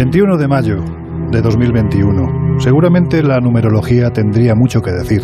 21 0.00 0.38
de 0.38 0.48
mayo 0.48 0.78
de 1.30 1.42
2021. 1.42 2.58
Seguramente 2.58 3.22
la 3.22 3.38
numerología 3.38 4.08
tendría 4.08 4.54
mucho 4.54 4.80
que 4.80 4.92
decir. 4.92 5.20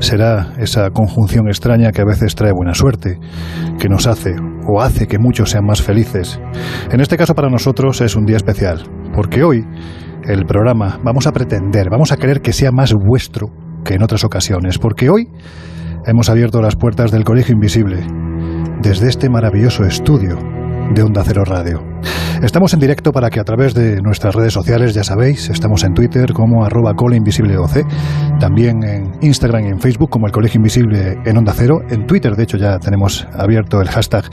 Será 0.00 0.52
esa 0.58 0.90
conjunción 0.90 1.48
extraña 1.48 1.92
que 1.92 2.02
a 2.02 2.04
veces 2.04 2.34
trae 2.34 2.52
buena 2.52 2.74
suerte, 2.74 3.18
que 3.78 3.88
nos 3.88 4.06
hace 4.06 4.34
o 4.68 4.82
hace 4.82 5.06
que 5.06 5.18
muchos 5.18 5.48
sean 5.48 5.64
más 5.64 5.80
felices. 5.80 6.38
En 6.90 7.00
este 7.00 7.16
caso 7.16 7.34
para 7.34 7.48
nosotros 7.48 8.02
es 8.02 8.14
un 8.14 8.26
día 8.26 8.36
especial, 8.36 8.82
porque 9.14 9.44
hoy 9.44 9.64
el 10.24 10.44
programa 10.44 11.00
vamos 11.02 11.26
a 11.26 11.32
pretender, 11.32 11.88
vamos 11.90 12.12
a 12.12 12.18
querer 12.18 12.42
que 12.42 12.52
sea 12.52 12.70
más 12.70 12.92
vuestro 12.92 13.48
que 13.82 13.94
en 13.94 14.02
otras 14.02 14.24
ocasiones, 14.24 14.78
porque 14.78 15.08
hoy 15.08 15.30
hemos 16.04 16.28
abierto 16.28 16.60
las 16.60 16.76
puertas 16.76 17.12
del 17.12 17.24
Colegio 17.24 17.54
Invisible 17.54 18.06
desde 18.82 19.08
este 19.08 19.30
maravilloso 19.30 19.84
estudio 19.84 20.36
de 20.94 21.02
Onda 21.02 21.22
Cero 21.24 21.44
Radio. 21.44 21.80
Estamos 22.42 22.74
en 22.74 22.80
directo 22.80 23.12
para 23.12 23.30
que 23.30 23.40
a 23.40 23.44
través 23.44 23.72
de 23.74 24.00
nuestras 24.02 24.34
redes 24.34 24.52
sociales, 24.52 24.94
ya 24.94 25.04
sabéis, 25.04 25.48
estamos 25.48 25.84
en 25.84 25.94
Twitter 25.94 26.32
como 26.32 26.64
arroba 26.64 26.94
coleinvisibleoc, 26.94 27.70
también 28.40 28.82
en 28.82 29.12
Instagram 29.20 29.64
y 29.64 29.68
en 29.68 29.80
Facebook 29.80 30.10
como 30.10 30.26
el 30.26 30.32
Colegio 30.32 30.58
Invisible 30.58 31.18
en 31.24 31.36
Onda 31.36 31.52
Cero. 31.54 31.80
En 31.88 32.06
Twitter, 32.06 32.34
de 32.34 32.42
hecho, 32.42 32.56
ya 32.56 32.78
tenemos 32.78 33.26
abierto 33.32 33.80
el 33.80 33.88
hashtag 33.88 34.24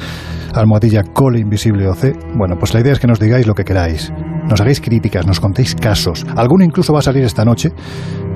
almohadilla 0.53 1.03
coleinvisibleoc. 1.03 1.97
Bueno, 2.35 2.55
pues 2.57 2.73
la 2.73 2.81
idea 2.81 2.93
es 2.93 2.99
que 2.99 3.07
nos 3.07 3.19
digáis 3.19 3.45
lo 3.45 3.53
que 3.53 3.63
queráis. 3.63 4.11
Nos 4.49 4.59
hagáis 4.59 4.81
críticas, 4.81 5.27
nos 5.27 5.39
contéis 5.39 5.75
casos. 5.75 6.25
Alguno 6.35 6.63
incluso 6.63 6.93
va 6.93 6.99
a 6.99 7.03
salir 7.03 7.23
esta 7.23 7.45
noche 7.45 7.71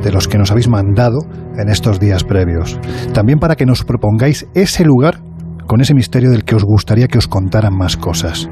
de 0.03 0.11
los 0.11 0.27
que 0.27 0.37
nos 0.37 0.51
habéis 0.51 0.67
mandado 0.67 1.19
en 1.57 1.69
estos 1.69 1.99
días 1.99 2.23
previos. 2.23 2.79
También 3.13 3.39
para 3.39 3.55
que 3.55 3.65
nos 3.65 3.83
propongáis 3.83 4.45
ese 4.53 4.85
lugar 4.85 5.19
con 5.67 5.81
ese 5.81 5.93
misterio 5.93 6.31
del 6.31 6.43
que 6.43 6.55
os 6.55 6.63
gustaría 6.63 7.07
que 7.07 7.17
os 7.17 7.27
contaran 7.27 7.75
más 7.75 7.97
cosas. 7.97 8.49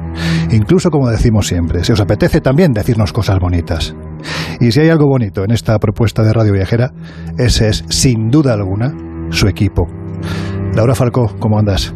Incluso, 0.50 0.90
como 0.90 1.08
decimos 1.08 1.46
siempre, 1.46 1.84
si 1.84 1.92
os 1.92 2.00
apetece 2.00 2.40
también 2.40 2.72
decirnos 2.72 3.12
cosas 3.12 3.38
bonitas. 3.38 3.94
Y 4.60 4.72
si 4.72 4.80
hay 4.80 4.88
algo 4.88 5.06
bonito 5.06 5.44
en 5.44 5.50
esta 5.50 5.78
propuesta 5.78 6.22
de 6.22 6.32
Radio 6.32 6.52
Viajera, 6.52 6.92
ese 7.38 7.68
es, 7.68 7.84
sin 7.88 8.30
duda 8.30 8.52
alguna, 8.52 8.94
su 9.30 9.48
equipo. 9.48 9.86
Laura 10.74 10.94
Falcó, 10.94 11.34
¿cómo 11.38 11.58
andas? 11.58 11.94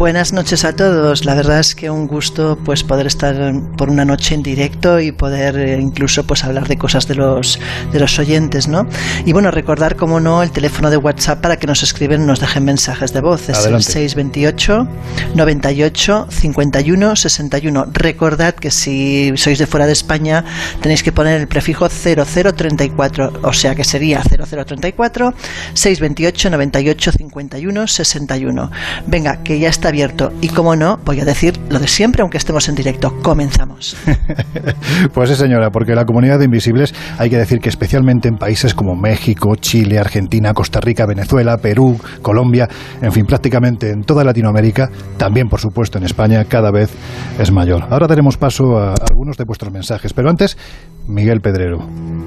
Buenas 0.00 0.32
noches 0.32 0.64
a 0.64 0.74
todos. 0.74 1.26
La 1.26 1.34
verdad 1.34 1.60
es 1.60 1.74
que 1.74 1.90
un 1.90 2.06
gusto 2.06 2.58
pues 2.64 2.82
poder 2.82 3.06
estar 3.06 3.52
por 3.76 3.90
una 3.90 4.06
noche 4.06 4.34
en 4.34 4.42
directo 4.42 4.98
y 4.98 5.12
poder 5.12 5.58
eh, 5.58 5.78
incluso 5.78 6.24
pues 6.24 6.42
hablar 6.42 6.68
de 6.68 6.78
cosas 6.78 7.06
de 7.06 7.16
los 7.16 7.60
de 7.92 8.00
los 8.00 8.18
oyentes, 8.18 8.66
¿no? 8.66 8.86
Y 9.26 9.34
bueno, 9.34 9.50
recordar 9.50 9.96
como 9.96 10.18
no 10.18 10.42
el 10.42 10.52
teléfono 10.52 10.88
de 10.88 10.96
WhatsApp 10.96 11.42
para 11.42 11.58
que 11.58 11.66
nos 11.66 11.82
escriben, 11.82 12.24
nos 12.24 12.40
dejen 12.40 12.64
mensajes 12.64 13.12
de 13.12 13.20
voz, 13.20 13.50
es 13.50 13.66
el 13.66 13.82
628 13.82 14.88
98 15.34 16.26
51 16.30 17.16
61. 17.16 17.86
Recordad 17.92 18.54
que 18.54 18.70
si 18.70 19.34
sois 19.36 19.58
de 19.58 19.66
fuera 19.66 19.86
de 19.86 19.92
España 19.92 20.46
tenéis 20.80 21.02
que 21.02 21.12
poner 21.12 21.38
el 21.38 21.46
prefijo 21.46 21.90
0034, 21.90 23.40
o 23.42 23.52
sea 23.52 23.74
que 23.74 23.84
sería 23.84 24.22
0034 24.22 25.34
628 25.74 26.48
98 26.48 27.12
51 27.12 27.86
61. 27.86 28.70
Venga, 29.06 29.29
que 29.38 29.58
ya 29.58 29.68
está 29.68 29.88
abierto. 29.88 30.32
Y 30.40 30.48
como 30.48 30.76
no, 30.76 30.98
voy 31.04 31.20
a 31.20 31.24
decir 31.24 31.58
lo 31.68 31.78
de 31.78 31.88
siempre, 31.88 32.22
aunque 32.22 32.38
estemos 32.38 32.68
en 32.68 32.74
directo. 32.74 33.14
Comenzamos. 33.22 33.96
pues 35.14 35.30
sí, 35.30 35.36
señora, 35.36 35.70
porque 35.70 35.94
la 35.94 36.04
comunidad 36.04 36.38
de 36.38 36.44
invisibles 36.46 36.94
hay 37.18 37.30
que 37.30 37.36
decir 37.36 37.60
que 37.60 37.68
especialmente 37.68 38.28
en 38.28 38.36
países 38.36 38.74
como 38.74 38.94
México, 38.96 39.56
Chile, 39.56 39.98
Argentina, 39.98 40.54
Costa 40.54 40.80
Rica, 40.80 41.06
Venezuela, 41.06 41.56
Perú, 41.58 41.98
Colombia, 42.22 42.68
en 43.00 43.12
fin, 43.12 43.26
prácticamente 43.26 43.90
en 43.90 44.04
toda 44.04 44.24
Latinoamérica, 44.24 44.90
también 45.16 45.48
por 45.48 45.60
supuesto 45.60 45.98
en 45.98 46.04
España, 46.04 46.44
cada 46.44 46.70
vez 46.70 46.90
es 47.38 47.50
mayor. 47.50 47.84
Ahora 47.90 48.06
daremos 48.06 48.36
paso 48.36 48.78
a 48.78 48.94
algunos 49.08 49.36
de 49.36 49.44
vuestros 49.44 49.72
mensajes, 49.72 50.12
pero 50.12 50.30
antes 50.30 50.56
Miguel 51.10 51.40
Pedrero. 51.40 51.78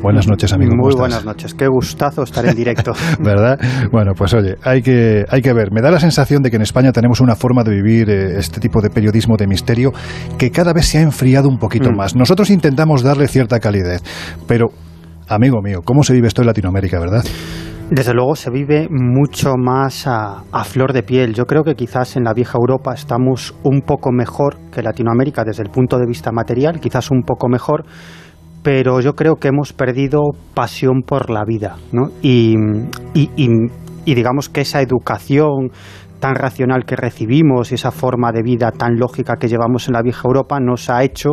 Buenas 0.01 0.27
noches, 0.27 0.51
amigo. 0.51 0.75
Muy 0.75 0.93
buenas 0.93 1.23
noches. 1.23 1.53
Qué 1.53 1.65
gustazo 1.65 2.23
estar 2.23 2.45
en 2.45 2.55
directo. 2.55 2.91
¿Verdad? 3.21 3.57
Bueno, 3.89 4.11
pues 4.13 4.33
oye, 4.33 4.55
hay 4.61 4.81
que, 4.81 5.23
hay 5.29 5.41
que 5.41 5.53
ver. 5.53 5.71
Me 5.71 5.81
da 5.81 5.89
la 5.89 5.99
sensación 6.01 6.43
de 6.43 6.49
que 6.49 6.57
en 6.57 6.61
España 6.61 6.91
tenemos 6.91 7.21
una 7.21 7.37
forma 7.37 7.63
de 7.63 7.71
vivir 7.71 8.09
eh, 8.09 8.37
este 8.37 8.59
tipo 8.59 8.81
de 8.81 8.89
periodismo 8.89 9.37
de 9.37 9.47
misterio 9.47 9.93
que 10.37 10.51
cada 10.51 10.73
vez 10.73 10.87
se 10.87 10.97
ha 10.97 11.01
enfriado 11.01 11.47
un 11.47 11.57
poquito 11.57 11.89
mm. 11.89 11.95
más. 11.95 12.15
Nosotros 12.17 12.49
intentamos 12.49 13.01
darle 13.01 13.29
cierta 13.29 13.61
calidez, 13.61 14.03
pero, 14.45 14.71
amigo 15.29 15.61
mío, 15.61 15.79
¿cómo 15.85 16.03
se 16.03 16.11
vive 16.11 16.27
esto 16.27 16.41
en 16.41 16.47
Latinoamérica, 16.47 16.99
verdad? 16.99 17.23
Desde 17.89 18.13
luego 18.13 18.35
se 18.35 18.49
vive 18.49 18.87
mucho 18.89 19.53
más 19.57 20.05
a, 20.07 20.43
a, 20.51 20.63
flor 20.65 20.91
de 20.91 21.03
piel. 21.03 21.33
Yo 21.33 21.45
creo 21.45 21.63
que 21.63 21.75
quizás 21.75 22.17
en 22.17 22.25
la 22.25 22.33
vieja 22.33 22.57
Europa 22.57 22.93
estamos 22.93 23.55
un 23.63 23.81
poco 23.81 24.11
mejor 24.11 24.57
que 24.69 24.81
Latinoamérica 24.81 25.43
desde 25.45 25.63
el 25.63 25.69
punto 25.69 25.97
de 25.97 26.05
vista 26.05 26.31
material, 26.33 26.79
quizás 26.81 27.11
un 27.11 27.21
poco 27.23 27.47
mejor, 27.47 27.85
pero 28.63 29.01
yo 29.01 29.13
creo 29.13 29.35
que 29.35 29.49
hemos 29.49 29.73
perdido 29.73 30.21
pasión 30.53 31.03
por 31.05 31.29
la 31.29 31.43
vida, 31.45 31.75
¿no? 31.91 32.09
Y, 32.21 32.55
digamos 34.05 34.49
que 34.49 34.61
esa 34.61 34.81
educación 34.81 35.71
tan 36.19 36.35
racional 36.35 36.85
que 36.85 36.95
recibimos 36.95 37.71
y 37.71 37.75
esa 37.75 37.91
forma 37.91 38.31
de 38.31 38.41
vida 38.41 38.71
tan 38.71 38.97
lógica 38.97 39.35
que 39.35 39.49
llevamos 39.49 39.87
en 39.87 39.93
la 39.93 40.01
vieja 40.01 40.21
Europa 40.25 40.59
nos 40.61 40.89
ha 40.89 41.03
hecho 41.03 41.31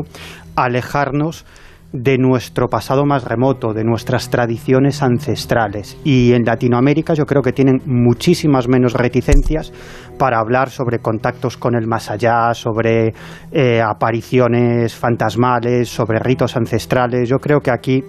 alejarnos 0.57 1.47
de 1.93 2.19
nuestro 2.19 2.69
pasado 2.69 3.05
más 3.05 3.25
remoto, 3.25 3.73
de 3.73 3.85
nuestras 3.85 4.31
tradiciones 4.31 5.03
ancestrales. 5.03 5.99
Y 6.05 6.33
en 6.33 6.45
Latinoamérica 6.45 7.15
yo 7.15 7.25
creo 7.25 7.43
que 7.43 7.53
tienen 7.53 7.81
muchísimas 7.87 8.69
menos 8.69 8.93
reticencias 8.93 9.73
para 10.19 10.39
hablar 10.39 10.71
sobre 10.71 11.01
contactos 11.01 11.57
con 11.57 11.75
el 11.75 11.87
más 11.87 12.11
allá, 12.11 12.55
sobre 12.55 13.13
eh, 13.51 13.83
apariciones 13.83 14.95
fantasmales, 14.95 15.89
sobre 15.89 16.19
ritos 16.21 16.57
ancestrales. 16.57 17.29
Yo 17.29 17.39
creo 17.39 17.61
que 17.61 17.71
aquí 17.71 18.05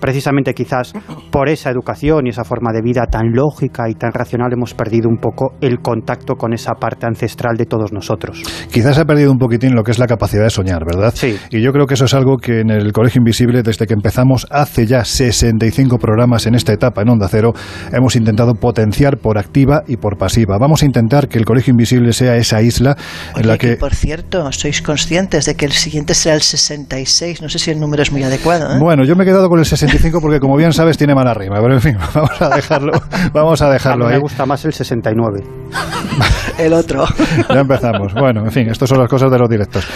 precisamente 0.00 0.54
quizás 0.54 0.92
por 1.30 1.48
esa 1.48 1.70
educación 1.70 2.26
y 2.26 2.30
esa 2.30 2.44
forma 2.44 2.72
de 2.72 2.82
vida 2.82 3.06
tan 3.06 3.32
lógica 3.32 3.88
y 3.88 3.94
tan 3.94 4.12
racional 4.12 4.52
hemos 4.52 4.74
perdido 4.74 5.08
un 5.08 5.18
poco 5.18 5.54
el 5.60 5.80
contacto 5.80 6.34
con 6.34 6.52
esa 6.52 6.74
parte 6.74 7.06
ancestral 7.06 7.56
de 7.56 7.66
todos 7.66 7.92
nosotros. 7.92 8.42
Quizás 8.72 8.96
se 8.96 9.02
ha 9.02 9.04
perdido 9.04 9.32
un 9.32 9.38
poquitín 9.38 9.74
lo 9.74 9.82
que 9.82 9.90
es 9.90 9.98
la 9.98 10.06
capacidad 10.06 10.44
de 10.44 10.50
soñar, 10.50 10.84
¿verdad? 10.84 11.12
Sí. 11.14 11.36
Y 11.50 11.60
yo 11.60 11.72
creo 11.72 11.86
que 11.86 11.94
eso 11.94 12.04
es 12.04 12.14
algo 12.14 12.36
que 12.36 12.60
en 12.60 12.70
el 12.70 12.92
Colegio 12.92 13.20
Invisible, 13.20 13.62
desde 13.62 13.86
que 13.86 13.94
empezamos 13.94 14.46
hace 14.50 14.86
ya 14.86 15.04
65 15.04 15.98
programas 15.98 16.46
en 16.46 16.54
esta 16.54 16.72
etapa 16.72 17.02
en 17.02 17.10
Onda 17.10 17.28
Cero, 17.28 17.52
hemos 17.92 18.16
intentado 18.16 18.54
potenciar 18.54 19.18
por 19.18 19.38
activa 19.38 19.82
y 19.86 19.96
por 19.96 20.16
pasiva. 20.16 20.58
Vamos 20.58 20.82
a 20.82 20.86
intentar 20.86 21.28
que 21.28 21.38
el 21.38 21.44
Colegio 21.44 21.72
Invisible 21.72 22.12
sea 22.12 22.36
esa 22.36 22.62
isla 22.62 22.96
en 23.36 23.46
la 23.46 23.58
que... 23.58 23.76
Por 23.76 23.94
cierto, 23.94 24.50
sois 24.52 24.82
conscientes 24.82 25.46
de 25.46 25.54
que 25.54 25.64
el 25.64 25.72
siguiente 25.72 26.14
será 26.14 26.34
el 26.34 26.42
66. 26.42 27.42
No 27.42 27.48
sé 27.48 27.58
si 27.58 27.70
el 27.70 27.80
número 27.80 28.02
es 28.02 28.12
muy 28.12 28.22
adecuado. 28.22 28.74
¿eh? 28.74 28.78
Bueno, 28.80 29.04
yo 29.04 29.16
me 29.16 29.24
he 29.24 29.26
quedado 29.26 29.48
con 29.48 29.58
el 29.58 29.64
66 29.64 29.87
porque 30.20 30.40
como 30.40 30.56
bien 30.56 30.72
sabes 30.72 30.96
tiene 30.96 31.14
mala 31.14 31.34
rima, 31.34 31.60
pero 31.60 31.74
en 31.74 31.80
fin, 31.80 31.96
vamos 32.14 32.40
a 32.42 32.48
dejarlo, 32.50 32.92
vamos 33.32 33.62
a 33.62 33.70
dejarlo 33.70 34.06
a 34.06 34.08
mí 34.08 34.14
me 34.14 34.20
gusta 34.20 34.46
más 34.46 34.64
el 34.64 34.72
69. 34.72 35.42
el 36.58 36.72
otro. 36.72 37.04
Ya 37.48 37.60
empezamos. 37.60 38.12
Bueno, 38.14 38.44
en 38.44 38.50
fin, 38.50 38.68
estas 38.68 38.88
son 38.88 38.98
las 38.98 39.08
cosas 39.08 39.30
de 39.30 39.38
los 39.38 39.48
directos. 39.48 39.86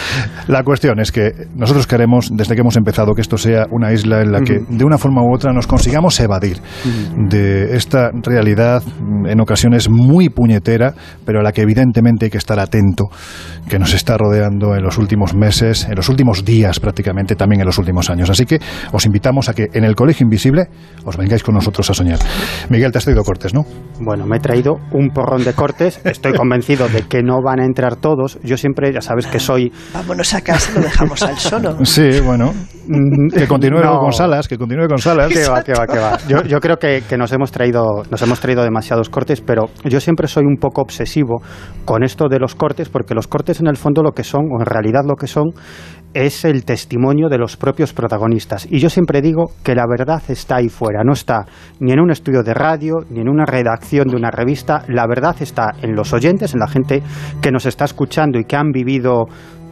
La 0.47 0.63
cuestión 0.63 0.99
es 0.99 1.11
que 1.11 1.31
nosotros 1.55 1.85
queremos, 1.87 2.29
desde 2.31 2.55
que 2.55 2.61
hemos 2.61 2.75
empezado, 2.77 3.13
que 3.13 3.21
esto 3.21 3.37
sea 3.37 3.65
una 3.69 3.91
isla 3.91 4.21
en 4.21 4.31
la 4.31 4.41
que 4.41 4.59
de 4.67 4.83
una 4.83 4.97
forma 4.97 5.21
u 5.21 5.33
otra 5.33 5.53
nos 5.53 5.67
consigamos 5.67 6.19
evadir 6.19 6.57
de 7.29 7.75
esta 7.75 8.11
realidad 8.11 8.81
en 9.25 9.39
ocasiones 9.39 9.89
muy 9.89 10.29
puñetera, 10.29 10.93
pero 11.25 11.39
a 11.39 11.43
la 11.43 11.51
que 11.51 11.61
evidentemente 11.61 12.25
hay 12.25 12.31
que 12.31 12.37
estar 12.37 12.59
atento, 12.59 13.05
que 13.69 13.77
nos 13.77 13.93
está 13.93 14.17
rodeando 14.17 14.75
en 14.75 14.83
los 14.83 14.97
últimos 14.97 15.33
meses, 15.35 15.85
en 15.85 15.95
los 15.95 16.09
últimos 16.09 16.43
días 16.43 16.79
prácticamente, 16.79 17.35
también 17.35 17.61
en 17.61 17.67
los 17.67 17.77
últimos 17.77 18.09
años. 18.09 18.29
Así 18.29 18.45
que 18.45 18.59
os 18.91 19.05
invitamos 19.05 19.49
a 19.49 19.53
que 19.53 19.67
en 19.73 19.83
el 19.83 19.95
Colegio 19.95 20.23
Invisible 20.23 20.67
os 21.05 21.17
vengáis 21.17 21.43
con 21.43 21.55
nosotros 21.55 21.89
a 21.89 21.93
soñar. 21.93 22.19
Miguel, 22.69 22.91
te 22.91 22.97
has 22.97 23.03
traído 23.03 23.23
cortes, 23.23 23.53
¿no? 23.53 23.65
Bueno, 23.99 24.25
me 24.25 24.37
he 24.37 24.39
traído 24.39 24.77
un 24.91 25.09
porrón 25.09 25.43
de 25.43 25.53
cortes. 25.53 26.01
Estoy 26.03 26.33
convencido 26.53 26.87
de 26.87 27.01
que 27.07 27.23
no 27.23 27.41
van 27.41 27.59
a 27.59 27.65
entrar 27.65 27.95
todos. 27.95 28.39
Yo 28.43 28.57
siempre, 28.57 28.93
ya 28.93 29.01
sabes 29.01 29.25
que 29.25 29.39
soy... 29.39 29.71
Vámonos 29.93 30.33
a 30.35 30.41
casa, 30.41 30.71
lo 30.75 30.81
dejamos 30.81 31.21
al 31.23 31.37
solo. 31.37 31.77
Sí, 31.83 32.19
bueno. 32.21 32.53
Mm, 32.87 33.29
que 33.29 33.47
continúe 33.47 33.81
con 33.81 34.11
Salas, 34.11 34.47
que 34.47 34.57
continúe 34.57 34.87
con 34.87 34.97
Salas. 34.97 35.31
Que 35.31 35.47
va, 35.47 35.63
que 35.63 35.73
va, 35.73 35.87
que 35.87 35.99
va. 35.99 36.17
Yo, 36.27 36.43
yo 36.43 36.59
creo 36.59 36.77
que, 36.77 37.03
que, 37.07 37.17
nos, 37.17 37.31
hemos 37.31 37.51
traído, 37.51 38.03
nos 38.09 38.21
hemos 38.21 38.39
traído 38.39 38.63
demasiados 38.63 39.09
cortes, 39.09 39.41
pero 39.41 39.69
yo 39.83 39.99
siempre 39.99 40.27
soy 40.27 40.43
un 40.45 40.57
poco 40.57 40.81
obsesivo 40.81 41.41
con 41.85 42.03
esto 42.03 42.27
de 42.29 42.39
los 42.39 42.55
cortes, 42.55 42.89
porque 42.89 43.13
los 43.13 43.27
cortes 43.27 43.59
en 43.59 43.67
el 43.67 43.77
fondo 43.77 44.01
lo 44.01 44.11
que 44.11 44.23
son, 44.23 44.45
o 44.51 44.59
en 44.59 44.65
realidad 44.65 45.03
lo 45.07 45.15
que 45.15 45.27
son, 45.27 45.51
es 46.13 46.45
el 46.45 46.65
testimonio 46.65 47.29
de 47.29 47.37
los 47.37 47.57
propios 47.57 47.93
protagonistas. 47.93 48.67
Y 48.69 48.79
yo 48.79 48.89
siempre 48.89 49.21
digo 49.21 49.51
que 49.63 49.75
la 49.75 49.85
verdad 49.87 50.21
está 50.27 50.57
ahí 50.57 50.69
fuera, 50.69 51.03
no 51.03 51.13
está 51.13 51.45
ni 51.79 51.91
en 51.91 51.99
un 51.99 52.11
estudio 52.11 52.43
de 52.43 52.53
radio, 52.53 52.95
ni 53.09 53.21
en 53.21 53.29
una 53.29 53.45
redacción 53.45 54.07
de 54.07 54.15
una 54.15 54.31
revista, 54.31 54.83
la 54.87 55.07
verdad 55.07 55.35
está 55.39 55.71
en 55.81 55.95
los 55.95 56.13
oyentes, 56.13 56.53
en 56.53 56.59
la 56.59 56.67
gente 56.67 57.01
que 57.41 57.51
nos 57.51 57.65
está 57.65 57.85
escuchando 57.85 58.39
y 58.39 58.45
que 58.45 58.55
han 58.55 58.71
vivido 58.71 59.25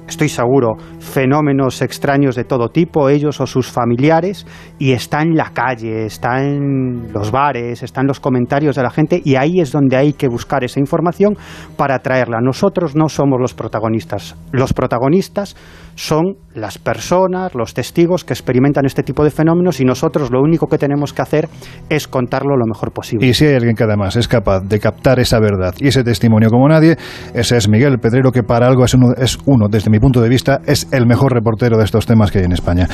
estoy 0.08 0.30
seguro, 0.30 0.76
fenómenos 1.00 1.82
extraños 1.82 2.36
de 2.36 2.44
todo 2.44 2.70
tipo, 2.70 3.08
ellos 3.08 3.40
o 3.40 3.48
sus 3.48 3.72
familiares, 3.72 4.46
y 4.81 4.94
está 4.94 5.22
en 5.22 5.36
la 5.36 5.51
calle, 5.54 6.07
está 6.07 6.42
en 6.42 7.13
los 7.13 7.30
bares, 7.30 7.83
está 7.83 8.01
en 8.01 8.07
los 8.07 8.19
comentarios 8.19 8.75
de 8.75 8.81
la 8.81 8.89
gente, 8.89 9.22
y 9.24 9.36
ahí 9.36 9.60
es 9.60 9.72
donde 9.72 9.95
hay 9.95 10.13
que 10.13 10.28
buscar 10.28 10.63
esa 10.63 10.80
información 10.80 11.38
para 11.78 12.00
traerla. 12.00 12.39
Nosotros 12.42 12.95
no 12.95 13.07
somos 13.07 13.39
los 13.39 13.54
protagonistas. 13.54 14.36
Los 14.51 14.74
protagonistas 14.74 15.56
son 15.94 16.38
las 16.56 16.80
personas, 16.80 17.54
los 17.54 17.75
testigos 17.75 18.24
que 18.24 18.33
experimentan 18.33 18.86
este 18.86 19.04
tipo 19.04 19.24
de 19.24 19.30
fenómenos 19.30 19.80
y 19.80 19.86
nosotros 19.86 20.31
lo 20.31 20.42
único 20.42 20.66
que 20.68 20.80
tenemos 20.80 21.13
que 21.13 21.22
hacer 21.22 21.48
es 21.89 22.07
contarlo 22.07 22.57
lo 22.57 22.66
mejor 22.66 22.92
posible. 22.92 23.27
Y 23.27 23.36
si 23.36 23.45
hay 23.45 23.56
alguien 23.56 23.75
que 23.75 23.84
además 23.84 24.16
es 24.16 24.27
capaz 24.27 24.62
de 24.62 24.80
captar 24.80 25.19
esa 25.19 25.39
verdad 25.39 25.75
y 25.77 25.89
ese 25.89 26.04
testimonio 26.04 26.50
como 26.50 26.68
nadie, 26.68 26.98
ese 27.36 27.56
es 27.57 27.69
Miguel 27.69 28.00
Pedrero, 28.00 28.31
que 28.31 28.42
para 28.42 28.68
algo 28.68 28.84
es 28.84 28.95
uno, 28.95 29.13
es 29.16 29.38
uno, 29.45 29.68
desde 29.69 29.92
mi 29.92 30.00
punto 30.00 30.22
de 30.22 30.30
vista, 30.30 30.62
es 30.66 30.88
el 30.92 31.06
mejor 31.06 31.34
reportero 31.34 31.77
de 31.77 31.84
estos 31.84 32.07
temas 32.07 32.31
que 32.31 32.39
hay 32.39 32.45
en 32.45 32.54
España. 32.54 32.88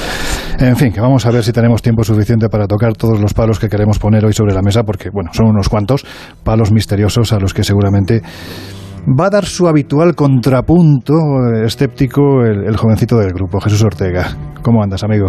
En 0.59 0.75
fin, 0.75 0.91
que 0.91 0.99
vamos 0.99 1.25
a 1.25 1.31
ver 1.31 1.43
si 1.43 1.53
tenemos 1.53 1.76
tiempo 1.81 2.03
suficiente 2.03 2.49
para 2.49 2.67
tocar 2.67 2.93
todos 2.93 3.19
los 3.19 3.33
palos 3.33 3.59
que 3.59 3.69
queremos 3.69 3.99
poner 3.99 4.25
hoy 4.25 4.33
sobre 4.33 4.53
la 4.53 4.61
mesa, 4.61 4.83
porque, 4.83 5.09
bueno, 5.11 5.31
son 5.33 5.47
unos 5.47 5.69
cuantos 5.69 6.05
palos 6.43 6.71
misteriosos 6.71 7.33
a 7.33 7.39
los 7.39 7.53
que 7.53 7.63
seguramente 7.63 8.21
va 9.07 9.27
a 9.27 9.29
dar 9.29 9.45
su 9.45 9.67
habitual 9.67 10.15
contrapunto 10.15 11.13
eh, 11.13 11.65
escéptico 11.65 12.43
el, 12.43 12.75
jovencito 12.75 13.17
del 13.17 13.31
grupo, 13.31 13.59
Jesús 13.61 13.83
Ortega. 13.83 14.27
¿Cómo 14.61 14.83
andas, 14.83 15.03
amigo? 15.03 15.27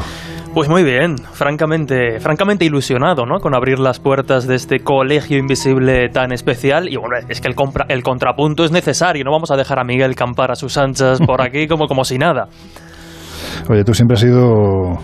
Pues 0.52 0.68
muy 0.68 0.82
bien, 0.82 1.16
francamente, 1.18 2.18
francamente 2.18 2.64
ilusionado, 2.64 3.24
¿no? 3.24 3.38
Con 3.38 3.54
abrir 3.54 3.78
las 3.78 4.00
puertas 4.00 4.48
de 4.48 4.56
este 4.56 4.80
colegio 4.80 5.38
invisible 5.38 6.08
tan 6.08 6.32
especial. 6.32 6.88
Y 6.88 6.96
bueno, 6.96 7.16
es 7.28 7.40
que 7.40 7.48
el, 7.48 7.54
el 7.88 8.02
contrapunto 8.02 8.64
es 8.64 8.72
necesario, 8.72 9.24
no 9.24 9.30
vamos 9.30 9.50
a 9.52 9.56
dejar 9.56 9.78
a 9.78 9.84
Miguel 9.84 10.16
campar 10.16 10.50
a 10.50 10.56
sus 10.56 10.76
anchas 10.76 11.20
por 11.20 11.40
aquí 11.46 11.68
como, 11.68 11.86
como 11.86 12.04
si 12.04 12.18
nada. 12.18 12.48
Oye, 13.70 13.84
tú 13.84 13.94
siempre 13.94 14.14
has 14.14 14.20
sido, 14.20 14.98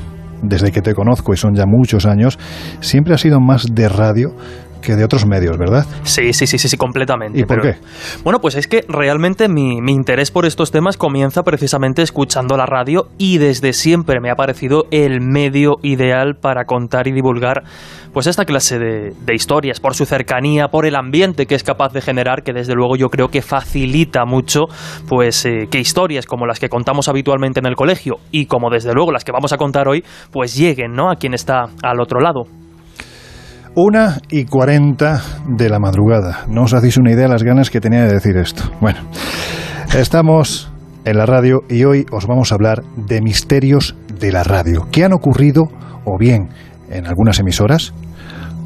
desde 0.48 0.72
que 0.72 0.82
te 0.82 0.94
conozco, 0.94 1.32
y 1.32 1.36
son 1.36 1.54
ya 1.54 1.66
muchos 1.66 2.06
años, 2.06 2.38
siempre 2.80 3.14
has 3.14 3.20
sido 3.20 3.40
más 3.40 3.74
de 3.74 3.88
radio 3.88 4.34
que 4.84 4.94
de 4.94 5.04
otros 5.04 5.26
medios, 5.26 5.58
¿verdad? 5.58 5.86
Sí, 6.04 6.32
sí, 6.32 6.46
sí, 6.46 6.58
sí, 6.58 6.68
sí 6.68 6.76
completamente. 6.76 7.40
¿Y 7.40 7.44
por 7.44 7.60
qué? 7.60 7.76
Bueno, 8.22 8.38
pues 8.40 8.54
es 8.54 8.68
que 8.68 8.84
realmente 8.88 9.48
mi, 9.48 9.80
mi, 9.80 9.92
interés 9.92 10.30
por 10.30 10.46
estos 10.46 10.70
temas 10.70 10.96
comienza 10.96 11.42
precisamente 11.42 12.02
escuchando 12.02 12.56
la 12.56 12.66
radio 12.66 13.08
y 13.18 13.38
desde 13.38 13.72
siempre 13.72 14.20
me 14.20 14.30
ha 14.30 14.34
parecido 14.34 14.84
el 14.90 15.20
medio 15.20 15.76
ideal 15.82 16.34
para 16.40 16.64
contar 16.64 17.08
y 17.08 17.12
divulgar 17.12 17.62
pues 18.12 18.28
esta 18.28 18.44
clase 18.44 18.78
de, 18.78 19.12
de 19.24 19.34
historias, 19.34 19.80
por 19.80 19.94
su 19.94 20.06
cercanía, 20.06 20.68
por 20.68 20.86
el 20.86 20.94
ambiente 20.94 21.46
que 21.46 21.56
es 21.56 21.64
capaz 21.64 21.92
de 21.92 22.00
generar, 22.00 22.42
que 22.42 22.52
desde 22.52 22.74
luego 22.74 22.96
yo 22.96 23.08
creo 23.08 23.28
que 23.28 23.42
facilita 23.42 24.24
mucho 24.24 24.66
pues 25.08 25.44
eh, 25.46 25.66
que 25.70 25.80
historias 25.80 26.26
como 26.26 26.46
las 26.46 26.60
que 26.60 26.68
contamos 26.68 27.08
habitualmente 27.08 27.60
en 27.60 27.66
el 27.66 27.74
colegio 27.74 28.16
y 28.30 28.46
como 28.46 28.70
desde 28.70 28.92
luego 28.94 29.10
las 29.12 29.24
que 29.24 29.32
vamos 29.32 29.52
a 29.52 29.56
contar 29.56 29.88
hoy, 29.88 30.04
pues 30.30 30.54
lleguen 30.54 30.92
¿no? 30.92 31.10
a 31.10 31.16
quien 31.16 31.34
está 31.34 31.64
al 31.82 32.00
otro 32.00 32.20
lado. 32.20 32.44
Una 33.76 34.20
y 34.30 34.44
cuarenta 34.44 35.20
de 35.48 35.68
la 35.68 35.80
madrugada. 35.80 36.44
No 36.48 36.62
os 36.62 36.74
hacéis 36.74 36.96
una 36.96 37.10
idea 37.10 37.24
de 37.24 37.32
las 37.32 37.42
ganas 37.42 37.70
que 37.70 37.80
tenía 37.80 38.04
de 38.04 38.12
decir 38.12 38.36
esto. 38.36 38.70
Bueno, 38.80 39.00
estamos 39.98 40.70
en 41.04 41.18
la 41.18 41.26
radio 41.26 41.64
y 41.68 41.82
hoy 41.82 42.06
os 42.12 42.28
vamos 42.28 42.52
a 42.52 42.54
hablar 42.54 42.84
de 42.96 43.20
misterios 43.20 43.96
de 44.20 44.30
la 44.30 44.44
radio 44.44 44.86
que 44.92 45.02
han 45.02 45.12
ocurrido 45.12 45.64
o 46.04 46.16
bien 46.16 46.50
en 46.88 47.06
algunas 47.08 47.40
emisoras 47.40 47.92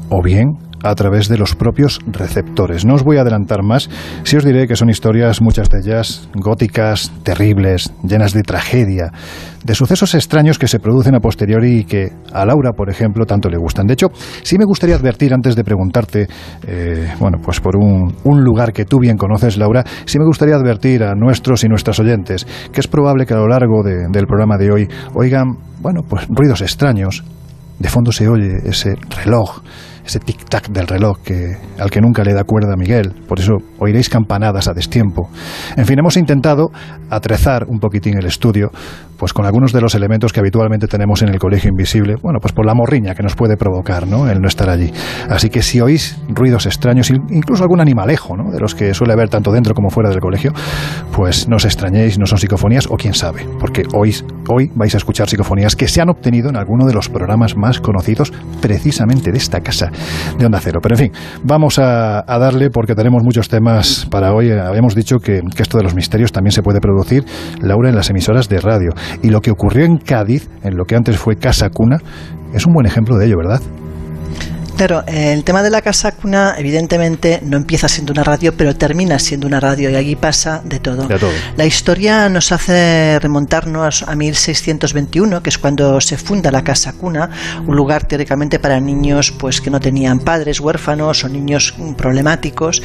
o 0.09 0.21
bien 0.21 0.59
a 0.83 0.95
través 0.95 1.27
de 1.27 1.37
los 1.37 1.55
propios 1.55 1.99
receptores. 2.07 2.85
No 2.85 2.95
os 2.95 3.03
voy 3.03 3.17
a 3.17 3.21
adelantar 3.21 3.63
más 3.63 3.89
si 4.23 4.37
os 4.37 4.45
diré 4.45 4.67
que 4.67 4.75
son 4.75 4.89
historias, 4.89 5.41
muchas 5.41 5.69
de 5.69 5.79
ellas 5.79 6.29
góticas, 6.33 7.11
terribles, 7.23 7.91
llenas 8.03 8.33
de 8.33 8.43
tragedia, 8.43 9.11
de 9.63 9.75
sucesos 9.75 10.15
extraños 10.15 10.57
que 10.57 10.67
se 10.67 10.79
producen 10.79 11.15
a 11.15 11.19
posteriori 11.19 11.79
y 11.79 11.83
que 11.83 12.11
a 12.31 12.45
Laura, 12.45 12.71
por 12.71 12.89
ejemplo, 12.89 13.25
tanto 13.25 13.49
le 13.49 13.57
gustan. 13.57 13.87
De 13.87 13.93
hecho, 13.93 14.07
sí 14.43 14.57
me 14.57 14.65
gustaría 14.65 14.95
advertir 14.95 15.33
antes 15.33 15.55
de 15.55 15.63
preguntarte, 15.63 16.27
eh, 16.65 17.13
bueno, 17.19 17.39
pues 17.43 17.59
por 17.59 17.75
un, 17.75 18.13
lugar 18.23 18.71
que 18.71 18.85
tú 18.85 18.99
bien 18.99 19.17
conoces, 19.17 19.57
Laura, 19.57 19.83
sí 20.05 20.17
me 20.17 20.25
gustaría 20.25 20.55
advertir 20.55 21.03
a 21.03 21.13
nuestros 21.13 21.63
y 21.63 21.67
nuestras 21.67 21.99
oyentes 21.99 22.47
que 22.71 22.79
es 22.79 22.87
probable 22.87 23.25
que 23.25 23.33
a 23.33 23.37
lo 23.37 23.47
largo 23.47 23.83
de, 23.83 24.07
del 24.09 24.27
programa 24.27 24.57
de 24.57 24.71
hoy 24.71 24.87
oigan, 25.13 25.57
bueno, 25.81 26.01
pues 26.07 26.25
ruidos 26.29 26.61
extraños. 26.61 27.23
De 27.79 27.87
fondo 27.87 28.11
se 28.11 28.27
oye 28.27 28.57
ese 28.65 28.95
reloj 29.23 29.61
ese 30.09 30.19
tic-tac 30.19 30.69
del 30.69 30.87
reloj 30.87 31.19
que, 31.23 31.57
al 31.77 31.89
que 31.89 32.01
nunca 32.01 32.23
le 32.23 32.33
da 32.33 32.43
cuerda 32.43 32.75
Miguel. 32.75 33.13
Por 33.27 33.39
eso 33.39 33.57
oiréis 33.77 34.09
campanadas 34.09 34.67
a 34.67 34.73
destiempo. 34.73 35.29
En 35.77 35.85
fin, 35.85 35.99
hemos 35.99 36.17
intentado 36.17 36.71
atrezar 37.09 37.65
un 37.67 37.79
poquitín 37.79 38.17
el 38.17 38.25
estudio 38.25 38.71
pues 39.19 39.33
con 39.33 39.45
algunos 39.45 39.73
de 39.73 39.81
los 39.81 39.93
elementos 39.95 40.31
que 40.31 40.39
habitualmente 40.39 40.87
tenemos 40.87 41.21
en 41.21 41.27
el 41.27 41.39
colegio 41.39 41.69
invisible, 41.69 42.15
bueno, 42.23 42.39
pues 42.39 42.53
por 42.53 42.65
la 42.65 42.73
morriña 42.73 43.13
que 43.13 43.21
nos 43.21 43.35
puede 43.35 43.57
provocar, 43.57 44.07
¿no? 44.07 44.29
El 44.29 44.39
no 44.39 44.47
estar 44.47 44.69
allí. 44.69 44.91
Así 45.29 45.49
que 45.49 45.61
si 45.61 45.81
oís 45.81 46.17
ruidos 46.29 46.65
extraños, 46.65 47.11
incluso 47.11 47.61
algún 47.63 47.81
animalejo, 47.81 48.37
¿no? 48.37 48.49
De 48.49 48.59
los 48.59 48.73
que 48.73 48.93
suele 48.93 49.11
haber 49.11 49.27
tanto 49.27 49.51
dentro 49.51 49.73
como 49.73 49.89
fuera 49.89 50.09
del 50.09 50.21
colegio, 50.21 50.53
pues 51.11 51.49
no 51.49 51.57
os 51.57 51.65
extrañéis, 51.65 52.17
no 52.17 52.25
son 52.25 52.37
psicofonías 52.39 52.87
o 52.89 52.95
quién 52.95 53.13
sabe, 53.13 53.45
porque 53.59 53.83
hoy, 53.93 54.15
hoy 54.47 54.71
vais 54.73 54.93
a 54.95 54.97
escuchar 54.97 55.29
psicofonías 55.29 55.75
que 55.75 55.89
se 55.89 55.99
han 55.99 56.09
obtenido 56.09 56.49
en 56.49 56.55
alguno 56.55 56.85
de 56.85 56.93
los 56.93 57.09
programas 57.09 57.57
más 57.57 57.81
conocidos 57.81 58.31
precisamente 58.61 59.33
de 59.33 59.37
esta 59.37 59.59
casa 59.59 59.91
de 60.37 60.45
Onda 60.45 60.59
Cero. 60.61 60.79
Pero 60.81 60.95
en 60.95 60.99
fin, 60.99 61.11
vamos 61.43 61.79
a, 61.79 62.23
darle 62.39 62.69
porque 62.69 62.95
tenemos 62.95 63.21
muchos 63.23 63.49
temas 63.49 64.07
para 64.09 64.33
hoy. 64.33 64.51
Habíamos 64.51 64.95
dicho 64.95 65.17
que, 65.17 65.41
que 65.55 65.61
esto 65.61 65.77
de 65.77 65.83
los 65.83 65.93
misterios 65.93 66.31
también 66.31 66.51
se 66.51 66.61
puede 66.61 66.79
producir, 66.79 67.25
Laura, 67.61 67.89
en 67.89 67.95
las 67.95 68.09
emisoras 68.09 68.47
de 68.47 68.59
radio. 68.61 68.91
Y 69.21 69.29
lo 69.29 69.41
que 69.41 69.51
ocurrió 69.51 69.85
en 69.85 69.97
Cádiz, 69.97 70.49
en 70.63 70.77
lo 70.77 70.85
que 70.85 70.95
antes 70.95 71.17
fue 71.17 71.35
Casa 71.35 71.69
Cuna, 71.69 71.97
es 72.53 72.65
un 72.65 72.73
buen 72.73 72.85
ejemplo 72.85 73.17
de 73.17 73.27
ello, 73.27 73.37
¿verdad? 73.37 73.61
Claro, 74.79 75.03
el 75.07 75.43
tema 75.43 75.61
de 75.61 75.69
la 75.69 75.81
casa 75.81 76.13
cuna 76.13 76.55
evidentemente 76.57 77.41
no 77.43 77.57
empieza 77.57 77.89
siendo 77.89 78.13
una 78.13 78.23
radio, 78.23 78.55
pero 78.55 78.77
termina 78.77 79.19
siendo 79.19 79.45
una 79.45 79.59
radio 79.59 79.89
y 79.89 79.95
allí 79.97 80.15
pasa 80.15 80.61
de 80.63 80.79
todo. 80.79 81.05
La 81.57 81.65
historia 81.65 82.29
nos 82.29 82.53
hace 82.53 83.19
remontarnos 83.19 84.03
a 84.03 84.15
1621, 84.15 85.43
que 85.43 85.49
es 85.49 85.57
cuando 85.57 85.99
se 85.99 86.15
funda 86.15 86.49
la 86.49 86.63
casa 86.63 86.93
cuna, 86.93 87.29
un 87.67 87.75
lugar 87.75 88.05
teóricamente 88.05 88.57
para 88.57 88.79
niños 88.79 89.33
pues 89.33 89.59
que 89.59 89.69
no 89.69 89.81
tenían 89.81 90.19
padres, 90.19 90.61
huérfanos 90.61 91.25
o 91.25 91.27
niños 91.27 91.75
problemáticos. 91.97 92.81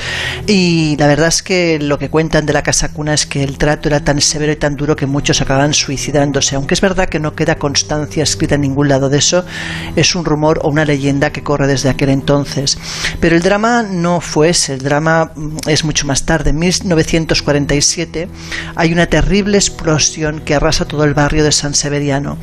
Y 0.49 0.97
la 0.99 1.07
verdad 1.07 1.29
es 1.29 1.45
que 1.45 1.79
lo 1.79 1.97
que 1.97 2.11
cuentan 2.11 2.45
de 2.45 2.55
la 2.55 2.65
casa 2.65 2.89
cuna 2.89 3.15
es 3.15 3.25
que 3.25 3.45
el 3.45 3.57
trato 3.57 3.89
era 3.89 4.01
tan 4.01 4.21
severo 4.21 4.51
y 4.51 4.57
tan 4.57 4.75
duro 4.75 4.97
que 4.97 5.07
muchos 5.07 5.41
acaban 5.41 5.73
suicidándose. 5.73 6.57
Aunque 6.57 6.75
es 6.75 6.81
verdad 6.81 7.09
que 7.09 7.21
no 7.21 7.37
queda 7.37 7.55
constancia 7.55 8.25
escrita 8.25 8.57
en 8.57 8.63
ningún 8.63 8.89
lado 8.89 9.11
de 9.11 9.19
eso, 9.19 9.45
es 9.95 10.17
un 10.17 10.25
rumor 10.25 10.59
o 10.65 10.71
una 10.71 10.85
leyenda 10.85 11.31
que 11.31 11.45
corre 11.45 11.69
desde 11.69 11.84
desde 11.85 11.91
aquel 11.91 12.09
entonces. 12.09 12.79
Pero 13.21 13.37
el 13.37 13.43
drama 13.43 13.83
no 13.83 14.21
fue 14.23 14.49
ese, 14.49 14.73
el 14.73 14.81
drama 14.81 15.33
mm, 15.35 15.69
es 15.69 15.85
mucho 15.85 16.07
más 16.07 16.25
tarde. 16.25 16.51
En 16.51 16.59
1947 16.59 18.29
hay 18.75 18.93
una 18.93 19.07
terrible 19.07 19.59
explosión 19.59 20.41
que 20.41 20.55
arrasa 20.55 20.87
todo 20.87 21.05
el 21.05 21.13
barrio 21.13 21.45
de 21.45 21.53
San 21.53 21.75
Severiano. 21.75 22.39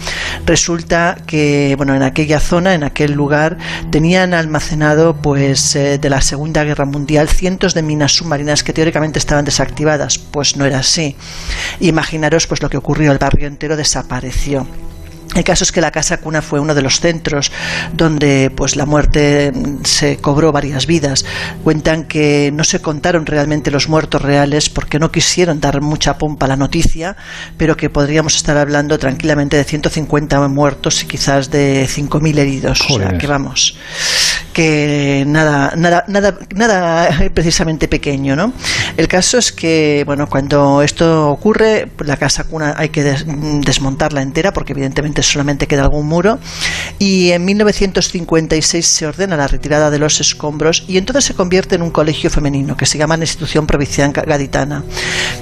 Resulta 0.46 1.18
que, 1.26 1.74
bueno, 1.76 1.96
en 1.96 2.04
aquella 2.04 2.40
zona, 2.40 2.76
en 2.76 2.84
aquel 2.84 3.14
lugar, 3.14 3.58
tenían 3.90 4.36
almacenado, 4.36 5.16
pues, 5.16 5.76
eh, 5.76 5.98
de 5.98 6.10
la 6.10 6.22
Segunda 6.22 6.64
Guerra 6.64 6.86
Mundial 6.86 7.28
cientos 7.28 7.74
de 7.74 7.82
minas 7.82 8.12
submarinas 8.12 8.64
que 8.64 8.74
teóricamente 8.74 9.18
estaban 9.18 9.46
desactivadas. 9.46 10.20
Pues 10.20 10.56
no 10.56 10.66
era 10.66 10.80
así. 10.80 11.16
Imaginaros, 11.80 12.46
pues, 12.46 12.62
lo 12.62 12.70
que 12.70 12.78
ocurrió, 12.78 13.12
el 13.12 13.18
barrio 13.18 13.48
entero 13.48 13.76
desapareció. 13.76 14.68
El 15.36 15.44
caso 15.46 15.64
es 15.64 15.72
que 15.72 15.80
la 15.80 15.92
casa 15.92 16.18
cuna 16.18 16.42
fue 16.42 16.60
uno 16.60 16.76
de 16.76 16.82
los 16.82 17.00
centros 17.00 17.52
donde 17.94 18.52
pues 18.54 18.76
la 18.76 18.86
muerte 18.86 19.54
se 19.84 20.18
cobró 20.18 20.52
varias 20.52 20.88
vidas. 20.88 21.26
Cuentan 21.64 22.04
que 22.04 22.52
no 22.54 22.64
se 22.64 22.82
contaron 22.82 23.26
realmente 23.26 23.72
los 23.72 23.88
muertos 23.88 24.22
reales 24.22 24.70
porque 24.70 25.00
no 25.00 25.12
quisieron 25.12 25.62
dar 25.62 25.82
mucha 25.82 26.18
pompa 26.18 26.48
a 26.48 26.50
la 26.50 26.58
noticia, 26.58 27.16
pero 27.58 27.78
que 27.78 27.90
podríamos 27.90 28.36
estar 28.36 28.58
hablando 28.58 29.00
tranquilamente 29.00 29.56
de 29.56 29.64
150 29.64 30.48
muertos 30.50 31.02
y 31.04 31.08
quizás 31.08 31.50
de 31.50 31.88
5.000 31.88 32.38
heridos. 32.38 32.82
O 32.90 32.98
sea, 32.98 33.18
que 33.18 33.28
vamos, 33.28 33.78
que 34.52 35.24
nada, 35.28 35.74
nada, 35.76 36.06
nada, 36.08 36.38
nada 36.56 37.10
precisamente 37.34 37.88
pequeño, 37.88 38.36
¿no? 38.36 38.54
El 38.98 39.08
caso 39.08 39.38
es 39.38 39.52
que, 39.52 40.04
bueno, 40.06 40.28
cuando 40.28 40.82
esto 40.82 41.30
ocurre, 41.30 41.90
la 42.00 42.18
casa 42.18 42.44
cuna 42.44 42.76
hay 42.78 42.90
que 42.90 43.04
desmontarla 43.04 44.22
entera 44.22 44.54
porque 44.54 44.74
evidentemente 44.74 45.24
solamente 45.24 45.68
queda 45.68 45.84
algún 45.84 46.08
muro, 46.08 46.40
y 47.00 47.32
en 47.32 47.46
1956 47.46 48.86
se 48.86 49.06
ordena 49.06 49.38
la 49.38 49.48
retirada 49.48 49.90
de 49.90 50.00
los 50.00 50.20
escombros 50.20 50.84
y 50.88 50.98
entonces 50.98 51.26
se 51.26 51.34
convierte 51.34 51.76
en 51.76 51.82
un 51.82 51.92
colegio 51.92 52.30
femenino 52.30 52.76
que 52.76 52.86
se 52.86 52.98
llama 52.98 53.18
la 53.18 53.24
Institución 53.24 53.68
Provincial 53.68 54.12
Gaditana. 54.12 54.84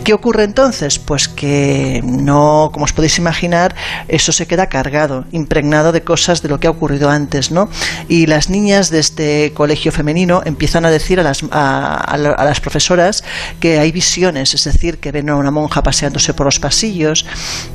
¿Qué 0.04 0.14
ocurre 0.14 0.44
entonces? 0.44 1.00
Pues 1.00 1.28
que 1.28 2.02
no, 2.04 2.70
como 2.72 2.86
os 2.86 2.94
podéis 2.94 3.18
imaginar, 3.18 3.76
eso 4.08 4.32
se 4.32 4.48
queda 4.48 4.68
cargado, 4.68 5.26
impregnado 5.32 5.92
de 5.92 6.02
cosas 6.02 6.42
de 6.42 6.50
lo 6.50 6.60
que 6.60 6.68
ha 6.68 6.72
ocurrido 6.72 7.10
antes, 7.10 7.52
¿no? 7.52 7.70
Y 8.08 8.28
las 8.28 8.50
niñas 8.50 8.90
de 8.90 8.99
este 9.00 9.52
colegio 9.54 9.92
femenino 9.92 10.42
empiezan 10.46 10.86
a 10.86 10.92
decir 10.92 11.20
a 11.20 11.24
las, 11.24 11.44
a 11.52 12.18
las 12.18 12.60
profesoras 12.60 13.24
que 13.60 13.80
hay 13.80 13.92
visiones, 13.92 14.54
es 14.54 14.64
decir, 14.64 15.00
que 15.00 15.12
ven 15.12 15.30
a 15.30 15.36
una 15.36 15.52
monja 15.52 15.84
paseándose 15.84 16.34
por 16.34 16.46
los 16.46 16.60
pasillos, 16.60 17.26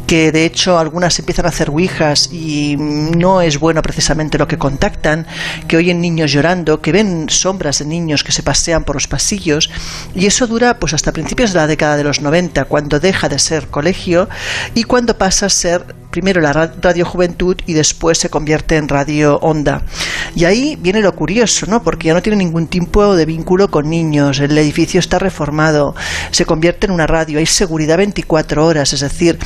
que 0.07 0.33
de 0.33 0.45
hecho 0.45 0.78
algunas 0.78 1.19
empiezan 1.19 1.47
a 1.47 1.49
hacer 1.49 1.71
ouijas 1.71 2.31
y 2.33 2.76
no 2.78 3.40
es 3.40 3.59
bueno 3.59 3.83
precisamente 3.83 4.38
lo 4.38 4.49
que 4.49 4.59
contactan, 4.59 5.26
que 5.69 5.76
oyen 5.76 6.00
niños 6.00 6.33
llorando, 6.33 6.81
que 6.81 6.93
ven 6.93 7.28
sombras 7.28 7.78
de 7.78 7.87
niños 7.87 8.25
que 8.25 8.33
se 8.33 8.43
pasean 8.43 8.85
por 8.85 8.97
los 8.97 9.09
pasillos. 9.09 9.71
Y 10.14 10.26
eso 10.26 10.47
dura 10.47 10.78
pues 10.78 10.95
hasta 10.95 11.12
principios 11.12 11.52
de 11.52 11.59
la 11.59 11.66
década 11.66 11.97
de 11.97 12.04
los 12.04 12.21
90 12.21 12.64
cuando 12.66 13.00
deja 13.00 13.28
de 13.28 13.38
ser 13.38 13.69
colegio 13.69 14.28
y 14.75 14.85
cuando 14.85 15.16
pasa 15.19 15.47
a 15.47 15.50
ser 15.50 15.95
primero 16.14 16.40
la 16.40 16.52
Radio 16.52 17.04
Juventud 17.04 17.56
y 17.66 17.73
después 17.73 18.18
se 18.18 18.30
convierte 18.30 18.76
en 18.76 18.87
Radio 18.87 19.37
Onda. 19.40 19.83
Y 20.37 20.44
ahí 20.44 20.78
viene 20.80 21.00
lo 21.00 21.12
curioso, 21.16 21.66
¿no? 21.66 21.83
Porque 21.83 22.06
ya 22.06 22.14
no 22.14 22.23
tiene 22.23 22.37
ningún 22.37 22.68
tipo 22.68 23.16
de 23.16 23.26
vínculo 23.26 23.68
con 23.68 23.90
niños, 23.90 24.38
el 24.38 24.56
edificio 24.56 25.00
está 25.00 25.18
reformado, 25.18 25.97
se 26.30 26.47
convierte 26.47 26.87
en 26.87 26.92
una 26.92 27.09
radio, 27.09 27.40
hay 27.40 27.47
seguridad 27.47 27.97
24 27.97 28.64
horas, 28.64 28.92
es 28.92 29.00
decir, 29.00 29.40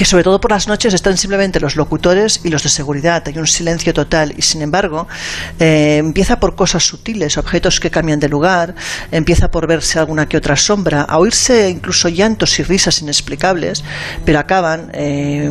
que 0.00 0.06
sobre 0.06 0.24
todo 0.24 0.40
por 0.40 0.50
las 0.50 0.66
noches 0.66 0.94
están 0.94 1.18
simplemente 1.18 1.60
los 1.60 1.76
locutores 1.76 2.40
y 2.42 2.48
los 2.48 2.62
de 2.62 2.70
seguridad, 2.70 3.22
hay 3.26 3.36
un 3.36 3.46
silencio 3.46 3.92
total 3.92 4.32
y 4.34 4.40
sin 4.40 4.62
embargo 4.62 5.06
eh, 5.58 5.98
empieza 5.98 6.40
por 6.40 6.54
cosas 6.54 6.84
sutiles, 6.84 7.36
objetos 7.36 7.80
que 7.80 7.90
cambian 7.90 8.18
de 8.18 8.30
lugar, 8.30 8.74
empieza 9.12 9.50
por 9.50 9.66
verse 9.66 9.98
alguna 9.98 10.26
que 10.26 10.38
otra 10.38 10.56
sombra, 10.56 11.02
a 11.02 11.18
oírse 11.18 11.68
incluso 11.68 12.08
llantos 12.08 12.58
y 12.58 12.62
risas 12.62 13.02
inexplicables, 13.02 13.84
pero 14.24 14.38
acaban 14.38 14.90
eh, 14.94 15.44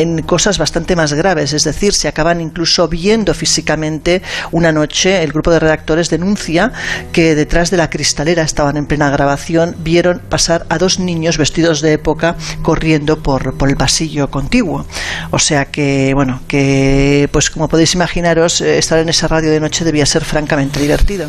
en 0.00 0.22
cosas 0.22 0.58
bastante 0.58 0.94
más 0.94 1.12
graves, 1.12 1.52
es 1.52 1.64
decir, 1.64 1.92
se 1.92 2.06
acaban 2.06 2.40
incluso 2.40 2.86
viendo 2.86 3.34
físicamente 3.34 4.22
una 4.52 4.70
noche, 4.70 5.24
el 5.24 5.32
grupo 5.32 5.50
de 5.50 5.58
redactores 5.58 6.08
denuncia 6.08 6.70
que 7.10 7.34
detrás 7.34 7.72
de 7.72 7.78
la 7.78 7.90
cristalera 7.90 8.44
estaban 8.44 8.76
en 8.76 8.86
plena 8.86 9.10
grabación, 9.10 9.74
vieron 9.80 10.20
pasar 10.20 10.66
a 10.68 10.78
dos 10.78 11.00
niños 11.00 11.36
vestidos 11.36 11.80
de 11.80 11.94
época 11.94 12.36
corriendo 12.62 13.20
por, 13.24 13.54
por 13.54 13.71
el 13.72 13.76
pasillo 13.76 14.30
contiguo. 14.30 14.86
O 15.30 15.38
sea 15.38 15.66
que, 15.66 16.12
bueno, 16.14 16.40
que 16.46 17.28
pues 17.32 17.50
como 17.50 17.68
podéis 17.68 17.94
imaginaros, 17.94 18.60
eh, 18.60 18.78
estar 18.78 18.98
en 18.98 19.08
esa 19.08 19.28
radio 19.28 19.50
de 19.50 19.60
noche 19.60 19.84
debía 19.84 20.06
ser 20.06 20.24
francamente 20.24 20.80
divertido. 20.80 21.28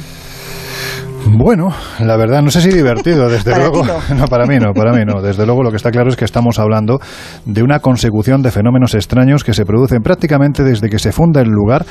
Bueno, 1.25 1.69
la 1.99 2.17
verdad, 2.17 2.41
no 2.41 2.51
sé 2.51 2.61
si 2.61 2.69
divertido, 2.69 3.29
desde 3.29 3.55
luego. 3.57 3.83
No. 4.15 4.27
para 4.27 4.45
mí 4.45 4.57
no, 4.59 4.73
para 4.73 4.91
mí 4.91 5.03
no. 5.05 5.21
Desde 5.21 5.45
luego 5.45 5.63
lo 5.63 5.69
que 5.69 5.77
está 5.77 5.91
claro 5.91 6.09
es 6.09 6.15
que 6.15 6.25
estamos 6.25 6.59
hablando 6.59 6.99
de 7.45 7.63
una 7.63 7.79
consecución 7.79 8.41
de 8.41 8.51
fenómenos 8.51 8.93
extraños 8.95 9.43
que 9.43 9.53
se 9.53 9.65
producen 9.65 10.01
prácticamente 10.01 10.63
desde 10.63 10.89
que 10.89 10.99
se 10.99 11.11
funda 11.11 11.41
el 11.41 11.49
lugar. 11.49 11.85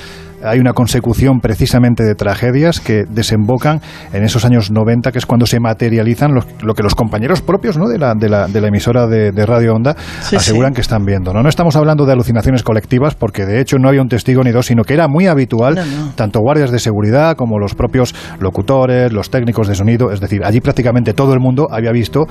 Hay 0.45 0.59
una 0.59 0.73
consecución 0.73 1.41
precisamente 1.41 2.03
de 2.03 2.15
tragedias 2.17 2.81
que 2.81 3.05
desembocan 3.09 3.81
en 4.13 4.25
esos 4.25 4.45
años 4.45 4.73
90, 4.73 5.13
que 5.13 5.19
es 5.19 5.27
cuando 5.27 5.47
se 5.47 5.61
materializan 5.61 6.33
lo 6.35 6.75
que 6.75 6.83
los 6.83 6.97
compañeros 6.97 7.43
propios 7.43 7.79
¿no? 7.79 7.89
de, 7.89 7.99
la, 7.99 8.15
de, 8.15 8.29
la, 8.29 8.49
de 8.49 8.61
la 8.61 8.69
emisora 8.69 9.07
de, 9.07 9.31
Radio 9.47 9.75
Onda 9.75 9.95
aseguran 10.35 10.75
que 10.75 10.81
están 10.81 11.05
viendo. 11.05 11.33
¿no? 11.33 11.43
no 11.43 11.49
estamos 11.49 11.77
hablando 11.77 12.07
de 12.07 12.13
alucinaciones 12.13 12.65
colectivas, 12.65 13.15
porque 13.15 13.47
de 13.47 13.61
hecho 13.61 13.79
no 13.79 13.89
había 13.89 14.03
un 14.03 14.09
testigo 14.09 14.43
ni 14.43 14.51
dos, 14.51 14.67
sino 14.67 14.83
que 14.83 14.95
era 14.95 15.07
muy 15.07 15.29
habitual, 15.29 15.79
tanto 16.17 16.41
guardias 16.41 16.73
de 16.73 16.81
seguridad 16.81 17.37
como 17.37 17.61
los 17.61 17.75
propios 17.77 18.13
locutores, 18.41 19.13
los 19.13 19.22
técnicos 19.31 19.69
de 19.69 19.75
sonido, 19.75 20.11
es 20.11 20.21
decir, 20.21 20.43
allí 20.45 20.61
prácticamente 20.61 21.15
todo 21.15 21.33
el 21.33 21.41
mundo 21.41 21.69
había 21.71 21.93
visto 21.93 22.27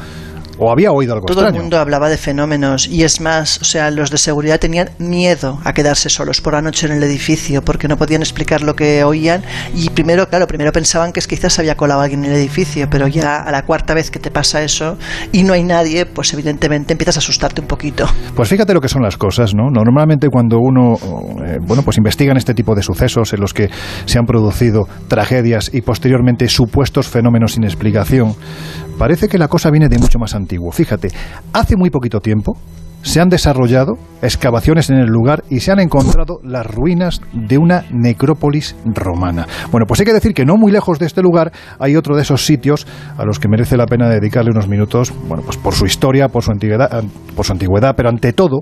o 0.58 0.72
había 0.72 0.92
oído 0.92 1.14
algo 1.14 1.26
Todo 1.26 1.48
el 1.48 1.54
mundo 1.54 1.80
hablaba 1.80 2.10
de 2.10 2.18
fenómenos 2.18 2.88
y 2.88 3.04
es 3.04 3.20
más, 3.20 3.60
o 3.62 3.66
sea, 3.66 3.90
los 3.90 4.12
de 4.12 4.18
seguridad 4.18 4.60
tenían 4.60 4.90
miedo 5.00 5.60
a 5.64 5.74
quedarse 5.74 6.10
solos 6.10 6.40
por 6.40 6.54
la 6.54 6.62
noche 6.62 6.86
en 6.86 6.94
el 6.94 7.04
edificio 7.04 7.64
porque 7.64 7.88
no 7.88 7.98
podían 7.98 8.22
explicar 8.22 8.62
lo 8.62 8.76
que 8.76 9.04
oían 9.04 9.42
y 9.74 9.90
primero, 9.90 10.28
claro, 10.30 10.46
primero 10.46 10.72
pensaban 10.72 11.14
que 11.14 11.22
quizás 11.22 11.58
había 11.58 11.76
colado 11.76 12.02
alguien 12.02 12.26
en 12.26 12.32
el 12.32 12.38
edificio, 12.38 12.88
pero 12.90 13.08
ya 13.08 13.38
a 13.38 13.52
la 13.52 13.64
cuarta 13.64 13.94
vez 13.94 14.12
que 14.12 14.20
te 14.20 14.30
pasa 14.30 14.62
eso 14.62 14.98
y 15.32 15.44
no 15.44 15.54
hay 15.54 15.64
nadie, 15.64 16.06
pues 16.06 16.34
evidentemente 16.34 16.94
empiezas 16.94 17.18
a 17.18 17.20
asustarte 17.20 17.62
un 17.62 17.68
poquito. 17.68 18.06
Pues 18.36 18.50
fíjate 18.50 18.74
lo 18.74 18.82
que 18.82 18.90
son 18.90 19.02
las 19.02 19.18
cosas, 19.18 19.56
¿no? 19.56 19.70
Normalmente 19.72 20.28
cuando 20.30 20.60
uno, 20.60 20.96
eh, 21.46 21.58
bueno, 21.62 21.82
pues 21.82 21.98
investigan 21.98 22.38
este 22.38 22.54
tipo 22.54 22.76
de 22.76 22.84
sucesos 22.84 23.34
en 23.34 23.42
los 23.42 23.54
que 23.54 23.70
se 24.06 24.20
han 24.20 24.26
producido 24.26 24.88
tragedias 25.08 25.72
y 25.74 25.82
posteriormente 25.82 26.48
supuestos 26.82 27.08
fenómenos 27.08 27.54
sin 27.54 27.64
explicación, 27.64 28.34
parece 28.98 29.28
que 29.28 29.38
la 29.38 29.48
cosa 29.48 29.70
viene 29.70 29.88
de 29.88 30.00
mucho 30.00 30.18
más 30.18 30.34
antiguo. 30.34 30.72
Fíjate, 30.72 31.10
hace 31.54 31.76
muy 31.76 31.92
poquito 31.92 32.20
tiempo 32.22 32.58
se 33.04 33.22
han 33.22 33.30
desarrollado 33.30 33.94
excavaciones 34.24 34.90
en 34.90 34.98
el 34.98 35.06
lugar 35.06 35.44
y 35.48 35.60
se 35.60 35.72
han 35.72 35.80
encontrado 35.80 36.40
las 36.44 36.66
ruinas 36.66 37.22
de 37.34 37.60
una 37.60 37.86
necrópolis 37.92 38.76
romana. 38.84 39.48
Bueno, 39.72 39.86
pues 39.86 40.00
hay 40.00 40.08
que 40.08 40.14
decir 40.14 40.34
que 40.34 40.44
no 40.44 40.56
muy 40.56 40.72
lejos 40.72 40.98
de 40.98 41.06
este 41.06 41.22
lugar 41.22 41.52
hay 41.78 41.96
otro 41.96 42.16
de 42.16 42.24
esos 42.24 42.48
sitios 42.48 42.88
a 43.16 43.24
los 43.24 43.38
que 43.38 43.48
merece 43.48 43.78
la 43.78 43.86
pena 43.86 44.10
dedicarle 44.10 44.50
unos 44.50 44.68
minutos, 44.68 45.14
bueno, 45.28 45.44
pues 45.44 45.58
por 45.58 45.76
su 45.76 45.86
historia, 45.86 46.30
por 46.30 46.42
su 46.42 46.52
antigüedad, 46.52 47.04
por 47.36 47.46
su 47.46 47.52
antigüedad 47.52 47.94
pero 47.96 48.10
ante 48.10 48.34
todo 48.34 48.62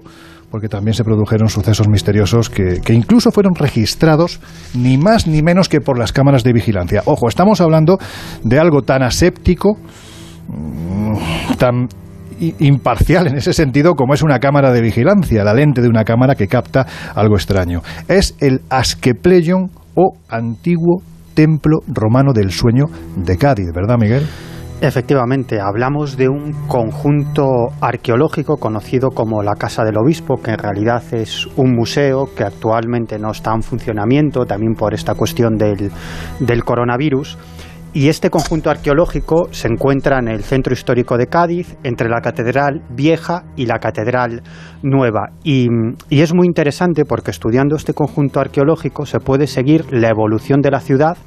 porque 0.51 0.67
también 0.67 0.93
se 0.93 1.03
produjeron 1.03 1.49
sucesos 1.49 1.87
misteriosos 1.87 2.49
que, 2.49 2.81
incluso 2.89 3.31
fueron 3.31 3.55
registrados 3.55 4.39
ni 4.73 4.97
más 4.97 5.27
ni 5.27 5.41
menos 5.41 5.69
que 5.69 5.81
por 5.81 5.97
las 5.99 6.11
cámaras 6.11 6.43
de 6.43 6.53
vigilancia. 6.53 7.03
Ojo, 7.05 7.27
estamos 7.27 7.61
hablando 7.61 7.97
de 8.43 8.59
algo 8.59 8.81
tan 8.81 9.03
aséptico, 9.03 9.77
Mm, 10.49 11.13
tan 11.57 11.87
imparcial 12.59 13.27
en 13.27 13.35
ese 13.35 13.53
sentido 13.53 13.93
como 13.95 14.13
es 14.13 14.23
una 14.23 14.39
cámara 14.39 14.71
de 14.71 14.81
vigilancia, 14.81 15.43
la 15.43 15.53
lente 15.53 15.81
de 15.81 15.89
una 15.89 16.05
cámara 16.05 16.35
que 16.35 16.47
capta 16.47 16.87
algo 17.13 17.35
extraño. 17.35 17.81
Es 18.07 18.35
el 18.39 18.61
Asclepleion 18.69 19.69
o 19.95 20.13
antiguo 20.29 21.03
templo 21.33 21.79
romano 21.87 22.31
del 22.33 22.51
sueño 22.51 22.85
de 23.15 23.37
Cádiz, 23.37 23.67
¿verdad 23.75 23.97
Miguel? 23.99 24.25
Efectivamente, 24.81 25.59
hablamos 25.59 26.15
de 26.15 26.29
un 26.29 26.53
conjunto 26.67 27.67
arqueológico 27.81 28.57
conocido 28.57 29.09
como 29.09 29.43
la 29.43 29.55
Casa 29.55 29.83
del 29.83 29.97
Obispo, 29.97 30.41
que 30.41 30.51
en 30.51 30.57
realidad 30.57 31.03
es 31.11 31.47
un 31.57 31.75
museo 31.75 32.29
que 32.33 32.43
actualmente 32.43 33.19
no 33.19 33.31
está 33.31 33.53
en 33.53 33.61
funcionamiento, 33.61 34.45
también 34.45 34.75
por 34.75 34.93
esta 34.93 35.15
cuestión 35.15 35.57
del, 35.57 35.91
del 36.39 36.63
coronavirus 36.63 37.37
y 37.91 38.09
este 38.09 38.29
conjunto 38.29 38.69
arqueológico 38.69 39.47
se 39.51 39.67
encuentra 39.67 40.19
en 40.19 40.27
el 40.27 40.43
centro 40.43 40.73
histórico 40.73 41.17
de 41.17 41.27
Cádiz, 41.27 41.75
entre 41.83 42.07
la 42.07 42.21
Catedral 42.21 42.83
Vieja 42.91 43.45
y 43.55 43.65
la 43.65 43.79
Catedral 43.79 44.43
Nueva. 44.83 45.31
Y, 45.43 45.67
es 46.09 46.33
muy 46.33 46.45
interesante 46.45 47.03
porque 47.05 47.31
estudiando 47.31 47.75
este 47.75 47.93
conjunto 47.93 48.39
arqueológico 48.39 49.05
se 49.05 49.19
puede 49.19 49.47
seguir 49.47 49.91
la 49.91 50.09
evolución 50.09 50.61
de 50.61 50.71
la 50.71 50.79
ciudad 50.79 51.17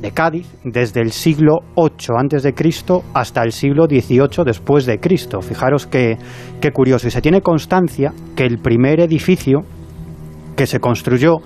de 0.00 0.12
Cádiz 0.12 0.46
desde 0.64 1.00
el 1.00 1.12
siglo 1.12 1.60
VIII 1.76 2.16
antes 2.18 2.42
de 2.42 2.54
Cristo 2.54 3.02
hasta 3.14 3.42
el 3.42 3.52
siglo 3.52 3.86
XVIII 3.86 4.44
después 4.44 4.86
de 4.86 4.98
Cristo. 4.98 5.40
Fijaros 5.40 5.86
qué, 5.86 6.16
qué 6.60 6.70
curioso. 6.70 7.06
Y 7.06 7.10
se 7.10 7.20
tiene 7.20 7.42
constancia 7.42 8.12
que 8.34 8.44
el 8.44 8.58
primer 8.58 9.00
edificio 9.00 9.60
que 10.56 10.66
se 10.66 10.80
construyó 10.80 11.38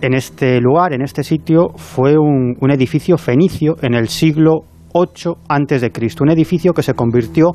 en 0.00 0.14
este 0.14 0.60
lugar, 0.60 0.92
en 0.92 1.02
este 1.02 1.22
sitio, 1.22 1.70
fue 1.76 2.18
un, 2.18 2.56
un 2.60 2.70
edificio 2.70 3.16
fenicio 3.16 3.76
en 3.82 3.94
el 3.94 4.08
siglo 4.08 4.64
8 4.92 5.36
a.C., 5.48 5.90
un 6.20 6.30
edificio 6.30 6.72
que 6.72 6.82
se 6.82 6.94
convirtió 6.94 7.52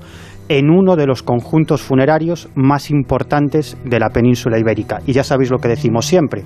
en 0.49 0.69
uno 0.69 0.95
de 0.95 1.05
los 1.05 1.23
conjuntos 1.23 1.81
funerarios 1.81 2.49
más 2.55 2.89
importantes 2.89 3.77
de 3.85 3.99
la 3.99 4.09
península 4.09 4.57
ibérica. 4.57 4.99
Y 5.05 5.13
ya 5.13 5.23
sabéis 5.23 5.51
lo 5.51 5.59
que 5.59 5.67
decimos 5.67 6.05
siempre, 6.05 6.45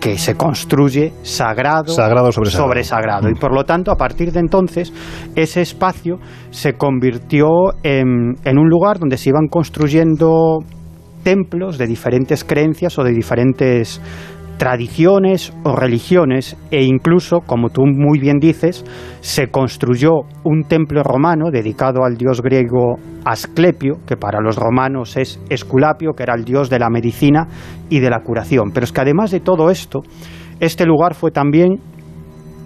que 0.00 0.18
se 0.18 0.34
construye 0.36 1.12
sagrado, 1.22 1.92
sagrado 1.92 2.32
sobre, 2.32 2.50
sobre 2.50 2.84
sagrado. 2.84 3.28
Y 3.28 3.34
por 3.34 3.54
lo 3.54 3.64
tanto, 3.64 3.90
a 3.90 3.96
partir 3.96 4.32
de 4.32 4.40
entonces, 4.40 4.92
ese 5.34 5.62
espacio 5.62 6.18
se 6.50 6.74
convirtió 6.74 7.48
en, 7.82 8.34
en 8.44 8.58
un 8.58 8.68
lugar 8.68 8.98
donde 8.98 9.16
se 9.16 9.30
iban 9.30 9.48
construyendo 9.48 10.58
templos 11.22 11.76
de 11.76 11.88
diferentes 11.88 12.44
creencias 12.44 12.98
o 12.98 13.02
de 13.02 13.10
diferentes 13.10 14.00
tradiciones 14.58 15.52
o 15.64 15.76
religiones 15.76 16.56
e 16.70 16.84
incluso, 16.84 17.40
como 17.40 17.68
tú 17.70 17.82
muy 17.84 18.18
bien 18.18 18.38
dices, 18.38 18.84
se 19.20 19.48
construyó 19.48 20.10
un 20.44 20.64
templo 20.64 21.02
romano 21.02 21.50
dedicado 21.50 22.04
al 22.04 22.16
dios 22.16 22.40
griego 22.40 22.96
Asclepio, 23.24 23.98
que 24.06 24.16
para 24.16 24.40
los 24.40 24.56
romanos 24.56 25.16
es 25.16 25.40
Esculapio, 25.50 26.12
que 26.14 26.22
era 26.22 26.34
el 26.34 26.44
dios 26.44 26.70
de 26.70 26.78
la 26.78 26.90
medicina 26.90 27.48
y 27.90 28.00
de 28.00 28.10
la 28.10 28.20
curación. 28.20 28.70
Pero 28.72 28.84
es 28.84 28.92
que 28.92 29.00
además 29.00 29.30
de 29.30 29.40
todo 29.40 29.70
esto, 29.70 30.00
este 30.60 30.86
lugar 30.86 31.14
fue 31.14 31.30
también 31.30 31.80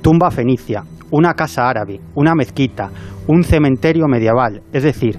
tumba 0.02 0.30
fenicia, 0.30 0.84
una 1.10 1.34
casa 1.34 1.68
árabe, 1.68 2.00
una 2.14 2.34
mezquita, 2.34 2.90
un 3.26 3.42
cementerio 3.42 4.06
medieval, 4.06 4.62
es 4.72 4.82
decir, 4.82 5.18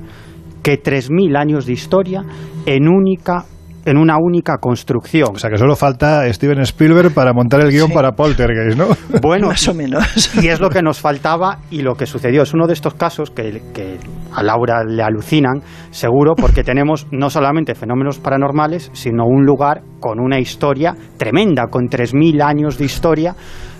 que 0.64 0.82
3.000 0.82 1.38
años 1.38 1.66
de 1.66 1.74
historia 1.74 2.24
en 2.66 2.88
única 2.88 3.46
en 3.86 3.98
una 3.98 4.18
única 4.18 4.58
construcción. 4.58 5.30
O 5.36 5.40
sea 5.40 5.50
que 5.50 5.58
solo 5.58 5.76
falta 5.76 6.32
Steven 6.34 6.60
Spielberg 6.62 7.14
para 7.14 7.34
montar 7.34 7.62
el 7.62 7.72
guion 7.72 7.92
para 7.92 8.12
Poltergeist, 8.14 8.78
¿no? 8.78 8.88
Bueno, 9.22 9.48
más 9.48 9.68
o 9.68 9.74
menos. 9.74 10.36
Y 10.42 10.48
es 10.48 10.60
lo 10.60 10.70
que 10.70 10.82
nos 10.82 11.00
faltaba 11.00 11.60
y 11.70 11.82
lo 11.82 11.96
que 11.96 12.06
sucedió. 12.06 12.44
Es 12.44 12.54
uno 12.54 12.68
de 12.68 12.74
estos 12.74 12.94
casos 12.96 13.32
que, 13.32 13.62
que 13.74 13.98
a 14.34 14.44
Laura 14.44 14.84
le 14.84 15.04
alucinan, 15.04 15.62
seguro, 15.92 16.34
porque 16.36 16.64
tenemos 16.64 17.08
no 17.12 17.30
solamente 17.30 17.76
fenómenos 17.76 18.20
paranormales, 18.20 18.90
sino 18.94 19.26
un 19.26 19.46
lugar 19.46 19.82
con 20.00 20.20
una 20.20 20.40
historia 20.40 20.96
tremenda, 21.18 21.68
con 21.68 21.88
3.000 21.88 22.42
años 22.42 22.78
de 22.78 22.86
historia, 22.86 23.36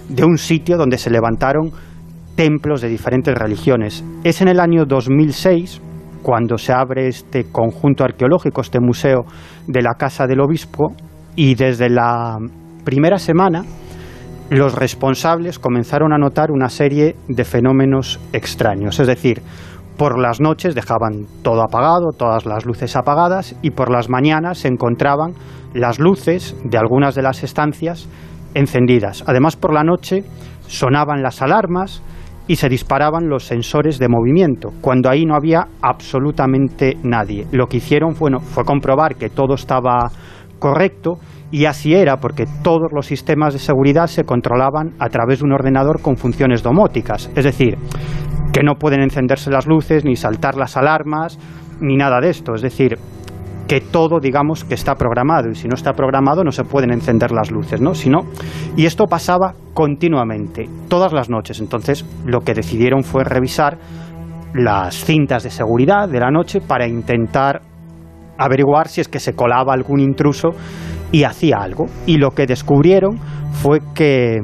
de 0.10 0.24
un 0.24 0.38
sitio 0.38 0.78
donde 0.78 0.98
se 0.98 1.10
levantaron 1.10 1.72
templos 2.36 2.82
de 2.82 2.90
diferentes 2.90 3.36
religiones. 3.36 4.04
Es 4.24 4.42
en 4.42 4.48
el 4.48 4.60
año 4.60 4.86
2006 4.86 5.82
cuando 6.22 6.58
se 6.58 6.72
abre 6.72 7.08
este 7.08 7.46
conjunto 7.52 8.04
arqueológico, 8.04 8.62
este 8.62 8.80
museo 8.80 9.26
de 9.68 9.82
la 9.82 9.94
Casa 9.98 10.28
del 10.28 10.42
Obispo, 10.42 10.94
y 11.36 11.56
desde 11.56 11.90
la 11.90 12.38
primera 12.84 13.18
semana 13.18 13.64
los 14.50 14.76
responsables 14.76 15.60
comenzaron 15.60 16.12
a 16.12 16.18
notar 16.18 16.52
una 16.52 16.68
serie 16.68 17.16
de 17.30 17.46
fenómenos 17.46 18.20
extraños, 18.34 19.00
es 19.00 19.08
decir, 19.08 19.42
por 19.98 20.20
las 20.20 20.42
noches 20.42 20.76
dejaban 20.76 21.28
todo 21.44 21.62
apagado, 21.62 22.12
todas 22.18 22.46
las 22.46 22.66
luces 22.66 22.96
apagadas, 22.96 23.56
y 23.62 23.72
por 23.72 23.92
las 23.92 24.10
mañanas 24.10 24.58
se 24.58 24.68
encontraban 24.68 25.34
las 25.74 26.00
luces 26.00 26.56
de 26.64 26.78
algunas 26.78 27.16
de 27.16 27.22
las 27.22 27.44
estancias 27.44 28.08
encendidas. 28.54 29.24
Además, 29.28 29.56
por 29.56 29.74
la 29.74 29.84
noche 29.84 30.24
sonaban 30.68 31.22
las 31.22 31.42
alarmas, 31.42 32.02
y 32.52 32.58
se 32.58 32.68
disparaban 32.68 33.30
los 33.30 33.46
sensores 33.46 33.98
de 33.98 34.10
movimiento, 34.10 34.74
cuando 34.82 35.10
ahí 35.10 35.26
no 35.26 35.36
había 35.36 35.68
absolutamente 35.82 36.98
nadie. 37.02 37.48
Lo 37.54 37.68
que 37.68 37.78
hicieron 37.78 38.14
fue, 38.14 38.30
fue 38.42 38.66
comprobar 38.66 39.16
que 39.16 39.30
todo 39.30 39.54
estaba 39.54 40.12
correcto 40.60 41.14
y 41.50 41.64
así 41.64 41.94
era 41.94 42.18
porque 42.18 42.46
todos 42.62 42.92
los 42.94 43.06
sistemas 43.06 43.54
de 43.54 43.60
seguridad 43.60 44.08
se 44.08 44.26
controlaban 44.26 44.96
a 45.00 45.08
través 45.08 45.40
de 45.40 45.46
un 45.46 45.54
ordenador 45.54 46.02
con 46.02 46.18
funciones 46.18 46.62
domóticas, 46.62 47.32
es 47.38 47.46
decir, 47.46 47.78
que 48.52 48.64
no 48.64 48.76
pueden 48.76 49.00
encenderse 49.00 49.50
las 49.50 49.66
luces, 49.66 50.04
ni 50.04 50.18
saltar 50.18 50.58
las 50.58 50.76
alarmas, 50.76 51.40
ni 51.80 51.96
nada 51.96 52.20
de 52.20 52.32
esto, 52.32 52.54
es 52.54 52.62
decir, 52.62 52.98
que 53.72 53.80
todo, 53.80 54.20
digamos, 54.20 54.66
que 54.66 54.74
está 54.74 54.96
programado 54.96 55.50
y 55.50 55.56
si 55.56 55.70
no 55.70 55.76
está 55.76 55.94
programado 55.94 56.44
no 56.44 56.52
se 56.52 56.66
pueden 56.66 56.92
encender 56.92 57.32
las 57.32 57.52
luces, 57.52 57.80
¿no? 57.80 57.94
Si 57.94 58.12
y 58.76 58.86
esto 58.86 59.06
pasaba 59.06 59.54
continuamente, 59.74 60.68
todas 60.90 61.14
las 61.14 61.30
noches. 61.30 61.62
Entonces, 61.62 62.06
lo 62.26 62.42
que 62.42 62.54
decidieron 62.54 63.06
fue 63.06 63.24
revisar 63.24 63.78
las 64.54 65.06
cintas 65.06 65.44
de 65.44 65.52
seguridad 65.52 66.10
de 66.10 66.20
la 66.20 66.32
noche 66.32 66.60
para 66.60 66.86
intentar 66.86 67.62
averiguar 68.38 68.90
si 68.90 69.00
es 69.00 69.08
que 69.08 69.22
se 69.22 69.38
colaba 69.38 69.74
algún 69.74 70.02
intruso 70.02 70.50
y 71.14 71.24
hacía 71.24 71.60
algo. 71.62 71.86
Y 72.06 72.18
lo 72.18 72.32
que 72.32 72.48
descubrieron 72.48 73.20
fue 73.54 73.80
que, 73.96 74.42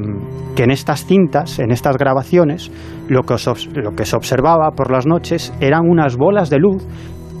que 0.56 0.62
en 0.62 0.70
estas 0.70 1.04
cintas, 1.04 1.58
en 1.58 1.70
estas 1.70 1.98
grabaciones, 1.98 2.72
lo 3.08 3.24
que, 3.24 3.34
lo 3.74 3.90
que 3.94 4.06
se 4.06 4.16
observaba 4.16 4.70
por 4.70 4.90
las 4.90 5.06
noches 5.06 5.52
eran 5.60 5.82
unas 5.86 6.16
bolas 6.16 6.48
de 6.48 6.60
luz 6.60 6.86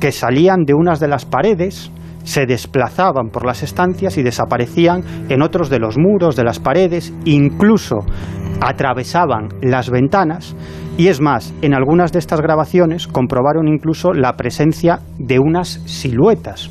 que 0.00 0.12
salían 0.12 0.64
de 0.64 0.74
unas 0.74 1.00
de 1.00 1.08
las 1.08 1.24
paredes, 1.24 1.90
se 2.24 2.46
desplazaban 2.46 3.30
por 3.30 3.46
las 3.46 3.62
estancias 3.62 4.18
y 4.18 4.22
desaparecían 4.22 5.02
en 5.28 5.42
otros 5.42 5.70
de 5.70 5.78
los 5.78 5.96
muros, 5.96 6.36
de 6.36 6.44
las 6.44 6.60
paredes, 6.60 7.12
incluso 7.24 7.96
atravesaban 8.60 9.48
las 9.62 9.88
ventanas 9.88 10.54
y 10.98 11.06
es 11.06 11.20
más, 11.20 11.54
en 11.62 11.74
algunas 11.74 12.10
de 12.10 12.18
estas 12.18 12.40
grabaciones 12.40 13.06
comprobaron 13.06 13.68
incluso 13.68 14.12
la 14.12 14.32
presencia 14.32 14.98
de 15.16 15.38
unas 15.38 15.80
siluetas. 15.86 16.70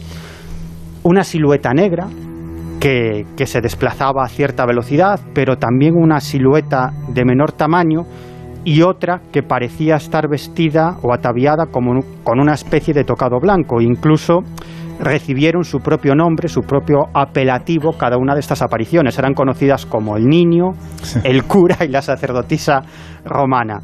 Una 1.04 1.24
silueta 1.24 1.74
negra 1.74 2.08
que, 2.82 3.26
que, 3.38 3.46
se 3.46 3.62
desplazaba 3.62 4.26
a 4.26 4.28
cierta 4.28 4.66
velocidad, 4.66 5.22
pero 5.34 5.56
también 5.58 5.96
una 5.96 6.20
silueta 6.20 6.92
de 7.08 7.24
menor 7.24 7.54
tamaño 7.54 8.02
y 8.68 8.82
otra 8.82 9.22
que 9.32 9.44
parecía 9.44 9.96
estar 9.96 10.28
vestida 10.28 10.98
o 11.02 11.14
ataviada 11.14 11.68
como, 11.68 12.02
con 12.26 12.42
una 12.42 12.54
especie 12.54 12.94
de 12.94 13.06
tocado 13.06 13.40
blanco. 13.40 13.80
Incluso 13.80 14.40
recibieron 15.00 15.64
su 15.64 15.80
propio 15.80 16.16
nombre, 16.16 16.50
su 16.50 16.64
propio 16.64 17.06
apelativo 17.14 17.94
cada 17.98 18.18
una 18.18 18.34
de 18.34 18.42
estas 18.42 18.62
apariciones. 18.62 19.18
Eran 19.18 19.34
conocidas 19.34 19.86
como 19.86 20.18
el 20.18 20.26
niño, 20.26 20.72
el 21.24 21.46
cura 21.46 21.78
y 21.86 21.88
la 21.88 22.02
sacerdotisa 22.02 22.82
romana. 23.24 23.80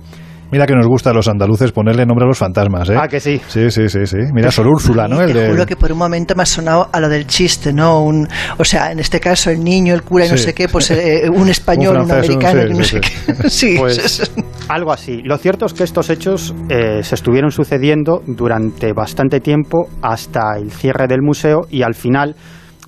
Mira 0.54 0.68
que 0.68 0.76
nos 0.76 0.86
gusta 0.86 1.10
a 1.10 1.14
los 1.14 1.28
andaluces 1.28 1.72
ponerle 1.72 2.06
nombre 2.06 2.26
a 2.26 2.28
los 2.28 2.38
fantasmas, 2.38 2.88
¿eh? 2.92 2.96
Ah, 2.96 3.08
que 3.08 3.20
sí. 3.20 3.42
Sí, 3.48 3.72
sí, 3.72 3.90
sí, 3.90 4.06
sí. 4.06 4.18
Mira, 4.32 4.52
Sol 4.52 4.68
Úrsula, 4.68 5.08
¿no? 5.08 5.20
El 5.20 5.34
te 5.34 5.50
juro 5.50 5.66
que 5.66 5.76
por 5.76 5.92
un 5.92 5.98
momento 5.98 6.36
me 6.36 6.44
ha 6.44 6.46
sonado 6.46 6.90
a 6.92 7.00
lo 7.00 7.10
del 7.10 7.26
chiste, 7.26 7.74
¿no? 7.74 8.04
Un, 8.04 8.28
o 8.60 8.64
sea, 8.64 8.92
en 8.92 9.00
este 9.00 9.20
caso 9.20 9.50
el 9.50 9.64
niño, 9.64 9.96
el 9.96 10.04
cura 10.04 10.28
y 10.28 10.30
no 10.30 10.38
sé 10.38 10.54
qué, 10.54 10.70
pues 10.70 10.92
eh, 10.92 11.28
un 11.34 11.50
español, 11.50 11.98
un, 11.98 12.12
americano 12.12 12.68
y 12.68 12.74
no 12.78 12.84
sé 12.84 13.02
qué. 13.02 13.10
sí, 13.50 13.78
pues, 13.80 14.32
algo 14.70 14.92
así. 14.92 15.24
Lo 15.24 15.40
cierto 15.40 15.66
es 15.66 15.74
que 15.74 15.86
estos 15.86 16.12
hechos 16.12 16.54
eh, 16.70 17.02
se 17.02 17.16
estuvieron 17.16 17.50
sucediendo 17.50 18.22
durante 18.28 18.94
bastante 18.94 19.40
tiempo 19.40 19.90
hasta 20.04 20.56
el 20.56 20.70
cierre 20.70 21.08
del 21.08 21.24
museo 21.24 21.62
y 21.72 21.82
al 21.82 21.96
final 21.96 22.36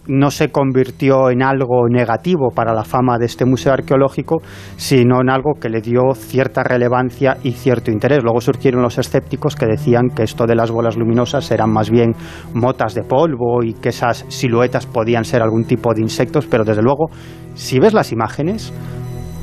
no 0.07 0.31
se 0.31 0.51
convirtió 0.51 1.29
en 1.29 1.43
algo 1.43 1.87
negativo 1.89 2.49
para 2.53 2.73
la 2.73 2.83
fama 2.83 3.17
de 3.17 3.25
este 3.25 3.45
museo 3.45 3.73
arqueológico, 3.73 4.41
sino 4.77 5.21
en 5.21 5.29
algo 5.29 5.53
que 5.59 5.69
le 5.69 5.81
dio 5.81 6.13
cierta 6.13 6.63
relevancia 6.63 7.37
y 7.43 7.51
cierto 7.51 7.91
interés. 7.91 8.23
Luego 8.23 8.41
surgieron 8.41 8.81
los 8.81 8.97
escépticos 8.97 9.55
que 9.55 9.65
decían 9.65 10.09
que 10.15 10.23
esto 10.23 10.45
de 10.45 10.55
las 10.55 10.71
bolas 10.71 10.97
luminosas 10.97 11.49
eran 11.51 11.71
más 11.71 11.89
bien 11.89 12.13
motas 12.53 12.93
de 12.93 13.03
polvo 13.03 13.63
y 13.63 13.73
que 13.73 13.89
esas 13.89 14.25
siluetas 14.29 14.85
podían 14.85 15.25
ser 15.25 15.41
algún 15.41 15.65
tipo 15.65 15.93
de 15.93 16.01
insectos, 16.01 16.47
pero 16.47 16.63
desde 16.63 16.81
luego, 16.81 17.09
si 17.53 17.79
ves 17.79 17.93
las 17.93 18.11
imágenes, 18.11 18.73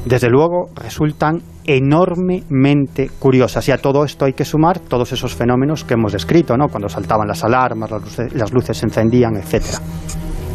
desde 0.05 0.29
luego 0.29 0.67
resultan 0.75 1.41
enormemente 1.65 3.11
curiosas. 3.19 3.69
Y 3.69 3.73
a 3.73 3.79
todo 3.79 4.05
esto 4.05 4.25
hay 4.25 4.33
que 4.33 4.45
sumar 4.45 4.81
todos 4.81 5.13
esos 5.13 5.35
fenómenos 5.35 5.85
que 5.85 5.95
hemos 5.95 6.13
descrito, 6.13 6.57
¿no? 6.57 6.69
cuando 6.69 6.89
saltaban 6.89 7.29
las 7.29 7.45
alarmas, 7.45 7.91
las 7.91 8.03
luces, 8.03 8.35
las 8.35 8.53
luces 8.53 8.77
se 8.77 8.87
encendían, 8.87 9.37
etcétera. 9.37 9.79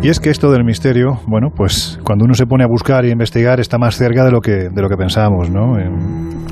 Y 0.00 0.10
es 0.10 0.20
que 0.20 0.30
esto 0.30 0.52
del 0.52 0.64
misterio, 0.64 1.18
bueno, 1.26 1.48
pues 1.54 1.98
cuando 2.04 2.24
uno 2.24 2.34
se 2.34 2.46
pone 2.46 2.62
a 2.62 2.68
buscar 2.68 3.04
y 3.04 3.10
investigar 3.10 3.58
está 3.58 3.78
más 3.78 3.96
cerca 3.96 4.24
de 4.24 4.30
lo 4.30 4.40
que, 4.40 4.68
de 4.70 4.82
lo 4.82 4.88
que 4.88 4.96
pensábamos, 4.96 5.50
¿no? 5.50 5.76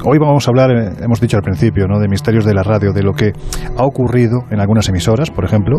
Hoy 0.08 0.18
vamos 0.18 0.46
a 0.46 0.50
hablar, 0.50 0.70
eh, 0.70 0.92
hemos 1.02 1.20
dicho 1.20 1.36
al 1.36 1.42
principio, 1.42 1.88
¿no? 1.88 1.98
de 1.98 2.06
misterios 2.06 2.44
de 2.44 2.54
la 2.54 2.62
radio, 2.62 2.92
de 2.92 3.02
lo 3.02 3.12
que 3.12 3.32
ha 3.76 3.84
ocurrido 3.84 4.44
en 4.50 4.60
algunas 4.60 4.88
emisoras, 4.88 5.30
por 5.30 5.44
ejemplo, 5.44 5.78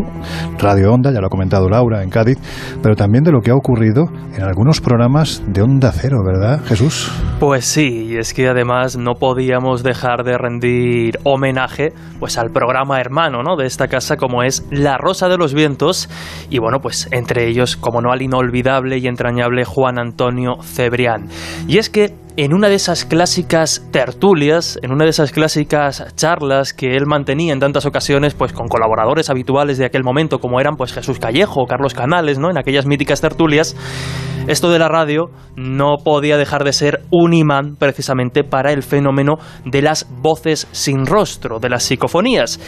Radio 0.58 0.92
Onda, 0.92 1.10
ya 1.12 1.20
lo 1.20 1.28
ha 1.28 1.30
comentado 1.30 1.68
Laura, 1.68 2.02
en 2.02 2.10
Cádiz, 2.10 2.36
pero 2.82 2.94
también 2.94 3.24
de 3.24 3.32
lo 3.32 3.40
que 3.40 3.52
ha 3.52 3.54
ocurrido 3.54 4.04
en 4.36 4.42
algunos 4.42 4.82
programas 4.82 5.42
de 5.46 5.62
Onda 5.62 5.92
Cero, 5.92 6.18
¿verdad, 6.26 6.62
Jesús? 6.64 7.10
Pues 7.40 7.64
sí, 7.64 8.08
y 8.10 8.16
es 8.16 8.34
que 8.34 8.48
además 8.48 8.98
no 8.98 9.14
podíamos 9.14 9.82
dejar 9.82 10.24
de 10.24 10.36
rendir 10.36 11.18
homenaje 11.24 11.92
pues 12.18 12.36
al 12.36 12.50
programa 12.50 13.00
hermano, 13.00 13.42
¿no? 13.42 13.56
de 13.56 13.66
esta 13.66 13.88
casa 13.88 14.16
como 14.16 14.42
es 14.42 14.66
La 14.70 14.98
Rosa 14.98 15.28
de 15.28 15.38
los 15.38 15.54
Vientos 15.54 16.10
y 16.50 16.58
bueno, 16.58 16.80
pues 16.80 17.08
entre 17.12 17.48
ellos 17.48 17.57
como 17.76 18.00
no 18.00 18.12
al 18.12 18.22
inolvidable 18.22 18.98
y 18.98 19.06
entrañable 19.06 19.64
Juan 19.64 19.98
Antonio 19.98 20.56
Cebrián. 20.62 21.28
Y 21.66 21.78
es 21.78 21.90
que 21.90 22.14
en 22.36 22.54
una 22.54 22.68
de 22.68 22.76
esas 22.76 23.04
clásicas 23.04 23.84
tertulias, 23.90 24.78
en 24.82 24.92
una 24.92 25.02
de 25.02 25.10
esas 25.10 25.32
clásicas 25.32 26.14
charlas 26.14 26.72
que 26.72 26.94
él 26.96 27.04
mantenía 27.04 27.52
en 27.52 27.58
tantas 27.58 27.84
ocasiones, 27.84 28.34
pues 28.34 28.52
con 28.52 28.68
colaboradores 28.68 29.28
habituales 29.28 29.76
de 29.76 29.86
aquel 29.86 30.04
momento, 30.04 30.38
como 30.38 30.60
eran 30.60 30.76
pues 30.76 30.92
Jesús 30.92 31.18
Callejo 31.18 31.62
o 31.62 31.66
Carlos 31.66 31.94
Canales, 31.94 32.38
¿no? 32.38 32.48
En 32.48 32.56
aquellas 32.56 32.86
míticas 32.86 33.20
tertulias, 33.20 33.74
esto 34.46 34.70
de 34.70 34.78
la 34.78 34.88
radio 34.88 35.30
no 35.56 35.96
podía 36.04 36.36
dejar 36.36 36.62
de 36.62 36.72
ser 36.72 37.02
un 37.10 37.34
imán 37.34 37.74
precisamente 37.76 38.44
para 38.44 38.72
el 38.72 38.84
fenómeno 38.84 39.38
de 39.64 39.82
las 39.82 40.06
voces 40.22 40.68
sin 40.70 41.06
rostro, 41.06 41.58
de 41.58 41.70
las 41.70 41.82
psicofonías. 41.82 42.60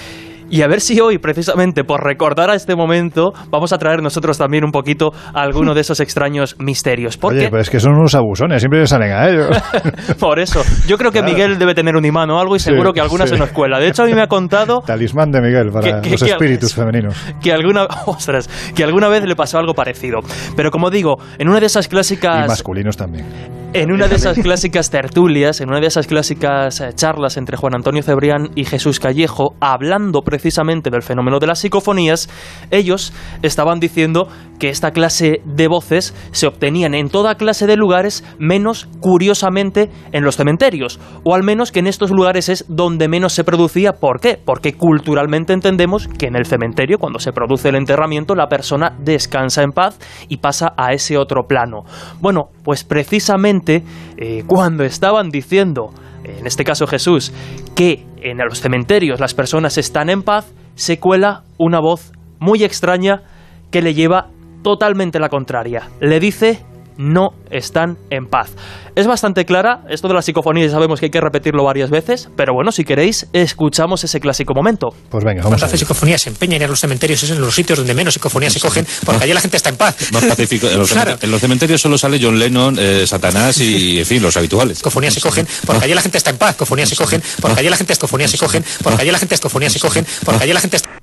Y 0.50 0.62
a 0.62 0.66
ver 0.66 0.80
si 0.80 1.00
hoy, 1.00 1.18
precisamente 1.18 1.84
por 1.84 2.04
recordar 2.04 2.50
a 2.50 2.56
este 2.56 2.74
momento, 2.74 3.32
vamos 3.50 3.72
a 3.72 3.78
traer 3.78 4.02
nosotros 4.02 4.36
también 4.36 4.64
un 4.64 4.72
poquito 4.72 5.12
alguno 5.32 5.74
de 5.74 5.82
esos 5.82 6.00
extraños 6.00 6.56
misterios. 6.58 7.16
Oye, 7.22 7.48
pero 7.48 7.62
es 7.62 7.70
que 7.70 7.78
son 7.78 7.94
unos 7.94 8.16
abusones, 8.16 8.60
siempre 8.60 8.84
salen 8.88 9.12
a 9.12 9.28
ellos. 9.28 9.48
por 10.18 10.40
eso, 10.40 10.62
yo 10.88 10.98
creo 10.98 11.12
que 11.12 11.22
Miguel 11.22 11.56
debe 11.56 11.74
tener 11.74 11.94
un 11.94 12.04
imán 12.04 12.30
o 12.30 12.40
algo 12.40 12.56
y 12.56 12.58
seguro 12.58 12.92
que 12.92 13.00
alguna 13.00 13.28
se 13.28 13.38
nos 13.38 13.50
cuela. 13.50 13.78
De 13.78 13.88
hecho, 13.88 14.02
a 14.02 14.06
mí 14.06 14.14
me 14.14 14.22
ha 14.22 14.26
contado... 14.26 14.82
Talismán 14.86 15.30
de 15.30 15.40
Miguel 15.40 15.70
para 15.70 16.02
los 16.02 16.22
espíritus 16.22 16.74
femeninos. 16.74 17.14
Que 17.40 17.52
alguna, 17.52 17.84
ostras, 18.06 18.50
que 18.74 18.82
alguna 18.82 19.08
vez 19.08 19.24
le 19.24 19.36
pasó 19.36 19.58
algo 19.58 19.74
parecido. 19.74 20.18
Pero 20.56 20.72
como 20.72 20.90
digo, 20.90 21.18
en 21.38 21.48
una 21.48 21.60
de 21.60 21.66
esas 21.66 21.86
clásicas... 21.86 22.46
Y 22.46 22.48
masculinos 22.48 22.96
también. 22.96 23.24
En 23.72 23.92
una 23.92 24.08
de 24.08 24.16
esas 24.16 24.36
clásicas 24.36 24.90
tertulias, 24.90 25.60
en 25.60 25.68
una 25.68 25.78
de 25.78 25.86
esas 25.86 26.08
clásicas 26.08 26.80
eh, 26.80 26.92
charlas 26.92 27.36
entre 27.36 27.56
Juan 27.56 27.76
Antonio 27.76 28.02
Cebrián 28.02 28.50
y 28.56 28.64
Jesús 28.64 28.98
Callejo, 28.98 29.54
hablando 29.60 30.22
precisamente 30.22 30.90
del 30.90 31.02
fenómeno 31.02 31.38
de 31.38 31.46
las 31.46 31.60
psicofonías, 31.60 32.28
ellos 32.72 33.12
estaban 33.42 33.78
diciendo 33.78 34.26
que 34.58 34.70
esta 34.70 34.90
clase 34.90 35.40
de 35.44 35.68
voces 35.68 36.16
se 36.32 36.48
obtenían 36.48 36.94
en 36.94 37.10
toda 37.10 37.36
clase 37.36 37.68
de 37.68 37.76
lugares, 37.76 38.24
menos 38.40 38.88
curiosamente 38.98 39.88
en 40.10 40.24
los 40.24 40.36
cementerios, 40.36 40.98
o 41.22 41.36
al 41.36 41.44
menos 41.44 41.70
que 41.70 41.78
en 41.78 41.86
estos 41.86 42.10
lugares 42.10 42.48
es 42.48 42.64
donde 42.68 43.06
menos 43.06 43.34
se 43.34 43.44
producía. 43.44 43.92
¿Por 43.92 44.18
qué? 44.18 44.36
Porque 44.44 44.74
culturalmente 44.74 45.52
entendemos 45.52 46.08
que 46.08 46.26
en 46.26 46.34
el 46.34 46.44
cementerio, 46.44 46.98
cuando 46.98 47.20
se 47.20 47.32
produce 47.32 47.68
el 47.68 47.76
enterramiento, 47.76 48.34
la 48.34 48.48
persona 48.48 48.96
descansa 48.98 49.62
en 49.62 49.70
paz 49.70 49.96
y 50.28 50.38
pasa 50.38 50.74
a 50.76 50.92
ese 50.92 51.16
otro 51.16 51.44
plano. 51.44 51.84
Bueno, 52.20 52.48
pues 52.70 52.84
precisamente 52.84 53.82
eh, 54.16 54.44
cuando 54.46 54.84
estaban 54.84 55.30
diciendo, 55.30 55.92
en 56.22 56.46
este 56.46 56.62
caso 56.62 56.86
Jesús, 56.86 57.32
que 57.74 58.06
en 58.22 58.38
los 58.38 58.60
cementerios 58.60 59.18
las 59.18 59.34
personas 59.34 59.76
están 59.76 60.08
en 60.08 60.22
paz, 60.22 60.52
se 60.76 61.00
cuela 61.00 61.42
una 61.58 61.80
voz 61.80 62.12
muy 62.38 62.62
extraña 62.62 63.24
que 63.72 63.82
le 63.82 63.92
lleva 63.92 64.28
totalmente 64.62 65.18
la 65.18 65.30
contraria. 65.30 65.88
Le 66.00 66.20
dice 66.20 66.60
no 67.00 67.32
están 67.50 67.96
en 68.10 68.26
paz. 68.26 68.50
Es 68.94 69.06
bastante 69.06 69.46
clara, 69.46 69.82
esto 69.88 70.08
de 70.08 70.14
la 70.14 70.22
psicofonía 70.22 70.66
ya 70.66 70.72
sabemos 70.72 71.00
que 71.00 71.06
hay 71.06 71.10
que 71.10 71.20
repetirlo 71.20 71.64
varias 71.64 71.88
veces, 71.88 72.28
pero 72.36 72.52
bueno, 72.52 72.72
si 72.72 72.84
queréis, 72.84 73.26
escuchamos 73.32 74.04
ese 74.04 74.20
clásico 74.20 74.52
momento. 74.52 74.94
Pues 75.08 75.24
venga, 75.24 75.42
vamos. 75.42 75.52
Cuando 75.52 75.66
hace 75.66 75.78
psicofonía 75.78 76.18
se 76.18 76.28
empeña 76.28 76.56
en 76.56 76.62
ir 76.62 76.66
a 76.66 76.68
los 76.68 76.80
cementerios, 76.80 77.22
es 77.22 77.30
en 77.30 77.40
los 77.40 77.54
sitios 77.54 77.78
donde 77.78 77.94
menos 77.94 78.14
psicofonías 78.14 78.52
se 78.52 78.60
cogen, 78.60 78.86
porque 79.04 79.24
allí 79.24 79.32
la 79.32 79.40
gente 79.40 79.56
está 79.56 79.70
en 79.70 79.76
paz. 79.76 80.12
Más 80.12 80.24
pacífico. 80.24 80.68
En 80.68 80.78
los, 80.78 80.92
en 80.92 81.30
los 81.30 81.40
cementerios 81.40 81.80
solo 81.80 81.96
sale 81.96 82.18
John 82.20 82.38
Lennon, 82.38 82.76
eh, 82.78 83.06
Satanás 83.06 83.58
y, 83.58 83.98
en 84.00 84.06
fin, 84.06 84.22
los 84.22 84.36
habituales. 84.36 84.78
Psicofonías 84.78 85.14
se 85.14 85.20
cogen, 85.20 85.46
porque 85.64 85.84
allí 85.84 85.94
la 85.94 86.02
gente 86.02 86.18
está 86.18 86.30
en 86.30 86.36
paz. 86.36 86.52
Psicofonías 86.52 86.90
se 86.90 86.96
cogen, 86.96 87.22
porque 87.40 87.60
allí 87.60 87.70
la 87.70 87.76
gente 87.76 87.94
psicofonías 87.94 88.30
se 88.30 88.38
cogen, 88.38 88.64
porque 88.82 89.00
allí 89.00 89.10
la 89.10 89.18
gente 89.18 89.34
psicofonías 89.36 89.72
se 89.72 89.80
cogen, 89.80 90.06
porque 90.24 90.44
allí 90.44 90.52
la 90.52 90.60
gente 90.60 90.76
está 90.76 90.99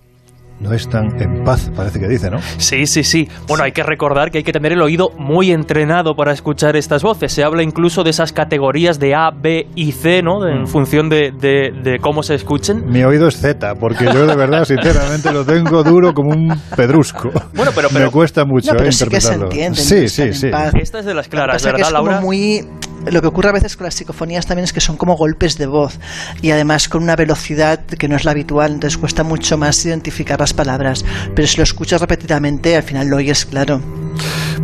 no 0.60 0.74
están 0.74 1.22
en 1.22 1.44
paz, 1.44 1.72
parece 1.76 2.00
que 2.00 2.08
dice, 2.08 2.30
¿no? 2.30 2.40
Sí, 2.58 2.86
sí, 2.88 3.04
sí. 3.04 3.30
Bueno, 3.48 3.64
hay 3.64 3.72
que 3.72 3.84
recordar 3.84 4.32
que 4.32 4.40
hay 4.40 4.44
que 4.44 4.52
tener 4.52 4.74
el 4.74 4.82
oído 4.82 5.12
muy 5.18 5.52
entrenado 5.52 6.16
para 6.16 6.32
escuchar 6.32 6.76
estas 6.76 7.04
voces. 7.04 7.32
Se 7.32 7.44
habla 7.44 7.64
incluso 7.64 8.04
de 8.04 8.10
esas 8.10 8.34
categorías 8.34 9.00
de 9.00 9.14
A, 9.14 9.30
B 9.32 9.68
y 9.76 9.92
C, 9.92 10.22
¿no? 10.24 10.48
En 10.48 10.64
mm. 10.64 10.68
función 10.68 11.10
de, 11.10 11.32
de, 11.32 12.00
cómo 12.02 12.24
se 12.24 12.36
escuchen. 12.36 12.86
Mi 12.88 13.04
oído 13.04 13.28
es 13.28 13.38
Z, 13.38 13.76
porque 13.76 14.06
yo 14.06 14.26
de 14.26 14.36
verdad, 14.36 14.64
sinceramente, 14.66 15.32
lo 15.32 15.46
tengo 15.46 15.84
duro 15.84 16.14
como 16.14 16.32
un 16.32 16.60
pedrusco. 16.76 17.30
Bueno, 17.54 17.72
pero, 17.76 17.90
Me 17.92 18.10
cuesta 18.10 18.46
mucho 18.46 18.72
no, 18.72 18.78
pero 18.78 18.90
eh, 18.90 18.92
sí 18.92 19.04
interpretarlo. 19.04 19.50
Que 19.50 19.76
se 19.76 20.08
sí, 20.08 20.10
sí, 20.10 20.34
sí. 20.34 20.52
Esta 20.82 21.00
es 21.00 21.06
de 21.06 21.14
las 21.14 21.28
claras, 21.28 21.64
¿verdad, 21.64 21.78
que 21.78 21.82
es 21.84 21.92
Laura? 21.92 22.16
Como 22.16 22.28
muy 22.28 22.66
lo 23.12 23.22
que 23.22 23.28
ocurre 23.28 23.50
a 23.50 23.54
veces 23.54 23.76
con 23.76 23.86
las 23.86 23.96
psicofonías 23.96 24.46
también 24.46 24.64
es 24.64 24.74
que 24.74 24.82
son 24.82 24.98
como 24.98 25.16
golpes 25.16 25.58
de 25.58 25.68
voz 25.68 26.00
y 26.42 26.52
además 26.52 26.90
con 26.90 27.04
una 27.04 27.16
velocidad 27.16 27.86
que 27.86 28.08
no 28.08 28.16
es 28.16 28.26
la 28.26 28.32
habitual, 28.32 28.74
entonces 28.74 28.98
cuesta 28.98 29.24
mucho 29.24 29.58
más 29.58 29.86
identificar 29.86 30.40
las 30.40 30.54
palabras. 30.54 31.06
Pero 31.36 31.48
si 31.48 31.58
lo 31.58 31.64
escuchas 31.64 32.02
repetidamente, 32.02 32.76
al 32.76 32.84
final 32.84 33.08
lo 33.08 33.18
oyes 33.18 33.46
claro. 33.46 33.80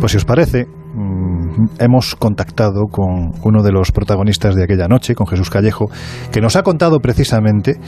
Pues 0.00 0.12
si 0.12 0.18
os 0.18 0.24
parece, 0.24 0.66
mm, 0.66 1.66
hemos 1.78 2.14
contactado 2.16 2.86
con 2.90 3.32
uno 3.42 3.62
de 3.62 3.72
los 3.72 3.92
protagonistas 3.92 4.54
de 4.54 4.64
aquella 4.64 4.88
noche, 4.88 5.14
con 5.14 5.26
Jesús 5.26 5.50
Callejo, 5.50 5.86
que 6.32 6.40
nos 6.40 6.56
ha 6.56 6.62
contado 6.62 6.98
precisamente 7.00 7.78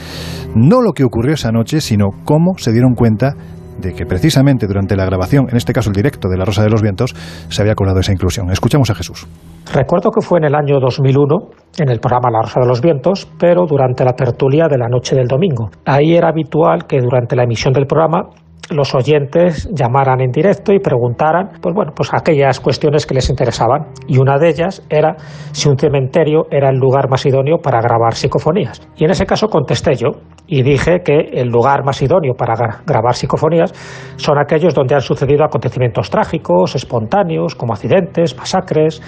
no 0.55 0.81
lo 0.81 0.93
que 0.93 1.03
ocurrió 1.03 1.33
esa 1.33 1.51
noche, 1.51 1.81
sino 1.81 2.07
cómo 2.23 2.53
se 2.57 2.71
dieron 2.71 2.93
cuenta 2.95 3.35
de 3.79 3.93
que 3.93 4.05
precisamente 4.05 4.67
durante 4.67 4.95
la 4.95 5.05
grabación, 5.05 5.47
en 5.49 5.57
este 5.57 5.73
caso 5.73 5.89
el 5.89 5.95
directo 5.95 6.29
de 6.29 6.37
La 6.37 6.45
Rosa 6.45 6.63
de 6.63 6.69
los 6.69 6.81
Vientos, 6.81 7.15
se 7.49 7.61
había 7.61 7.75
colado 7.75 7.99
esa 7.99 8.11
inclusión. 8.11 8.49
Escuchamos 8.51 8.89
a 8.89 8.95
Jesús. 8.95 9.27
Recuerdo 9.73 10.11
que 10.11 10.21
fue 10.21 10.39
en 10.39 10.45
el 10.45 10.55
año 10.55 10.79
2001, 10.79 11.35
en 11.79 11.89
el 11.89 11.99
programa 11.99 12.31
La 12.31 12.41
Rosa 12.41 12.61
de 12.61 12.67
los 12.67 12.81
Vientos, 12.81 13.27
pero 13.39 13.65
durante 13.65 14.03
la 14.03 14.13
tertulia 14.13 14.67
de 14.69 14.77
la 14.77 14.87
noche 14.87 15.15
del 15.15 15.27
domingo. 15.27 15.69
Ahí 15.85 16.15
era 16.15 16.29
habitual 16.29 16.85
que 16.87 16.99
durante 16.99 17.35
la 17.35 17.43
emisión 17.43 17.73
del 17.73 17.85
programa 17.85 18.29
los 18.69 18.93
oyentes 18.95 19.69
llamaran 19.73 20.21
en 20.21 20.31
directo 20.31 20.73
y 20.73 20.79
preguntaran, 20.79 21.51
pues 21.61 21.73
bueno, 21.73 21.91
pues 21.95 22.09
aquellas 22.13 22.59
cuestiones 22.59 23.05
que 23.05 23.13
les 23.13 23.29
interesaban. 23.29 23.87
Y 24.07 24.17
una 24.17 24.37
de 24.37 24.49
ellas 24.49 24.85
era 24.89 25.15
si 25.51 25.69
un 25.69 25.77
cementerio 25.77 26.47
era 26.51 26.69
el 26.69 26.77
lugar 26.77 27.09
más 27.09 27.25
idóneo 27.25 27.57
para 27.57 27.79
grabar 27.81 28.15
psicofonías. 28.15 28.81
Y 28.97 29.05
en 29.05 29.11
ese 29.11 29.25
caso 29.25 29.47
contesté 29.47 29.95
yo 29.95 30.09
y 30.47 30.63
dije 30.63 31.01
que 31.03 31.17
el 31.33 31.49
lugar 31.49 31.83
más 31.83 32.01
idóneo 32.01 32.33
para 32.33 32.53
grabar 32.85 33.13
psicofonías 33.13 33.73
son 34.17 34.37
aquellos 34.37 34.73
donde 34.73 34.95
han 34.95 35.01
sucedido 35.01 35.43
acontecimientos 35.43 36.09
trágicos, 36.09 36.75
espontáneos, 36.75 37.55
como 37.55 37.73
accidentes, 37.73 38.37
masacres, 38.37 39.01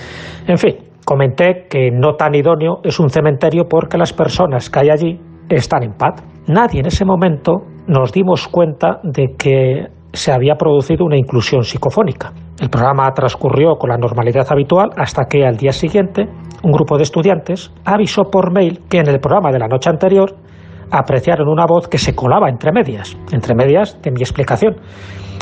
en 0.47 0.57
fin. 0.57 0.75
Comenté 1.05 1.65
que 1.69 1.89
no 1.91 2.13
tan 2.15 2.35
idóneo 2.35 2.81
es 2.83 2.99
un 2.99 3.09
cementerio 3.09 3.63
porque 3.67 3.97
las 3.97 4.13
personas 4.13 4.69
que 4.69 4.79
hay 4.79 4.89
allí 4.89 5.19
están 5.49 5.83
en 5.83 5.93
paz. 5.93 6.21
Nadie 6.47 6.81
en 6.81 6.87
ese 6.87 7.05
momento 7.05 7.63
nos 7.89 8.11
dimos 8.11 8.47
cuenta 8.47 8.99
de 9.01 9.33
que 9.35 9.87
se 10.13 10.31
había 10.31 10.55
producido 10.55 11.05
una 11.05 11.17
inclusión 11.17 11.63
psicofónica. 11.63 12.31
El 12.61 12.69
programa 12.69 13.11
transcurrió 13.15 13.77
con 13.77 13.89
la 13.89 13.97
normalidad 13.97 14.45
habitual 14.49 14.91
hasta 14.95 15.25
que 15.25 15.43
al 15.43 15.57
día 15.57 15.71
siguiente 15.71 16.27
un 16.63 16.71
grupo 16.71 16.97
de 16.97 17.03
estudiantes 17.03 17.71
avisó 17.85 18.25
por 18.25 18.53
mail 18.53 18.81
que 18.89 18.99
en 18.99 19.07
el 19.07 19.19
programa 19.19 19.51
de 19.51 19.59
la 19.59 19.67
noche 19.67 19.89
anterior 19.89 20.35
apreciaron 20.91 21.47
una 21.47 21.65
voz 21.67 21.87
que 21.87 21.97
se 21.97 22.13
colaba 22.13 22.47
entre 22.49 22.71
medias, 22.71 23.17
entre 23.31 23.55
medias 23.55 23.99
de 24.03 24.11
mi 24.11 24.21
explicación. 24.21 24.75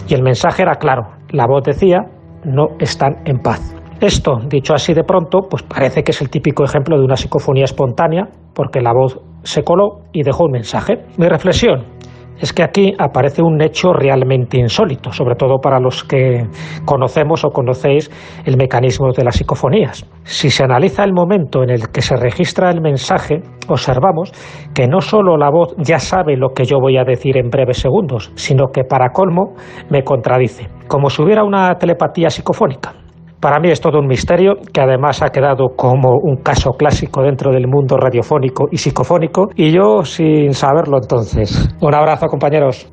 Y 0.07 0.13
el 0.13 0.23
mensaje 0.23 0.62
era 0.62 0.75
claro, 0.75 1.03
la 1.31 1.47
voz 1.47 1.63
decía, 1.65 1.99
no 2.45 2.67
están 2.79 3.23
en 3.25 3.39
paz. 3.39 3.75
Esto, 3.99 4.38
dicho 4.47 4.73
así 4.73 4.93
de 4.93 5.03
pronto, 5.03 5.47
pues 5.49 5.63
parece 5.63 6.03
que 6.03 6.12
es 6.12 6.21
el 6.21 6.29
típico 6.29 6.63
ejemplo 6.63 6.97
de 6.97 7.03
una 7.03 7.15
psicofonía 7.17 7.65
espontánea, 7.65 8.27
porque 8.53 8.79
la 8.79 8.93
voz 8.93 9.19
se 9.43 9.63
coló 9.63 10.03
y 10.13 10.23
dejó 10.23 10.45
un 10.45 10.51
mensaje. 10.51 11.03
Mi 11.17 11.27
reflexión 11.27 11.96
es 12.39 12.54
que 12.54 12.63
aquí 12.63 12.93
aparece 12.97 13.41
un 13.41 13.62
hecho 13.62 13.93
realmente 13.93 14.58
insólito, 14.58 15.12
sobre 15.12 15.36
todo 15.36 15.60
para 15.60 15.80
los 15.80 16.04
que 16.04 16.45
conocemos 16.86 17.43
o 17.45 17.50
conocéis 17.50 18.10
el 18.45 18.58
mecanismo 18.58 19.12
de 19.12 19.23
las 19.23 19.36
psicofonías. 19.36 20.06
Si 20.23 20.50
se 20.50 20.63
analiza 20.63 21.04
el 21.04 21.13
momento 21.13 21.63
en 21.63 21.69
el 21.69 21.89
que 21.89 22.02
se 22.02 22.15
registra 22.15 22.69
el 22.69 22.82
mensaje, 22.82 23.41
observamos 23.67 24.32
que 24.73 24.88
no 24.88 25.02
solo 25.02 25.38
la 25.38 25.50
voz 25.50 25.76
ya 25.78 26.00
sabe 26.00 26.38
lo 26.38 26.50
que 26.50 26.65
yo 26.65 26.80
voy 26.80 26.97
a 26.97 27.04
decir 27.04 27.38
en 27.38 27.50
breves 27.50 27.80
segundos, 27.80 28.32
sino 28.36 28.67
que 28.67 28.84
para 28.84 29.10
colmo 29.10 29.54
me 29.89 30.04
contradice, 30.04 30.67
como 30.88 31.10
si 31.10 31.21
hubiera 31.21 31.43
una 31.43 31.76
telepatía 31.76 32.30
psicofónica. 32.30 33.06
Para 33.39 33.60
mí 33.60 33.69
es 33.69 33.80
todo 33.80 34.00
un 34.00 34.08
misterio 34.08 34.56
que 34.73 34.82
además 34.82 35.21
ha 35.21 35.30
quedado 35.30 35.69
como 35.76 36.17
un 36.21 36.38
caso 36.38 36.71
clásico 36.71 37.21
dentro 37.21 37.52
del 37.52 37.67
mundo 37.67 37.95
radiofónico 37.95 38.67
y 38.71 38.78
psicofónico 38.78 39.50
y 39.56 39.71
yo 39.71 40.04
sin 40.04 40.54
saberlo 40.54 40.97
entonces. 41.02 41.69
Un 41.80 41.93
abrazo 41.93 42.26
compañeros. 42.28 42.89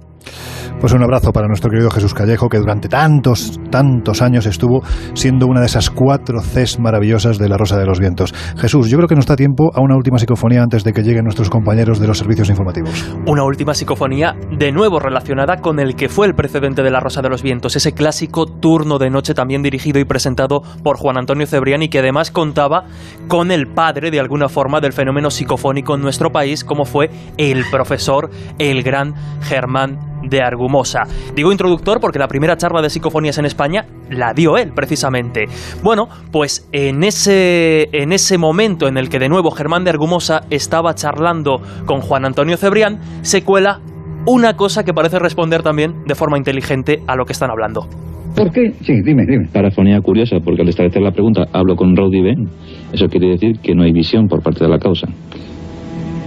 Pues 0.81 0.93
un 0.93 1.03
abrazo 1.03 1.33
para 1.33 1.49
nuestro 1.49 1.71
querido 1.71 1.91
Jesús 1.91 2.13
Callejo, 2.13 2.49
que 2.49 2.59
durante 2.59 2.89
tantos, 2.89 3.59
tantos 3.71 4.21
años 4.21 4.45
estuvo 4.47 4.83
siendo 5.15 5.47
una 5.47 5.61
de 5.61 5.67
esas 5.67 5.89
cuatro 5.89 6.41
Cs 6.41 6.79
maravillosas 6.79 7.39
de 7.39 7.49
la 7.49 7.57
Rosa 7.57 7.79
de 7.79 7.87
los 7.87 8.01
Vientos. 8.01 8.35
Jesús, 8.59 8.91
yo 8.91 8.99
creo 8.99 9.09
que 9.09 9.15
nos 9.15 9.27
da 9.27 9.37
tiempo 9.37 9.71
a 9.75 9.81
una 9.81 9.97
última 9.97 10.19
psicofonía 10.19 10.63
antes 10.63 10.85
de 10.85 10.93
que 10.93 11.03
lleguen 11.03 11.25
nuestros 11.25 11.49
compañeros 11.49 12.01
de 12.01 12.07
los 12.07 12.19
servicios 12.19 12.51
informativos. 12.51 13.07
Una 13.27 13.45
última 13.45 13.73
psicofonía, 13.73 14.35
de 14.51 14.73
nuevo 14.73 14.99
relacionada 14.99 15.57
con 15.57 15.79
el 15.79 15.97
que 15.97 16.09
fue 16.09 16.27
el 16.27 16.35
precedente 16.35 16.83
de 16.83 16.91
la 16.91 17.01
Rosa 17.01 17.23
de 17.23 17.31
los 17.31 17.43
Vientos, 17.43 17.77
ese 17.77 17.93
clásico 17.93 18.47
turno 18.47 18.99
de 18.99 19.11
noche 19.11 19.33
también 19.33 19.63
dirigido 19.63 20.01
y 20.01 20.05
presentado 20.05 20.63
por 20.83 20.99
Juan 20.99 21.17
Antonio 21.17 21.47
Cebrián 21.47 21.83
y 21.83 21.89
que 21.89 22.01
además 22.01 22.31
contaba 22.31 22.85
con 23.29 23.51
el 23.51 23.69
padre, 23.69 24.11
de 24.11 24.21
alguna 24.21 24.49
forma, 24.49 24.81
del 24.81 24.93
fenómeno 24.93 25.31
psicofónico 25.31 25.95
en 25.95 26.03
nuestro 26.03 26.31
país, 26.31 26.65
como 26.65 26.85
fue 26.85 27.11
el 27.39 27.65
profesor, 27.71 28.31
el 28.59 28.83
gran 28.83 29.15
Germán 29.43 30.13
de 30.29 30.43
Argumosa. 30.43 31.03
Digo 31.35 31.53
introductor 31.53 32.01
porque 32.01 32.19
la 32.19 32.29
primera 32.29 32.57
charla 32.57 32.83
de 32.83 32.91
psicofonías 32.91 33.39
en 33.39 33.45
España 33.45 33.87
la 34.11 34.33
dio 34.35 34.57
él, 34.57 34.73
precisamente. 34.75 35.47
Bueno, 35.83 36.09
pues 36.31 36.69
en 36.73 37.05
ese, 37.05 37.89
en 37.93 38.13
ese 38.13 38.39
momento 38.39 38.89
en 38.89 38.97
el 38.97 39.09
que 39.09 39.19
de 39.19 39.29
nuevo 39.29 39.51
Germán 39.51 39.85
de 39.85 39.91
Argumosa 39.91 40.43
estaba 40.51 40.95
charlando 40.95 41.61
con 41.87 42.01
Juan 42.01 42.25
Antonio 42.25 42.57
Cebrián, 42.57 42.99
se 43.23 43.43
cuela 43.43 43.81
una 44.27 44.55
cosa 44.55 44.85
que 44.85 44.95
parece 44.95 45.19
responder 45.19 45.63
también 45.63 46.05
de 46.07 46.15
forma 46.15 46.39
inteligente 46.39 47.03
a 47.07 47.17
lo 47.17 47.25
que 47.25 47.33
están 47.33 47.51
hablando. 47.51 47.87
¿Por 48.35 48.51
qué? 48.51 48.73
Sí, 48.81 48.95
dime, 49.05 49.25
dime. 49.27 49.49
Parafonía 49.53 50.01
curiosa, 50.01 50.39
porque 50.45 50.63
al 50.63 50.69
establecer 50.69 51.03
la 51.03 51.13
pregunta 51.13 51.45
hablo 51.53 51.77
con 51.77 51.95
Rowdy 51.95 52.21
Ben. 52.21 52.49
Eso 52.93 53.07
quiere 53.07 53.29
decir 53.29 53.61
que 53.63 53.75
no 53.75 53.85
hay 53.85 53.93
visión 53.93 54.27
por 54.27 54.43
parte 54.43 54.65
de 54.65 54.71
la 54.71 54.79
causa. 54.79 55.07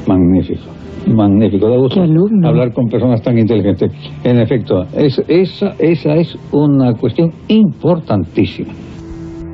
Magnífico 0.07 0.76
magnífico. 1.07 1.69
Da 1.69 1.77
gusto 1.77 2.01
hablar 2.01 2.73
con 2.73 2.87
personas 2.87 3.21
tan 3.21 3.37
inteligentes. 3.37 3.91
En 4.23 4.39
efecto, 4.39 4.83
es, 4.93 5.21
esa, 5.27 5.73
esa 5.79 6.15
es 6.15 6.37
una 6.51 6.93
cuestión 6.93 7.31
importantísima. 7.47 8.73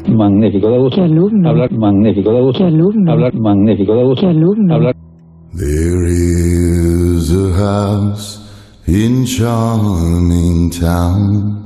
Magnífico, 0.07 0.69
da 0.69 0.77
gusto 0.77 1.01
hablar. 1.01 1.71
Magnífico, 1.71 2.33
da 2.33 2.41
gusto 2.41 2.65
hablar. 2.65 3.33
Magnífico, 3.33 3.95
da 3.95 4.03
gusto 4.03 4.27
hablar. 4.27 4.95
There 5.55 6.07
is 6.07 7.31
a 7.31 7.53
house 7.53 8.39
in 8.87 9.25
charming 9.25 10.71
town. 10.71 11.61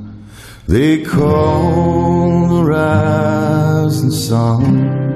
They 0.68 1.02
call 1.02 2.48
the 2.48 2.64
rising 2.64 4.10
sun. 4.10 5.08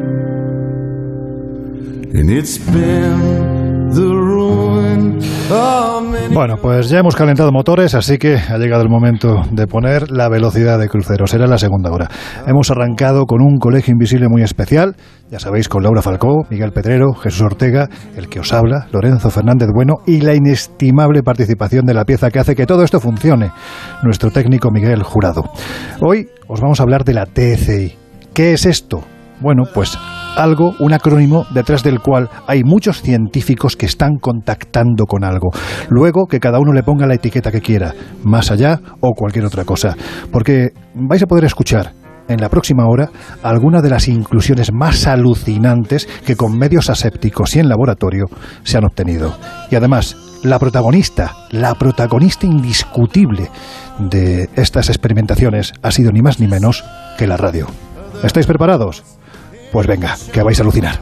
And 2.15 2.31
it's 2.31 2.59
been 2.59 3.62
Bueno, 6.35 6.57
pues 6.57 6.89
ya 6.89 6.99
hemos 6.99 7.15
calentado 7.15 7.53
motores, 7.53 7.95
así 7.95 8.17
que 8.17 8.37
ha 8.37 8.57
llegado 8.57 8.83
el 8.83 8.89
momento 8.89 9.43
de 9.51 9.67
poner 9.67 10.11
la 10.11 10.31
velocidad 10.31 10.79
de 10.79 10.89
crucero. 10.89 11.27
Será 11.27 11.47
la 11.47 11.59
segunda 11.59 11.91
hora. 11.91 12.09
Hemos 12.47 12.71
arrancado 12.71 13.27
con 13.27 13.43
un 13.43 13.59
colegio 13.59 13.93
invisible 13.93 14.29
muy 14.29 14.43
especial, 14.43 14.97
ya 15.31 15.39
sabéis, 15.39 15.69
con 15.69 15.83
Laura 15.83 16.01
Falcó, 16.01 16.47
Miguel 16.49 16.73
Pedrero, 16.73 17.13
Jesús 17.13 17.43
Ortega, 17.43 17.89
el 18.17 18.29
que 18.29 18.41
os 18.41 18.53
habla, 18.53 18.87
Lorenzo 18.93 19.29
Fernández 19.31 19.69
Bueno 19.75 19.97
y 20.07 20.23
la 20.23 20.35
inestimable 20.35 21.23
participación 21.23 21.85
de 21.85 21.95
la 21.95 22.05
pieza 22.05 22.31
que 22.31 22.39
hace 22.39 22.55
que 22.55 22.67
todo 22.67 22.83
esto 22.83 22.99
funcione, 22.99 23.51
nuestro 24.03 24.31
técnico 24.31 24.71
Miguel 24.71 25.03
Jurado. 25.03 25.45
Hoy 26.01 26.29
os 26.49 26.61
vamos 26.61 26.81
a 26.81 26.85
hablar 26.85 27.05
de 27.05 27.15
la 27.15 27.27
TCI. 27.27 27.95
¿Qué 28.33 28.55
es 28.55 28.65
esto? 28.65 29.03
Bueno, 29.41 29.65
pues 29.75 29.99
algo, 30.37 30.75
un 30.79 30.93
acrónimo 30.93 31.47
detrás 31.51 31.83
del 31.83 32.01
cual 32.01 32.29
hay 32.47 32.63
muchos 32.65 33.03
científicos 33.03 33.77
que 33.77 33.87
están 33.87 34.17
contactando 34.21 35.07
con 35.07 35.25
algo. 35.25 35.51
Luego 35.89 36.27
que 36.27 36.41
cada 36.41 36.59
uno 36.59 36.73
le 36.73 36.83
ponga 36.83 37.07
la 37.07 37.15
etiqueta 37.15 37.51
que 37.51 37.61
quiera, 37.61 37.95
más 38.25 38.51
allá 38.51 38.81
o 39.01 39.11
cualquier 39.15 39.45
otra 39.45 39.65
cosa. 39.65 39.97
Porque 40.31 40.71
vais 40.95 41.23
a 41.23 41.27
poder 41.27 41.45
escuchar 41.45 41.93
en 42.29 42.41
la 42.41 42.49
próxima 42.49 42.87
hora 42.87 43.11
algunas 43.43 43.83
de 43.83 43.91
las 43.91 44.09
inclusiones 44.09 44.73
más 44.73 45.07
alucinantes 45.07 46.09
que 46.25 46.37
con 46.37 46.57
medios 46.57 46.89
asépticos 46.89 47.57
y 47.57 47.61
en 47.61 47.69
laboratorio 47.69 48.27
se 48.63 48.79
han 48.79 48.85
obtenido. 48.85 49.37
Y 49.71 49.77
además, 49.77 50.17
la 50.43 50.59
protagonista, 50.59 51.33
la 51.51 51.75
protagonista 51.75 52.47
indiscutible 52.47 53.51
de 53.99 54.49
estas 54.57 54.89
experimentaciones 54.89 55.73
ha 55.83 55.91
sido 55.91 56.11
ni 56.11 56.23
más 56.23 56.41
ni 56.41 56.49
menos 56.49 56.85
que 57.19 57.27
la 57.27 57.37
radio. 57.37 57.67
¿Estáis 58.23 58.47
preparados? 58.47 59.05
Pues 59.73 59.87
venga, 59.87 60.17
que 60.33 60.43
vais 60.43 60.59
a 60.59 60.63
alucinar. 60.63 61.01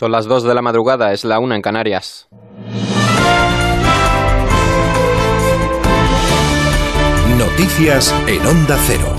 Son 0.00 0.12
las 0.12 0.24
2 0.24 0.44
de 0.44 0.54
la 0.54 0.62
madrugada, 0.62 1.12
es 1.12 1.26
la 1.26 1.38
1 1.38 1.56
en 1.56 1.60
Canarias. 1.60 2.26
Noticias 7.36 8.10
en 8.26 8.46
Onda 8.46 8.78
Cero. 8.86 9.14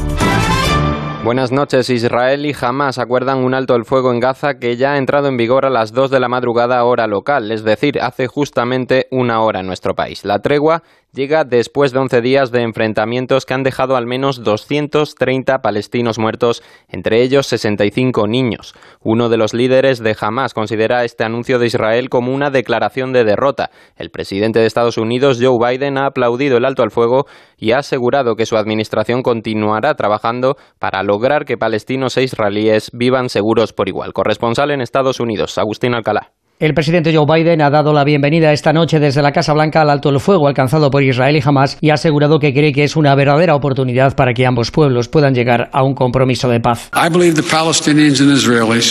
Buenas 1.24 1.52
noches. 1.52 1.91
Israel 1.91 2.48
y 2.48 2.56
Hamas 2.60 2.98
acuerdan 2.98 3.44
un 3.44 3.54
alto 3.54 3.76
el 3.76 3.86
fuego 3.86 4.12
en 4.12 4.20
Gaza 4.20 4.56
que 4.56 4.76
ya 4.76 4.94
ha 4.94 4.98
entrado 4.98 5.28
en 5.28 5.38
vigor 5.38 5.67
a 5.67 5.70
las 5.70 5.94
2 5.94 6.10
de 6.10 6.20
la 6.20 6.28
madrugada 6.28 6.84
hora 6.84 7.06
local, 7.06 7.52
es 7.52 7.63
decir, 7.63 8.02
hace 8.02 8.26
justamente 8.26 9.06
una 9.12 9.39
hora 9.41 9.60
en 9.60 9.67
nuestro 9.67 9.94
país. 9.94 10.26
La 10.26 10.39
tregua 10.39 10.82
llega 11.13 11.43
después 11.43 11.91
de 11.91 12.00
11 12.00 12.21
días 12.21 12.52
de 12.52 12.62
enfrentamientos 12.62 13.45
que 13.45 13.54
han 13.54 13.63
dejado 13.63 13.95
al 13.95 14.06
menos 14.06 14.43
230 14.43 15.62
palestinos 15.62 16.17
muertos, 16.17 16.63
entre 16.88 17.21
ellos 17.21 17.47
65 17.47 18.28
niños. 18.28 18.74
Uno 19.02 19.30
de 19.30 19.38
los 19.38 19.54
líderes 19.54 20.00
de 20.00 20.15
Hamas 20.19 20.54
considera 20.54 21.04
este 21.04 21.24
anuncio 21.24 21.60
de 21.60 21.67
Israel 21.67 22.10
como 22.10 22.34
una 22.34 22.50
declaración 22.50 23.13
de 23.13 23.24
derrota. 23.24 23.71
El 23.95 24.10
presidente 24.10 24.60
de 24.60 24.65
Estados 24.65 24.97
Unidos, 24.97 25.39
Joe 25.41 25.58
Biden, 25.60 25.97
ha 25.97 26.08
aplaudido 26.08 26.58
el 26.58 26.65
alto 26.65 26.84
al 26.84 26.91
fuego 26.91 27.26
y 27.58 27.71
ha 27.71 27.80
asegurado 27.80 28.36
que 28.36 28.45
su 28.45 28.58
administración 28.58 29.21
continuará 29.21 29.95
trabajando 29.95 30.58
para 30.80 31.04
lograr 31.04 31.45
que 31.45 31.58
palestinos 31.58 32.17
e 32.17 32.24
israelíes 32.24 32.89
vivan 32.93 33.30
seguros 33.30 33.74
por 33.74 33.88
igual. 33.88 34.13
Corresponsal 34.13 34.71
en 34.71 34.82
Estados 34.82 35.19
Unidos, 35.19 35.58
Agustín 35.58 35.93
Alcalá. 35.93 36.32
El 36.62 36.76
presidente 36.76 37.12
Joe 37.12 37.26
Biden 37.26 37.60
ha 37.63 37.71
dado 37.71 37.91
la 37.91 38.04
bienvenida 38.04 38.54
esta 38.54 38.71
noche 38.71 39.00
desde 39.00 39.24
la 39.24 39.32
Casa 39.32 39.52
Blanca 39.52 39.82
al 39.82 39.89
alto 39.89 40.10
el 40.10 40.19
fuego 40.19 40.47
alcanzado 40.47 40.91
por 40.91 41.02
Israel 41.02 41.36
y 41.36 41.41
Hamas 41.43 41.76
y 41.82 41.89
ha 41.89 41.95
asegurado 41.95 42.38
que 42.38 42.54
cree 42.54 42.71
que 42.71 42.84
es 42.84 42.95
una 42.95 43.15
verdadera 43.15 43.56
oportunidad 43.56 44.15
para 44.15 44.36
que 44.36 44.45
ambos 44.45 44.69
pueblos 44.69 45.08
puedan 45.08 45.34
llegar 45.34 45.71
a 45.74 45.82
un 45.82 45.95
compromiso 45.95 46.47
de 46.50 46.60
paz. 46.60 46.91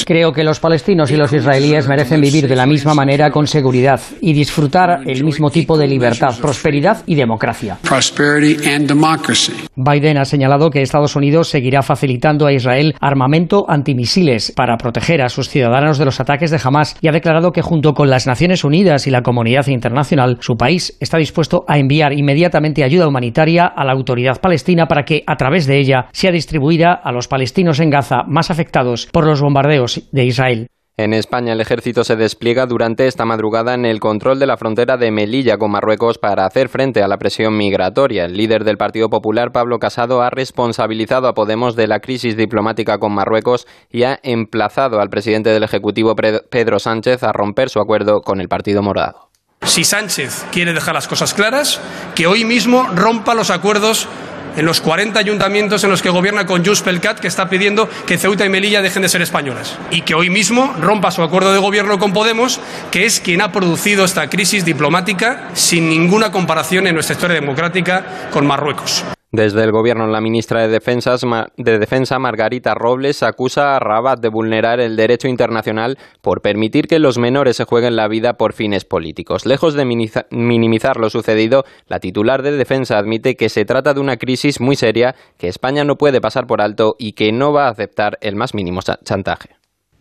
Creo 0.05 0.33
que 0.33 0.43
los 0.43 0.59
palestinos 0.59 1.13
y 1.13 1.17
los 1.17 1.33
israelíes 1.33 1.87
merecen 1.87 2.21
vivir 2.21 2.49
de 2.49 2.57
la 2.57 2.67
misma 2.67 2.93
manera 2.93 3.31
con 3.31 3.47
seguridad 3.47 4.01
y 4.21 4.33
disfrutar 4.33 5.03
el 5.07 5.23
mismo 5.23 5.49
tipo 5.51 5.79
de 5.79 5.87
libertad, 5.87 6.35
prosperidad 6.41 7.05
y 7.07 7.15
democracia. 7.15 7.79
Biden 9.77 10.19
ha 10.19 10.25
señalado 10.25 10.71
que 10.71 10.83
Estados 10.83 11.15
Unidos 11.15 11.49
seguirá 11.49 11.83
facilitando 11.83 12.47
a 12.47 12.53
Israel 12.53 12.97
armamento 13.01 13.65
antimisiles 13.69 14.53
para 14.57 14.77
proteger 14.77 15.23
a 15.23 15.29
sus 15.29 15.49
ciudadanos 15.49 15.99
de 15.99 16.05
los 16.05 16.19
ataques 16.19 16.51
de 16.51 16.59
Hamas 16.65 16.97
y 17.01 17.07
ha 17.07 17.13
declarado 17.13 17.53
que 17.53 17.60
junto 17.63 17.95
con 17.95 18.11
las 18.11 18.27
Naciones 18.27 18.65
Unidas 18.65 19.07
y 19.07 19.11
la 19.11 19.23
comunidad 19.23 19.67
internacional, 19.69 20.39
su 20.41 20.57
país 20.57 20.97
está 21.01 21.19
dispuesto 21.19 21.65
a 21.69 21.79
enviar 21.79 22.13
inmediatamente 22.13 22.85
ayuda 22.85 23.09
humanitaria 23.09 23.67
a 23.67 23.85
la 23.85 23.93
autoridad 23.93 24.41
palestina 24.41 24.87
para 24.87 25.05
que, 25.05 25.23
a 25.27 25.37
través 25.37 25.67
de 25.67 25.79
ella, 25.79 26.07
sea 26.13 26.33
distribuida 26.33 26.93
a 26.93 27.13
los 27.13 27.29
palestinos 27.29 27.81
en 27.81 27.91
Gaza 27.91 28.23
más 28.27 28.51
afectados 28.51 29.09
por 29.13 29.27
los 29.27 29.41
bombardeos 29.41 30.09
de 30.13 30.25
Israel. 30.25 30.69
En 30.97 31.15
España, 31.15 31.55
el 31.55 31.61
ejército 31.63 32.05
se 32.05 32.17
despliega 32.17 32.67
durante 32.67 33.07
esta 33.07 33.25
madrugada 33.25 33.73
en 33.73 33.87
el 33.87 34.01
control 34.01 34.39
de 34.39 34.47
la 34.47 34.59
frontera 34.59 34.99
de 34.99 35.11
Melilla 35.11 35.57
con 35.57 35.71
Marruecos 35.71 36.19
para 36.19 36.45
hacer 36.45 36.69
frente 36.69 37.03
a 37.03 37.09
la 37.09 37.17
presión 37.17 37.57
migratoria. 37.57 38.27
El 38.27 38.37
líder 38.37 38.65
del 38.65 38.77
Partido 38.77 39.09
Popular, 39.09 39.51
Pablo 39.51 39.79
Casado, 39.79 40.21
ha 40.21 40.29
responsabilizado 40.29 41.27
a 41.29 41.35
Podemos 41.35 41.75
de 41.75 41.87
la 41.87 42.01
crisis 42.01 42.37
diplomática 42.37 42.99
con 42.99 43.13
Marruecos 43.13 43.67
y 43.89 44.03
ha 44.03 44.21
emplazado 44.23 45.01
al 45.01 45.09
presidente 45.09 45.51
del 45.51 45.63
Ejecutivo, 45.63 46.15
Pedro 46.17 46.79
Sánchez, 46.79 47.23
a 47.23 47.33
romper 47.33 47.71
su 47.71 47.81
acuerdo 47.81 48.21
con 48.21 48.41
el 48.43 48.49
Partido 48.49 48.83
Morado. 48.83 49.31
Si 49.63 49.85
Sánchez 49.85 50.47
quiere 50.51 50.73
dejar 50.73 50.95
las 50.95 51.07
cosas 51.07 51.35
claras, 51.35 51.81
que 52.15 52.27
hoy 52.27 52.45
mismo 52.45 52.87
rompa 52.95 53.35
los 53.35 53.51
acuerdos 53.51 54.09
en 54.57 54.67
los 54.67 54.81
40 54.81 55.19
ayuntamientos 55.19 55.85
en 55.85 55.91
los 55.91 56.03
que 56.03 56.11
gobierna 56.11 56.47
con 56.47 56.65
Jus 56.65 56.83
Pelcat, 56.83 57.21
que 57.21 57.29
está 57.29 57.49
pidiendo 57.49 57.89
que 58.07 58.19
Ceuta 58.19 58.45
y 58.45 58.49
Melilla 58.49 58.83
dejen 58.83 59.03
de 59.03 59.09
ser 59.09 59.23
españolas. 59.23 59.77
Y 59.91 60.03
que 60.03 60.15
hoy 60.15 60.31
mismo 60.31 60.75
rompa 60.81 61.11
su 61.11 61.23
acuerdo 61.23 61.53
de 61.53 61.59
gobierno 61.59 61.99
con 61.99 62.13
Podemos, 62.13 62.61
que 62.91 63.07
es 63.07 63.21
quien 63.21 63.43
ha 63.43 63.53
producido 63.53 64.05
esta 64.05 64.29
crisis 64.29 64.65
diplomática 64.65 65.49
sin 65.55 65.89
ninguna 65.89 66.33
comparación 66.33 66.87
en 66.87 66.95
nuestra 66.95 67.15
historia 67.15 67.35
democrática 67.35 68.29
con 68.31 68.47
Marruecos. 68.47 69.05
Desde 69.33 69.63
el 69.63 69.71
gobierno, 69.71 70.09
la 70.09 70.21
ministra 70.21 70.63
de, 70.63 70.69
Defensas, 70.69 71.25
de 71.57 71.79
Defensa, 71.79 72.19
Margarita 72.19 72.75
Robles, 72.75 73.23
acusa 73.23 73.77
a 73.77 73.79
Rabat 73.79 74.19
de 74.19 74.29
vulnerar 74.29 74.81
el 74.81 74.97
derecho 74.97 75.29
internacional 75.29 75.99
por 76.21 76.41
permitir 76.43 76.89
que 76.89 76.99
los 76.99 77.17
menores 77.17 77.57
se 77.57 77.65
jueguen 77.65 77.95
la 77.95 78.09
vida 78.09 78.33
por 78.33 78.55
fines 78.55 78.85
políticos. 78.85 79.47
Lejos 79.47 79.75
de 79.75 79.85
minimizar 79.85 80.97
lo 80.97 81.11
sucedido, 81.11 81.63
la 81.87 82.01
titular 82.01 82.43
de 82.43 82.51
Defensa 82.51 82.99
admite 82.99 83.37
que 83.37 83.49
se 83.51 83.65
trata 83.65 83.95
de 83.95 84.01
una 84.01 84.17
crisis 84.17 84.61
muy 84.61 84.75
seria 84.75 85.15
que 85.39 85.47
España 85.47 85.85
no 85.85 85.95
puede 85.95 86.21
pasar 86.21 86.49
por 86.49 86.61
alto 86.61 86.97
y 86.99 87.13
que 87.13 87.31
no 87.31 87.53
va 87.53 87.69
a 87.69 87.71
aceptar 87.71 88.19
el 88.23 88.35
más 88.35 88.53
mínimo 88.53 88.81
chantaje. 89.05 89.51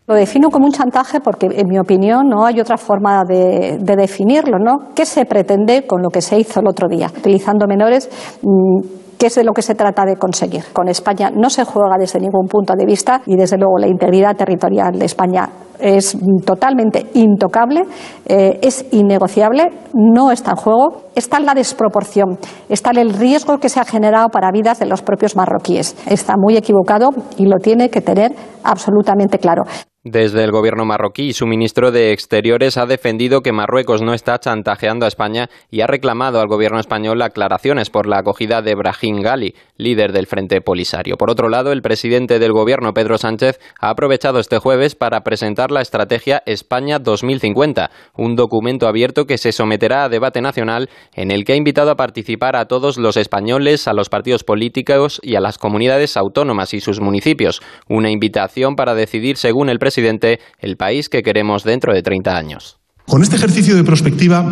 Lo 0.08 0.16
defino 0.16 0.50
como 0.50 0.66
un 0.66 0.72
chantaje 0.72 1.20
porque, 1.20 1.46
en 1.52 1.68
mi 1.68 1.78
opinión, 1.78 2.28
no 2.28 2.48
hay 2.48 2.60
otra 2.60 2.78
forma 2.78 3.24
de, 3.26 3.78
definirlo, 3.80 4.58
¿no? 4.58 4.92
¿Qué 4.96 5.06
se 5.06 5.26
pretende 5.26 5.86
con 5.86 6.02
lo 6.02 6.10
que 6.10 6.22
se 6.22 6.40
hizo 6.40 6.62
el 6.62 6.68
otro 6.68 6.88
día? 6.90 7.12
Utilizando 7.16 7.68
menores. 7.68 8.10
Mm, 8.42 9.09
que 9.20 9.28
es 9.28 9.36
de 9.36 9.44
lo 9.44 9.52
que 9.52 9.62
se 9.62 9.76
trata 9.76 10.06
de 10.06 10.16
conseguir. 10.16 10.64
Con 10.72 10.88
España 10.88 11.30
no 11.30 11.50
se 11.50 11.66
juega 11.66 11.98
desde 12.00 12.22
ningún 12.22 12.48
punto 12.48 12.74
de 12.76 12.86
vista 12.86 13.22
y, 13.26 13.36
desde 13.36 13.58
luego, 13.58 13.78
la 13.78 13.88
integridad 13.88 14.36
territorial 14.36 14.98
de 14.98 15.06
España 15.06 15.50
es 15.78 16.18
totalmente 16.46 17.06
intocable, 17.14 17.82
eh, 18.26 18.60
es 18.62 18.86
innegociable, 18.92 19.66
no 19.94 20.32
está 20.32 20.52
en 20.52 20.58
juego. 20.58 21.04
Está 21.16 21.40
la 21.42 21.54
desproporción, 21.54 22.38
está 22.70 22.92
el 22.92 23.14
riesgo 23.14 23.58
que 23.58 23.68
se 23.68 23.82
ha 23.82 23.86
generado 23.86 24.30
para 24.30 24.52
vidas 24.52 24.80
de 24.80 24.86
los 24.86 25.02
propios 25.02 25.36
marroquíes. 25.36 25.98
Está 26.08 26.36
muy 26.38 26.56
equivocado 26.56 27.10
y 27.38 27.46
lo 27.46 27.58
tiene 27.58 27.90
que 27.90 28.00
tener 28.00 28.34
absolutamente 28.64 29.38
claro. 29.38 29.64
Desde 30.06 30.46
el 30.46 30.52
gobierno 30.52 30.86
marroquí, 30.86 31.34
su 31.34 31.46
ministro 31.46 31.92
de 31.92 32.14
Exteriores 32.14 32.78
ha 32.78 32.86
defendido 32.86 33.42
que 33.42 33.52
Marruecos 33.52 34.02
no 34.02 34.14
está 34.14 34.40
chantajeando 34.40 35.04
a 35.04 35.10
España 35.10 35.50
y 35.70 35.82
ha 35.82 35.88
reclamado 35.88 36.40
al 36.40 36.48
gobierno 36.48 36.80
español 36.80 37.22
aclaraciones 37.22 37.90
por 37.90 38.08
la 38.08 38.20
acogida 38.20 38.62
de 38.62 38.76
Brahim 38.76 39.20
Gali, 39.20 39.56
líder 39.76 40.14
del 40.14 40.26
Frente 40.26 40.62
Polisario. 40.62 41.18
Por 41.18 41.30
otro 41.30 41.50
lado, 41.50 41.74
el 41.74 41.82
presidente 41.82 42.40
del 42.40 42.54
gobierno, 42.54 42.94
Pedro 42.94 43.18
Sánchez, 43.18 43.60
ha 43.78 43.90
aprovechado 43.90 44.40
este 44.40 44.58
jueves 44.58 44.96
para 44.96 45.20
presentar 45.26 45.70
la 45.70 45.82
estrategia 45.82 46.44
España 46.46 47.00
2050, 47.00 47.92
un 48.16 48.38
documento 48.38 48.88
abierto 48.88 49.26
que 49.26 49.38
se 49.38 49.52
someterá 49.52 50.06
a 50.06 50.10
debate 50.10 50.40
nacional 50.40 50.90
en 51.14 51.30
el 51.30 51.44
que 51.44 51.52
ha 51.52 51.58
invitado 51.58 51.92
a 51.92 51.98
participar 51.98 52.56
a 52.56 52.70
todos 52.70 52.98
los 52.98 53.18
españoles, 53.18 53.86
a 53.90 53.94
los 53.94 54.08
partidos 54.08 54.46
políticos 54.46 55.20
y 55.22 55.36
a 55.36 55.42
las 55.42 55.58
comunidades 55.58 56.16
autónomas 56.16 56.74
y 56.74 56.80
sus 56.80 57.02
municipios. 57.02 57.62
Una 57.90 58.10
invitación 58.10 58.78
para 58.78 58.96
decidir 58.96 59.36
según 59.36 59.68
el 59.68 59.78
presidente 59.78 59.89
presidente, 59.90 60.40
el 60.60 60.78
país 60.78 61.10
que 61.10 61.24
queremos 61.24 61.64
dentro 61.64 61.94
de 61.94 62.04
30 62.04 62.38
años. 62.38 62.78
Con 63.08 63.24
este 63.24 63.38
ejercicio 63.38 63.76
de 63.76 63.84
prospectiva, 63.84 64.46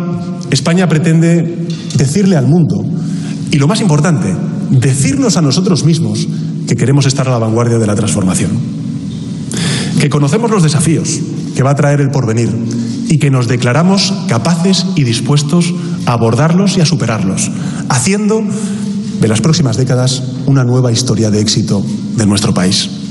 España 0.50 0.88
pretende 0.88 1.68
decirle 1.94 2.36
al 2.36 2.48
mundo, 2.48 2.84
y 3.52 3.58
lo 3.58 3.68
más 3.68 3.80
importante, 3.80 4.34
decirnos 4.70 5.36
a 5.36 5.42
nosotros 5.42 5.84
mismos 5.84 6.26
que 6.66 6.74
queremos 6.74 7.06
estar 7.06 7.28
a 7.28 7.30
la 7.30 7.38
vanguardia 7.38 7.78
de 7.78 7.86
la 7.86 7.94
transformación. 7.94 8.50
Que 10.00 10.10
conocemos 10.10 10.50
los 10.50 10.64
desafíos 10.64 11.20
que 11.54 11.62
va 11.62 11.70
a 11.70 11.76
traer 11.76 12.00
el 12.00 12.10
porvenir 12.10 12.50
y 13.08 13.20
que 13.20 13.30
nos 13.30 13.46
declaramos 13.46 14.12
capaces 14.26 14.86
y 14.96 15.04
dispuestos 15.04 15.72
a 16.04 16.14
abordarlos 16.14 16.76
y 16.76 16.80
a 16.80 16.84
superarlos, 16.84 17.48
haciendo 17.88 18.42
de 19.20 19.28
las 19.28 19.40
próximas 19.40 19.76
décadas 19.76 20.20
una 20.46 20.64
nueva 20.64 20.90
historia 20.90 21.30
de 21.30 21.40
éxito 21.40 21.84
de 22.16 22.26
nuestro 22.26 22.52
país. 22.52 23.07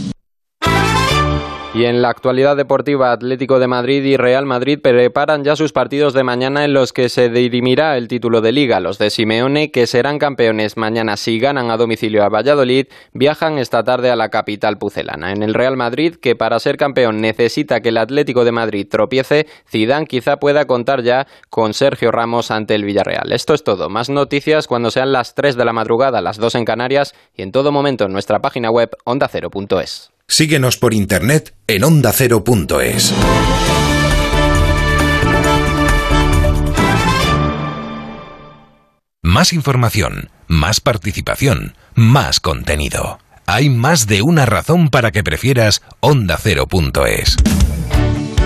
Y 1.77 1.85
en 1.85 2.01
la 2.01 2.09
actualidad 2.09 2.57
deportiva, 2.57 3.11
Atlético 3.11 3.59
de 3.59 3.67
Madrid 3.67 4.03
y 4.03 4.17
Real 4.17 4.47
Madrid 4.47 4.79
preparan 4.81 5.43
ya 5.43 5.55
sus 5.55 5.73
partidos 5.73 6.15
de 6.15 6.23
mañana 6.23 6.65
en 6.65 6.73
los 6.73 6.91
que 6.91 7.07
se 7.07 7.29
dirimirá 7.29 7.97
el 7.97 8.07
título 8.07 8.41
de 8.41 8.51
liga. 8.51 8.79
Los 8.79 8.97
de 8.97 9.11
Simeone, 9.11 9.69
que 9.69 9.85
serán 9.85 10.17
campeones 10.17 10.75
mañana 10.75 11.17
si 11.17 11.37
ganan 11.37 11.69
a 11.69 11.77
domicilio 11.77 12.23
a 12.23 12.29
Valladolid, 12.29 12.87
viajan 13.13 13.59
esta 13.59 13.83
tarde 13.83 14.09
a 14.09 14.15
la 14.15 14.29
capital 14.29 14.79
pucelana. 14.79 15.31
En 15.31 15.43
el 15.43 15.53
Real 15.53 15.77
Madrid, 15.77 16.15
que 16.19 16.35
para 16.35 16.57
ser 16.57 16.77
campeón 16.77 17.21
necesita 17.21 17.79
que 17.79 17.89
el 17.89 17.99
Atlético 17.99 18.43
de 18.43 18.53
Madrid 18.53 18.87
tropiece, 18.89 19.45
Zidane 19.69 20.07
quizá 20.07 20.37
pueda 20.37 20.65
contar 20.65 21.03
ya 21.03 21.27
con 21.51 21.75
Sergio 21.75 22.11
Ramos 22.11 22.49
ante 22.49 22.73
el 22.73 22.85
Villarreal. 22.85 23.31
Esto 23.31 23.53
es 23.53 23.63
todo. 23.63 23.87
Más 23.87 24.09
noticias 24.09 24.65
cuando 24.65 24.89
sean 24.89 25.11
las 25.11 25.35
3 25.35 25.55
de 25.55 25.65
la 25.65 25.73
madrugada, 25.73 26.21
las 26.21 26.37
2 26.37 26.55
en 26.55 26.65
Canarias 26.65 27.13
y 27.35 27.43
en 27.43 27.51
todo 27.51 27.71
momento 27.71 28.05
en 28.05 28.13
nuestra 28.13 28.39
página 28.39 28.71
web 28.71 28.89
ondacero.es. 29.05 30.16
Síguenos 30.29 30.75
por 30.77 30.93
internet 30.93 31.55
en 31.67 31.85
ondacero.es. 31.85 33.13
Más 39.23 39.53
información, 39.53 40.29
más 40.47 40.81
participación, 40.81 41.75
más 41.95 42.41
contenido. 42.41 43.19
Hay 43.45 43.69
más 43.69 44.05
de 44.05 44.21
una 44.21 44.45
razón 44.45 44.89
para 44.89 45.11
que 45.11 45.23
prefieras 45.23 45.81
ondacero.es. 46.01 47.37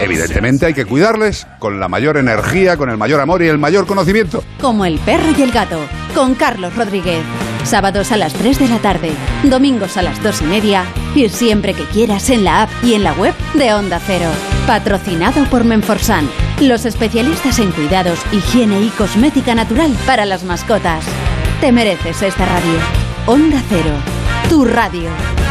Evidentemente 0.00 0.66
hay 0.66 0.74
que 0.74 0.84
cuidarles 0.84 1.46
con 1.58 1.80
la 1.80 1.88
mayor 1.88 2.16
energía, 2.16 2.76
con 2.76 2.90
el 2.90 2.96
mayor 2.96 3.20
amor 3.20 3.42
y 3.42 3.48
el 3.48 3.58
mayor 3.58 3.86
conocimiento. 3.86 4.42
Como 4.60 4.84
el 4.84 4.98
perro 5.00 5.32
y 5.36 5.42
el 5.42 5.52
gato, 5.52 5.78
con 6.14 6.34
Carlos 6.34 6.74
Rodríguez. 6.76 7.22
Sábados 7.64 8.10
a 8.10 8.16
las 8.16 8.32
3 8.32 8.58
de 8.58 8.68
la 8.68 8.78
tarde, 8.78 9.12
domingos 9.44 9.96
a 9.96 10.02
las 10.02 10.20
2 10.22 10.42
y 10.42 10.44
media 10.44 10.84
y 11.14 11.28
siempre 11.28 11.74
que 11.74 11.84
quieras 11.84 12.28
en 12.30 12.44
la 12.44 12.62
app 12.62 12.70
y 12.82 12.94
en 12.94 13.04
la 13.04 13.12
web 13.12 13.34
de 13.54 13.72
Onda 13.72 14.00
Cero. 14.04 14.30
Patrocinado 14.66 15.44
por 15.44 15.64
Menforsan, 15.64 16.28
los 16.60 16.84
especialistas 16.84 17.58
en 17.58 17.70
cuidados, 17.72 18.18
higiene 18.32 18.80
y 18.80 18.88
cosmética 18.90 19.54
natural 19.54 19.96
para 20.06 20.26
las 20.26 20.44
mascotas. 20.44 21.04
Te 21.60 21.72
mereces 21.72 22.22
esta 22.22 22.46
radio. 22.46 22.78
Onda 23.26 23.62
Cero, 23.68 23.94
tu 24.48 24.64
radio. 24.64 25.41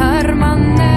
Hermannen 0.00 0.94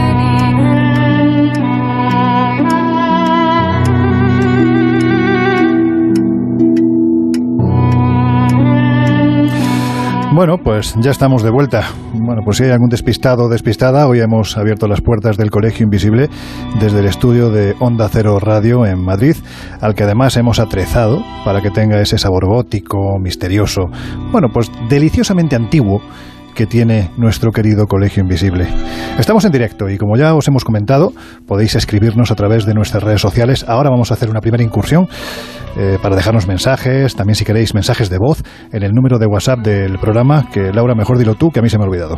Bueno, 10.33 10.57
pues 10.57 10.95
ya 10.99 11.11
estamos 11.11 11.43
de 11.43 11.49
vuelta. 11.49 11.89
Bueno, 12.27 12.41
pues 12.43 12.57
si 12.57 12.65
hay 12.65 12.71
algún 12.71 12.89
despistado 12.89 13.45
o 13.45 13.49
despistada, 13.49 14.05
hoy 14.05 14.19
hemos 14.19 14.57
abierto 14.57 14.85
las 14.89 14.99
puertas 14.99 15.37
del 15.37 15.49
Colegio 15.49 15.85
Invisible 15.85 16.29
desde 16.77 16.99
el 16.99 17.05
estudio 17.05 17.49
de 17.49 17.73
Onda 17.79 18.09
Cero 18.11 18.37
Radio 18.41 18.85
en 18.85 18.99
Madrid, 18.99 19.37
al 19.79 19.95
que 19.95 20.03
además 20.03 20.35
hemos 20.35 20.59
atrezado 20.59 21.23
para 21.45 21.61
que 21.61 21.71
tenga 21.71 22.01
ese 22.01 22.17
sabor 22.17 22.45
gótico, 22.45 23.17
misterioso, 23.17 23.89
bueno, 24.33 24.49
pues 24.53 24.69
deliciosamente 24.89 25.55
antiguo 25.55 26.01
que 26.57 26.65
tiene 26.65 27.11
nuestro 27.17 27.51
querido 27.51 27.85
Colegio 27.85 28.23
Invisible. 28.23 28.67
Estamos 29.19 29.45
en 29.45 29.51
directo 29.51 29.89
y 29.89 29.99
como 29.99 30.17
ya 30.17 30.33
os 30.33 30.47
hemos 30.47 30.65
comentado, 30.65 31.13
podéis 31.45 31.75
escribirnos 31.75 32.31
a 32.31 32.35
través 32.35 32.65
de 32.65 32.73
nuestras 32.73 33.03
redes 33.03 33.21
sociales. 33.21 33.63
Ahora 33.67 33.91
vamos 33.91 34.09
a 34.09 34.15
hacer 34.15 34.27
una 34.31 34.41
primera 34.41 34.63
incursión 34.63 35.07
eh, 35.77 35.99
para 36.01 36.15
dejarnos 36.15 36.47
mensajes, 36.47 37.15
también 37.15 37.35
si 37.35 37.45
queréis 37.45 37.75
mensajes 37.75 38.09
de 38.09 38.17
voz, 38.17 38.41
en 38.71 38.81
el 38.81 38.93
número 38.93 39.19
de 39.19 39.27
WhatsApp 39.27 39.59
del 39.59 39.99
programa, 39.99 40.49
que 40.51 40.73
Laura, 40.73 40.95
mejor 40.95 41.19
dilo 41.19 41.35
tú, 41.35 41.51
que 41.51 41.59
a 41.59 41.61
mí 41.61 41.69
se 41.69 41.77
me 41.77 41.83
ha 41.83 41.87
olvidado. 41.87 42.17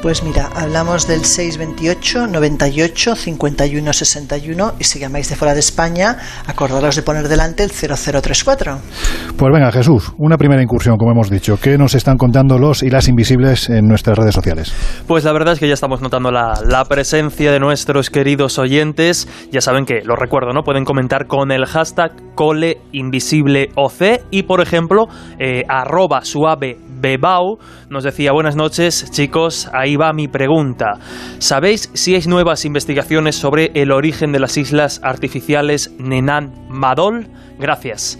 Pues 0.00 0.22
mira, 0.22 0.48
hablamos 0.54 1.08
del 1.08 1.24
628 1.24 2.28
98 2.28 3.16
51 3.16 3.92
61 3.92 4.74
y 4.78 4.84
si 4.84 5.00
llamáis 5.00 5.28
de 5.28 5.34
fuera 5.34 5.54
de 5.54 5.60
España, 5.60 6.18
acordaros 6.46 6.94
de 6.94 7.02
poner 7.02 7.26
delante 7.26 7.64
el 7.64 7.70
0034. 7.70 8.78
Pues 9.36 9.52
venga, 9.52 9.72
Jesús, 9.72 10.12
una 10.16 10.36
primera 10.36 10.62
incursión, 10.62 10.98
como 10.98 11.10
hemos 11.10 11.30
dicho. 11.30 11.58
¿Qué 11.60 11.76
nos 11.76 11.96
están 11.96 12.16
contando 12.16 12.58
los 12.58 12.84
y 12.84 12.90
las 12.90 13.08
invisibles 13.08 13.70
en 13.70 13.88
nuestras 13.88 14.16
redes 14.16 14.36
sociales? 14.36 14.72
Pues 15.08 15.24
la 15.24 15.32
verdad 15.32 15.54
es 15.54 15.58
que 15.58 15.66
ya 15.66 15.74
estamos 15.74 16.00
notando 16.00 16.30
la, 16.30 16.52
la 16.64 16.84
presencia 16.84 17.50
de 17.50 17.58
nuestros 17.58 18.08
queridos 18.08 18.60
oyentes. 18.60 19.26
Ya 19.50 19.60
saben 19.60 19.84
que, 19.84 20.02
lo 20.04 20.14
recuerdo, 20.14 20.52
¿no? 20.52 20.62
Pueden 20.62 20.84
comentar 20.84 21.26
con 21.26 21.50
el 21.50 21.66
hashtag 21.66 22.12
ColeInvisibleOC 22.36 24.28
y, 24.30 24.44
por 24.44 24.60
ejemplo, 24.60 25.08
eh, 25.40 25.64
arroba 25.68 26.24
suave 26.24 26.76
Bebau 27.00 27.58
nos 27.90 28.04
decía 28.04 28.32
buenas 28.32 28.56
noches 28.56 29.10
chicos, 29.10 29.70
ahí 29.72 29.87
va 29.96 30.12
mi 30.12 30.28
pregunta. 30.28 30.98
¿Sabéis 31.38 31.90
si 31.94 32.14
hay 32.14 32.26
nuevas 32.26 32.64
investigaciones 32.64 33.36
sobre 33.36 33.70
el 33.74 33.92
origen 33.92 34.32
de 34.32 34.40
las 34.40 34.56
islas 34.56 35.00
artificiales 35.02 35.92
Nenan 35.98 36.52
Madol? 36.68 37.28
Gracias. 37.58 38.18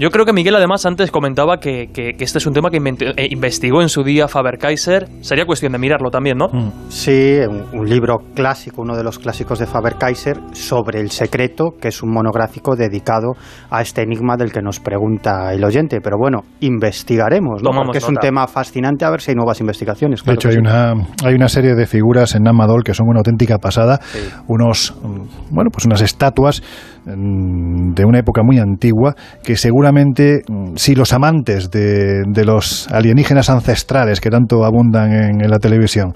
Yo 0.00 0.10
creo 0.10 0.24
que 0.24 0.32
Miguel 0.32 0.54
además 0.54 0.86
antes 0.86 1.10
comentaba 1.10 1.58
que, 1.58 1.88
que, 1.92 2.14
que 2.14 2.24
este 2.24 2.38
es 2.38 2.46
un 2.46 2.54
tema 2.54 2.70
que 2.70 2.78
eh, 2.78 3.28
investigó 3.30 3.82
en 3.82 3.90
su 3.90 4.02
día 4.02 4.28
Faber-Kaiser. 4.28 5.06
Sería 5.20 5.44
cuestión 5.44 5.72
de 5.72 5.78
mirarlo 5.78 6.10
también, 6.10 6.38
¿no? 6.38 6.46
Sí, 6.88 7.36
un, 7.46 7.66
un 7.78 7.86
libro 7.86 8.16
clásico, 8.34 8.80
uno 8.80 8.96
de 8.96 9.04
los 9.04 9.18
clásicos 9.18 9.58
de 9.58 9.66
Faber-Kaiser, 9.66 10.38
sobre 10.52 11.00
el 11.00 11.10
secreto, 11.10 11.72
que 11.78 11.88
es 11.88 12.02
un 12.02 12.14
monográfico 12.14 12.76
dedicado 12.76 13.32
a 13.68 13.82
este 13.82 14.00
enigma 14.00 14.38
del 14.38 14.52
que 14.52 14.62
nos 14.62 14.80
pregunta 14.80 15.52
el 15.52 15.62
oyente. 15.62 16.00
Pero 16.02 16.16
bueno, 16.18 16.44
investigaremos, 16.60 17.62
¿no? 17.62 17.70
Porque 17.70 17.98
es 17.98 18.08
un 18.08 18.16
tema 18.16 18.46
fascinante, 18.46 19.04
a 19.04 19.10
ver 19.10 19.20
si 19.20 19.32
hay 19.32 19.34
nuevas 19.34 19.60
investigaciones. 19.60 20.24
De 20.24 20.32
hecho, 20.32 20.48
hay 20.48 20.54
sí. 20.54 20.60
una, 20.60 20.92
hay 21.26 21.34
una 21.34 21.48
serie 21.50 21.74
de 21.74 21.84
figuras 21.86 22.34
en 22.34 22.44
Namadol 22.44 22.84
que 22.84 22.94
son 22.94 23.06
una 23.06 23.18
auténtica 23.18 23.58
pasada, 23.58 24.00
unos, 24.48 24.94
mm, 25.02 25.54
bueno, 25.54 25.68
pues 25.70 25.84
unas 25.84 26.00
estatuas 26.00 26.62
mm, 26.99 26.99
de 27.06 28.04
una 28.04 28.18
época 28.18 28.42
muy 28.42 28.58
antigua 28.58 29.14
que 29.42 29.56
seguramente 29.56 30.42
mm, 30.48 30.76
si 30.76 30.94
los 30.94 31.12
amantes 31.12 31.70
de, 31.70 32.22
de 32.26 32.44
los 32.44 32.88
alienígenas 32.92 33.50
ancestrales 33.50 34.20
que 34.20 34.30
tanto 34.30 34.64
abundan 34.64 35.12
en, 35.12 35.40
en 35.44 35.50
la 35.50 35.58
televisión 35.58 36.12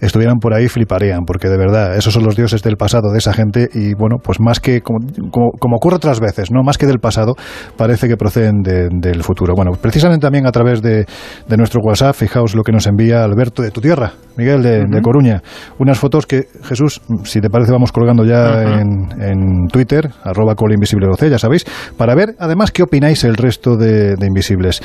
estuvieran 0.00 0.38
por 0.38 0.54
ahí 0.54 0.68
fliparían, 0.68 1.24
porque 1.26 1.48
de 1.48 1.56
verdad, 1.58 1.96
esos 1.96 2.14
son 2.14 2.22
los 2.22 2.36
dioses 2.36 2.62
del 2.62 2.76
pasado 2.76 3.10
de 3.10 3.18
esa 3.18 3.32
gente 3.32 3.68
y 3.74 3.94
bueno, 3.94 4.18
pues 4.22 4.38
más 4.40 4.60
que, 4.60 4.80
como, 4.80 4.98
como, 5.32 5.50
como 5.58 5.76
ocurre 5.76 5.96
otras 5.96 6.20
veces, 6.20 6.52
no 6.52 6.62
más 6.62 6.78
que 6.78 6.86
del 6.86 7.00
pasado, 7.00 7.34
parece 7.76 8.06
que 8.06 8.16
proceden 8.16 8.62
de- 8.62 8.88
del 8.92 9.24
futuro. 9.24 9.54
Bueno, 9.56 9.72
precisamente 9.80 10.24
también 10.24 10.46
a 10.46 10.52
través 10.52 10.82
de, 10.82 11.04
de 11.48 11.56
nuestro 11.56 11.80
WhatsApp, 11.82 12.14
fijaos 12.14 12.54
lo 12.54 12.62
que 12.62 12.70
nos 12.70 12.86
envía 12.86 13.24
Alberto 13.24 13.60
de 13.60 13.72
tu 13.72 13.80
tierra, 13.80 14.12
Miguel 14.36 14.62
de, 14.62 14.84
de 14.88 15.02
Coruña, 15.02 15.42
unas 15.80 15.98
fotos 15.98 16.26
que, 16.26 16.44
Jesús, 16.62 17.00
si 17.24 17.40
te 17.40 17.50
parece, 17.50 17.72
vamos 17.72 17.90
colgando 17.90 18.24
ya 18.24 18.62
en, 18.80 19.20
en 19.20 19.66
Twitter, 19.66 20.10
arroba 20.30 20.54
colinvisibledoc, 20.54 21.24
ya 21.24 21.38
sabéis, 21.38 21.64
para 21.96 22.14
ver 22.14 22.34
además 22.38 22.70
qué 22.70 22.82
opináis 22.82 23.24
el 23.24 23.36
resto 23.36 23.76
de, 23.76 24.16
de 24.16 24.26
invisibles. 24.26 24.80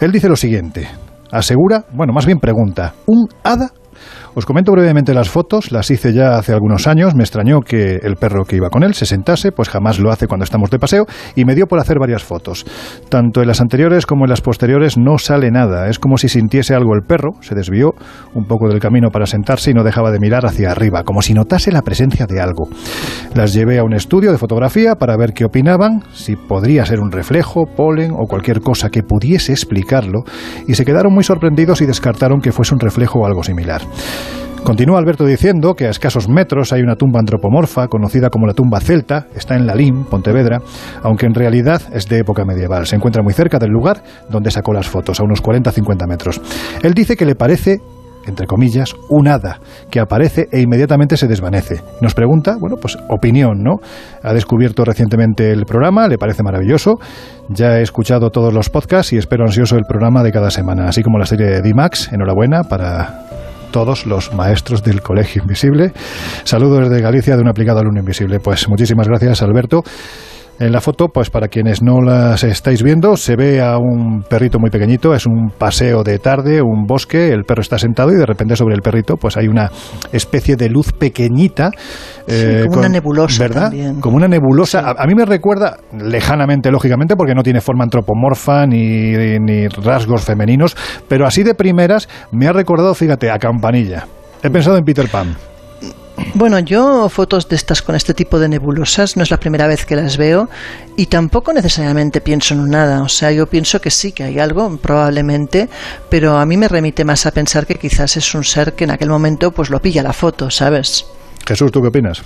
Él 0.00 0.12
dice 0.12 0.28
lo 0.28 0.36
siguiente, 0.36 0.88
asegura, 1.30 1.84
bueno, 1.92 2.12
más 2.12 2.26
bien 2.26 2.38
pregunta, 2.38 2.94
¿un 3.06 3.28
hada 3.42 3.70
os 4.38 4.46
comento 4.46 4.70
brevemente 4.70 5.14
las 5.14 5.28
fotos, 5.28 5.72
las 5.72 5.90
hice 5.90 6.12
ya 6.12 6.38
hace 6.38 6.52
algunos 6.52 6.86
años, 6.86 7.16
me 7.16 7.24
extrañó 7.24 7.58
que 7.60 7.96
el 7.96 8.14
perro 8.14 8.44
que 8.44 8.54
iba 8.54 8.70
con 8.70 8.84
él 8.84 8.94
se 8.94 9.04
sentase, 9.04 9.50
pues 9.50 9.68
jamás 9.68 9.98
lo 9.98 10.12
hace 10.12 10.28
cuando 10.28 10.44
estamos 10.44 10.70
de 10.70 10.78
paseo, 10.78 11.06
y 11.34 11.44
me 11.44 11.56
dio 11.56 11.66
por 11.66 11.80
hacer 11.80 11.98
varias 11.98 12.22
fotos. 12.22 12.64
Tanto 13.08 13.42
en 13.42 13.48
las 13.48 13.60
anteriores 13.60 14.06
como 14.06 14.26
en 14.26 14.30
las 14.30 14.40
posteriores 14.40 14.96
no 14.96 15.18
sale 15.18 15.50
nada, 15.50 15.88
es 15.88 15.98
como 15.98 16.18
si 16.18 16.28
sintiese 16.28 16.76
algo 16.76 16.94
el 16.94 17.02
perro, 17.04 17.32
se 17.40 17.56
desvió 17.56 17.94
un 18.32 18.44
poco 18.44 18.68
del 18.68 18.78
camino 18.78 19.08
para 19.10 19.26
sentarse 19.26 19.72
y 19.72 19.74
no 19.74 19.82
dejaba 19.82 20.12
de 20.12 20.20
mirar 20.20 20.46
hacia 20.46 20.70
arriba, 20.70 21.02
como 21.02 21.20
si 21.20 21.34
notase 21.34 21.72
la 21.72 21.82
presencia 21.82 22.26
de 22.26 22.40
algo. 22.40 22.68
Las 23.34 23.52
llevé 23.52 23.80
a 23.80 23.82
un 23.82 23.92
estudio 23.92 24.30
de 24.30 24.38
fotografía 24.38 24.94
para 24.94 25.16
ver 25.16 25.32
qué 25.32 25.46
opinaban, 25.46 26.04
si 26.12 26.36
podría 26.36 26.86
ser 26.86 27.00
un 27.00 27.10
reflejo, 27.10 27.64
polen 27.66 28.12
o 28.12 28.28
cualquier 28.28 28.60
cosa 28.60 28.88
que 28.88 29.02
pudiese 29.02 29.50
explicarlo, 29.50 30.20
y 30.68 30.74
se 30.74 30.84
quedaron 30.84 31.12
muy 31.12 31.24
sorprendidos 31.24 31.80
y 31.80 31.86
descartaron 31.86 32.40
que 32.40 32.52
fuese 32.52 32.72
un 32.72 32.78
reflejo 32.78 33.18
o 33.18 33.26
algo 33.26 33.42
similar. 33.42 33.82
Continúa 34.64 34.98
Alberto 34.98 35.24
diciendo 35.24 35.74
que 35.74 35.86
a 35.86 35.90
escasos 35.90 36.28
metros 36.28 36.72
hay 36.72 36.82
una 36.82 36.94
tumba 36.94 37.20
antropomorfa 37.20 37.88
conocida 37.88 38.28
como 38.28 38.46
la 38.46 38.52
tumba 38.52 38.80
celta, 38.80 39.26
está 39.34 39.56
en 39.56 39.66
Lalín, 39.66 40.04
Pontevedra, 40.04 40.60
aunque 41.02 41.26
en 41.26 41.34
realidad 41.34 41.80
es 41.92 42.06
de 42.06 42.18
época 42.18 42.44
medieval. 42.44 42.86
Se 42.86 42.96
encuentra 42.96 43.22
muy 43.22 43.32
cerca 43.32 43.58
del 43.58 43.70
lugar 43.70 44.02
donde 44.28 44.50
sacó 44.50 44.72
las 44.72 44.88
fotos, 44.88 45.20
a 45.20 45.24
unos 45.24 45.42
40-50 45.42 46.06
metros. 46.06 46.40
Él 46.82 46.92
dice 46.92 47.16
que 47.16 47.24
le 47.24 47.34
parece 47.34 47.80
entre 48.26 48.46
comillas, 48.46 48.94
un 49.08 49.26
hada 49.26 49.58
que 49.90 50.00
aparece 50.00 50.48
e 50.52 50.60
inmediatamente 50.60 51.16
se 51.16 51.26
desvanece. 51.26 51.80
Nos 52.02 52.14
pregunta, 52.14 52.56
bueno, 52.60 52.76
pues 52.76 52.98
opinión, 53.08 53.62
¿no? 53.62 53.76
Ha 54.22 54.34
descubierto 54.34 54.84
recientemente 54.84 55.50
el 55.50 55.64
programa, 55.64 56.08
le 56.08 56.18
parece 56.18 56.42
maravilloso. 56.42 56.98
Ya 57.48 57.78
he 57.78 57.82
escuchado 57.82 58.28
todos 58.28 58.52
los 58.52 58.68
podcasts 58.68 59.14
y 59.14 59.16
espero 59.16 59.44
ansioso 59.44 59.76
el 59.76 59.84
programa 59.84 60.22
de 60.22 60.30
cada 60.30 60.50
semana, 60.50 60.88
así 60.88 61.02
como 61.02 61.18
la 61.18 61.24
serie 61.24 61.46
de 61.46 61.62
D-Max. 61.62 62.12
Enhorabuena 62.12 62.64
para 62.64 63.27
todos 63.70 64.06
los 64.06 64.34
maestros 64.34 64.82
del 64.82 65.02
Colegio 65.02 65.42
Invisible. 65.42 65.92
Saludos 66.44 66.88
desde 66.88 67.02
Galicia 67.02 67.36
de 67.36 67.42
un 67.42 67.48
aplicado 67.48 67.80
alumno 67.80 68.00
invisible. 68.00 68.40
Pues 68.40 68.68
muchísimas 68.68 69.08
gracias, 69.08 69.42
Alberto. 69.42 69.82
En 70.60 70.72
la 70.72 70.80
foto, 70.80 71.06
pues 71.08 71.30
para 71.30 71.46
quienes 71.46 71.82
no 71.82 72.00
las 72.00 72.42
estáis 72.42 72.82
viendo, 72.82 73.16
se 73.16 73.36
ve 73.36 73.60
a 73.60 73.78
un 73.78 74.24
perrito 74.28 74.58
muy 74.58 74.70
pequeñito, 74.70 75.14
es 75.14 75.24
un 75.24 75.50
paseo 75.56 76.02
de 76.02 76.18
tarde, 76.18 76.60
un 76.60 76.84
bosque, 76.84 77.28
el 77.28 77.44
perro 77.44 77.60
está 77.60 77.78
sentado 77.78 78.10
y 78.10 78.16
de 78.16 78.26
repente 78.26 78.56
sobre 78.56 78.74
el 78.74 78.82
perrito 78.82 79.16
pues 79.16 79.36
hay 79.36 79.46
una 79.46 79.70
especie 80.12 80.56
de 80.56 80.68
luz 80.68 80.92
pequeñita. 80.92 81.70
Sí, 82.26 82.66
como 82.66 82.80
una 82.80 82.88
nebulosa 82.88 83.44
¿Verdad? 83.44 83.62
también. 83.70 84.00
Como 84.00 84.16
una 84.16 84.26
nebulosa. 84.26 84.80
A, 84.80 85.02
a 85.04 85.06
mí 85.06 85.14
me 85.14 85.24
recuerda, 85.24 85.78
lejanamente, 85.92 86.72
lógicamente, 86.72 87.14
porque 87.14 87.34
no 87.36 87.44
tiene 87.44 87.60
forma 87.60 87.84
antropomorfa 87.84 88.66
ni, 88.66 89.38
ni 89.38 89.68
rasgos 89.68 90.24
femeninos, 90.24 90.76
pero 91.06 91.24
así 91.24 91.44
de 91.44 91.54
primeras 91.54 92.08
me 92.32 92.48
ha 92.48 92.52
recordado, 92.52 92.94
fíjate, 92.94 93.30
a 93.30 93.38
Campanilla. 93.38 94.06
He 94.42 94.50
pensado 94.50 94.76
en 94.76 94.84
Peter 94.84 95.08
Pan. 95.08 95.36
Bueno, 96.34 96.58
yo 96.60 97.08
fotos 97.08 97.48
de 97.48 97.56
estas 97.56 97.82
con 97.82 97.96
este 97.96 98.14
tipo 98.14 98.38
de 98.38 98.48
nebulosas 98.48 99.16
no 99.16 99.22
es 99.22 99.30
la 99.30 99.38
primera 99.38 99.66
vez 99.66 99.84
que 99.84 99.96
las 99.96 100.16
veo 100.16 100.48
y 100.96 101.06
tampoco 101.06 101.52
necesariamente 101.52 102.20
pienso 102.20 102.54
en 102.54 102.68
nada. 102.68 103.02
O 103.02 103.08
sea, 103.08 103.32
yo 103.32 103.46
pienso 103.46 103.80
que 103.80 103.90
sí, 103.90 104.12
que 104.12 104.24
hay 104.24 104.38
algo, 104.38 104.76
probablemente, 104.76 105.68
pero 106.10 106.36
a 106.36 106.46
mí 106.46 106.56
me 106.56 106.68
remite 106.68 107.04
más 107.04 107.26
a 107.26 107.32
pensar 107.32 107.66
que 107.66 107.74
quizás 107.74 108.16
es 108.16 108.34
un 108.34 108.44
ser 108.44 108.74
que 108.74 108.84
en 108.84 108.90
aquel 108.90 109.08
momento 109.08 109.50
pues 109.50 109.70
lo 109.70 109.80
pilla 109.80 110.02
la 110.02 110.12
foto, 110.12 110.50
¿sabes? 110.50 111.06
Jesús, 111.46 111.72
¿tú 111.72 111.80
qué 111.80 111.88
opinas? 111.88 112.22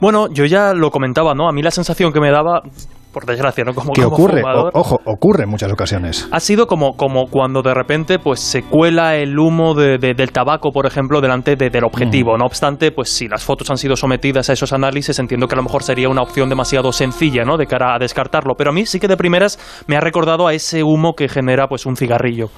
Bueno, 0.00 0.28
yo 0.30 0.44
ya 0.44 0.74
lo 0.74 0.90
comentaba, 0.90 1.34
¿no? 1.34 1.48
A 1.48 1.52
mí 1.52 1.62
la 1.62 1.70
sensación 1.70 2.12
que 2.12 2.20
me 2.20 2.30
daba, 2.30 2.62
por 3.16 3.24
desgracia, 3.24 3.64
¿no? 3.64 3.72
Como, 3.72 3.94
¿Qué 3.94 4.02
como 4.02 4.14
ocurre? 4.14 4.42
fumador, 4.42 4.70
O- 4.74 4.80
ojo, 4.80 5.00
ocurre 5.06 5.44
en 5.44 5.48
muchas 5.48 5.72
ocasiones. 5.72 6.28
Ha 6.30 6.38
sido 6.38 6.66
como, 6.66 6.98
como 6.98 7.28
cuando 7.30 7.62
de 7.62 7.72
repente 7.72 8.18
pues 8.18 8.40
se 8.40 8.62
cuela 8.62 9.16
el 9.16 9.38
humo 9.38 9.72
de- 9.72 9.96
de- 9.96 10.12
del 10.12 10.32
tabaco, 10.32 10.70
por 10.70 10.84
ejemplo, 10.84 11.22
delante 11.22 11.56
de- 11.56 11.70
del 11.70 11.84
objetivo. 11.84 12.36
No 12.36 12.44
obstante, 12.44 12.92
pues 12.92 13.08
si 13.08 13.26
las 13.26 13.42
fotos 13.42 13.70
han 13.70 13.78
sido 13.78 13.96
sometidas 13.96 14.50
a 14.50 14.52
esos 14.52 14.74
análisis, 14.74 15.18
entiendo 15.18 15.46
que 15.48 15.54
a 15.54 15.56
lo 15.56 15.62
mejor 15.62 15.82
sería 15.82 16.10
una 16.10 16.20
opción 16.20 16.50
demasiado 16.50 16.92
sencilla, 16.92 17.42
¿no? 17.46 17.56
De 17.56 17.66
cara 17.66 17.94
a 17.94 17.98
descartarlo. 17.98 18.52
Pero 18.58 18.68
a 18.68 18.74
mí 18.74 18.84
sí 18.84 19.00
que 19.00 19.08
de 19.08 19.16
primeras 19.16 19.58
me 19.86 19.96
ha 19.96 20.00
recordado 20.00 20.46
a 20.46 20.52
ese 20.52 20.82
humo 20.82 21.14
que 21.14 21.26
genera 21.30 21.68
pues 21.68 21.86
un 21.86 21.96
cigarrillo. 21.96 22.50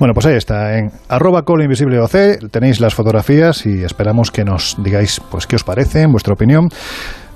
Bueno, 0.00 0.12
pues 0.14 0.26
ahí 0.26 0.34
está, 0.36 0.76
en 0.78 0.90
arroba 1.08 1.42
colinvisibleoc 1.42 2.10
tenéis 2.50 2.80
las 2.80 2.94
fotografías 2.94 3.64
y 3.66 3.84
esperamos 3.84 4.30
que 4.32 4.44
nos 4.44 4.76
digáis 4.82 5.20
pues 5.30 5.46
qué 5.46 5.54
os 5.56 5.62
parece, 5.64 6.02
en 6.02 6.10
vuestra 6.12 6.32
opinión. 6.34 6.68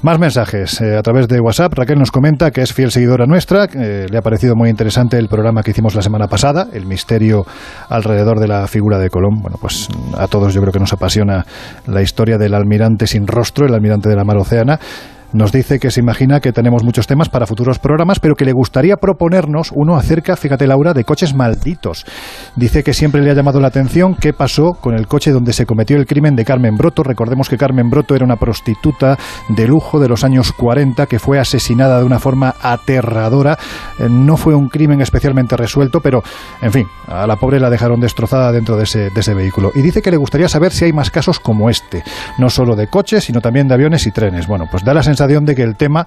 Más 0.01 0.21
mensajes 0.21 0.81
eh, 0.81 0.97
a 0.97 1.03
través 1.03 1.27
de 1.27 1.41
WhatsApp. 1.41 1.75
Raquel 1.75 1.99
nos 1.99 2.13
comenta 2.13 2.53
que 2.53 2.63
es 2.63 2.73
fiel 2.73 2.93
seguidora 2.93 3.27
nuestra. 3.27 3.65
eh, 3.65 4.07
le 4.09 4.17
ha 4.17 4.23
parecido 4.23 4.55
muy 4.55 4.71
interesante 4.71 5.19
el 5.19 5.27
programa 5.27 5.65
que 5.65 5.73
hicimos 5.73 5.97
la 5.97 6.03
semana 6.03 6.29
pasada, 6.29 6.69
el 6.73 6.87
misterio 6.87 7.45
alrededor 7.89 8.39
de 8.39 8.47
la 8.47 8.69
figura 8.69 8.99
de 8.99 9.11
Colón. 9.11 9.41
Bueno, 9.43 9.57
pues 9.61 9.89
a 10.17 10.29
todos 10.29 10.55
yo 10.55 10.61
creo 10.61 10.73
que 10.73 10.79
nos 10.79 10.93
apasiona 10.93 11.45
la 11.89 12.01
historia 12.01 12.39
del 12.39 12.55
almirante 12.55 13.09
sin 13.09 13.27
rostro, 13.27 13.67
el 13.67 13.75
almirante 13.75 14.09
de 14.09 14.15
la 14.15 14.23
mar 14.23 14.37
Océana. 14.37 14.79
Nos 15.33 15.53
dice 15.53 15.79
que 15.79 15.91
se 15.91 16.01
imagina 16.01 16.41
que 16.41 16.53
tenemos 16.53 16.83
muchos 16.85 17.07
temas 17.07 17.29
para 17.29 17.47
futuros 17.47 17.79
programas, 17.79 18.19
pero 18.19 18.35
que 18.35 18.47
le 18.47 18.53
gustaría 18.53 18.97
proponernos 18.97 19.73
uno 19.75 19.97
acerca, 19.97 20.37
fíjate 20.37 20.67
Laura, 20.67 20.95
de 20.95 21.05
coches 21.05 21.35
malditos. 21.35 22.07
Dice 22.57 22.83
que 22.83 22.95
siempre 22.95 23.21
le 23.21 23.31
ha 23.31 23.35
llamado 23.35 23.61
la 23.61 23.69
atención 23.69 24.15
qué 24.15 24.33
pasó 24.33 24.73
con 24.81 24.95
el 24.95 25.07
coche 25.07 25.31
donde 25.31 25.53
se 25.53 25.67
cometió 25.67 25.99
el 25.99 26.07
crimen 26.07 26.35
de 26.35 26.47
Carmen 26.47 26.77
Broto. 26.77 27.03
Recordemos 27.03 27.51
que 27.51 27.59
Carmen 27.59 27.91
Broto 27.91 28.15
era 28.15 28.25
una 28.25 28.37
prostituta 28.37 29.19
de 29.51 29.67
lujo 29.69 30.01
de 30.01 30.09
los 30.09 30.25
años 30.25 30.53
40 30.53 31.05
que 31.07 31.19
fue 31.19 31.39
asesinada 31.39 31.99
de 31.99 32.05
una 32.05 32.19
forma 32.19 32.55
aterradora. 32.63 33.59
Eh, 33.99 34.07
no 34.09 34.39
fue 34.39 34.55
un 34.55 34.69
crimen 34.69 35.03
especialmente 35.03 35.59
resuelto, 35.59 36.01
pero, 36.01 36.23
en 36.63 36.73
fin, 36.73 36.87
a 37.07 37.27
la 37.27 37.37
pobre 37.37 37.61
la 37.61 37.69
dejaron 37.69 38.01
destrozada 38.01 38.51
dentro 38.51 38.79
de 38.79 38.85
ese, 38.85 39.11
de 39.11 39.21
ese 39.21 39.35
vehículo. 39.35 39.73
Y 39.75 39.83
dice 39.83 40.01
que 40.01 40.11
le 40.11 40.17
gustaría 40.17 40.49
saber 40.49 40.73
si 40.73 40.87
hay 40.87 40.95
más 40.95 41.11
casos 41.11 41.39
como 41.39 41.69
este, 41.69 42.03
no 42.39 42.49
solo 42.49 42.77
de 42.77 42.87
coches, 42.87 43.25
sino 43.25 43.43
también 43.43 43.69
de 43.69 43.75
aviones 43.75 44.07
y 44.07 44.11
trenes. 44.11 44.47
Bueno, 44.47 44.65
pues 44.71 44.85
da 44.85 44.95
la 44.95 45.03
sensación 45.03 45.18
de 45.27 45.55
que 45.55 45.63
el 45.63 45.77
tema, 45.77 46.07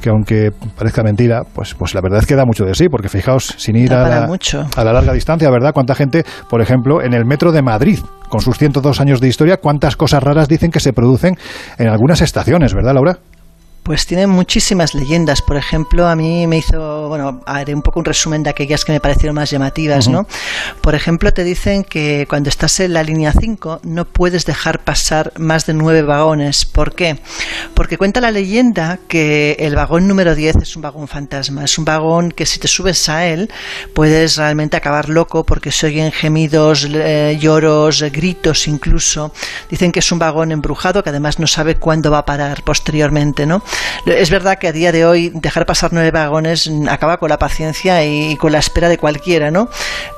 que 0.00 0.10
aunque 0.10 0.50
parezca 0.76 1.02
mentira, 1.02 1.42
pues, 1.52 1.74
pues 1.74 1.94
la 1.94 2.00
verdad 2.00 2.20
es 2.20 2.26
que 2.26 2.34
da 2.34 2.44
mucho 2.44 2.64
de 2.64 2.74
sí, 2.74 2.88
porque 2.88 3.08
fijaos, 3.08 3.54
sin 3.56 3.76
ir 3.76 3.92
a 3.92 4.08
la, 4.08 4.28
a 4.76 4.84
la 4.84 4.92
larga 4.92 5.12
distancia, 5.12 5.50
¿verdad? 5.50 5.72
Cuánta 5.72 5.94
gente, 5.94 6.24
por 6.48 6.60
ejemplo, 6.60 7.02
en 7.02 7.14
el 7.14 7.24
metro 7.24 7.52
de 7.52 7.62
Madrid, 7.62 7.98
con 8.28 8.40
sus 8.40 8.58
102 8.58 9.00
años 9.00 9.20
de 9.20 9.28
historia, 9.28 9.58
cuántas 9.58 9.96
cosas 9.96 10.22
raras 10.22 10.48
dicen 10.48 10.70
que 10.70 10.80
se 10.80 10.92
producen 10.92 11.36
en 11.78 11.88
algunas 11.88 12.20
estaciones, 12.20 12.74
¿verdad, 12.74 12.94
Laura? 12.94 13.18
Pues 13.82 14.06
tiene 14.06 14.28
muchísimas 14.28 14.94
leyendas. 14.94 15.42
Por 15.42 15.56
ejemplo, 15.56 16.06
a 16.06 16.14
mí 16.14 16.46
me 16.46 16.58
hizo, 16.58 17.08
bueno, 17.08 17.40
haré 17.46 17.74
un 17.74 17.82
poco 17.82 17.98
un 17.98 18.04
resumen 18.04 18.44
de 18.44 18.50
aquellas 18.50 18.84
que 18.84 18.92
me 18.92 19.00
parecieron 19.00 19.34
más 19.34 19.50
llamativas, 19.50 20.06
¿no? 20.06 20.28
Por 20.80 20.94
ejemplo, 20.94 21.32
te 21.32 21.42
dicen 21.42 21.82
que 21.82 22.26
cuando 22.28 22.48
estás 22.48 22.78
en 22.78 22.92
la 22.92 23.02
línea 23.02 23.32
5 23.32 23.80
no 23.82 24.04
puedes 24.04 24.46
dejar 24.46 24.84
pasar 24.84 25.32
más 25.36 25.66
de 25.66 25.74
nueve 25.74 26.02
vagones. 26.02 26.64
¿Por 26.64 26.94
qué? 26.94 27.18
Porque 27.74 27.98
cuenta 27.98 28.20
la 28.20 28.30
leyenda 28.30 29.00
que 29.08 29.56
el 29.58 29.74
vagón 29.74 30.06
número 30.06 30.36
10 30.36 30.56
es 30.62 30.76
un 30.76 30.82
vagón 30.82 31.08
fantasma. 31.08 31.64
Es 31.64 31.76
un 31.76 31.84
vagón 31.84 32.30
que 32.30 32.46
si 32.46 32.60
te 32.60 32.68
subes 32.68 33.08
a 33.08 33.26
él 33.26 33.50
puedes 33.94 34.36
realmente 34.36 34.76
acabar 34.76 35.08
loco 35.08 35.44
porque 35.44 35.72
se 35.72 35.88
oyen 35.88 36.12
gemidos, 36.12 36.86
eh, 36.88 37.36
lloros, 37.40 38.02
gritos 38.12 38.68
incluso. 38.68 39.32
Dicen 39.68 39.90
que 39.90 39.98
es 39.98 40.12
un 40.12 40.20
vagón 40.20 40.52
embrujado 40.52 41.02
que 41.02 41.10
además 41.10 41.40
no 41.40 41.48
sabe 41.48 41.74
cuándo 41.74 42.12
va 42.12 42.18
a 42.18 42.26
parar 42.26 42.62
posteriormente, 42.62 43.44
¿no? 43.44 43.62
Es 44.06 44.30
verdad 44.30 44.58
que 44.58 44.66
a 44.68 44.72
día 44.72 44.90
de 44.90 45.06
hoy 45.06 45.30
dejar 45.32 45.64
pasar 45.64 45.92
nueve 45.92 46.10
vagones 46.10 46.68
acaba 46.88 47.18
con 47.18 47.28
la 47.28 47.38
paciencia 47.38 48.04
y 48.04 48.36
con 48.36 48.50
la 48.50 48.58
espera 48.58 48.88
de 48.88 48.98
cualquiera, 48.98 49.50
¿no? 49.50 49.68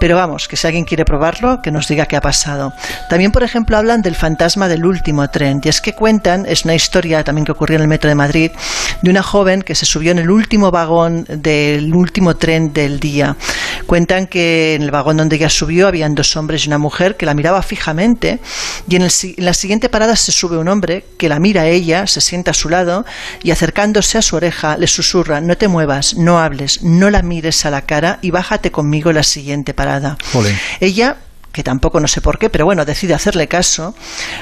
Pero 0.01 0.17
vamos, 0.17 0.49
que 0.49 0.57
si 0.57 0.67
alguien 0.67 0.85
quiere 0.85 1.05
probarlo, 1.05 1.61
que 1.63 1.71
nos 1.71 1.87
diga 1.87 2.07
qué 2.07 2.17
ha 2.17 2.21
pasado. 2.23 2.73
También, 3.11 3.31
por 3.31 3.43
ejemplo, 3.43 3.77
hablan 3.77 4.01
del 4.01 4.15
fantasma 4.15 4.69
del 4.69 4.87
último 4.87 5.29
tren. 5.29 5.61
Y 5.63 5.69
es 5.69 5.83
que 5.83 5.93
cuentan, 5.93 6.47
es 6.47 6.65
una 6.65 6.75
historia 6.75 7.23
también 7.25 7.45
que 7.45 7.53
ocurrió 7.53 7.77
en 7.77 7.83
el 7.83 7.89
metro 7.89 8.09
de 8.09 8.15
Madrid, 8.15 8.51
de 9.03 9.11
una 9.11 9.23
joven 9.23 9.61
que 9.61 9.75
se 9.75 9.85
subió 9.85 10.13
en 10.13 10.19
el 10.19 10.31
último 10.31 10.71
vagón 10.71 11.27
del 11.29 11.95
último 11.95 12.37
tren 12.37 12.73
del 12.73 13.01
día. 13.01 13.37
Cuentan 13.87 14.27
que 14.27 14.75
en 14.75 14.83
el 14.83 14.91
vagón 14.91 15.19
donde 15.19 15.37
ella 15.37 15.51
subió 15.51 15.89
habían 15.89 16.15
dos 16.15 16.37
hombres 16.37 16.65
y 16.65 16.69
una 16.69 16.79
mujer 16.79 17.17
que 17.17 17.27
la 17.27 17.35
miraba 17.35 17.61
fijamente 17.63 18.41
y 18.89 18.97
en, 18.97 19.03
en 19.03 19.11
la 19.45 19.53
siguiente 19.53 19.89
parada 19.89 20.17
se 20.17 20.33
sube 20.33 20.57
un 20.57 20.69
hombre 20.69 21.05
que 21.19 21.29
la 21.29 21.39
mira 21.39 21.63
a 21.63 21.67
ella, 21.67 22.07
se 22.07 22.21
sienta 22.21 22.53
a 22.53 22.55
su 22.55 22.69
lado 22.69 23.05
y 23.45 23.53
acercándose 23.53 24.19
a 24.19 24.23
su 24.23 24.35
oreja 24.35 24.77
le 24.77 24.89
susurra 24.89 25.41
no 25.41 25.57
te 25.57 25.69
muevas, 25.69 26.15
no 26.15 26.41
hables, 26.41 26.83
no 26.83 27.11
la 27.11 27.23
mires 27.23 27.65
a 27.65 27.71
la 27.71 27.83
cara 27.83 28.19
y 28.23 28.31
bájate 28.33 28.73
conmigo 28.73 29.13
la 29.13 29.23
siguiente 29.23 29.75
parada. 29.75 30.17
Ella 30.81 31.19
que 31.53 31.63
tampoco 31.63 32.01
no 32.01 32.09
sé 32.09 32.21
por 32.21 32.39
qué, 32.39 32.51
pero 32.51 32.65
bueno, 32.65 32.85
decide 32.85 33.15
hacerle 33.15 33.47
caso, 33.47 33.95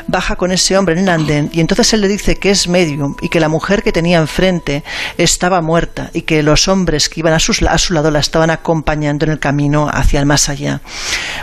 baja 0.07 0.37
con 0.37 0.51
ese 0.51 0.79
hombre 0.79 0.95
en 0.95 1.03
el 1.03 1.09
andén 1.11 1.51
y 1.53 1.61
entonces 1.61 1.93
él 1.93 2.01
le 2.01 2.09
dice 2.09 2.37
que 2.37 2.51
es 2.51 2.69
medium 2.69 3.17
y 3.21 3.29
que 3.29 3.39
la 3.39 3.51
mujer 3.51 3.83
que 3.83 3.93
tenía 3.93 4.17
enfrente 4.19 4.83
estaba 5.19 5.61
muerta 5.61 6.09
y 6.15 6.23
que 6.23 6.43
los 6.43 6.69
hombres 6.69 7.11
que 7.11 7.21
iban 7.21 7.35
a, 7.35 7.37
a 7.37 7.79
su 7.79 7.93
lado 7.93 8.11
la 8.11 8.19
estaban 8.19 8.49
acompañando 8.49 9.27
en 9.27 9.33
el 9.33 9.39
camino 9.39 9.91
hacia 9.93 10.21
el 10.21 10.27
más 10.27 10.49
allá. 10.49 10.81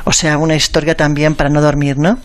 O 0.05 0.12
sea, 0.12 0.39
una 0.39 0.55
historia 0.55 0.97
también 0.97 1.36
para 1.36 1.51
no 1.51 1.62
dormir, 1.62 1.99
¿no? 1.99 2.18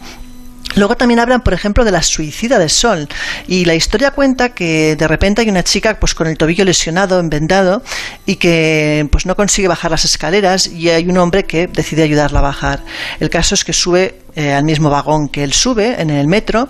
Luego 0.77 0.97
también 0.97 1.21
hablan, 1.21 1.43
por 1.43 1.55
ejemplo, 1.55 1.85
de 1.85 1.93
la 1.93 2.03
suicida 2.03 2.59
de 2.59 2.69
Sol. 2.69 3.09
Y 3.47 3.65
la 3.65 3.75
historia 3.75 4.11
cuenta 4.11 4.51
que 4.51 4.97
de 4.97 5.09
repente 5.09 5.43
hay 5.43 5.49
una 5.49 5.63
chica 5.63 5.99
pues 6.01 6.15
con 6.15 6.27
el 6.27 6.37
tobillo 6.37 6.65
lesionado, 6.65 7.21
envendado, 7.21 7.83
y 8.27 8.37
que 8.37 9.07
pues 9.11 9.27
no 9.27 9.37
consigue 9.37 9.69
bajar 9.69 9.91
las 9.91 10.05
escaleras 10.05 10.67
y 10.67 10.91
hay 10.91 11.07
un 11.09 11.19
hombre 11.19 11.45
que 11.45 11.67
decide 11.67 12.03
ayudarla 12.03 12.41
a 12.41 12.43
bajar. 12.43 12.81
El 13.21 13.31
caso 13.31 13.55
es 13.55 13.65
que 13.65 13.73
sube 13.73 14.17
eh, 14.37 14.53
al 14.53 14.65
mismo 14.65 14.91
vagón 14.91 15.29
que 15.29 15.45
él 15.45 15.53
sube 15.53 16.01
en 16.01 16.11
el 16.11 16.27
metro 16.27 16.69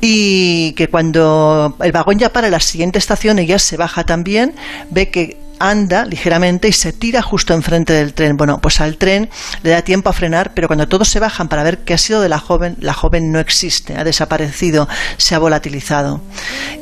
y 0.00 0.72
que 0.72 0.88
cuando 0.88 1.76
el 1.80 1.92
vagón 1.92 2.18
ya 2.18 2.32
para 2.32 2.50
la 2.50 2.60
siguiente 2.60 2.98
estación 2.98 3.38
ella 3.38 3.58
se 3.58 3.76
baja 3.76 4.04
también, 4.04 4.54
ve 4.90 5.08
que 5.08 5.47
anda 5.58 6.04
ligeramente 6.04 6.68
y 6.68 6.72
se 6.72 6.92
tira 6.92 7.22
justo 7.22 7.54
enfrente 7.54 7.92
del 7.92 8.14
tren. 8.14 8.36
Bueno, 8.36 8.58
pues 8.60 8.80
al 8.80 8.96
tren 8.96 9.28
le 9.62 9.70
da 9.70 9.82
tiempo 9.82 10.10
a 10.10 10.12
frenar, 10.12 10.52
pero 10.54 10.68
cuando 10.68 10.88
todos 10.88 11.08
se 11.08 11.20
bajan 11.20 11.48
para 11.48 11.62
ver 11.62 11.78
qué 11.78 11.94
ha 11.94 11.98
sido 11.98 12.20
de 12.20 12.28
la 12.28 12.38
joven, 12.38 12.76
la 12.80 12.94
joven 12.94 13.32
no 13.32 13.38
existe, 13.38 13.96
ha 13.96 14.04
desaparecido, 14.04 14.88
se 15.16 15.34
ha 15.34 15.38
volatilizado. 15.38 16.20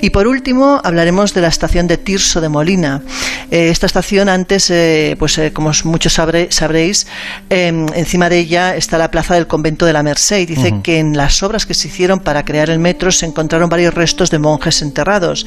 Y 0.01 0.11
por 0.11 0.27
último, 0.27 0.81
hablaremos 0.85 1.35
de 1.35 1.41
la 1.41 1.49
estación 1.49 1.87
de 1.87 1.99
Tirso 1.99 2.41
de 2.41 2.49
Molina. 2.49 3.03
Eh, 3.51 3.69
esta 3.71 3.87
estación 3.87 4.29
antes, 4.29 4.71
eh, 4.71 5.17
pues 5.19 5.39
eh, 5.39 5.53
como 5.53 5.71
muchos 5.85 6.13
sabréis, 6.13 7.07
em, 7.49 7.87
encima 7.95 8.29
de 8.29 8.39
ella 8.39 8.77
está 8.77 8.99
la 8.99 9.11
plaza 9.11 9.35
del 9.35 9.47
convento 9.47 9.87
de 9.87 9.93
la 9.93 10.03
Merced. 10.03 10.47
Dice 10.47 10.81
que 10.83 10.99
en 10.99 11.17
las 11.17 11.43
obras 11.43 11.67
que 11.67 11.75
se 11.75 11.89
hicieron 11.89 12.21
para 12.21 12.45
crear 12.45 12.71
el 12.71 12.79
metro 12.79 13.11
se 13.11 13.27
encontraron 13.27 13.69
varios 13.69 13.95
restos 13.95 14.31
de 14.31 14.39
monjes 14.39 14.83
enterrados. 14.83 15.47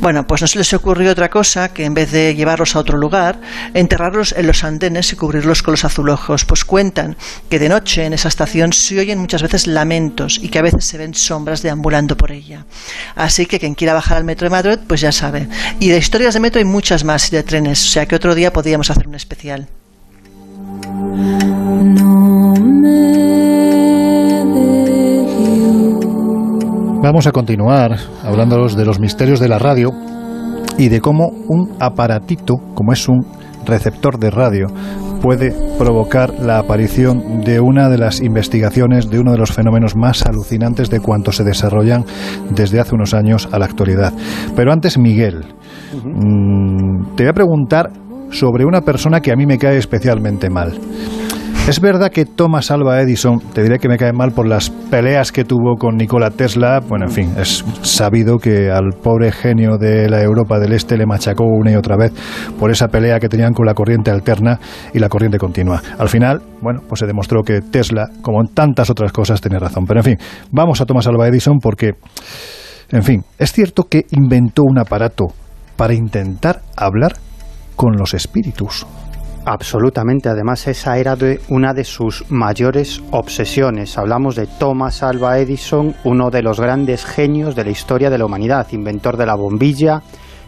Bueno, 0.00 0.26
pues 0.26 0.40
no 0.42 0.48
se 0.48 0.58
les 0.58 0.72
ocurrió 0.72 1.10
otra 1.12 1.30
cosa 1.30 1.68
que 1.68 1.84
en 1.84 1.94
vez 1.94 2.10
de 2.10 2.34
llevar 2.34 2.47
llevarlos 2.48 2.76
a 2.76 2.78
otro 2.78 2.96
lugar, 2.96 3.38
enterrarlos 3.74 4.32
en 4.32 4.46
los 4.46 4.64
andenes 4.64 5.12
y 5.12 5.16
cubrirlos 5.16 5.62
con 5.62 5.72
los 5.72 5.84
azulejos, 5.84 6.46
pues 6.46 6.64
cuentan 6.64 7.14
que 7.50 7.58
de 7.58 7.68
noche 7.68 8.06
en 8.06 8.14
esa 8.14 8.28
estación 8.28 8.72
se 8.72 8.98
oyen 8.98 9.18
muchas 9.18 9.42
veces 9.42 9.66
lamentos 9.66 10.40
y 10.42 10.48
que 10.48 10.58
a 10.58 10.62
veces 10.62 10.86
se 10.86 10.96
ven 10.96 11.12
sombras 11.12 11.60
deambulando 11.60 12.16
por 12.16 12.32
ella. 12.32 12.64
Así 13.16 13.44
que 13.44 13.58
quien 13.58 13.74
quiera 13.74 13.92
bajar 13.92 14.16
al 14.16 14.24
metro 14.24 14.46
de 14.46 14.50
Madrid, 14.50 14.78
pues 14.86 15.02
ya 15.02 15.12
sabe. 15.12 15.46
Y 15.78 15.88
de 15.90 15.98
historias 15.98 16.32
de 16.32 16.40
metro 16.40 16.58
hay 16.58 16.64
muchas 16.64 17.04
más 17.04 17.30
y 17.30 17.36
de 17.36 17.42
trenes, 17.42 17.84
o 17.84 17.88
sea 17.88 18.06
que 18.06 18.16
otro 18.16 18.34
día 18.34 18.50
podríamos 18.50 18.90
hacer 18.90 19.06
un 19.06 19.14
especial. 19.14 19.68
Vamos 27.02 27.26
a 27.26 27.32
continuar 27.32 27.98
hablándolos 28.24 28.74
de 28.74 28.86
los 28.86 28.98
misterios 28.98 29.38
de 29.38 29.48
la 29.48 29.58
radio 29.58 29.92
y 30.78 30.88
de 30.88 31.00
cómo 31.00 31.28
un 31.48 31.76
aparatito, 31.80 32.54
como 32.74 32.92
es 32.92 33.08
un 33.08 33.26
receptor 33.66 34.18
de 34.18 34.30
radio, 34.30 34.68
puede 35.20 35.52
provocar 35.76 36.32
la 36.40 36.58
aparición 36.58 37.40
de 37.40 37.60
una 37.60 37.88
de 37.88 37.98
las 37.98 38.20
investigaciones 38.20 39.10
de 39.10 39.18
uno 39.18 39.32
de 39.32 39.38
los 39.38 39.52
fenómenos 39.52 39.96
más 39.96 40.24
alucinantes 40.24 40.88
de 40.88 41.00
cuanto 41.00 41.32
se 41.32 41.44
desarrollan 41.44 42.04
desde 42.50 42.80
hace 42.80 42.94
unos 42.94 43.14
años 43.14 43.48
a 43.52 43.58
la 43.58 43.64
actualidad. 43.64 44.12
Pero 44.54 44.72
antes, 44.72 44.96
Miguel, 44.96 45.44
mm, 46.04 47.16
te 47.16 47.24
voy 47.24 47.30
a 47.30 47.34
preguntar 47.34 47.90
sobre 48.30 48.64
una 48.64 48.82
persona 48.82 49.20
que 49.20 49.32
a 49.32 49.36
mí 49.36 49.46
me 49.46 49.58
cae 49.58 49.78
especialmente 49.78 50.48
mal. 50.50 50.78
Es 51.68 51.80
verdad 51.82 52.10
que 52.10 52.24
Thomas 52.24 52.70
Alva 52.70 52.98
Edison, 53.02 53.40
te 53.52 53.62
diré 53.62 53.78
que 53.78 53.90
me 53.90 53.98
cae 53.98 54.14
mal 54.14 54.32
por 54.32 54.48
las 54.48 54.70
peleas 54.70 55.32
que 55.32 55.44
tuvo 55.44 55.76
con 55.76 55.98
Nikola 55.98 56.30
Tesla. 56.30 56.80
Bueno, 56.80 57.04
en 57.04 57.10
fin, 57.10 57.34
es 57.36 57.62
sabido 57.82 58.38
que 58.38 58.70
al 58.70 58.94
pobre 59.02 59.30
genio 59.30 59.76
de 59.76 60.08
la 60.08 60.22
Europa 60.22 60.58
del 60.58 60.72
Este 60.72 60.96
le 60.96 61.04
machacó 61.04 61.44
una 61.44 61.70
y 61.70 61.76
otra 61.76 61.98
vez 61.98 62.14
por 62.58 62.70
esa 62.70 62.88
pelea 62.88 63.20
que 63.20 63.28
tenían 63.28 63.52
con 63.52 63.66
la 63.66 63.74
corriente 63.74 64.10
alterna 64.10 64.58
y 64.94 64.98
la 64.98 65.10
corriente 65.10 65.36
continua. 65.36 65.82
Al 65.98 66.08
final, 66.08 66.40
bueno, 66.62 66.80
pues 66.88 67.00
se 67.00 67.06
demostró 67.06 67.42
que 67.42 67.60
Tesla, 67.60 68.08
como 68.22 68.40
en 68.40 68.54
tantas 68.54 68.88
otras 68.88 69.12
cosas, 69.12 69.42
tenía 69.42 69.58
razón. 69.58 69.84
Pero 69.86 70.00
en 70.00 70.04
fin, 70.04 70.16
vamos 70.50 70.80
a 70.80 70.86
Thomas 70.86 71.06
Alva 71.06 71.28
Edison 71.28 71.58
porque, 71.58 71.90
en 72.92 73.02
fin, 73.02 73.24
es 73.38 73.52
cierto 73.52 73.82
que 73.90 74.06
inventó 74.12 74.62
un 74.62 74.78
aparato 74.78 75.26
para 75.76 75.92
intentar 75.92 76.62
hablar 76.78 77.16
con 77.76 77.94
los 77.98 78.14
espíritus. 78.14 78.86
Absolutamente, 79.50 80.28
además 80.28 80.68
esa 80.68 80.98
era 80.98 81.16
de 81.16 81.40
una 81.48 81.72
de 81.72 81.82
sus 81.82 82.30
mayores 82.30 83.02
obsesiones. 83.12 83.96
Hablamos 83.96 84.36
de 84.36 84.46
Thomas 84.46 85.02
Alva 85.02 85.38
Edison, 85.38 85.94
uno 86.04 86.28
de 86.28 86.42
los 86.42 86.60
grandes 86.60 87.06
genios 87.06 87.56
de 87.56 87.64
la 87.64 87.70
historia 87.70 88.10
de 88.10 88.18
la 88.18 88.26
humanidad, 88.26 88.66
inventor 88.72 89.16
de 89.16 89.24
la 89.24 89.36
bombilla, 89.36 90.02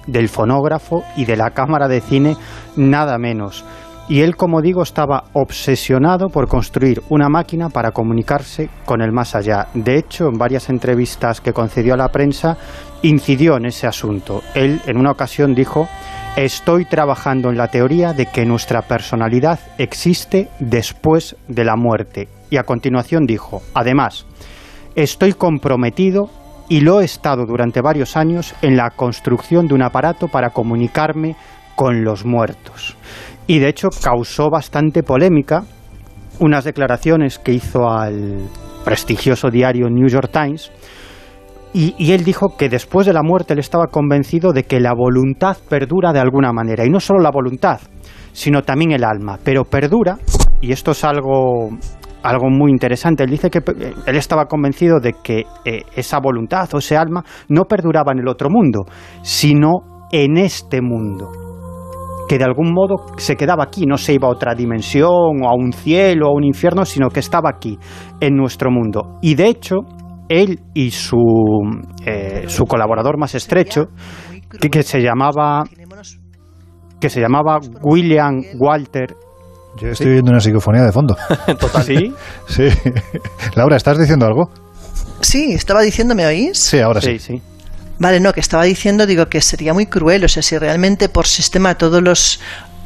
del 0.06 0.28
fonógrafo 0.28 1.02
y 1.16 1.24
de 1.24 1.38
la 1.38 1.52
cámara 1.52 1.88
de 1.88 2.02
cine, 2.02 2.36
nada 2.76 3.16
menos. 3.16 3.64
Y 4.06 4.20
él, 4.20 4.36
como 4.36 4.60
digo, 4.60 4.82
estaba 4.82 5.24
obsesionado 5.32 6.28
por 6.28 6.46
construir 6.46 7.00
una 7.08 7.30
máquina 7.30 7.70
para 7.70 7.92
comunicarse 7.92 8.68
con 8.84 9.00
el 9.00 9.12
más 9.12 9.34
allá. 9.34 9.68
De 9.72 9.96
hecho, 9.96 10.26
en 10.26 10.36
varias 10.36 10.68
entrevistas 10.68 11.40
que 11.40 11.54
concedió 11.54 11.94
a 11.94 11.96
la 11.96 12.08
prensa, 12.08 12.58
incidió 13.00 13.56
en 13.56 13.64
ese 13.64 13.86
asunto. 13.86 14.42
Él, 14.54 14.82
en 14.84 14.98
una 14.98 15.12
ocasión, 15.12 15.54
dijo 15.54 15.88
Estoy 16.36 16.84
trabajando 16.84 17.50
en 17.50 17.58
la 17.58 17.68
teoría 17.68 18.12
de 18.12 18.26
que 18.26 18.46
nuestra 18.46 18.82
personalidad 18.82 19.58
existe 19.78 20.48
después 20.60 21.36
de 21.48 21.64
la 21.64 21.74
muerte. 21.74 22.28
Y 22.50 22.56
a 22.56 22.62
continuación 22.62 23.26
dijo, 23.26 23.62
además, 23.74 24.26
estoy 24.94 25.32
comprometido 25.32 26.30
y 26.68 26.82
lo 26.82 27.00
he 27.00 27.04
estado 27.04 27.46
durante 27.46 27.80
varios 27.80 28.16
años 28.16 28.54
en 28.62 28.76
la 28.76 28.90
construcción 28.90 29.66
de 29.66 29.74
un 29.74 29.82
aparato 29.82 30.28
para 30.28 30.50
comunicarme 30.50 31.34
con 31.74 32.04
los 32.04 32.24
muertos. 32.24 32.96
Y 33.48 33.58
de 33.58 33.68
hecho 33.68 33.88
causó 33.90 34.50
bastante 34.50 35.02
polémica 35.02 35.64
unas 36.38 36.64
declaraciones 36.64 37.40
que 37.40 37.52
hizo 37.52 37.90
al 37.90 38.38
prestigioso 38.84 39.50
diario 39.50 39.90
New 39.90 40.08
York 40.08 40.30
Times, 40.32 40.70
y, 41.72 42.12
él 42.12 42.24
dijo 42.24 42.56
que 42.56 42.68
después 42.68 43.06
de 43.06 43.12
la 43.12 43.22
muerte 43.22 43.52
él 43.52 43.60
estaba 43.60 43.86
convencido 43.86 44.52
de 44.52 44.64
que 44.64 44.80
la 44.80 44.92
voluntad 44.92 45.56
perdura 45.68 46.12
de 46.12 46.18
alguna 46.18 46.52
manera, 46.52 46.84
y 46.84 46.90
no 46.90 46.98
solo 46.98 47.20
la 47.20 47.30
voluntad, 47.30 47.80
sino 48.32 48.62
también 48.62 48.92
el 48.92 49.04
alma, 49.04 49.38
pero 49.44 49.64
perdura, 49.64 50.18
y 50.60 50.72
esto 50.72 50.90
es 50.90 51.04
algo, 51.04 51.70
algo 52.22 52.50
muy 52.50 52.72
interesante, 52.72 53.22
él 53.22 53.30
dice 53.30 53.50
que 53.50 53.58
eh, 53.58 53.94
él 54.04 54.16
estaba 54.16 54.46
convencido 54.46 54.98
de 54.98 55.14
que 55.22 55.44
eh, 55.64 55.82
esa 55.94 56.18
voluntad 56.18 56.68
o 56.74 56.78
ese 56.78 56.96
alma 56.96 57.24
no 57.48 57.64
perduraba 57.64 58.12
en 58.12 58.18
el 58.18 58.28
otro 58.28 58.50
mundo, 58.50 58.84
sino 59.22 60.06
en 60.10 60.38
este 60.38 60.80
mundo 60.82 61.30
que 62.28 62.38
de 62.38 62.44
algún 62.44 62.72
modo 62.72 63.06
se 63.16 63.34
quedaba 63.34 63.64
aquí, 63.64 63.86
no 63.86 63.96
se 63.96 64.12
iba 64.12 64.28
a 64.28 64.30
otra 64.30 64.54
dimensión 64.54 65.42
o 65.42 65.48
a 65.48 65.52
un 65.52 65.72
cielo 65.72 66.28
o 66.28 66.30
a 66.30 66.36
un 66.36 66.44
infierno, 66.44 66.84
sino 66.84 67.08
que 67.08 67.18
estaba 67.18 67.50
aquí, 67.50 67.76
en 68.20 68.36
nuestro 68.36 68.70
mundo. 68.70 69.18
Y 69.20 69.34
de 69.34 69.48
hecho, 69.48 69.78
él 70.30 70.60
y 70.72 70.90
su, 70.92 71.18
eh, 72.06 72.44
su 72.46 72.64
colaborador 72.64 73.18
más 73.18 73.34
estrecho, 73.34 73.88
que, 74.58 74.82
se 74.82 75.00
llamaba 75.00 75.64
que 77.00 77.10
se 77.10 77.20
llamaba 77.20 77.58
William 77.82 78.40
Walter 78.58 79.14
yo 79.80 79.88
estoy 79.88 80.12
viendo 80.12 80.30
una 80.30 80.40
psicofonía 80.40 80.82
de 80.82 80.92
fondo. 80.92 81.16
Total. 81.58 81.84
¿Sí? 81.84 82.12
Sí. 82.48 82.68
Laura, 83.54 83.76
¿estás 83.76 83.98
diciendo 83.98 84.26
algo? 84.26 84.50
Sí, 85.20 85.52
estaba 85.52 85.82
diciendo, 85.82 86.14
¿me 86.14 86.26
oís? 86.26 86.58
Sí, 86.58 86.80
ahora 86.80 87.00
sí. 87.00 87.18
Sí, 87.18 87.34
sí. 87.34 87.42
Vale, 87.98 88.18
no, 88.18 88.32
que 88.32 88.40
estaba 88.40 88.64
diciendo, 88.64 89.06
digo, 89.06 89.26
que 89.26 89.40
sería 89.42 89.74
muy 89.74 89.86
cruel, 89.86 90.24
o 90.24 90.28
sea, 90.28 90.42
si 90.42 90.56
realmente 90.56 91.08
por 91.10 91.26
sistema 91.26 91.74
todos 91.74 92.02
los 92.02 92.40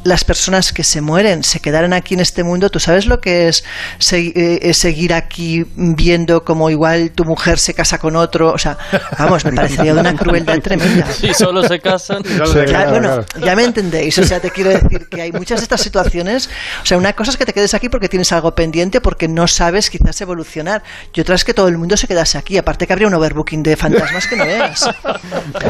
las 0.05 0.23
personas 0.23 0.71
que 0.71 0.83
se 0.83 1.01
mueren 1.01 1.43
se 1.43 1.59
quedaran 1.59 1.91
aquí 1.91 2.13
en 2.13 2.19
este 2.19 2.43
mundo, 2.43 2.69
¿tú 2.69 2.79
sabes 2.79 3.07
lo 3.07 3.19
que 3.19 3.47
es 3.47 3.63
eh, 4.11 4.71
seguir 4.75 5.15
aquí 5.15 5.65
viendo 5.75 6.45
como 6.45 6.69
igual 6.69 7.09
tu 7.09 7.25
mujer 7.25 7.57
se 7.57 7.73
casa 7.73 7.97
con 7.97 8.15
otro? 8.15 8.53
O 8.53 8.57
sea, 8.59 8.77
vamos, 9.17 9.43
me 9.45 9.51
parecería 9.51 9.95
de 9.95 9.99
una 9.99 10.15
crueldad 10.15 10.59
tremenda. 10.59 11.07
Si 11.15 11.33
solo 11.33 11.67
se 11.67 11.79
casan. 11.79 12.21
ya, 12.67 12.89
bueno, 12.89 13.25
ya 13.43 13.55
me 13.55 13.63
entendéis. 13.63 14.17
O 14.19 14.23
sea, 14.23 14.39
te 14.39 14.51
quiero 14.51 14.69
decir 14.69 15.07
que 15.09 15.23
hay 15.23 15.31
muchas 15.31 15.59
de 15.59 15.63
estas 15.63 15.81
situaciones. 15.81 16.49
O 16.83 16.85
sea, 16.85 16.97
una 16.97 17.13
cosa 17.13 17.31
es 17.31 17.37
que 17.37 17.45
te 17.45 17.53
quedes 17.53 17.73
aquí 17.73 17.89
porque 17.89 18.07
tienes 18.07 18.31
algo 18.31 18.53
pendiente, 18.53 19.01
porque 19.01 19.27
no 19.27 19.47
sabes 19.47 19.89
quizás 19.89 20.21
evolucionar. 20.21 20.83
Y 21.13 21.21
otra 21.21 21.33
es 21.33 21.43
que 21.43 21.55
todo 21.55 21.67
el 21.67 21.79
mundo 21.79 21.97
se 21.97 22.07
quedase 22.07 22.37
aquí. 22.37 22.59
Aparte 22.59 22.85
que 22.85 22.93
habría 22.93 23.07
un 23.07 23.13
overbooking 23.15 23.63
de 23.63 23.75
fantasmas 23.75 24.27
que 24.27 24.35
no 24.35 24.45
veas. 24.45 24.87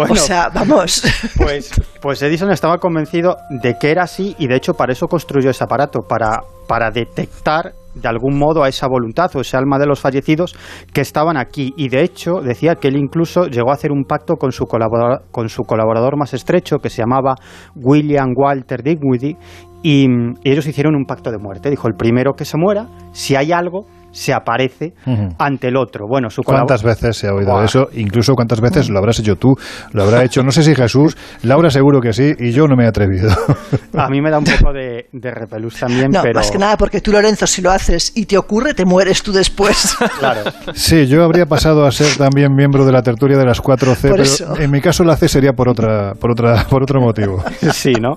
o 0.10 0.16
sea, 0.18 0.50
vamos. 0.50 1.04
Pues, 1.38 1.72
pues 2.02 2.22
Edison 2.22 2.52
estaba 2.52 2.80
convencido 2.80 3.38
de 3.50 3.78
que 3.80 3.92
era 3.92 4.04
así 4.04 4.25
y 4.40 4.48
de 4.48 4.56
hecho 4.56 4.74
para 4.74 4.94
eso 4.94 5.08
construyó 5.08 5.50
ese 5.50 5.64
aparato, 5.64 6.00
para, 6.02 6.40
para 6.68 6.90
detectar 6.90 7.74
de 7.94 8.08
algún 8.08 8.38
modo 8.38 8.64
a 8.64 8.70
esa 8.70 8.88
voluntad 8.88 9.30
o 9.36 9.42
ese 9.42 9.58
alma 9.58 9.78
de 9.78 9.86
los 9.86 10.00
fallecidos 10.00 10.56
que 10.94 11.02
estaban 11.02 11.38
aquí. 11.38 11.74
Y 11.78 11.90
de 11.90 12.04
hecho 12.04 12.42
decía 12.42 12.76
que 12.76 12.88
él 12.90 12.98
incluso 12.98 13.46
llegó 13.48 13.72
a 13.72 13.74
hacer 13.74 13.92
un 13.92 14.04
pacto 14.04 14.36
con 14.36 14.52
su 14.52 14.66
colaborador, 14.66 15.24
con 15.32 15.50
su 15.50 15.64
colaborador 15.64 16.18
más 16.18 16.34
estrecho, 16.34 16.80
que 16.80 16.90
se 16.90 17.02
llamaba 17.02 17.36
William 17.76 18.34
Walter 18.36 18.84
Digweedy, 18.84 19.38
y, 19.82 20.08
y 20.44 20.52
ellos 20.52 20.66
hicieron 20.68 20.96
un 20.96 21.06
pacto 21.06 21.32
de 21.32 21.38
muerte. 21.38 21.70
Dijo, 21.70 21.88
el 21.88 21.96
primero 21.96 22.34
que 22.34 22.44
se 22.46 22.58
muera, 22.58 22.88
si 23.12 23.36
hay 23.36 23.52
algo, 23.52 23.86
se 24.16 24.34
aparece 24.34 24.94
ante 25.38 25.68
el 25.68 25.76
otro. 25.76 26.08
Bueno, 26.08 26.30
su 26.30 26.42
¿Cuántas 26.42 26.84
veces 26.84 27.18
se 27.18 27.28
ha 27.28 27.34
oído 27.34 27.62
eso? 27.62 27.90
Incluso 27.94 28.34
cuántas 28.34 28.62
veces 28.62 28.90
lo 28.90 28.98
habrás 28.98 29.20
hecho 29.20 29.36
tú, 29.36 29.56
lo 29.92 30.04
habrá 30.04 30.24
hecho, 30.24 30.42
no 30.42 30.52
sé 30.52 30.64
si 30.64 30.74
Jesús, 30.74 31.18
Laura 31.44 31.70
seguro 31.70 32.00
que 32.00 32.14
sí, 32.14 32.34
y 32.40 32.52
yo 32.52 32.66
no 32.66 32.78
me 32.78 32.86
he 32.86 32.88
atrevido. 32.88 33.30
A 33.94 34.08
mí 34.08 34.22
me 34.22 34.32
da 34.32 34.40
un 34.40 34.46
poco 34.46 34.72
de, 34.72 35.08
de 35.12 35.32
repelús 35.32 35.76
también, 35.78 36.12
no, 36.12 36.22
pero... 36.22 36.40
más 36.40 36.50
que 36.50 36.58
nada 36.58 36.78
porque 36.78 37.02
tú, 37.02 37.12
Lorenzo, 37.12 37.46
si 37.46 37.62
lo 37.62 37.72
haces 37.72 38.14
y 38.16 38.26
te 38.26 38.38
ocurre, 38.38 38.74
te 38.74 38.86
mueres 38.86 39.22
tú 39.22 39.32
después. 39.32 39.98
Claro. 40.20 40.44
Sí, 40.74 41.08
yo 41.08 41.24
habría 41.24 41.46
pasado 41.46 41.86
a 41.86 41.92
ser 41.92 42.16
también 42.18 42.56
miembro 42.56 42.86
de 42.86 42.92
la 42.92 43.02
tertulia 43.02 43.38
de 43.38 43.46
las 43.46 43.62
4C, 43.62 43.98
pero 44.02 44.62
en 44.62 44.72
mi 44.72 44.80
caso 44.80 45.04
la 45.04 45.18
C 45.18 45.28
sería 45.28 45.52
por, 45.54 45.68
otra, 45.68 46.14
por, 46.14 46.32
otra, 46.32 46.66
por 46.70 46.84
otro 46.84 47.02
motivo. 47.02 47.44
Sí, 47.74 47.92
¿no? 48.00 48.16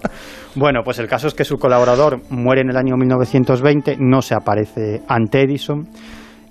Bueno, 0.55 0.81
pues 0.85 0.99
el 0.99 1.09
caso 1.09 1.29
es 1.29 1.35
que 1.35 1.45
su 1.45 1.57
colaborador 1.57 2.21
muere 2.31 2.63
en 2.63 2.71
el 2.71 2.77
año 2.77 2.97
1920, 2.97 3.97
no 4.01 4.23
se 4.23 4.35
aparece 4.35 5.03
ante 5.07 5.43
Edison. 5.43 5.89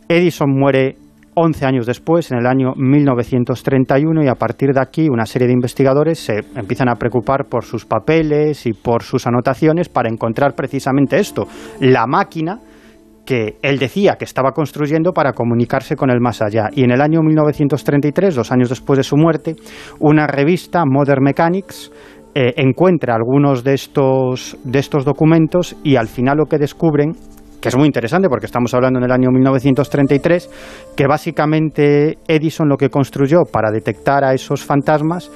Edison 0.08 0.50
muere 0.50 0.96
11 1.40 1.66
años 1.66 1.86
después, 1.86 2.32
en 2.32 2.40
el 2.40 2.48
año 2.48 2.74
1931, 2.76 4.24
y 4.24 4.28
a 4.28 4.36
partir 4.36 4.74
de 4.74 4.82
aquí 4.82 5.08
una 5.08 5.26
serie 5.26 5.48
de 5.48 5.54
investigadores 5.54 6.18
se 6.18 6.40
empiezan 6.56 6.90
a 6.90 6.96
preocupar 6.96 7.46
por 7.46 7.64
sus 7.64 7.86
papeles 7.86 8.66
y 8.66 8.74
por 8.74 9.04
sus 9.04 9.28
anotaciones 9.28 9.88
para 9.88 10.10
encontrar 10.10 10.56
precisamente 10.56 11.20
esto, 11.20 11.48
la 11.80 12.08
máquina 12.08 12.60
que 13.28 13.58
él 13.62 13.78
decía 13.78 14.16
que 14.18 14.24
estaba 14.24 14.52
construyendo 14.52 15.12
para 15.12 15.34
comunicarse 15.34 15.96
con 15.96 16.10
el 16.10 16.22
más 16.22 16.42
allá. 16.42 16.70
Y 16.72 16.84
en 16.86 16.92
el 16.92 17.02
año 17.02 17.22
1933, 17.22 18.34
dos 18.34 18.52
años 18.52 18.70
después 18.70 18.98
de 18.98 19.04
su 19.04 19.18
muerte, 19.18 19.56
una 20.00 20.26
revista, 20.26 20.86
Modern 20.86 21.22
Mechanics, 21.22 21.92
eh, 22.40 22.54
encuentra 22.58 23.16
algunos 23.16 23.64
de 23.64 23.74
estos, 23.74 24.60
de 24.64 24.78
estos 24.78 25.04
documentos 25.04 25.76
y 25.84 25.96
al 25.96 26.08
final 26.08 26.38
lo 26.38 26.46
que 26.46 26.60
descubren 26.60 27.14
que 27.60 27.70
es 27.70 27.76
muy 27.76 27.88
interesante 27.88 28.30
porque 28.30 28.46
estamos 28.46 28.76
hablando 28.76 29.00
en 29.00 29.06
el 29.06 29.12
año 29.12 29.32
1933, 29.32 30.94
que 30.96 31.08
básicamente 31.08 32.20
Edison 32.28 32.70
lo 32.70 32.78
que 32.78 32.92
construyó 32.92 33.40
para 33.52 33.72
detectar 33.72 34.24
a 34.24 34.36
esos 34.36 34.64
fantasmas 34.64 35.32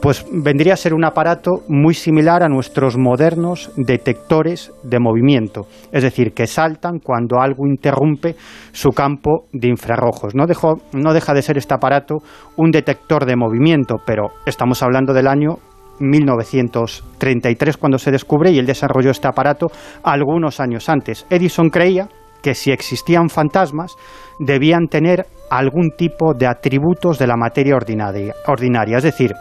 pues 0.00 0.24
vendría 0.32 0.72
a 0.72 0.78
ser 0.78 0.94
un 0.94 1.04
aparato 1.04 1.62
muy 1.68 1.92
similar 1.92 2.42
a 2.42 2.48
nuestros 2.48 2.96
modernos 2.96 3.70
detectores 3.76 4.72
de 4.82 4.98
movimiento, 4.98 5.66
es 5.92 6.02
decir, 6.02 6.32
que 6.32 6.46
saltan 6.46 7.00
cuando 7.00 7.38
algo 7.38 7.66
interrumpe 7.66 8.34
su 8.72 8.92
campo 8.92 9.44
de 9.52 9.68
infrarrojos. 9.68 10.34
No, 10.34 10.46
no 10.94 11.12
deja 11.12 11.34
de 11.34 11.42
ser 11.42 11.58
este 11.58 11.74
aparato 11.74 12.16
un 12.56 12.70
detector 12.70 13.26
de 13.26 13.36
movimiento, 13.36 13.96
pero 14.06 14.28
estamos 14.46 14.82
hablando 14.82 15.12
del 15.12 15.26
año 15.26 15.58
1933 16.00 17.76
cuando 17.76 17.98
se 17.98 18.10
descubre 18.10 18.50
y 18.50 18.58
él 18.58 18.66
desarrolló 18.66 19.10
este 19.10 19.28
aparato 19.28 19.68
algunos 20.02 20.58
años 20.60 20.88
antes. 20.88 21.26
Edison 21.30 21.70
creía 21.70 22.08
que 22.42 22.54
si 22.54 22.72
existían 22.72 23.28
fantasmas 23.28 23.94
debían 24.38 24.88
tener 24.88 25.26
algún 25.50 25.90
tipo 25.96 26.32
de 26.34 26.46
atributos 26.46 27.18
de 27.18 27.26
la 27.26 27.36
materia 27.36 27.76
ordinaria, 27.76 28.34
ordinaria, 28.46 28.96
es 28.96 29.04
decir, 29.04 29.34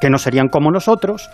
que 0.00 0.10
no 0.10 0.18
serían 0.18 0.48
como 0.48 0.70
nosotros, 0.70 1.30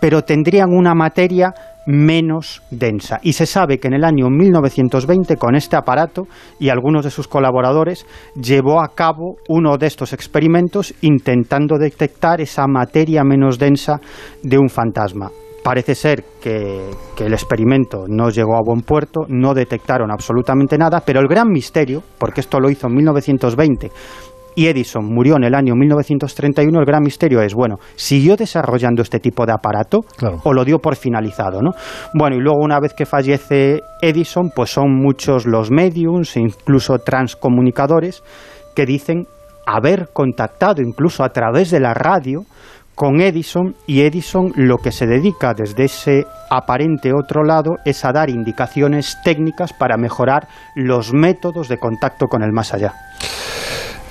pero 0.00 0.22
tendrían 0.22 0.70
una 0.70 0.94
materia 0.94 1.52
menos 1.86 2.62
densa. 2.70 3.18
Y 3.22 3.32
se 3.32 3.46
sabe 3.46 3.78
que 3.78 3.88
en 3.88 3.94
el 3.94 4.04
año 4.04 4.28
1920, 4.30 5.36
con 5.36 5.54
este 5.54 5.76
aparato 5.76 6.26
y 6.58 6.68
algunos 6.68 7.04
de 7.04 7.10
sus 7.10 7.28
colaboradores, 7.28 8.06
llevó 8.34 8.82
a 8.82 8.88
cabo 8.94 9.36
uno 9.48 9.76
de 9.78 9.86
estos 9.86 10.12
experimentos 10.12 10.94
intentando 11.02 11.78
detectar 11.78 12.40
esa 12.40 12.66
materia 12.66 13.24
menos 13.24 13.58
densa 13.58 14.00
de 14.42 14.58
un 14.58 14.68
fantasma. 14.68 15.30
Parece 15.62 15.94
ser 15.94 16.24
que, 16.40 16.90
el 17.18 17.32
experimento 17.32 18.06
no 18.08 18.30
llegó 18.30 18.56
a 18.56 18.62
buen 18.64 18.80
puerto, 18.80 19.20
no 19.28 19.54
detectaron 19.54 20.10
absolutamente 20.10 20.76
nada, 20.76 21.02
pero 21.06 21.20
el 21.20 21.28
gran 21.28 21.48
misterio, 21.48 22.02
porque 22.18 22.40
esto 22.40 22.58
lo 22.58 22.68
hizo 22.68 22.88
en 22.88 22.94
1920 22.96 23.92
y 24.54 24.66
Edison 24.66 25.04
murió 25.04 25.36
en 25.36 25.44
el 25.44 25.54
año 25.54 25.74
1931, 25.74 26.78
el 26.78 26.84
gran 26.86 27.02
misterio 27.02 27.40
es, 27.40 27.54
bueno, 27.54 27.76
¿siguió 27.96 28.36
desarrollando 28.36 29.02
este 29.02 29.18
tipo 29.18 29.46
de 29.46 29.52
aparato 29.52 30.00
o 30.44 30.52
lo 30.52 30.64
dio 30.64 30.78
por 30.78 30.96
finalizado? 30.96 31.62
¿no? 31.62 31.70
Bueno, 32.14 32.36
y 32.36 32.40
luego 32.40 32.60
una 32.60 32.80
vez 32.80 32.94
que 32.94 33.06
fallece 33.06 33.80
Edison, 34.00 34.50
pues 34.54 34.70
son 34.70 34.94
muchos 34.94 35.46
los 35.46 35.70
mediums 35.70 36.36
e 36.36 36.40
incluso 36.40 36.98
transcomunicadores 36.98 38.22
que 38.74 38.86
dicen 38.86 39.26
haber 39.66 40.08
contactado 40.12 40.82
incluso 40.82 41.24
a 41.24 41.30
través 41.30 41.70
de 41.70 41.80
la 41.80 41.94
radio 41.94 42.44
con 42.94 43.20
Edison 43.20 43.74
y 43.86 44.02
Edison 44.02 44.52
lo 44.54 44.76
que 44.76 44.92
se 44.92 45.06
dedica 45.06 45.54
desde 45.54 45.84
ese 45.84 46.26
aparente 46.50 47.12
otro 47.14 47.42
lado 47.42 47.76
es 47.84 48.04
a 48.04 48.12
dar 48.12 48.28
indicaciones 48.28 49.18
técnicas 49.24 49.72
para 49.72 49.96
mejorar 49.96 50.46
los 50.74 51.12
métodos 51.12 51.68
de 51.68 51.78
contacto 51.78 52.26
con 52.26 52.42
el 52.42 52.52
más 52.52 52.74
allá. 52.74 52.92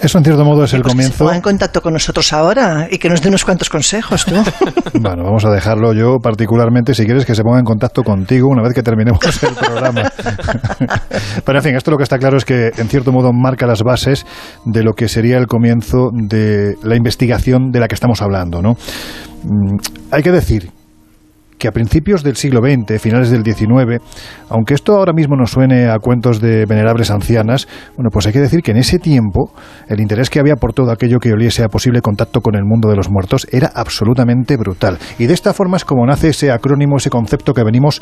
Eso 0.01 0.17
en 0.17 0.23
cierto 0.23 0.43
modo 0.43 0.63
es 0.63 0.73
el 0.73 0.81
pues 0.81 0.93
comienzo. 0.93 1.29
Que 1.29 1.35
en 1.35 1.41
contacto 1.41 1.81
con 1.81 1.93
nosotros 1.93 2.33
ahora 2.33 2.87
y 2.89 2.97
que 2.97 3.07
nos 3.07 3.21
dé 3.21 3.29
unos 3.29 3.45
cuantos 3.45 3.69
consejos, 3.69 4.25
tú. 4.25 4.33
bueno, 4.99 5.23
vamos 5.23 5.45
a 5.45 5.51
dejarlo 5.51 5.93
yo 5.93 6.17
particularmente, 6.19 6.95
si 6.95 7.05
quieres 7.05 7.25
que 7.25 7.35
se 7.35 7.43
ponga 7.43 7.59
en 7.59 7.65
contacto 7.65 8.03
contigo 8.03 8.47
una 8.49 8.63
vez 8.63 8.73
que 8.73 8.81
terminemos 8.81 9.19
el 9.43 9.53
programa. 9.53 10.11
Pero 11.45 11.59
en 11.59 11.63
fin, 11.63 11.75
esto 11.75 11.91
lo 11.91 11.97
que 11.97 12.03
está 12.03 12.17
claro 12.17 12.37
es 12.37 12.45
que 12.45 12.71
en 12.75 12.89
cierto 12.89 13.11
modo 13.11 13.31
marca 13.31 13.67
las 13.67 13.83
bases 13.83 14.25
de 14.65 14.83
lo 14.83 14.93
que 14.93 15.07
sería 15.07 15.37
el 15.37 15.47
comienzo 15.47 16.09
de 16.11 16.75
la 16.81 16.95
investigación 16.95 17.71
de 17.71 17.79
la 17.79 17.87
que 17.87 17.95
estamos 17.95 18.21
hablando, 18.21 18.61
¿no? 18.61 18.71
Mm, 19.43 19.77
hay 20.11 20.23
que 20.23 20.31
decir 20.31 20.80
que 21.61 21.67
a 21.67 21.71
principios 21.71 22.23
del 22.23 22.37
siglo 22.37 22.59
XX, 22.59 22.99
finales 22.99 23.29
del 23.29 23.43
XIX, 23.43 24.01
aunque 24.49 24.73
esto 24.73 24.97
ahora 24.97 25.13
mismo 25.13 25.35
nos 25.35 25.51
suene 25.51 25.89
a 25.91 25.99
cuentos 25.99 26.41
de 26.41 26.65
venerables 26.65 27.11
ancianas, 27.11 27.67
bueno, 27.95 28.09
pues 28.11 28.25
hay 28.25 28.33
que 28.33 28.39
decir 28.39 28.61
que 28.63 28.71
en 28.71 28.77
ese 28.77 28.97
tiempo 28.97 29.53
el 29.87 29.99
interés 29.99 30.31
que 30.31 30.39
había 30.39 30.55
por 30.55 30.73
todo 30.73 30.91
aquello 30.91 31.19
que 31.19 31.31
oliese 31.31 31.63
a 31.63 31.67
posible 31.67 32.01
contacto 32.01 32.41
con 32.41 32.55
el 32.55 32.65
mundo 32.65 32.89
de 32.89 32.95
los 32.95 33.11
muertos 33.11 33.47
era 33.51 33.71
absolutamente 33.75 34.57
brutal. 34.57 34.97
Y 35.19 35.27
de 35.27 35.35
esta 35.35 35.53
forma 35.53 35.77
es 35.77 35.85
como 35.85 36.03
nace 36.03 36.29
ese 36.29 36.49
acrónimo, 36.49 36.97
ese 36.97 37.11
concepto 37.11 37.53
que 37.53 37.63
venimos 37.63 38.01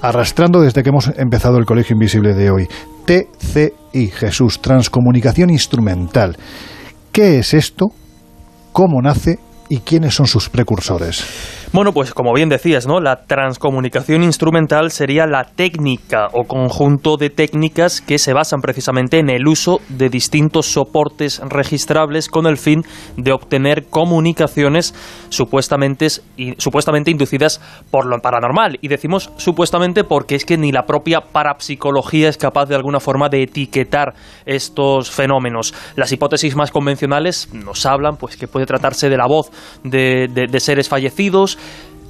arrastrando 0.00 0.62
desde 0.62 0.82
que 0.82 0.88
hemos 0.88 1.12
empezado 1.18 1.58
el 1.58 1.66
Colegio 1.66 1.92
Invisible 1.92 2.32
de 2.32 2.50
hoy. 2.50 2.68
TCI, 3.04 4.06
Jesús, 4.08 4.62
Transcomunicación 4.62 5.50
Instrumental. 5.50 6.38
¿Qué 7.12 7.38
es 7.40 7.52
esto? 7.52 7.88
¿Cómo 8.72 9.02
nace? 9.02 9.38
¿Y 9.68 9.80
quiénes 9.80 10.14
son 10.14 10.26
sus 10.26 10.48
precursores? 10.48 11.63
Bueno, 11.74 11.92
pues 11.92 12.14
como 12.14 12.32
bien 12.32 12.48
decías, 12.48 12.86
¿no? 12.86 13.00
La 13.00 13.24
transcomunicación 13.26 14.22
instrumental 14.22 14.92
sería 14.92 15.26
la 15.26 15.42
técnica 15.42 16.28
o 16.32 16.44
conjunto 16.44 17.16
de 17.16 17.30
técnicas 17.30 18.00
que 18.00 18.20
se 18.20 18.32
basan 18.32 18.60
precisamente 18.60 19.18
en 19.18 19.28
el 19.28 19.48
uso 19.48 19.80
de 19.88 20.08
distintos 20.08 20.66
soportes 20.66 21.40
registrables 21.40 22.28
con 22.28 22.46
el 22.46 22.58
fin 22.58 22.84
de 23.16 23.32
obtener 23.32 23.86
comunicaciones 23.86 24.94
supuestamente, 25.30 26.06
supuestamente 26.58 27.10
inducidas 27.10 27.60
por 27.90 28.06
lo 28.06 28.20
paranormal. 28.20 28.78
Y 28.80 28.86
decimos 28.86 29.32
supuestamente 29.36 30.04
porque 30.04 30.36
es 30.36 30.44
que 30.44 30.56
ni 30.56 30.70
la 30.70 30.86
propia 30.86 31.22
parapsicología 31.22 32.28
es 32.28 32.36
capaz 32.36 32.66
de 32.66 32.76
alguna 32.76 33.00
forma 33.00 33.28
de 33.28 33.42
etiquetar 33.42 34.14
estos 34.46 35.10
fenómenos. 35.10 35.74
Las 35.96 36.12
hipótesis 36.12 36.54
más 36.54 36.70
convencionales 36.70 37.52
nos 37.52 37.84
hablan 37.84 38.16
pues 38.16 38.36
que 38.36 38.46
puede 38.46 38.64
tratarse 38.64 39.08
de 39.08 39.16
la 39.16 39.26
voz 39.26 39.50
de, 39.82 40.28
de 40.28 40.60
seres 40.60 40.88
fallecidos, 40.88 41.58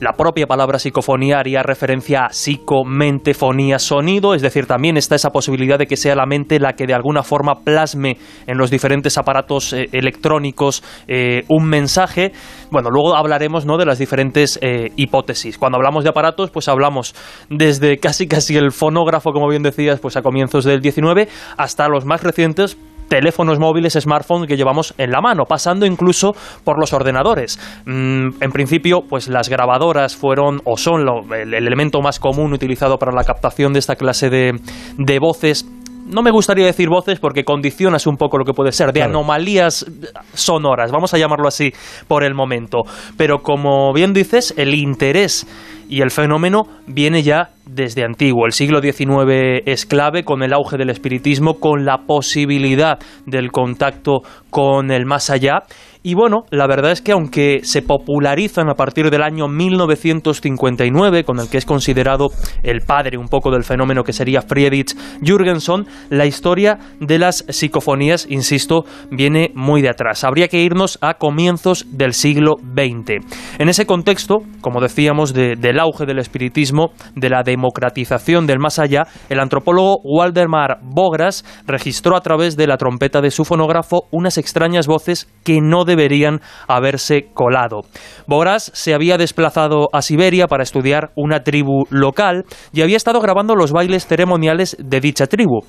la 0.00 0.12
propia 0.12 0.46
palabra 0.46 0.78
psicofonía 0.78 1.38
haría 1.38 1.62
referencia 1.62 2.26
a 2.26 2.30
psico, 2.30 2.84
mente, 2.84 3.32
fonía, 3.32 3.78
sonido, 3.78 4.34
es 4.34 4.42
decir, 4.42 4.66
también 4.66 4.96
está 4.96 5.14
esa 5.14 5.30
posibilidad 5.30 5.78
de 5.78 5.86
que 5.86 5.96
sea 5.96 6.16
la 6.16 6.26
mente 6.26 6.59
la 6.59 6.74
que 6.74 6.86
de 6.86 6.94
alguna 6.94 7.22
forma 7.22 7.61
plasme 7.64 8.18
en 8.46 8.59
los 8.59 8.70
diferentes 8.70 9.16
aparatos 9.16 9.72
eh, 9.72 9.88
electrónicos 9.92 10.82
eh, 11.07 11.44
un 11.48 11.66
mensaje. 11.66 12.32
Bueno, 12.70 12.90
luego 12.90 13.14
hablaremos 13.16 13.66
¿no? 13.66 13.78
de 13.78 13.86
las 13.86 13.98
diferentes 13.98 14.59
eh, 14.61 14.90
hipótesis. 14.96 15.59
Cuando 15.59 15.76
hablamos 15.76 16.02
de 16.02 16.11
aparatos, 16.11 16.50
pues 16.50 16.68
hablamos 16.68 17.14
desde 17.48 17.98
casi 17.98 18.26
casi 18.26 18.57
el 18.57 18.72
fonógrafo, 18.72 19.32
como 19.32 19.48
bien 19.48 19.62
decías, 19.62 20.00
pues 20.00 20.16
a 20.16 20.22
comienzos 20.22 20.64
del 20.64 20.80
19, 20.80 21.28
hasta 21.57 21.88
los 21.88 22.05
más 22.05 22.22
recientes, 22.22 22.76
teléfonos 23.09 23.59
móviles, 23.59 23.94
smartphones 23.94 24.48
que 24.48 24.57
llevamos 24.57 24.94
en 24.98 25.11
la 25.11 25.20
mano, 25.20 25.44
pasando 25.44 25.86
incluso 25.86 26.34
por 26.64 26.78
los 26.78 26.92
ordenadores. 26.92 27.59
Mm, 27.86 28.42
en 28.42 28.50
principio, 28.52 29.02
pues 29.09 29.28
las 29.28 29.48
grabadoras 29.48 30.16
fueron 30.16 30.61
o 30.64 30.76
son 30.76 31.05
el, 31.32 31.55
elemento 31.55 32.00
más 32.00 32.18
común 32.18 32.52
utilizado 32.52 32.98
para 32.98 33.12
la 33.12 33.24
captación 33.24 33.72
de 33.72 33.78
esta 33.78 33.96
clase 33.96 34.30
de, 34.30 34.52
de 34.98 35.18
voces 35.18 35.66
no 36.07 36.22
me 36.22 36.30
gustaría 36.30 36.66
decir 36.66 36.88
voces 36.88 37.18
porque 37.18 37.44
condicionas 37.44 38.07
un 38.07 38.16
poco 38.16 38.38
lo 38.38 38.44
que 38.44 38.52
puede 38.52 38.72
ser, 38.72 38.92
de 38.92 39.02
anomalías 39.02 39.86
sonoras, 40.34 40.92
vamos 40.92 41.14
a 41.14 41.18
llamarlo 41.18 41.48
así 41.48 41.72
por 42.09 42.24
el 42.24 42.34
momento. 42.34 42.82
Pero 43.16 43.38
como 43.42 43.92
bien 43.92 44.12
dices, 44.12 44.55
el 44.57 44.74
interés 44.74 45.46
y 45.89 46.01
el 46.01 46.11
fenómeno 46.11 46.62
viene 46.87 47.22
ya 47.22 47.51
desde 47.66 48.05
antiguo. 48.05 48.47
El 48.47 48.53
siglo 48.53 48.80
XIX 48.80 49.62
es 49.66 49.87
clave 49.87 50.24
con 50.24 50.43
el 50.43 50.53
auge 50.53 50.76
del 50.76 50.91
espiritismo, 50.91 51.59
con 51.61 51.85
la 51.85 51.99
posibilidad 52.07 52.99
del 53.26 53.51
contacto 53.51 54.22
con 54.51 54.91
el 54.91 55.07
más 55.07 55.30
allá 55.30 55.64
y 56.07 56.12
bueno, 56.12 56.44
la 56.50 56.66
verdad 56.66 56.92
es 56.92 57.00
que 57.00 57.12
aunque 57.12 57.61
se 57.62 57.80
popularizan 57.80 58.68
a 58.68 58.74
partir 58.74 59.09
del 59.09 59.22
año 59.22 59.48
1959, 59.48 61.24
con 61.24 61.40
el 61.40 61.48
que 61.48 61.57
es 61.57 61.64
considerado 61.64 62.28
el 62.62 62.82
padre 62.82 63.16
un 63.16 63.28
poco 63.28 63.50
del 63.50 63.64
fenómeno 63.64 64.05
que 64.05 64.12
sería 64.12 64.42
Friedrich 64.42 64.94
Jürgenson, 65.22 65.86
la 66.11 66.26
historia 66.26 66.78
de 67.00 67.18
las 67.18 67.46
psicofonías, 67.48 68.26
insisto, 68.28 68.84
viene 69.11 69.50
muy 69.55 69.80
de 69.80 69.88
atrás. 69.88 70.24
Habría 70.24 70.48
que 70.48 70.61
irnos 70.61 70.98
a 71.00 71.14
comienzos 71.14 71.86
del 71.90 72.12
siglo 72.12 72.57
XX. 72.59 73.24
En 73.59 73.70
ese 73.70 73.86
contexto, 73.86 74.42
como 74.61 74.82
decíamos, 74.82 75.32
del 75.32 75.80
auge 75.80 76.05
del 76.05 76.18
espiritismo, 76.18 76.92
de 77.14 77.30
la 77.30 77.42
democratización 77.42 78.46
del 78.46 78.59
más 78.59 78.78
allá, 78.78 79.07
el 79.30 79.40
antropólogo 79.40 80.00
Waldemar 80.05 80.80
Bogras 80.82 81.46
registró 81.66 82.14
a 82.14 82.20
través 82.20 82.59
de 82.59 82.66
la 82.66 82.76
trompeta 82.76 83.22
de 83.22 83.30
su 83.30 83.46
fonógrafo 83.46 84.02
unas 84.11 84.36
extrañas 84.36 84.86
voces 84.86 85.32
que 85.44 85.62
no 85.62 85.86
deberían 85.95 86.40
haberse 86.66 87.28
colado. 87.32 87.82
Boras 88.26 88.70
se 88.74 88.95
había 88.95 89.16
desplazado 89.18 89.88
a 89.92 90.03
Siberia 90.03 90.47
para 90.47 90.62
estudiar 90.62 91.11
una 91.14 91.45
tribu 91.45 91.84
local 91.90 92.45
y 92.72 92.82
había 92.82 92.97
estado 92.97 93.20
grabando 93.20 93.55
los 93.55 93.72
bailes 93.72 94.07
ceremoniales 94.07 94.76
de 94.78 95.01
dicha 95.01 95.26
tribu. 95.26 95.62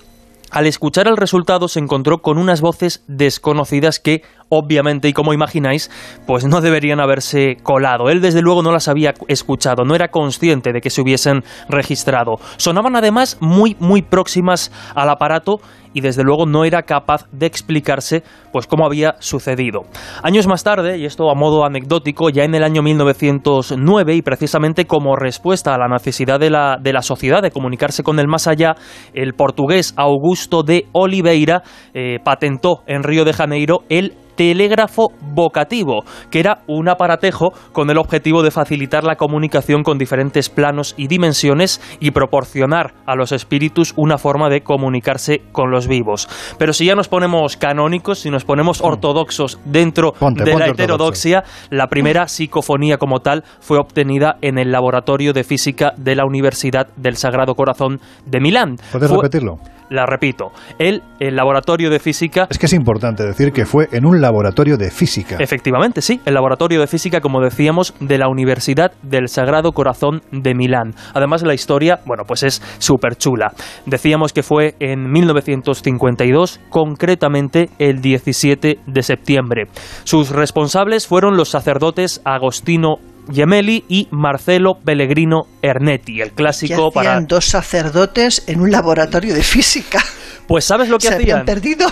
Al 0.51 0.67
escuchar 0.67 1.07
el 1.07 1.17
resultado 1.17 1.67
se 1.67 1.79
encontró 1.79 2.19
con 2.19 2.37
unas 2.37 2.61
voces 2.61 3.03
desconocidas 3.07 3.99
que, 3.99 4.21
obviamente, 4.47 5.09
y 5.09 5.13
como 5.13 5.33
imagináis, 5.33 5.91
pues 6.27 6.45
no 6.45 6.61
deberían 6.61 6.99
haberse 6.99 7.57
colado. 7.61 8.09
Él 8.09 8.21
desde 8.21 8.41
luego 8.41 8.61
no 8.61 8.71
las 8.71 8.87
había 8.87 9.13
escuchado, 9.27 9.83
no 9.83 9.95
era 9.95 10.09
consciente 10.09 10.71
de 10.71 10.81
que 10.81 10.91
se 10.91 11.01
hubiesen 11.01 11.43
registrado. 11.67 12.35
Sonaban 12.57 12.95
además 12.95 13.37
muy, 13.41 13.75
muy 13.79 14.01
próximas 14.01 14.71
al 14.95 15.09
aparato 15.09 15.59
y 15.95 16.01
desde 16.01 16.23
luego 16.23 16.45
no 16.45 16.65
era 16.65 16.83
capaz 16.83 17.25
de 17.31 17.47
explicarse 17.47 18.21
pues 18.51 18.67
cómo 18.67 18.85
había 18.85 19.15
sucedido. 19.19 19.83
Años 20.21 20.45
más 20.45 20.63
tarde, 20.63 20.97
y 20.97 21.05
esto 21.05 21.31
a 21.31 21.35
modo 21.35 21.65
anecdótico, 21.65 22.29
ya 22.29 22.43
en 22.43 22.53
el 22.53 22.63
año 22.63 22.83
1909 22.83 24.15
y 24.15 24.21
precisamente 24.21 24.85
como 24.85 25.15
respuesta 25.15 25.73
a 25.73 25.77
la 25.77 25.87
necesidad 25.87 26.39
de 26.39 26.49
la, 26.49 26.77
de 26.79 26.93
la 26.93 27.01
sociedad 27.01 27.41
de 27.41 27.49
comunicarse 27.49 28.03
con 28.03 28.19
el 28.19 28.27
más 28.27 28.45
allá, 28.47 28.75
el 29.13 29.33
portugués 29.33 29.93
Augusto 29.95 30.63
de 30.63 30.85
Oliveira 30.91 31.63
eh, 31.93 32.19
patentó 32.23 32.83
en 32.87 33.01
Río 33.01 33.23
de 33.23 33.33
Janeiro 33.33 33.79
el 33.87 34.13
telégrafo 34.35 35.09
vocativo, 35.33 36.03
que 36.29 36.39
era 36.39 36.63
un 36.67 36.89
aparatejo 36.89 37.51
con 37.71 37.89
el 37.89 37.97
objetivo 37.97 38.43
de 38.43 38.51
facilitar 38.51 39.03
la 39.03 39.15
comunicación 39.15 39.83
con 39.83 39.97
diferentes 39.97 40.49
planos 40.49 40.93
y 40.97 41.07
dimensiones 41.07 41.81
y 41.99 42.11
proporcionar 42.11 42.93
a 43.05 43.15
los 43.15 43.31
espíritus 43.31 43.93
una 43.97 44.17
forma 44.17 44.49
de 44.49 44.61
comunicarse 44.61 45.41
con 45.51 45.71
los 45.71 45.87
vivos. 45.87 46.27
Pero 46.57 46.73
si 46.73 46.85
ya 46.85 46.95
nos 46.95 47.07
ponemos 47.07 47.57
canónicos, 47.57 48.19
si 48.19 48.29
nos 48.29 48.45
ponemos 48.45 48.81
mm. 48.81 48.85
ortodoxos 48.85 49.59
dentro 49.65 50.13
de 50.35 50.55
la 50.55 50.67
heterodoxia, 50.67 51.43
la 51.69 51.87
primera 51.87 52.27
psicofonía 52.27 52.97
como 52.97 53.19
tal 53.19 53.43
fue 53.59 53.77
obtenida 53.77 54.37
en 54.41 54.57
el 54.57 54.71
laboratorio 54.71 55.33
de 55.33 55.43
física 55.43 55.93
de 55.97 56.15
la 56.15 56.25
Universidad 56.25 56.87
del 56.95 57.17
Sagrado 57.17 57.55
Corazón 57.55 57.99
de 58.25 58.39
Milán. 58.39 58.77
¿Puedes 58.91 59.09
repetirlo? 59.09 59.57
La 59.89 60.05
repito, 60.05 60.51
el, 60.79 61.03
el, 61.19 61.35
laboratorio 61.35 61.89
de 61.89 61.99
física... 61.99 62.47
Es 62.49 62.57
que 62.57 62.65
es 62.65 62.73
importante 62.73 63.23
decir 63.23 63.51
que 63.51 63.65
fue 63.65 63.87
en 63.91 64.05
un 64.05 64.21
laboratorio 64.21 64.77
de 64.77 64.91
física. 64.91 65.37
Efectivamente, 65.39 66.01
sí, 66.01 66.21
el 66.25 66.33
laboratorio 66.33 66.79
de 66.79 66.87
física, 66.87 67.21
como 67.21 67.41
decíamos, 67.41 67.93
de 67.99 68.17
la 68.17 68.27
Universidad 68.27 68.91
del 69.03 69.27
Sagrado 69.27 69.71
Corazón 69.71 70.21
de 70.31 70.55
Milán. 70.55 70.93
Además, 71.13 71.43
la 71.43 71.53
historia, 71.53 71.99
bueno, 72.05 72.23
pues 72.27 72.43
es 72.43 72.61
súper 72.79 73.15
chula. 73.15 73.53
Decíamos 73.85 74.33
que 74.33 74.43
fue 74.43 74.75
en 74.79 75.11
1952, 75.11 76.59
concretamente 76.69 77.69
el 77.79 78.01
17 78.01 78.79
de 78.85 79.03
septiembre. 79.03 79.67
Sus 80.03 80.29
responsables 80.29 81.07
fueron 81.07 81.37
los 81.37 81.49
sacerdotes 81.49 82.21
Agostino 82.25 82.97
Gemelli 83.31 83.83
y 83.87 84.07
Marcelo 84.11 84.75
Pellegrino 84.83 85.43
Ernetti, 85.61 86.21
el 86.21 86.31
clásico 86.31 86.89
¿Qué 86.89 86.95
para 86.95 87.21
dos 87.21 87.45
sacerdotes 87.45 88.43
en 88.47 88.61
un 88.61 88.71
laboratorio 88.71 89.33
de 89.33 89.43
física. 89.43 89.99
Pues 90.47 90.65
sabes 90.65 90.89
lo 90.89 90.97
que 90.97 91.07
¿Se 91.07 91.15
hacían. 91.15 91.39
Habían 91.39 91.45
perdido. 91.45 91.87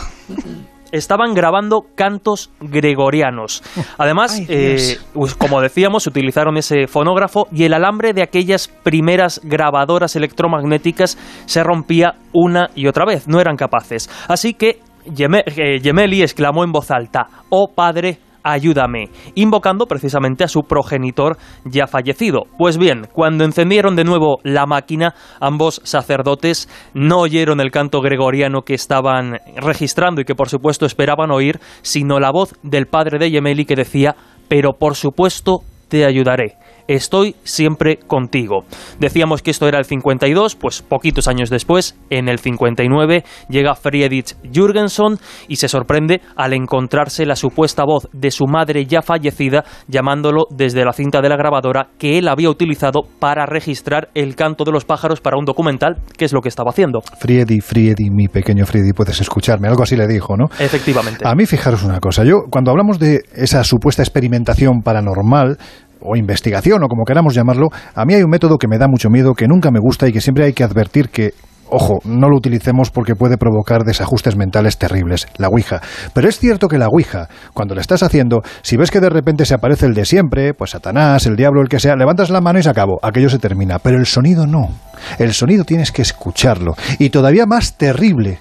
Estaban 0.92 1.34
grabando 1.34 1.88
cantos 1.96 2.52
gregorianos. 2.62 3.64
Además, 3.98 4.40
eh, 4.48 5.00
pues, 5.12 5.34
como 5.34 5.60
decíamos, 5.60 6.06
utilizaron 6.06 6.56
ese 6.58 6.86
fonógrafo 6.86 7.48
y 7.52 7.64
el 7.64 7.74
alambre 7.74 8.14
de 8.14 8.22
aquellas 8.22 8.68
primeras 8.68 9.42
grabadoras 9.44 10.16
electromagnéticas 10.16 11.18
se 11.48 11.64
rompía 11.64 12.14
una 12.32 12.70
y 12.76 12.86
otra 12.86 13.06
vez. 13.06 13.28
No 13.28 13.42
eran 13.42 13.56
capaces. 13.56 14.08
Así 14.28 14.54
que 14.54 14.82
eh, 15.06 15.80
Gemelli 15.82 16.22
exclamó 16.22 16.64
en 16.64 16.72
voz 16.72 16.92
alta: 16.92 17.28
Oh 17.50 17.72
Padre, 17.74 18.20
ayúdame, 18.44 19.10
invocando 19.36 19.86
precisamente 19.86 20.44
a 20.44 20.48
su 20.48 20.62
progenitor 20.62 21.38
ya 21.66 21.88
fallecido. 21.88 22.44
Pues 22.58 22.78
bien, 22.78 23.08
cuando 23.12 23.46
encendieron 23.46 23.96
de 23.96 24.04
nuevo 24.04 24.39
la 24.44 24.66
máquina, 24.66 25.16
ambos 25.39 25.82
sacerdotes 25.84 26.70
no 26.94 27.20
oyeron 27.20 27.60
el 27.60 27.72
canto 27.72 28.02
gregoriano 28.02 28.62
que 28.62 28.74
estaban 28.74 29.38
registrando 29.56 30.22
y 30.22 30.26
que 30.26 30.36
por 30.36 30.50
supuesto 30.50 30.86
esperaban 30.86 31.32
oír, 31.32 31.60
sino 31.82 32.20
la 32.20 32.32
voz 32.32 32.54
del 32.64 32.88
padre 32.88 33.18
de 33.20 33.32
Yemeli 33.32 33.66
que 33.66 33.76
decía, 33.76 34.16
pero 34.48 34.74
por 34.74 34.96
supuesto 34.96 35.62
te 35.88 36.06
ayudaré. 36.06 36.58
Estoy 36.88 37.36
siempre 37.44 37.98
contigo. 37.98 38.66
Decíamos 39.00 39.42
que 39.42 39.52
esto 39.52 39.68
era 39.68 39.80
el 39.80 39.86
52, 39.86 40.56
pues 40.56 40.82
poquitos 40.82 41.28
años 41.28 41.50
después, 41.50 41.98
en 42.10 42.28
el 42.28 42.40
59, 42.40 43.24
llega 43.50 43.76
Friedrich 43.76 44.36
Jürgenson 44.52 45.18
y 45.48 45.56
se 45.56 45.68
sorprende 45.68 46.22
al 46.36 46.54
encontrarse 46.54 47.26
la 47.26 47.36
supuesta 47.36 47.84
voz 47.86 48.10
de 48.12 48.32
su 48.32 48.46
madre 48.48 48.86
ya 48.86 49.02
fallecida 49.02 49.64
llamándolo 49.88 50.46
desde 50.50 50.84
la 50.84 50.94
cinta 50.94 51.22
de 51.22 51.30
la 51.30 51.38
grabadora 51.38 51.90
que 51.98 52.18
él 52.18 52.28
había 52.28 52.50
utilizado 52.50 53.04
para 53.20 53.46
registrar 53.46 54.10
el 54.14 54.36
canto 54.36 54.64
de 54.64 54.72
los 54.72 54.86
pájaros 54.86 55.22
para 55.22 55.38
un 55.38 55.46
documental, 55.46 55.98
que 56.18 56.26
es 56.26 56.34
lo 56.34 56.42
que 56.42 56.50
estaba 56.50 56.72
haciendo. 56.72 57.02
Friedi, 57.20 57.62
Friedi, 57.62 58.10
mi 58.10 58.28
pequeño 58.28 58.66
Friedi, 58.66 58.94
puedes 58.94 59.20
escucharme. 59.22 59.68
Algo 59.68 59.84
así 59.84 59.96
le 59.96 60.08
dijo, 60.08 60.36
¿no? 60.36 60.46
Efectivamente. 60.60 61.28
A 61.28 61.36
mí 61.36 61.46
fijaros 61.46 61.84
una 61.84 62.00
cosa. 62.00 62.24
Yo, 62.24 62.44
cuando 62.50 62.72
hablamos 62.72 63.00
de 63.00 63.22
esa 63.34 63.64
supuesta 63.64 64.02
experimentación 64.02 64.82
paranormal, 64.82 65.58
o 66.04 66.16
investigación, 66.16 66.84
o 66.84 66.88
como 66.88 67.06
queramos 67.06 67.34
llamarlo, 67.34 67.70
a 67.95 68.06
mí 68.06 68.14
hay 68.14 68.24
un 68.24 68.30
método 68.30 68.58
que 68.58 68.68
me 68.68 68.78
da 68.78 68.88
mucho 68.88 69.10
miedo, 69.10 69.34
que 69.34 69.47
nunca 69.47 69.72
me 69.72 69.80
gusta 69.80 70.08
y 70.08 70.12
que 70.12 70.22
siempre 70.22 70.45
hay 70.45 70.54
que 70.54 70.64
advertir 70.64 71.10
que 71.10 71.34
Ojo, 71.76 72.01
no 72.04 72.30
lo 72.30 72.38
utilicemos 72.38 72.91
porque 72.91 73.16
puede 73.16 73.36
provocar 73.38 73.84
desajustes 73.84 74.36
mentales 74.36 74.78
terribles, 74.78 75.28
la 75.38 75.47
Ouija. 75.47 75.82
Pero 76.14 76.30
es 76.30 76.38
cierto 76.38 76.68
que 76.68 76.78
la 76.78 76.88
Ouija, 76.88 77.30
cuando 77.51 77.74
la 77.74 77.82
estás 77.82 78.04
haciendo, 78.04 78.43
si 78.62 78.78
ves 78.78 78.91
que 78.91 78.99
de 78.99 79.10
repente 79.10 79.43
se 79.43 79.56
aparece 79.56 79.88
el 79.88 79.95
de 79.95 80.06
siempre, 80.06 80.54
pues 80.54 80.70
Satanás, 80.70 81.26
el 81.26 81.36
diablo, 81.36 81.64
el 81.64 81.70
que 81.70 81.80
sea, 81.80 81.95
levantas 81.95 82.30
la 82.30 82.41
mano 82.41 82.60
y 82.60 82.64
se 82.64 82.70
acabó, 82.70 82.99
aquello 83.01 83.28
se 83.28 83.39
termina. 83.39 83.80
Pero 83.80 83.97
el 83.97 84.06
sonido 84.06 84.45
no. 84.45 84.70
El 85.18 85.34
sonido 85.34 85.64
tienes 85.64 85.91
que 85.91 86.04
escucharlo. 86.04 86.76
Y 86.99 87.10
todavía 87.10 87.47
más 87.47 87.74
terrible 87.74 88.38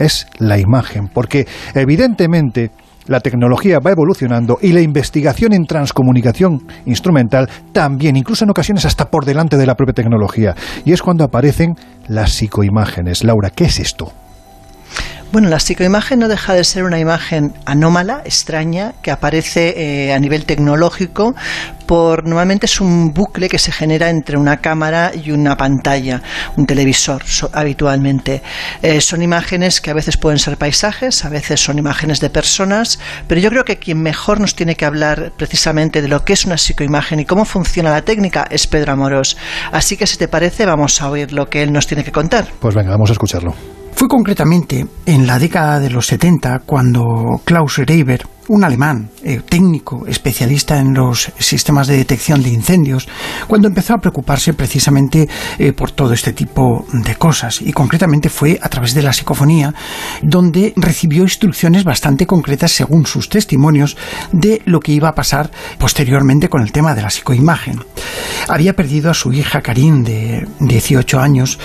es 0.00 0.26
la 0.38 0.58
imagen, 0.58 1.06
porque 1.06 1.46
evidentemente 1.74 2.72
la 3.06 3.20
tecnología 3.20 3.78
va 3.78 3.90
evolucionando 3.90 4.58
y 4.60 4.72
la 4.72 4.80
investigación 4.80 5.52
en 5.52 5.66
transcomunicación 5.66 6.66
instrumental 6.86 7.48
también, 7.72 8.16
incluso 8.16 8.44
en 8.44 8.50
ocasiones 8.50 8.84
hasta 8.84 9.10
por 9.10 9.24
delante 9.24 9.56
de 9.56 9.66
la 9.66 9.74
propia 9.74 9.94
tecnología. 9.94 10.54
Y 10.84 10.92
es 10.92 11.02
cuando 11.02 11.24
aparecen 11.24 11.76
las 12.08 12.32
psicoimágenes. 12.32 13.24
Laura, 13.24 13.50
¿qué 13.50 13.64
es 13.64 13.80
esto? 13.80 14.12
Bueno, 15.34 15.48
la 15.48 15.58
psicoimagen 15.58 16.20
no 16.20 16.28
deja 16.28 16.54
de 16.54 16.62
ser 16.62 16.84
una 16.84 17.00
imagen 17.00 17.54
anómala, 17.66 18.22
extraña, 18.24 18.92
que 19.02 19.10
aparece 19.10 19.74
eh, 19.76 20.12
a 20.12 20.20
nivel 20.20 20.44
tecnológico 20.44 21.34
por 21.86 22.22
normalmente 22.22 22.66
es 22.66 22.80
un 22.80 23.12
bucle 23.12 23.48
que 23.48 23.58
se 23.58 23.72
genera 23.72 24.10
entre 24.10 24.38
una 24.38 24.58
cámara 24.58 25.10
y 25.12 25.32
una 25.32 25.56
pantalla, 25.56 26.22
un 26.56 26.66
televisor 26.66 27.24
habitualmente. 27.52 28.42
Eh, 28.80 29.00
son 29.00 29.22
imágenes 29.22 29.80
que 29.80 29.90
a 29.90 29.94
veces 29.94 30.16
pueden 30.18 30.38
ser 30.38 30.56
paisajes, 30.56 31.24
a 31.24 31.30
veces 31.30 31.58
son 31.58 31.78
imágenes 31.78 32.20
de 32.20 32.30
personas, 32.30 33.00
pero 33.26 33.40
yo 33.40 33.50
creo 33.50 33.64
que 33.64 33.80
quien 33.80 34.00
mejor 34.00 34.38
nos 34.38 34.54
tiene 34.54 34.76
que 34.76 34.84
hablar 34.84 35.32
precisamente 35.36 36.00
de 36.00 36.06
lo 36.06 36.24
que 36.24 36.34
es 36.34 36.44
una 36.44 36.58
psicoimagen 36.58 37.18
y 37.18 37.24
cómo 37.24 37.44
funciona 37.44 37.90
la 37.90 38.02
técnica 38.02 38.46
es 38.48 38.68
Pedro 38.68 38.92
Amorós. 38.92 39.36
Así 39.72 39.96
que 39.96 40.06
si 40.06 40.16
te 40.16 40.28
parece 40.28 40.64
vamos 40.64 41.02
a 41.02 41.10
oír 41.10 41.32
lo 41.32 41.50
que 41.50 41.64
él 41.64 41.72
nos 41.72 41.88
tiene 41.88 42.04
que 42.04 42.12
contar. 42.12 42.46
Pues 42.60 42.76
venga, 42.76 42.92
vamos 42.92 43.10
a 43.10 43.14
escucharlo. 43.14 43.73
Fue 43.94 44.08
concretamente 44.08 44.86
en 45.06 45.26
la 45.26 45.38
década 45.38 45.78
de 45.78 45.88
los 45.88 46.08
70 46.08 46.60
cuando 46.66 47.40
Klaus 47.44 47.78
Reiber, 47.78 48.26
un 48.48 48.64
alemán 48.64 49.08
eh, 49.22 49.40
técnico 49.48 50.06
especialista 50.06 50.78
en 50.78 50.94
los 50.94 51.32
sistemas 51.38 51.86
de 51.86 51.96
detección 51.96 52.42
de 52.42 52.50
incendios, 52.50 53.08
cuando 53.46 53.68
empezó 53.68 53.94
a 53.94 53.98
preocuparse 53.98 54.52
precisamente 54.52 55.28
eh, 55.58 55.72
por 55.72 55.92
todo 55.92 56.12
este 56.12 56.32
tipo 56.32 56.84
de 56.92 57.14
cosas 57.14 57.62
y 57.62 57.72
concretamente 57.72 58.28
fue 58.28 58.58
a 58.60 58.68
través 58.68 58.94
de 58.94 59.02
la 59.02 59.12
psicofonía 59.12 59.72
donde 60.22 60.72
recibió 60.76 61.22
instrucciones 61.22 61.84
bastante 61.84 62.26
concretas 62.26 62.72
según 62.72 63.06
sus 63.06 63.28
testimonios 63.28 63.96
de 64.32 64.60
lo 64.66 64.80
que 64.80 64.92
iba 64.92 65.08
a 65.08 65.14
pasar 65.14 65.50
posteriormente 65.78 66.48
con 66.48 66.62
el 66.62 66.72
tema 66.72 66.94
de 66.94 67.02
la 67.02 67.10
psicoimagen. 67.10 67.84
Había 68.48 68.74
perdido 68.74 69.10
a 69.10 69.14
su 69.14 69.32
hija 69.32 69.62
Karin 69.62 70.02
de 70.02 70.46
18 70.58 71.20
años 71.20 71.58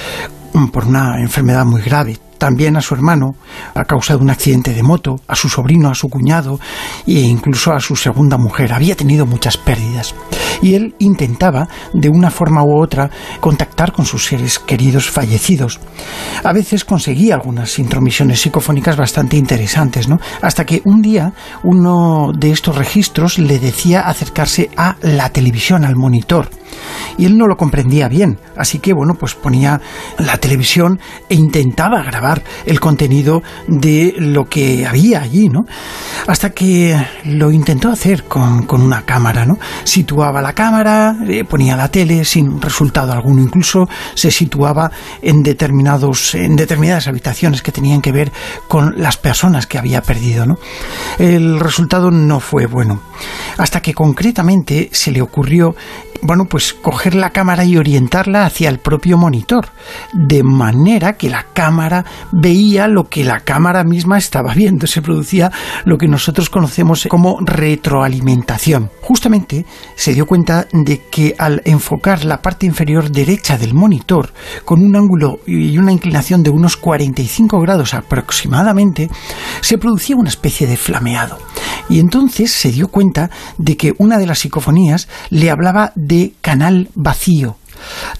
por 0.71 0.85
una 0.85 1.19
enfermedad 1.19 1.65
muy 1.65 1.81
grave. 1.81 2.17
También 2.37 2.77
a 2.77 2.81
su 2.81 2.93
hermano 2.93 3.35
a 3.75 3.83
causa 3.83 4.15
de 4.15 4.23
un 4.23 4.29
accidente 4.29 4.73
de 4.73 4.81
moto, 4.81 5.19
a 5.27 5.35
su 5.35 5.49
sobrino, 5.49 5.89
a 5.89 5.93
su 5.95 6.07
cuñado 6.07 6.57
e 7.05 7.19
incluso 7.19 7.73
a 7.73 7.81
su 7.81 7.97
segunda 7.97 8.37
mujer. 8.37 8.71
Había 8.71 8.95
tenido 8.95 9.25
muchas 9.25 9.57
pérdidas. 9.57 10.15
Y 10.61 10.75
él 10.75 10.95
intentaba, 10.99 11.67
de 11.93 12.07
una 12.07 12.31
forma 12.31 12.63
u 12.63 12.81
otra, 12.81 13.09
contactar 13.41 13.91
con 13.91 14.05
sus 14.05 14.25
seres 14.25 14.57
queridos 14.57 15.09
fallecidos. 15.09 15.81
A 16.43 16.53
veces 16.53 16.85
conseguía 16.85 17.35
algunas 17.35 17.77
intromisiones 17.77 18.41
psicofónicas 18.41 18.95
bastante 18.95 19.35
interesantes, 19.35 20.07
¿no? 20.07 20.19
Hasta 20.41 20.65
que 20.65 20.81
un 20.85 21.01
día 21.01 21.33
uno 21.63 22.31
de 22.33 22.51
estos 22.51 22.77
registros 22.77 23.37
le 23.37 23.59
decía 23.59 24.01
acercarse 24.01 24.69
a 24.77 24.95
la 25.01 25.29
televisión, 25.29 25.83
al 25.83 25.97
monitor 25.97 26.49
y 27.17 27.25
él 27.25 27.37
no 27.37 27.47
lo 27.47 27.57
comprendía 27.57 28.07
bien. 28.07 28.39
Así 28.55 28.79
que, 28.79 28.93
bueno, 28.93 29.15
pues 29.15 29.35
ponía 29.35 29.81
la 30.17 30.37
televisión 30.37 30.99
e 31.27 31.35
intentaba 31.35 32.01
grabar 32.01 32.43
el 32.65 32.79
contenido 32.79 33.41
de 33.67 34.15
lo 34.17 34.45
que 34.45 34.85
había 34.85 35.21
allí, 35.21 35.49
¿no? 35.49 35.65
Hasta 36.27 36.51
que 36.51 36.95
lo 37.25 37.51
intentó 37.51 37.89
hacer 37.89 38.23
con, 38.23 38.65
una 38.69 39.01
cámara, 39.03 39.45
¿no? 39.45 39.57
Situaba 39.83 40.41
la 40.41 40.53
cámara, 40.53 41.15
eh, 41.27 41.43
ponía 41.43 41.75
la 41.75 41.89
tele 41.89 42.23
sin 42.23 42.61
resultado 42.61 43.11
alguno, 43.11 43.41
incluso 43.41 43.87
se 44.13 44.31
situaba 44.31 44.91
en 45.21 45.43
determinados, 45.43 46.35
en 46.35 46.55
determinadas 46.55 47.07
habitaciones 47.07 47.61
que 47.61 47.71
tenían 47.71 48.01
que 48.01 48.11
ver 48.11 48.31
con 48.67 48.93
las 48.97 49.17
personas 49.17 49.67
que 49.67 49.77
había 49.77 50.01
perdido, 50.01 50.45
¿no? 50.45 50.57
El 51.17 51.59
resultado 51.59 52.11
no 52.11 52.39
fue 52.39 52.65
bueno. 52.65 53.01
Hasta 53.57 53.81
que 53.81 53.93
concretamente 53.93 54.89
se 54.93 55.11
le 55.11 55.21
ocurrió 55.21 55.75
bueno, 56.21 56.45
pues 56.45 56.73
coger 56.73 57.15
la 57.15 57.31
cámara 57.31 57.65
y 57.65 57.77
orientarla 57.77 58.45
hacia 58.45 58.69
el 58.69 58.79
propio 58.79 59.17
monitor, 59.17 59.69
de 60.13 60.43
manera 60.43 61.13
que 61.13 61.29
la 61.29 61.45
cámara 61.53 62.05
veía 62.31 62.87
lo 62.87 63.07
que 63.07 63.23
la 63.23 63.39
cámara 63.41 63.83
misma 63.83 64.17
estaba 64.17 64.53
viendo. 64.53 64.87
Se 64.87 65.01
producía 65.01 65.51
lo 65.85 65.97
que 65.97 66.07
nosotros 66.07 66.49
conocemos 66.49 67.07
como 67.09 67.39
retroalimentación. 67.41 68.89
Justamente 69.01 69.65
se 69.95 70.13
dio 70.13 70.25
cuenta 70.25 70.67
de 70.71 71.01
que 71.09 71.35
al 71.37 71.61
enfocar 71.65 72.25
la 72.25 72.41
parte 72.41 72.65
inferior 72.65 73.09
derecha 73.09 73.57
del 73.57 73.73
monitor 73.73 74.33
con 74.65 74.83
un 74.83 74.95
ángulo 74.95 75.39
y 75.45 75.77
una 75.77 75.91
inclinación 75.91 76.43
de 76.43 76.49
unos 76.49 76.77
45 76.77 77.59
grados 77.61 77.93
aproximadamente, 77.93 79.09
se 79.61 79.77
producía 79.77 80.15
una 80.15 80.29
especie 80.29 80.67
de 80.67 80.77
flameado. 80.77 81.37
Y 81.89 81.99
entonces 81.99 82.51
se 82.51 82.71
dio 82.71 82.89
cuenta 82.89 83.29
de 83.57 83.77
que 83.77 83.93
una 83.97 84.17
de 84.17 84.27
las 84.27 84.39
psicofonías 84.39 85.07
le 85.29 85.49
hablaba 85.49 85.91
de 85.95 86.08
canal 86.41 86.89
vacío. 86.95 87.57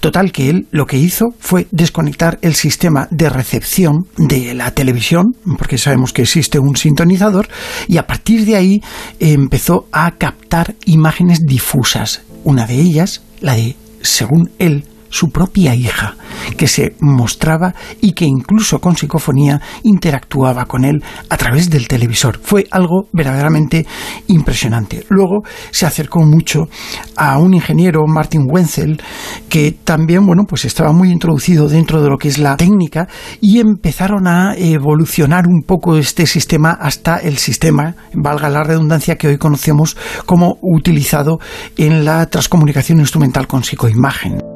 Total 0.00 0.32
que 0.32 0.48
él 0.48 0.66
lo 0.70 0.86
que 0.86 0.96
hizo 0.96 1.34
fue 1.38 1.66
desconectar 1.70 2.38
el 2.42 2.54
sistema 2.54 3.08
de 3.10 3.28
recepción 3.28 4.06
de 4.16 4.54
la 4.54 4.70
televisión, 4.70 5.36
porque 5.58 5.78
sabemos 5.78 6.12
que 6.12 6.22
existe 6.22 6.58
un 6.58 6.76
sintonizador, 6.76 7.48
y 7.86 7.98
a 7.98 8.06
partir 8.06 8.46
de 8.46 8.56
ahí 8.56 8.82
empezó 9.18 9.86
a 9.92 10.12
captar 10.12 10.74
imágenes 10.86 11.40
difusas. 11.44 12.22
Una 12.42 12.66
de 12.66 12.80
ellas, 12.80 13.22
la 13.40 13.54
de, 13.54 13.76
según 14.00 14.50
él, 14.58 14.84
su 15.10 15.30
propia 15.30 15.74
hija, 15.74 16.16
que 16.56 16.66
se 16.66 16.94
mostraba 17.00 17.74
y 18.00 18.12
que 18.12 18.24
incluso 18.24 18.78
con 18.78 18.96
psicofonía 18.96 19.60
interactuaba 19.82 20.64
con 20.64 20.84
él 20.84 21.02
a 21.28 21.36
través 21.36 21.68
del 21.68 21.88
televisor. 21.88 22.40
Fue 22.42 22.66
algo 22.70 23.08
verdaderamente 23.12 23.86
impresionante. 24.28 25.04
Luego 25.10 25.42
se 25.70 25.84
acercó 25.84 26.20
mucho 26.20 26.68
a 27.16 27.38
un 27.38 27.54
ingeniero, 27.54 28.06
Martin 28.06 28.46
Wenzel, 28.48 29.02
que 29.48 29.76
también, 29.84 30.24
bueno, 30.24 30.44
pues 30.48 30.64
estaba 30.64 30.92
muy 30.92 31.10
introducido 31.10 31.68
dentro 31.68 32.02
de 32.02 32.08
lo 32.08 32.16
que 32.16 32.28
es 32.28 32.38
la 32.38 32.56
técnica 32.56 33.08
y 33.40 33.58
empezaron 33.60 34.26
a 34.26 34.54
evolucionar 34.56 35.46
un 35.46 35.62
poco 35.62 35.96
este 35.96 36.26
sistema 36.26 36.70
hasta 36.70 37.18
el 37.18 37.38
sistema, 37.38 37.96
valga 38.14 38.48
la 38.48 38.62
redundancia, 38.62 39.16
que 39.16 39.28
hoy 39.28 39.38
conocemos 39.38 39.96
como 40.26 40.58
utilizado 40.62 41.38
en 41.76 42.04
la 42.04 42.26
transcomunicación 42.26 43.00
instrumental 43.00 43.46
con 43.46 43.64
psicoimagen. 43.64 44.49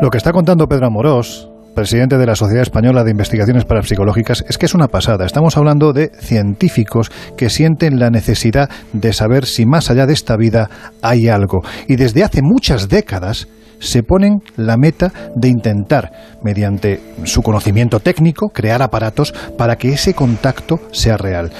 Lo 0.00 0.10
que 0.10 0.18
está 0.18 0.32
contando 0.32 0.66
Pedro 0.66 0.86
Amorós, 0.86 1.48
presidente 1.74 2.18
de 2.18 2.26
la 2.26 2.34
Sociedad 2.34 2.62
Española 2.62 3.04
de 3.04 3.10
Investigaciones 3.10 3.64
Parapsicológicas, 3.64 4.44
es 4.48 4.58
que 4.58 4.66
es 4.66 4.74
una 4.74 4.88
pasada. 4.88 5.26
Estamos 5.26 5.56
hablando 5.56 5.92
de 5.92 6.10
científicos 6.20 7.10
que 7.36 7.50
sienten 7.50 7.98
la 7.98 8.10
necesidad 8.10 8.68
de 8.92 9.12
saber 9.12 9.46
si 9.46 9.66
más 9.66 9.90
allá 9.90 10.06
de 10.06 10.14
esta 10.14 10.36
vida 10.36 10.68
hay 11.02 11.28
algo. 11.28 11.60
Y 11.86 11.96
desde 11.96 12.24
hace 12.24 12.40
muchas 12.42 12.88
décadas 12.88 13.48
se 13.78 14.02
ponen 14.02 14.38
la 14.56 14.76
meta 14.76 15.12
de 15.34 15.48
intentar, 15.48 16.10
mediante 16.42 17.00
su 17.24 17.42
conocimiento 17.42 18.00
técnico, 18.00 18.48
crear 18.48 18.82
aparatos 18.82 19.34
para 19.58 19.76
que 19.76 19.92
ese 19.92 20.14
contacto 20.14 20.80
sea 20.92 21.16
real. 21.16 21.52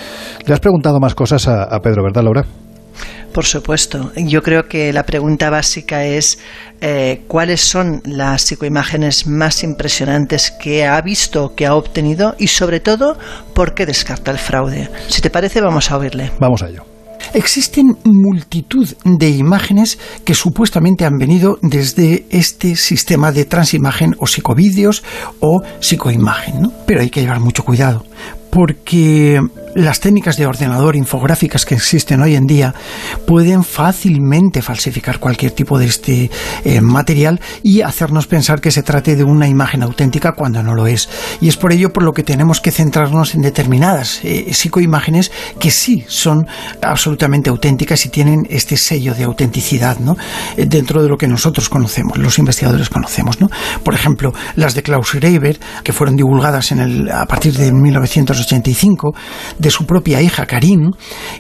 Le 0.47 0.55
has 0.55 0.61
preguntado 0.61 0.99
más 0.99 1.15
cosas 1.15 1.47
a, 1.47 1.65
a 1.65 1.81
Pedro, 1.81 2.03
¿verdad, 2.03 2.23
Laura? 2.23 2.45
Por 3.37 3.45
supuesto. 3.45 4.13
Yo 4.17 4.43
creo 4.43 4.67
que 4.67 4.95
la 4.95 5.03
pregunta 5.03 5.51
básica 5.51 6.07
es 6.07 6.39
eh, 6.81 7.25
cuáles 7.29 7.61
son 7.61 8.01
las 8.07 8.41
psicoimágenes 8.41 9.27
más 9.27 9.63
impresionantes 9.63 10.51
que 10.51 10.87
ha 10.87 10.99
visto, 11.03 11.55
que 11.55 11.67
ha 11.67 11.75
obtenido 11.75 12.35
y 12.39 12.47
sobre 12.47 12.81
todo 12.81 13.19
por 13.53 13.75
qué 13.75 13.85
descarta 13.85 14.31
el 14.31 14.39
fraude. 14.39 14.89
Si 15.09 15.21
te 15.21 15.29
parece, 15.29 15.61
vamos 15.61 15.91
a 15.91 15.99
oírle. 15.99 16.31
Vamos 16.41 16.63
a 16.63 16.71
ello. 16.71 16.85
Existen 17.35 17.99
multitud 18.05 18.89
de 19.05 19.29
imágenes 19.29 19.99
que 20.25 20.35
supuestamente 20.35 21.05
han 21.05 21.19
venido 21.19 21.59
desde 21.61 22.25
este 22.31 22.75
sistema 22.75 23.33
de 23.33 23.45
transimagen 23.45 24.15
o 24.19 24.27
psicovídeos 24.27 25.05
o 25.41 25.61
psicoimagen, 25.81 26.63
¿no? 26.63 26.73
Pero 26.87 27.03
hay 27.03 27.11
que 27.11 27.21
llevar 27.21 27.41
mucho 27.41 27.65
cuidado 27.65 28.07
porque 28.51 29.39
las 29.77 30.01
técnicas 30.01 30.39
de 30.39 30.47
ordenador 30.47 30.97
infográficas 30.97 31.67
que 31.67 31.75
existen 31.75 32.23
hoy 32.23 32.35
en 32.35 32.47
día 32.47 32.75
pueden 33.27 33.63
fácilmente 33.63 34.63
falsificar 34.63 35.19
cualquier 35.19 35.53
tipo 35.53 35.79
de 35.79 35.85
este 35.85 36.31
eh, 36.65 36.81
material 36.81 37.41
y 37.63 37.83
hacernos 37.83 38.27
pensar 38.27 38.63
que 38.63 38.71
se 38.71 38.83
trate 38.83 39.17
de 39.17 39.25
una 39.25 39.49
imagen 39.49 39.83
auténtica 39.83 40.33
cuando 40.33 40.63
no 40.63 40.75
lo 40.75 40.87
es. 40.87 41.11
Y 41.43 41.49
es 41.49 41.59
por 41.59 41.73
ello 41.73 41.93
por 41.93 42.05
lo 42.05 42.15
que 42.15 42.23
tenemos 42.23 42.63
que 42.63 42.71
centrarnos 42.71 43.35
en 43.35 43.43
determinadas 43.43 44.21
eh, 44.25 44.55
psicoimágenes 44.55 45.31
que 45.61 45.71
sí 45.71 46.05
son 46.09 46.47
absolutamente 46.81 47.51
auténticas 47.51 48.07
y 48.07 48.09
tienen 48.09 48.47
este 48.49 48.79
sello 48.79 49.15
de 49.15 49.25
autenticidad 49.25 49.99
¿no? 49.99 50.17
Eh, 50.57 50.65
dentro 50.65 51.03
de 51.03 51.11
lo 51.11 51.19
que 51.19 51.29
nosotros 51.29 51.69
conocemos, 51.69 52.17
los 52.17 52.39
investigadores 52.39 52.89
conocemos. 52.89 53.43
¿no? 53.43 53.51
Por 53.85 53.93
ejemplo, 53.93 54.33
las 54.55 54.75
de 54.75 54.83
Klaus 54.83 55.13
Reiber, 55.13 55.61
que 55.85 55.93
fueron 55.93 56.17
divulgadas 56.17 56.73
en 56.73 56.79
el, 56.79 57.11
a 57.11 57.27
partir 57.27 57.53
de 57.53 57.71
1985, 57.73 59.15
de 59.67 59.71
su 59.73 59.85
propia 59.85 60.23
hija 60.23 60.47
Karin, 60.47 60.93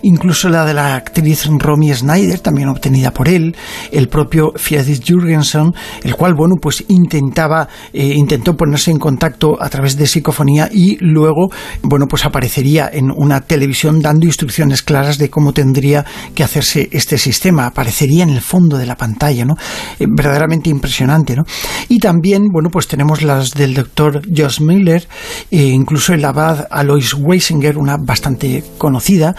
incluso 0.03 0.49
la 0.49 0.65
de 0.65 0.75
la 0.75 0.97
actriz 0.97 1.47
Romy 1.47 1.95
Schneider, 1.95 2.41
también 2.41 2.69
obtenida 2.69 3.13
por 3.13 3.29
él, 3.29 3.55
el 3.93 4.09
propio 4.09 4.51
Friedrich 4.57 5.05
Jürgensen, 5.05 5.73
el 6.03 6.17
cual, 6.17 6.35
bueno, 6.35 6.57
pues 6.61 6.85
intentaba, 6.89 7.69
eh, 7.93 8.15
intentó 8.17 8.57
ponerse 8.57 8.91
en 8.91 8.99
contacto 8.99 9.57
a 9.63 9.69
través 9.69 9.97
de 9.97 10.09
psicofonía 10.09 10.69
y 10.73 10.97
luego, 10.99 11.53
bueno, 11.83 12.07
pues 12.09 12.25
aparecería 12.25 12.91
en 12.93 13.13
una 13.17 13.43
televisión 13.43 14.01
dando 14.01 14.27
instrucciones 14.27 14.83
claras 14.83 15.19
de 15.19 15.31
cómo 15.31 15.53
tendría 15.53 16.05
que 16.35 16.43
hacerse 16.43 16.89
este 16.91 17.19
sistema, 17.19 17.67
aparecería 17.67 18.25
en 18.25 18.31
el 18.31 18.41
fondo 18.41 18.77
de 18.77 18.87
la 18.87 18.97
pantalla, 18.97 19.45
¿no? 19.45 19.55
Eh, 20.01 20.07
verdaderamente 20.09 20.69
impresionante, 20.69 21.37
¿no? 21.37 21.45
Y 21.89 22.01
también, 22.01 22.49
bueno, 22.53 22.71
pues 22.73 22.89
tenemos 22.89 23.23
las 23.23 23.53
del 23.53 23.75
doctor 23.75 24.23
Josh 24.37 24.61
Miller, 24.61 25.07
e 25.49 25.67
incluso 25.67 26.13
el 26.13 26.25
abad 26.25 26.67
Alois 26.73 27.15
Weisinger, 27.15 27.79
una 27.79 27.97
bastante 28.07 28.65
conocida, 28.79 29.35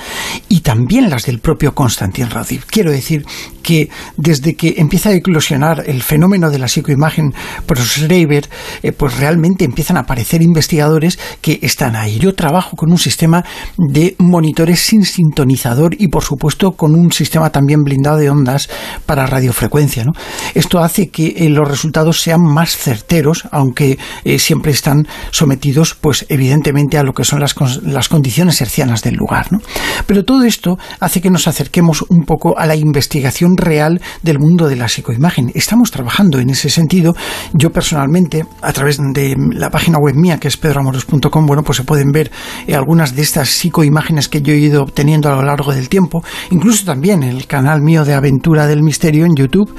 y 0.50 0.60
también 0.60 1.10
las 1.10 1.26
del 1.26 1.40
propio 1.40 1.74
Konstantin 1.74 2.30
Radiv. 2.30 2.66
Quiero 2.66 2.92
decir 2.92 3.26
que 3.64 3.90
desde 4.18 4.56
que 4.56 4.76
empieza 4.78 5.10
a 5.10 5.14
eclosionar 5.14 5.84
el 5.88 6.04
fenómeno 6.04 6.50
de 6.50 6.60
la 6.60 6.68
psicoimagen 6.68 7.34
por 7.66 7.80
Schreiber, 7.80 8.48
eh, 8.84 8.92
pues 8.92 9.18
realmente 9.18 9.66
empiezan 9.66 9.98
a 9.98 10.02
aparecer 10.02 10.42
investigadores 10.42 11.20
que 11.42 11.60
están 11.62 11.96
ahí. 11.96 12.20
Yo 12.20 12.36
trabajo 12.36 12.76
con 12.76 12.92
un 12.92 12.98
sistema 12.98 13.44
de 13.78 14.16
monitores 14.20 14.80
sin 14.80 15.04
sintonizador 15.04 15.96
y 15.98 16.08
por 16.10 16.24
supuesto 16.24 16.74
con 16.74 16.96
un 16.96 17.12
sistema 17.12 17.50
también 17.50 17.84
blindado 17.84 18.18
de 18.18 18.30
ondas 18.30 18.70
para 19.06 19.26
radiofrecuencia. 19.26 20.06
Esto 20.54 20.80
hace 20.80 21.10
que 21.10 21.28
eh, 21.38 21.50
los 21.50 21.68
resultados 21.68 22.22
sean 22.22 22.42
más 22.42 22.76
certeros, 22.78 23.48
aunque 23.52 23.98
eh, 24.24 24.40
siempre 24.40 24.72
están 24.72 25.08
sometidos, 25.32 25.96
pues 25.96 26.26
evidentemente, 26.30 26.98
a 26.98 27.04
lo 27.04 27.14
que 27.14 27.24
son 27.24 27.40
las, 27.40 27.56
las 27.84 28.10
condiciones 28.10 28.57
hercianas 28.62 29.04
del 29.04 29.16
lugar. 29.16 29.52
¿no? 29.52 29.60
Pero 30.06 30.24
todo 30.24 30.44
esto 30.44 30.78
hace 31.00 31.22
que 31.22 31.30
nos 31.30 31.48
acerquemos 31.48 32.04
un 32.10 32.24
poco 32.24 32.58
a 32.58 32.66
la 32.66 32.76
investigación 32.76 33.58
real 33.58 34.02
del 34.24 34.40
mundo 34.40 34.68
de 34.68 34.76
la 34.76 34.88
psicoimagen. 34.88 35.52
Estamos 35.56 35.92
trabajando 35.92 36.40
en 36.40 36.50
ese 36.50 36.70
sentido. 36.70 37.16
Yo 37.54 37.72
personalmente, 37.72 38.46
a 38.62 38.74
través 38.74 38.98
de 38.98 39.36
la 39.52 39.70
página 39.70 39.98
web 39.98 40.16
mía, 40.16 40.40
que 40.40 40.48
es 40.48 40.58
pedroamoros.com, 40.58 41.46
bueno, 41.46 41.64
pues 41.64 41.78
se 41.78 41.84
pueden 41.84 42.12
ver 42.12 42.32
eh, 42.68 42.76
algunas 42.76 43.16
de 43.16 43.22
estas 43.22 43.50
psicoimágenes 43.50 44.30
que 44.30 44.42
yo 44.42 44.54
he 44.54 44.58
ido 44.58 44.84
obteniendo 44.84 45.30
a 45.30 45.36
lo 45.36 45.44
largo 45.44 45.74
del 45.74 45.90
tiempo. 45.90 46.24
Incluso 46.52 46.86
también 46.86 47.24
el 47.24 47.48
canal 47.48 47.82
mío 47.82 48.06
de 48.06 48.14
Aventura 48.14 48.68
del 48.68 48.84
Misterio 48.84 49.26
en 49.26 49.36
YouTube, 49.36 49.74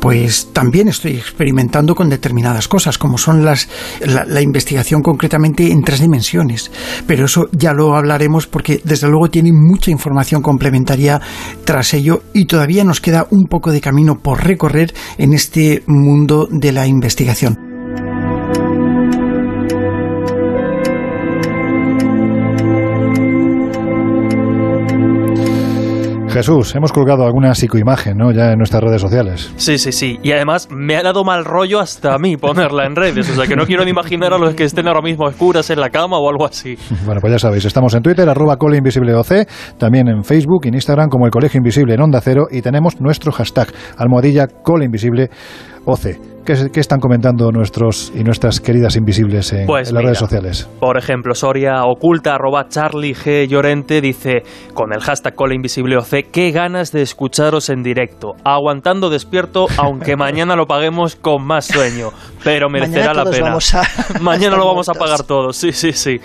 pues 0.00 0.52
también 0.52 0.88
estoy 0.88 1.12
experimentando 1.16 1.94
con 1.94 2.08
determinadas 2.08 2.68
cosas, 2.68 2.98
como 2.98 3.18
son 3.18 3.44
las 3.44 3.68
la, 4.00 4.24
la 4.24 4.40
investigación 4.40 5.02
concretamente 5.02 5.70
en 5.70 5.82
tres 5.82 6.00
dimensiones. 6.00 6.70
Pero 7.06 7.26
eso 7.26 7.48
ya 7.52 7.72
lo 7.72 7.94
porque 8.46 8.80
desde 8.84 9.08
luego 9.08 9.28
tiene 9.28 9.52
mucha 9.52 9.90
información 9.90 10.42
complementaria 10.42 11.20
tras 11.64 11.94
ello 11.94 12.22
y 12.32 12.46
todavía 12.46 12.84
nos 12.84 13.00
queda 13.00 13.26
un 13.30 13.46
poco 13.46 13.72
de 13.72 13.80
camino 13.80 14.18
por 14.18 14.44
recorrer 14.44 14.94
en 15.18 15.32
este 15.32 15.82
mundo 15.86 16.48
de 16.50 16.72
la 16.72 16.86
investigación. 16.86 17.73
Jesús, 26.34 26.74
hemos 26.74 26.92
colgado 26.92 27.24
alguna 27.24 27.54
psicoimagen, 27.54 28.16
¿no? 28.16 28.32
Ya 28.32 28.50
en 28.50 28.58
nuestras 28.58 28.82
redes 28.82 29.00
sociales. 29.00 29.52
Sí, 29.56 29.78
sí, 29.78 29.92
sí. 29.92 30.18
Y 30.20 30.32
además 30.32 30.68
me 30.68 30.96
ha 30.96 31.02
dado 31.02 31.22
mal 31.22 31.44
rollo 31.44 31.78
hasta 31.78 32.12
a 32.12 32.18
mí 32.18 32.36
ponerla 32.36 32.86
en 32.86 32.96
redes. 32.96 33.30
O 33.30 33.34
sea 33.34 33.46
que 33.46 33.54
no 33.54 33.66
quiero 33.66 33.84
ni 33.84 33.90
imaginar 33.92 34.32
a 34.32 34.38
los 34.38 34.54
que 34.54 34.64
estén 34.64 34.88
ahora 34.88 35.00
mismo 35.00 35.26
oscuras 35.26 35.70
en 35.70 35.78
la 35.78 35.90
cama 35.90 36.18
o 36.18 36.28
algo 36.28 36.44
así. 36.44 36.76
Bueno, 37.06 37.20
pues 37.20 37.32
ya 37.32 37.38
sabéis, 37.38 37.64
estamos 37.64 37.94
en 37.94 38.02
Twitter, 38.02 38.28
arroba 38.28 38.56
coleinvisibleoc, 38.56 39.26
también 39.78 40.08
en 40.08 40.24
Facebook 40.24 40.62
y 40.64 40.68
en 40.68 40.74
Instagram 40.74 41.08
como 41.08 41.26
el 41.26 41.30
Colegio 41.30 41.58
Invisible 41.58 41.94
en 41.94 42.00
Onda 42.00 42.20
Cero 42.20 42.46
y 42.50 42.62
tenemos 42.62 43.00
nuestro 43.00 43.30
hashtag, 43.30 43.68
almohadilla 43.96 44.48
coleinvisibleoc. 44.48 45.30
¿Qué, 46.44 46.70
¿Qué, 46.70 46.80
están 46.80 47.00
comentando 47.00 47.50
nuestros 47.52 48.12
y 48.14 48.22
nuestras 48.22 48.60
queridas 48.60 48.96
invisibles 48.96 49.50
en, 49.54 49.66
pues 49.66 49.88
en 49.88 49.94
las 49.94 50.00
mira, 50.02 50.08
redes 50.10 50.18
sociales? 50.18 50.68
Por 50.78 50.98
ejemplo, 50.98 51.34
Soria 51.34 51.84
Oculta, 51.86 52.34
arroba 52.34 52.68
Charlie 52.68 53.14
G. 53.14 53.46
Llorente, 53.48 54.02
dice 54.02 54.42
con 54.74 54.92
el 54.92 55.00
hashtag 55.00 55.34
Cola 55.34 55.54
Invisible 55.54 55.96
OC, 55.96 56.30
qué 56.30 56.50
ganas 56.50 56.92
de 56.92 57.00
escucharos 57.00 57.70
en 57.70 57.82
directo, 57.82 58.34
aguantando 58.44 59.08
despierto, 59.08 59.66
aunque 59.78 60.16
mañana 60.16 60.54
lo 60.54 60.66
paguemos 60.66 61.16
con 61.16 61.46
más 61.46 61.64
sueño, 61.64 62.10
pero 62.44 62.68
merecerá 62.68 63.14
la 63.14 63.24
pena. 63.24 63.46
vamos 63.46 63.74
a- 63.74 63.84
mañana 64.20 64.56
lo 64.56 64.66
vamos 64.66 64.90
a 64.90 64.92
pagar 64.92 65.22
todos, 65.22 65.56
sí, 65.56 65.72
sí, 65.72 65.92
sí. 65.92 66.18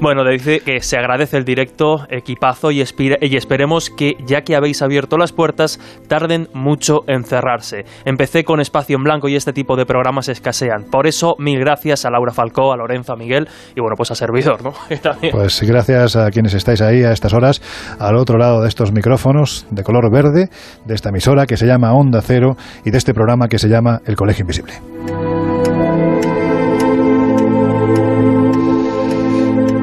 Bueno, 0.00 0.24
le 0.24 0.32
dice 0.32 0.60
que 0.60 0.80
se 0.80 0.96
agradece 0.96 1.36
el 1.36 1.44
directo, 1.44 2.06
equipazo, 2.08 2.70
y, 2.70 2.80
espira- 2.80 3.18
y 3.20 3.36
esperemos 3.36 3.90
que, 3.90 4.14
ya 4.26 4.40
que 4.40 4.56
habéis 4.56 4.80
abierto 4.80 5.18
las 5.18 5.32
puertas, 5.32 5.78
tarden 6.08 6.48
mucho 6.54 7.00
en 7.06 7.24
cerrarse. 7.24 7.84
Empecé 8.06 8.44
con 8.44 8.60
Espacio 8.60 8.96
en 8.96 9.04
Blanco 9.04 9.28
y 9.28 9.36
este 9.36 9.57
tipo 9.58 9.74
de 9.74 9.86
programas 9.86 10.28
escasean. 10.28 10.84
Por 10.88 11.08
eso, 11.08 11.34
mil 11.40 11.58
gracias 11.58 12.04
a 12.04 12.10
Laura 12.10 12.32
Falcó, 12.32 12.72
a 12.72 12.76
Lorenzo, 12.76 13.12
a 13.12 13.16
Miguel 13.16 13.48
y 13.74 13.80
bueno, 13.80 13.96
pues 13.96 14.12
a 14.12 14.14
Servidor, 14.14 14.62
¿no? 14.62 14.72
Pues 15.32 15.60
gracias 15.62 16.14
a 16.14 16.30
quienes 16.30 16.54
estáis 16.54 16.80
ahí 16.80 17.02
a 17.02 17.10
estas 17.10 17.34
horas, 17.34 17.60
al 17.98 18.14
otro 18.14 18.38
lado 18.38 18.62
de 18.62 18.68
estos 18.68 18.92
micrófonos 18.92 19.66
de 19.70 19.82
color 19.82 20.12
verde, 20.12 20.48
de 20.84 20.94
esta 20.94 21.08
emisora 21.08 21.46
que 21.46 21.56
se 21.56 21.66
llama 21.66 21.92
Onda 21.92 22.20
Cero 22.22 22.56
y 22.84 22.92
de 22.92 22.98
este 22.98 23.14
programa 23.14 23.48
que 23.48 23.58
se 23.58 23.68
llama 23.68 24.00
El 24.06 24.14
Colegio 24.14 24.42
Invisible. 24.42 24.74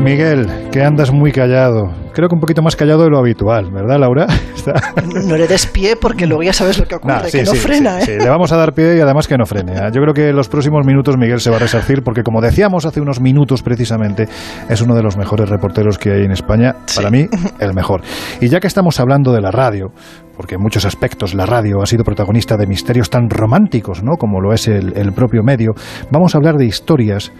Miguel, 0.05 0.47
que 0.71 0.83
andas 0.83 1.11
muy 1.11 1.31
callado. 1.31 1.89
Creo 2.13 2.29
que 2.29 2.35
un 2.35 2.39
poquito 2.39 2.61
más 2.61 2.75
callado 2.75 3.03
de 3.03 3.09
lo 3.09 3.17
habitual, 3.17 3.71
¿verdad, 3.71 3.97
Laura? 3.99 4.27
Está- 4.55 4.73
No 5.25 5.35
le 5.35 5.47
des 5.47 5.65
pie 5.67 5.95
porque 5.99 6.25
luego 6.27 6.43
ya 6.43 6.53
sabes 6.53 6.77
lo 6.77 6.85
que 6.85 6.95
ocurre, 6.95 7.13
Nah, 7.15 7.23
sí, 7.25 7.39
que 7.39 7.43
no 7.43 7.51
sí, 7.51 7.57
frena, 7.57 7.99
sí, 8.01 8.11
¿eh? 8.11 8.17
sí, 8.19 8.23
le 8.23 8.29
vamos 8.29 8.51
a 8.51 8.57
dar 8.57 8.73
pie 8.73 8.95
y 8.97 8.99
además 9.01 9.27
que 9.27 9.35
no 9.37 9.45
frene. 9.45 9.73
¿eh? 9.73 9.89
Yo 9.93 10.01
creo 10.01 10.13
que 10.13 10.29
en 10.29 10.35
los 10.35 10.47
próximos 10.47 10.85
minutos 10.85 11.17
Miguel 11.17 11.39
se 11.41 11.49
va 11.49 11.57
a 11.57 11.59
resarcir 11.59 12.03
porque, 12.03 12.21
como 12.23 12.39
decíamos 12.39 12.85
hace 12.85 13.01
unos 13.01 13.19
minutos 13.19 13.63
precisamente, 13.63 14.27
es 14.69 14.81
uno 14.81 14.95
de 14.95 15.03
los 15.03 15.17
mejores 15.17 15.49
reporteros 15.49 15.97
que 15.97 16.11
hay 16.11 16.23
en 16.23 16.31
España. 16.31 16.75
Para 16.95 17.09
mí, 17.09 17.25
el 17.59 17.73
mejor. 17.73 18.01
Y 18.39 18.47
ya 18.47 18.59
que 18.59 18.67
estamos 18.67 18.99
hablando 18.99 19.33
de 19.33 19.41
la 19.41 19.51
radio, 19.51 19.87
porque 20.37 20.55
en 20.55 20.61
muchos 20.61 20.85
aspectos 20.85 21.33
la 21.33 21.45
radio 21.45 21.81
ha 21.81 21.85
sido 21.85 22.03
protagonista 22.03 22.55
de 22.57 22.67
misterios 22.67 23.09
tan 23.09 23.29
románticos, 23.29 24.03
¿no? 24.03 24.13
Como 24.17 24.39
lo 24.39 24.53
es 24.53 24.67
el, 24.67 24.93
el 24.95 25.11
propio 25.13 25.41
medio, 25.43 25.71
vamos 26.11 26.35
a 26.35 26.37
hablar 26.37 26.55
de 26.55 26.65
historias 26.65 27.31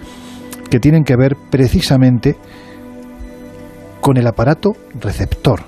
que 0.70 0.80
tienen 0.80 1.04
que 1.04 1.16
ver 1.16 1.36
precisamente 1.50 2.36
con 4.02 4.18
el 4.18 4.28
aparato 4.28 4.74
receptor. 5.00 5.62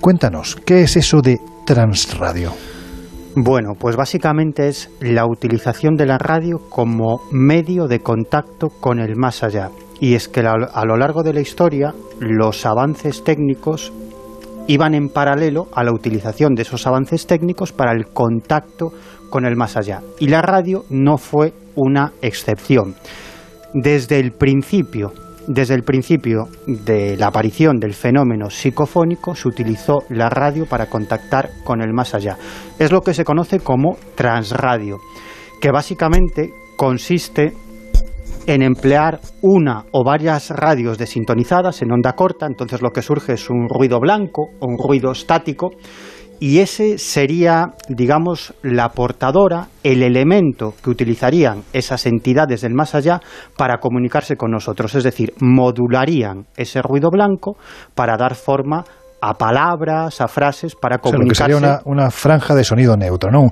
Cuéntanos, 0.00 0.56
¿qué 0.64 0.82
es 0.82 0.96
eso 0.96 1.20
de 1.22 1.38
transradio? 1.64 2.52
Bueno, 3.34 3.72
pues 3.78 3.96
básicamente 3.96 4.68
es 4.68 4.90
la 5.00 5.26
utilización 5.26 5.94
de 5.94 6.06
la 6.06 6.18
radio 6.18 6.58
como 6.70 7.20
medio 7.32 7.86
de 7.86 8.00
contacto 8.00 8.68
con 8.68 8.98
el 8.98 9.16
más 9.16 9.42
allá. 9.42 9.70
Y 10.00 10.14
es 10.14 10.28
que 10.28 10.40
a 10.40 10.84
lo 10.84 10.96
largo 10.96 11.22
de 11.22 11.32
la 11.32 11.40
historia 11.40 11.94
los 12.18 12.64
avances 12.66 13.24
técnicos 13.24 13.92
iban 14.68 14.94
en 14.94 15.08
paralelo 15.08 15.68
a 15.72 15.84
la 15.84 15.92
utilización 15.92 16.54
de 16.54 16.62
esos 16.62 16.86
avances 16.86 17.26
técnicos 17.26 17.72
para 17.72 17.92
el 17.92 18.06
contacto 18.06 18.92
con 19.30 19.46
el 19.46 19.56
más 19.56 19.76
allá. 19.76 20.02
Y 20.18 20.28
la 20.28 20.42
radio 20.42 20.84
no 20.90 21.18
fue 21.18 21.52
una 21.74 22.12
excepción. 22.22 22.94
Desde 23.78 24.18
el 24.18 24.32
principio, 24.32 25.12
desde 25.46 25.74
el 25.74 25.82
principio 25.82 26.48
de 26.66 27.14
la 27.18 27.26
aparición 27.26 27.76
del 27.76 27.92
fenómeno 27.92 28.48
psicofónico 28.48 29.34
se 29.34 29.48
utilizó 29.48 29.98
la 30.08 30.30
radio 30.30 30.64
para 30.64 30.86
contactar 30.86 31.50
con 31.62 31.82
el 31.82 31.92
más 31.92 32.14
allá. 32.14 32.38
Es 32.78 32.90
lo 32.90 33.02
que 33.02 33.12
se 33.12 33.26
conoce 33.26 33.60
como 33.60 33.98
transradio, 34.14 34.96
que 35.60 35.70
básicamente 35.70 36.54
consiste 36.78 37.52
en 38.46 38.62
emplear 38.62 39.20
una 39.42 39.84
o 39.92 40.04
varias 40.04 40.48
radios 40.48 40.96
desintonizadas 40.96 41.82
en 41.82 41.92
onda 41.92 42.14
corta, 42.14 42.46
entonces 42.46 42.80
lo 42.80 42.92
que 42.92 43.02
surge 43.02 43.34
es 43.34 43.50
un 43.50 43.68
ruido 43.68 44.00
blanco 44.00 44.48
o 44.58 44.66
un 44.66 44.78
ruido 44.78 45.12
estático, 45.12 45.72
y 46.40 46.58
ese 46.58 46.98
sería, 46.98 47.72
digamos, 47.88 48.54
la 48.62 48.90
portadora, 48.90 49.68
el 49.82 50.02
elemento 50.02 50.74
que 50.82 50.90
utilizarían 50.90 51.62
esas 51.72 52.06
entidades 52.06 52.60
del 52.60 52.74
más 52.74 52.94
allá 52.94 53.20
para 53.56 53.78
comunicarse 53.78 54.36
con 54.36 54.50
nosotros, 54.50 54.94
es 54.94 55.04
decir, 55.04 55.32
modularían 55.40 56.46
ese 56.56 56.82
ruido 56.82 57.10
blanco 57.10 57.56
para 57.94 58.16
dar 58.16 58.34
forma 58.34 58.84
a 59.20 59.34
palabras, 59.34 60.20
a 60.20 60.28
frases, 60.28 60.74
para 60.74 60.98
comunicarse. 60.98 61.54
O 61.54 61.58
sea, 61.58 61.68
sería 61.68 61.82
una, 61.84 62.02
una, 62.02 62.10
franja 62.10 62.54
de 62.54 62.64
sonido 62.64 62.96
neutro, 62.96 63.30
¿no? 63.30 63.46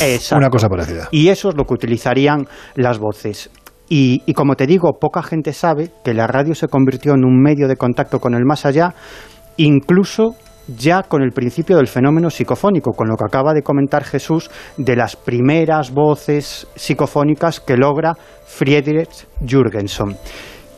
Exacto. 0.00 0.36
Una 0.36 0.50
cosa 0.50 0.68
parecida. 0.68 1.08
Y 1.10 1.28
eso 1.28 1.48
es 1.48 1.56
lo 1.56 1.64
que 1.64 1.74
utilizarían 1.74 2.46
las 2.74 2.98
voces. 2.98 3.50
Y, 3.88 4.22
y, 4.26 4.34
como 4.34 4.54
te 4.54 4.66
digo, 4.66 4.98
poca 5.00 5.22
gente 5.22 5.52
sabe 5.52 5.90
que 6.04 6.14
la 6.14 6.26
radio 6.26 6.54
se 6.54 6.68
convirtió 6.68 7.14
en 7.14 7.24
un 7.24 7.42
medio 7.42 7.66
de 7.66 7.76
contacto 7.76 8.20
con 8.20 8.34
el 8.34 8.44
más 8.44 8.64
allá, 8.64 8.94
incluso 9.56 10.36
ya 10.66 11.02
con 11.02 11.22
el 11.22 11.32
principio 11.32 11.76
del 11.76 11.88
fenómeno 11.88 12.30
psicofónico, 12.30 12.92
con 12.92 13.08
lo 13.08 13.16
que 13.16 13.24
acaba 13.24 13.52
de 13.54 13.62
comentar 13.62 14.04
Jesús 14.04 14.50
de 14.76 14.96
las 14.96 15.16
primeras 15.16 15.92
voces 15.92 16.66
psicofónicas 16.74 17.60
que 17.60 17.76
logra 17.76 18.14
Friedrich 18.46 19.26
Jürgenson. 19.46 20.16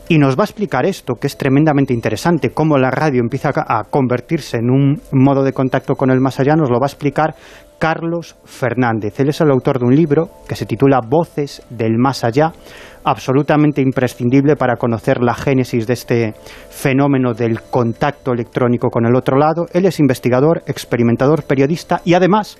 Y 0.09 0.17
nos 0.17 0.37
va 0.37 0.43
a 0.43 0.45
explicar 0.45 0.85
esto, 0.85 1.15
que 1.15 1.27
es 1.27 1.37
tremendamente 1.37 1.93
interesante, 1.93 2.49
cómo 2.49 2.77
la 2.77 2.91
radio 2.91 3.21
empieza 3.21 3.51
a 3.55 3.83
convertirse 3.85 4.57
en 4.57 4.69
un 4.69 5.01
modo 5.11 5.43
de 5.43 5.53
contacto 5.53 5.95
con 5.95 6.11
el 6.11 6.19
más 6.19 6.39
allá, 6.41 6.55
nos 6.55 6.69
lo 6.69 6.79
va 6.79 6.87
a 6.87 6.91
explicar 6.91 7.35
Carlos 7.79 8.35
Fernández. 8.43 9.19
Él 9.19 9.29
es 9.29 9.39
el 9.41 9.51
autor 9.51 9.79
de 9.79 9.85
un 9.85 9.95
libro 9.95 10.29
que 10.47 10.55
se 10.55 10.65
titula 10.65 10.99
Voces 11.05 11.61
del 11.69 11.97
Más 11.97 12.23
Allá, 12.23 12.51
absolutamente 13.03 13.81
imprescindible 13.81 14.55
para 14.55 14.75
conocer 14.75 15.21
la 15.21 15.33
génesis 15.33 15.87
de 15.87 15.93
este 15.93 16.33
fenómeno 16.69 17.33
del 17.33 17.61
contacto 17.61 18.31
electrónico 18.31 18.89
con 18.89 19.05
el 19.05 19.15
otro 19.15 19.37
lado. 19.37 19.65
Él 19.73 19.85
es 19.85 19.99
investigador, 19.99 20.63
experimentador, 20.67 21.43
periodista 21.43 22.01
y 22.05 22.13
además 22.13 22.57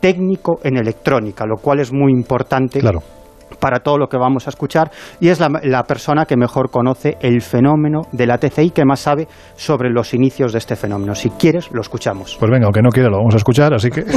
técnico 0.00 0.60
en 0.62 0.76
electrónica, 0.76 1.46
lo 1.46 1.56
cual 1.56 1.80
es 1.80 1.92
muy 1.92 2.12
importante. 2.12 2.80
Claro 2.80 3.00
para 3.58 3.80
todo 3.80 3.98
lo 3.98 4.08
que 4.08 4.16
vamos 4.16 4.46
a 4.46 4.50
escuchar 4.50 4.90
y 5.20 5.28
es 5.28 5.40
la, 5.40 5.48
la, 5.62 5.84
persona 5.84 6.24
que 6.26 6.36
mejor 6.36 6.70
conoce 6.70 7.16
el 7.20 7.40
fenómeno 7.40 8.02
de 8.12 8.26
la 8.26 8.38
TCI, 8.38 8.70
que 8.70 8.84
más 8.84 9.00
sabe 9.00 9.28
sobre 9.54 9.90
los 9.90 10.14
inicios 10.14 10.52
de 10.52 10.58
este 10.58 10.76
fenómeno. 10.76 11.14
Si 11.14 11.30
quieres, 11.30 11.70
lo 11.72 11.80
escuchamos. 11.80 12.36
Pues 12.38 12.50
venga, 12.50 12.66
aunque 12.66 12.82
no 12.82 12.90
quiera, 12.90 13.08
lo 13.08 13.18
vamos 13.18 13.34
a 13.34 13.38
escuchar, 13.38 13.74
así 13.74 13.90
que... 13.90 14.04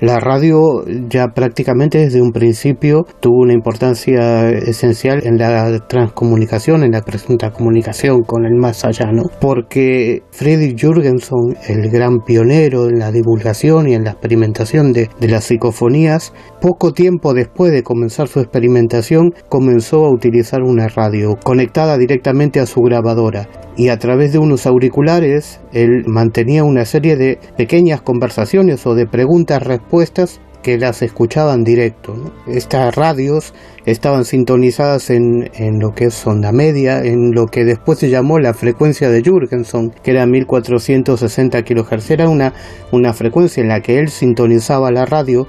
La 0.00 0.20
radio 0.20 0.84
ya 0.86 1.26
prácticamente 1.34 1.98
desde 1.98 2.22
un 2.22 2.30
principio 2.30 3.04
tuvo 3.18 3.42
una 3.42 3.52
importancia 3.52 4.48
esencial 4.48 5.26
en 5.26 5.38
la 5.38 5.76
transcomunicación, 5.88 6.84
en 6.84 6.92
la 6.92 7.02
presunta 7.02 7.50
comunicación 7.50 8.22
con 8.22 8.44
el 8.46 8.54
más 8.54 8.84
allá, 8.84 9.10
¿no? 9.12 9.24
Porque 9.40 10.22
Friedrich 10.30 10.80
Jürgenson, 10.80 11.56
el 11.66 11.90
gran 11.90 12.20
pionero 12.24 12.86
en 12.88 13.00
la 13.00 13.10
divulgación 13.10 13.88
y 13.88 13.94
en 13.94 14.04
la 14.04 14.10
experimentación 14.10 14.92
de, 14.92 15.10
de 15.18 15.28
las 15.28 15.44
psicofonías, 15.44 16.32
poco 16.60 16.92
tiempo 16.92 17.34
después 17.34 17.72
de 17.72 17.77
comenzar 17.82 18.28
su 18.28 18.40
experimentación, 18.40 19.34
comenzó 19.48 20.04
a 20.04 20.12
utilizar 20.12 20.62
una 20.62 20.88
radio 20.88 21.36
conectada 21.42 21.98
directamente 21.98 22.60
a 22.60 22.66
su 22.66 22.82
grabadora 22.82 23.48
y 23.76 23.88
a 23.88 23.98
través 23.98 24.32
de 24.32 24.38
unos 24.38 24.66
auriculares 24.66 25.60
él 25.72 26.04
mantenía 26.06 26.64
una 26.64 26.84
serie 26.84 27.16
de 27.16 27.38
pequeñas 27.56 28.02
conversaciones 28.02 28.86
o 28.86 28.94
de 28.94 29.06
preguntas-respuestas 29.06 30.40
que 30.62 30.76
las 30.76 31.02
escuchaban 31.02 31.62
directo. 31.64 32.14
Estas 32.46 32.94
radios 32.94 33.54
estaban 33.86 34.24
sintonizadas 34.24 35.10
en, 35.10 35.50
en, 35.54 35.78
lo 35.78 35.92
que 35.94 36.06
es 36.06 36.26
onda 36.26 36.52
media, 36.52 37.02
en 37.02 37.32
lo 37.32 37.46
que 37.46 37.64
después 37.64 37.98
se 37.98 38.10
llamó 38.10 38.38
la 38.38 38.54
frecuencia 38.54 39.08
de 39.08 39.22
Jurgenson, 39.24 39.90
que 40.02 40.10
era 40.10 40.26
1460 40.26 41.62
kHz. 41.62 42.10
Era 42.10 42.28
una, 42.28 42.52
una 42.92 43.12
frecuencia 43.12 43.62
en 43.62 43.68
la 43.68 43.80
que 43.80 43.98
él 43.98 44.08
sintonizaba 44.08 44.90
la 44.90 45.06
radio 45.06 45.46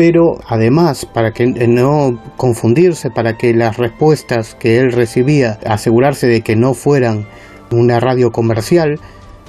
pero 0.00 0.38
además 0.48 1.04
para 1.04 1.32
que 1.32 1.46
no 1.68 2.18
confundirse, 2.38 3.10
para 3.10 3.36
que 3.36 3.52
las 3.52 3.76
respuestas 3.76 4.54
que 4.54 4.78
él 4.78 4.92
recibía 4.92 5.58
asegurarse 5.66 6.26
de 6.26 6.40
que 6.40 6.56
no 6.56 6.72
fueran 6.72 7.26
una 7.70 8.00
radio 8.00 8.30
comercial, 8.30 8.98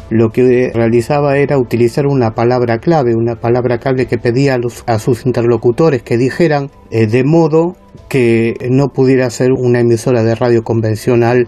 lo 0.09 0.27
que 0.31 0.69
realizaba 0.73 1.37
era 1.37 1.57
utilizar 1.57 2.05
una 2.05 2.31
palabra 2.31 2.79
clave, 2.79 3.15
una 3.15 3.37
palabra 3.37 3.77
clave 3.77 4.07
que 4.07 4.17
pedía 4.17 4.59
a 4.87 4.99
sus 4.99 5.25
interlocutores 5.25 6.03
que 6.03 6.17
dijeran 6.17 6.69
eh, 6.89 7.07
de 7.07 7.23
modo 7.23 7.77
que 8.09 8.55
no 8.69 8.89
pudiera 8.89 9.29
ser 9.29 9.53
una 9.53 9.79
emisora 9.79 10.21
de 10.21 10.35
radio 10.35 10.63
convencional 10.63 11.47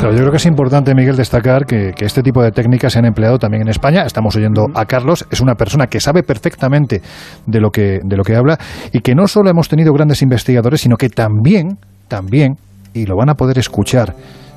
Claro, 0.00 0.14
yo 0.14 0.20
creo 0.20 0.30
que 0.30 0.38
es 0.38 0.46
importante, 0.46 0.94
Miguel, 0.94 1.14
destacar 1.14 1.66
que, 1.66 1.92
que, 1.94 2.06
este 2.06 2.22
tipo 2.22 2.42
de 2.42 2.52
técnicas 2.52 2.94
se 2.94 2.98
han 2.98 3.04
empleado 3.04 3.38
también 3.38 3.64
en 3.64 3.68
España. 3.68 4.04
Estamos 4.06 4.34
oyendo 4.34 4.68
a 4.74 4.86
Carlos, 4.86 5.26
es 5.30 5.42
una 5.42 5.56
persona 5.56 5.88
que 5.88 6.00
sabe 6.00 6.22
perfectamente 6.22 7.02
de 7.46 7.60
lo 7.60 7.68
que, 7.70 7.98
de 8.02 8.16
lo 8.16 8.22
que 8.24 8.34
habla 8.34 8.58
y 8.94 9.00
que 9.00 9.14
no 9.14 9.26
solo 9.26 9.50
hemos 9.50 9.68
tenido 9.68 9.92
grandes 9.92 10.22
investigadores, 10.22 10.80
sino 10.80 10.96
que 10.96 11.10
también, 11.10 11.76
también, 12.08 12.54
y 12.94 13.04
lo 13.04 13.14
van 13.14 13.28
a 13.28 13.34
poder 13.34 13.58
escuchar 13.58 14.14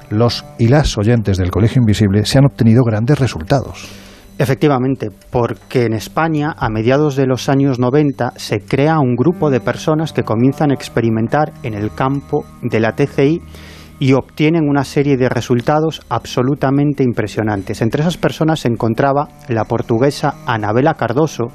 los 0.10 0.46
y 0.60 0.70
las 0.70 0.98
oyentes 0.98 1.38
del 1.38 1.52
Colegio 1.52 1.82
Invisible, 1.82 2.24
se 2.24 2.38
han 2.38 2.46
obtenido 2.46 2.82
grandes 2.86 3.20
resultados. 3.20 3.90
Efectivamente, 4.38 5.10
porque 5.30 5.84
en 5.84 5.94
España, 5.94 6.56
a 6.58 6.70
mediados 6.70 7.18
de 7.18 7.28
los 7.28 7.50
años 7.50 7.80
90, 7.80 8.32
se 8.38 8.62
crea 8.62 8.98
un 9.00 9.16
grupo 9.18 9.50
de 9.50 9.60
personas 9.60 10.14
que 10.14 10.24
comienzan 10.24 10.72
a 10.72 10.74
experimentar 10.74 11.52
en 11.64 11.74
el 11.74 11.94
campo 11.94 12.46
de 12.62 12.80
la 12.80 12.94
TCI 12.94 13.42
y 14.04 14.12
obtienen 14.12 14.68
una 14.68 14.84
serie 14.84 15.16
de 15.16 15.30
resultados 15.30 16.02
absolutamente 16.10 17.04
impresionantes. 17.04 17.82
Entre 17.82 18.02
esas 18.02 18.18
personas 18.18 18.60
se 18.60 18.68
encontraba 18.68 19.30
la 19.48 19.64
portuguesa 19.64 20.44
Anabela 20.46 20.96
Cardoso, 20.96 21.46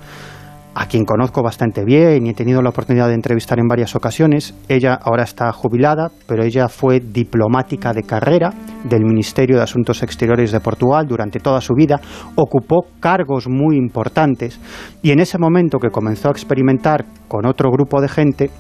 a 0.75 0.87
quien 0.87 1.05
conozco 1.05 1.43
bastante 1.43 1.85
bien 1.85 2.27
y 2.27 2.31
he 2.31 2.35
tenido 2.35 2.63
la 2.63 2.71
oportunidad 2.71 3.09
de 3.09 3.13
entrevistar 3.13 3.59
en 3.59 3.69
varias 3.69 3.95
ocasiones. 3.95 4.55
Ella 4.67 4.95
ahora 4.95 5.25
está 5.25 5.53
jubilada, 5.53 6.11
pero 6.27 6.43
ella 6.43 6.71
fue 6.71 7.01
diplomática 7.01 7.93
de 7.93 8.05
carrera 8.05 8.55
del 8.89 9.05
Ministerio 9.05 9.59
de 9.59 9.65
Asuntos 9.65 10.03
Exteriores 10.03 10.51
de 10.51 10.61
Portugal 10.61 11.07
durante 11.07 11.41
toda 11.41 11.61
su 11.61 11.75
vida, 11.75 12.01
ocupó 12.35 12.87
cargos 12.99 13.47
muy 13.47 13.77
importantes 13.77 14.59
y 15.03 15.11
en 15.11 15.21
ese 15.21 15.37
momento 15.37 15.79
que 15.79 15.91
comenzó 15.91 16.29
a 16.29 16.33
experimentar 16.33 17.05
con 17.29 17.45
otro 17.45 17.71
grupo 17.71 18.01
de 18.01 18.09
gente, 18.09 18.51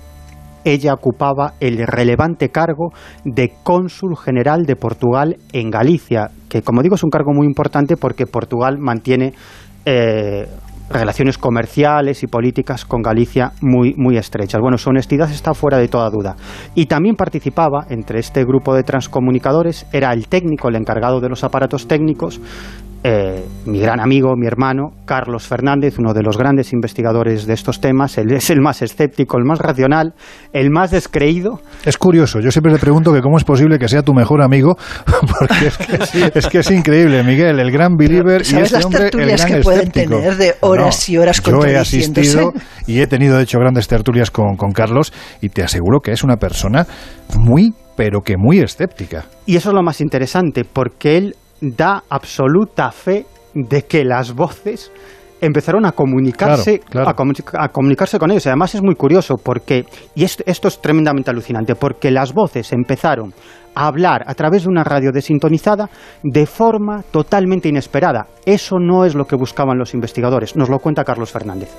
ella 0.64 0.94
ocupaba 0.94 1.54
el 1.60 1.86
relevante 1.86 2.50
cargo 2.50 2.90
de 3.24 3.52
cónsul 3.62 4.16
general 4.16 4.64
de 4.64 4.76
Portugal 4.76 5.36
en 5.52 5.70
Galicia, 5.70 6.30
que 6.48 6.62
como 6.62 6.82
digo 6.82 6.94
es 6.94 7.04
un 7.04 7.10
cargo 7.10 7.32
muy 7.32 7.46
importante 7.46 7.96
porque 7.96 8.26
Portugal 8.26 8.78
mantiene 8.78 9.32
eh, 9.84 10.46
relaciones 10.90 11.38
comerciales 11.38 12.22
y 12.22 12.26
políticas 12.26 12.84
con 12.84 13.02
Galicia 13.02 13.52
muy, 13.60 13.94
muy 13.96 14.16
estrechas. 14.16 14.60
Bueno, 14.60 14.78
su 14.78 14.90
honestidad 14.90 15.30
está 15.30 15.54
fuera 15.54 15.78
de 15.78 15.88
toda 15.88 16.10
duda. 16.10 16.36
Y 16.74 16.86
también 16.86 17.14
participaba 17.14 17.86
entre 17.90 18.20
este 18.20 18.44
grupo 18.44 18.74
de 18.74 18.82
transcomunicadores, 18.82 19.86
era 19.92 20.12
el 20.12 20.28
técnico, 20.28 20.68
el 20.68 20.76
encargado 20.76 21.20
de 21.20 21.28
los 21.28 21.44
aparatos 21.44 21.88
técnicos, 21.88 22.40
eh, 23.04 23.44
mi 23.64 23.80
gran 23.80 24.00
amigo, 24.00 24.34
mi 24.36 24.46
hermano, 24.46 24.90
Carlos 25.04 25.46
Fernández, 25.46 25.98
uno 25.98 26.12
de 26.12 26.22
los 26.22 26.36
grandes 26.36 26.72
investigadores 26.72 27.46
de 27.46 27.54
estos 27.54 27.80
temas, 27.80 28.18
él 28.18 28.32
es 28.32 28.50
el 28.50 28.60
más 28.60 28.82
escéptico, 28.82 29.38
el 29.38 29.44
más 29.44 29.60
racional, 29.60 30.14
el 30.52 30.70
más 30.70 30.90
descreído. 30.90 31.60
Es 31.84 31.96
curioso, 31.96 32.40
yo 32.40 32.50
siempre 32.50 32.72
le 32.72 32.78
pregunto 32.78 33.12
que 33.12 33.20
cómo 33.20 33.38
es 33.38 33.44
posible 33.44 33.78
que 33.78 33.88
sea 33.88 34.02
tu 34.02 34.14
mejor 34.14 34.42
amigo, 34.42 34.76
porque 35.38 35.66
es 35.68 35.78
que, 35.78 36.06
sí. 36.06 36.22
es, 36.34 36.46
que 36.48 36.58
es, 36.58 36.70
increíble, 36.70 37.22
Miguel, 37.22 37.60
el 37.60 37.70
gran 37.70 37.96
believer 37.96 38.42
y 38.42 38.56
este 38.56 38.74
las 38.76 38.84
hombre, 38.84 39.10
el 39.12 39.30
gran 39.30 39.46
que 39.48 39.60
pueden 39.60 39.88
escéptico. 39.88 40.16
tener 40.16 40.36
de 40.36 40.54
horas 40.60 41.08
No, 41.08 41.14
y 41.14 41.18
horas 41.18 41.42
Yo 41.42 41.64
he 41.64 41.76
asistido 41.76 42.52
contradiciéndose? 42.52 42.66
y 42.86 43.00
he 43.00 43.06
tenido, 43.06 43.36
de 43.36 43.44
hecho, 43.44 43.58
grandes 43.60 43.86
tertulias 43.86 44.30
con, 44.30 44.56
con 44.56 44.72
Carlos 44.72 45.12
y 45.40 45.50
te 45.50 45.62
aseguro 45.62 46.00
que 46.00 46.10
es 46.12 46.24
una 46.24 46.36
persona 46.36 46.86
muy, 47.36 47.72
pero 47.96 48.22
que 48.22 48.36
muy 48.36 48.58
escéptica. 48.58 49.26
Y 49.46 49.56
eso 49.56 49.70
es 49.70 49.74
lo 49.74 49.82
más 49.82 50.00
interesante, 50.00 50.64
porque 50.64 51.16
él 51.16 51.36
da 51.60 52.02
absoluta 52.08 52.90
fe 52.90 53.26
de 53.54 53.82
que 53.84 54.04
las 54.04 54.34
voces 54.34 54.92
empezaron 55.40 55.86
a 55.86 55.92
comunicarse 55.92 56.80
Claro, 56.80 56.90
claro. 56.90 57.08
A, 57.10 57.14
comu- 57.16 57.58
a 57.58 57.68
comunicarse 57.68 58.18
con 58.18 58.30
ellos. 58.30 58.44
Y 58.46 58.48
además 58.48 58.74
es 58.74 58.82
muy 58.82 58.94
curioso 58.96 59.36
porque 59.36 59.84
y 60.14 60.24
esto, 60.24 60.42
esto 60.46 60.68
es 60.68 60.80
tremendamente 60.80 61.30
alucinante 61.30 61.74
porque 61.76 62.10
las 62.10 62.32
voces 62.32 62.72
empezaron 62.72 63.32
a 63.74 63.86
hablar 63.86 64.24
a 64.26 64.34
través 64.34 64.64
de 64.64 64.68
una 64.70 64.82
radio 64.82 65.12
desintonizada 65.12 65.88
de 66.24 66.46
forma 66.46 67.02
totalmente 67.12 67.68
inesperada. 67.68 68.26
Eso 68.46 68.78
no 68.80 69.04
es 69.04 69.14
lo 69.14 69.26
que 69.26 69.36
buscaban 69.36 69.78
los 69.78 69.94
investigadores. 69.94 70.56
Nos 70.56 70.68
lo 70.68 70.78
cuenta 70.80 71.04
Carlos 71.04 71.30
Fernández. 71.30 71.70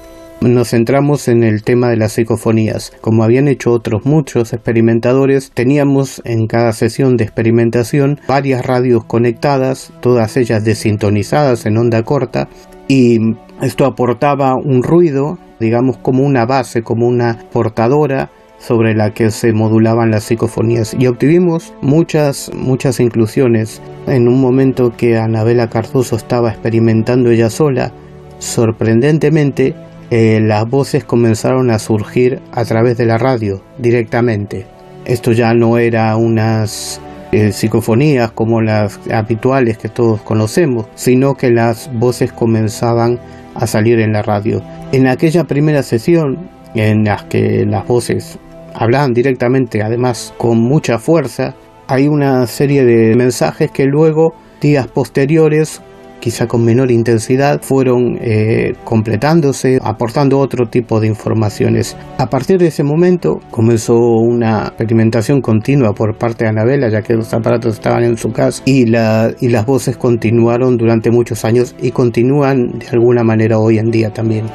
Nos 0.41 0.69
centramos 0.69 1.27
en 1.27 1.43
el 1.43 1.63
tema 1.63 1.89
de 1.89 1.97
las 1.97 2.13
psicofonías. 2.13 2.93
Como 3.01 3.25
habían 3.25 3.49
hecho 3.49 3.73
otros 3.73 4.05
muchos 4.05 4.53
experimentadores, 4.53 5.51
teníamos 5.51 6.21
en 6.23 6.47
cada 6.47 6.71
sesión 6.71 7.17
de 7.17 7.25
experimentación 7.25 8.21
varias 8.25 8.65
radios 8.65 9.03
conectadas, 9.03 9.91
todas 9.99 10.37
ellas 10.37 10.63
desintonizadas 10.63 11.65
en 11.65 11.75
onda 11.75 12.03
corta, 12.03 12.47
y 12.87 13.19
esto 13.61 13.85
aportaba 13.85 14.55
un 14.55 14.81
ruido, 14.81 15.37
digamos 15.59 15.97
como 15.97 16.23
una 16.23 16.45
base, 16.45 16.83
como 16.83 17.05
una 17.05 17.37
portadora 17.51 18.29
sobre 18.59 18.95
la 18.95 19.13
que 19.13 19.31
se 19.31 19.51
modulaban 19.51 20.09
las 20.09 20.23
psicofonías 20.23 20.95
y 20.97 21.07
obtuvimos 21.07 21.73
muchas, 21.81 22.49
muchas 22.55 23.01
inclusiones. 23.01 23.81
En 24.07 24.29
un 24.29 24.39
momento 24.39 24.93
que 24.95 25.17
Anabela 25.17 25.69
Cardoso 25.69 26.15
estaba 26.15 26.49
experimentando 26.49 27.29
ella 27.29 27.49
sola, 27.49 27.91
sorprendentemente 28.39 29.75
eh, 30.11 30.39
las 30.41 30.67
voces 30.67 31.03
comenzaron 31.03 31.69
a 31.69 31.79
surgir 31.79 32.41
a 32.51 32.65
través 32.65 32.97
de 32.97 33.05
la 33.05 33.17
radio 33.17 33.61
directamente. 33.77 34.65
Esto 35.05 35.31
ya 35.31 35.53
no 35.53 35.77
era 35.77 36.15
unas 36.15 36.99
eh, 37.31 37.51
psicofonías 37.51 38.31
como 38.31 38.61
las 38.61 38.99
habituales 39.11 39.77
que 39.77 39.87
todos 39.87 40.21
conocemos, 40.21 40.87
sino 40.95 41.35
que 41.35 41.51
las 41.51 41.91
voces 41.93 42.31
comenzaban 42.31 43.19
a 43.53 43.67
salir 43.67 43.99
en 43.99 44.13
la 44.13 44.23
radio. 44.23 44.63
En 44.91 45.07
aquella 45.07 45.43
primera 45.43 45.83
sesión, 45.83 46.49
en 46.73 47.03
las 47.03 47.23
que 47.25 47.65
las 47.67 47.85
voces 47.85 48.39
hablaban 48.73 49.13
directamente, 49.13 49.83
además 49.83 50.33
con 50.37 50.57
mucha 50.57 50.97
fuerza, 50.97 51.53
hay 51.87 52.07
una 52.07 52.47
serie 52.47 52.83
de 52.83 53.15
mensajes 53.15 53.69
que 53.71 53.85
luego, 53.85 54.33
días 54.61 54.87
posteriores, 54.87 55.81
quizá 56.19 56.47
con 56.47 56.63
menor 56.63 56.91
intensidad, 56.91 57.61
fueron 57.61 58.17
eh, 58.21 58.73
completándose, 58.83 59.79
aportando 59.81 60.39
otro 60.39 60.67
tipo 60.67 60.99
de 60.99 61.07
informaciones. 61.07 61.97
A 62.17 62.27
partir 62.27 62.57
de 62.59 62.67
ese 62.67 62.83
momento 62.83 63.39
comenzó 63.51 63.95
una 63.97 64.67
experimentación 64.67 65.41
continua 65.41 65.93
por 65.93 66.17
parte 66.17 66.43
de 66.43 66.49
Anabela, 66.49 66.89
ya 66.89 67.01
que 67.01 67.13
los 67.13 67.33
aparatos 67.33 67.75
estaban 67.75 68.03
en 68.03 68.17
su 68.17 68.31
casa, 68.31 68.61
y, 68.65 68.85
la, 68.85 69.31
y 69.39 69.49
las 69.49 69.65
voces 69.65 69.97
continuaron 69.97 70.77
durante 70.77 71.11
muchos 71.11 71.45
años 71.45 71.75
y 71.81 71.91
continúan 71.91 72.79
de 72.79 72.87
alguna 72.91 73.23
manera 73.23 73.57
hoy 73.57 73.77
en 73.77 73.91
día 73.91 74.11
también. 74.11 74.45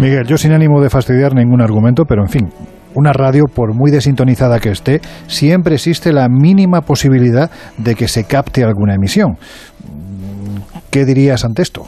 Miguel, 0.00 0.26
yo 0.26 0.36
sin 0.36 0.52
ánimo 0.52 0.80
de 0.80 0.90
fastidiar 0.90 1.34
ningún 1.34 1.60
argumento, 1.60 2.04
pero 2.04 2.22
en 2.22 2.28
fin, 2.28 2.48
una 2.94 3.12
radio, 3.12 3.44
por 3.46 3.74
muy 3.74 3.90
desintonizada 3.90 4.58
que 4.58 4.70
esté, 4.70 5.00
siempre 5.26 5.74
existe 5.74 6.12
la 6.12 6.28
mínima 6.28 6.82
posibilidad 6.82 7.50
de 7.78 7.94
que 7.94 8.08
se 8.08 8.24
capte 8.24 8.64
alguna 8.64 8.94
emisión. 8.94 9.36
¿Qué 10.92 11.06
dirías 11.06 11.42
ante 11.46 11.62
esto? 11.62 11.86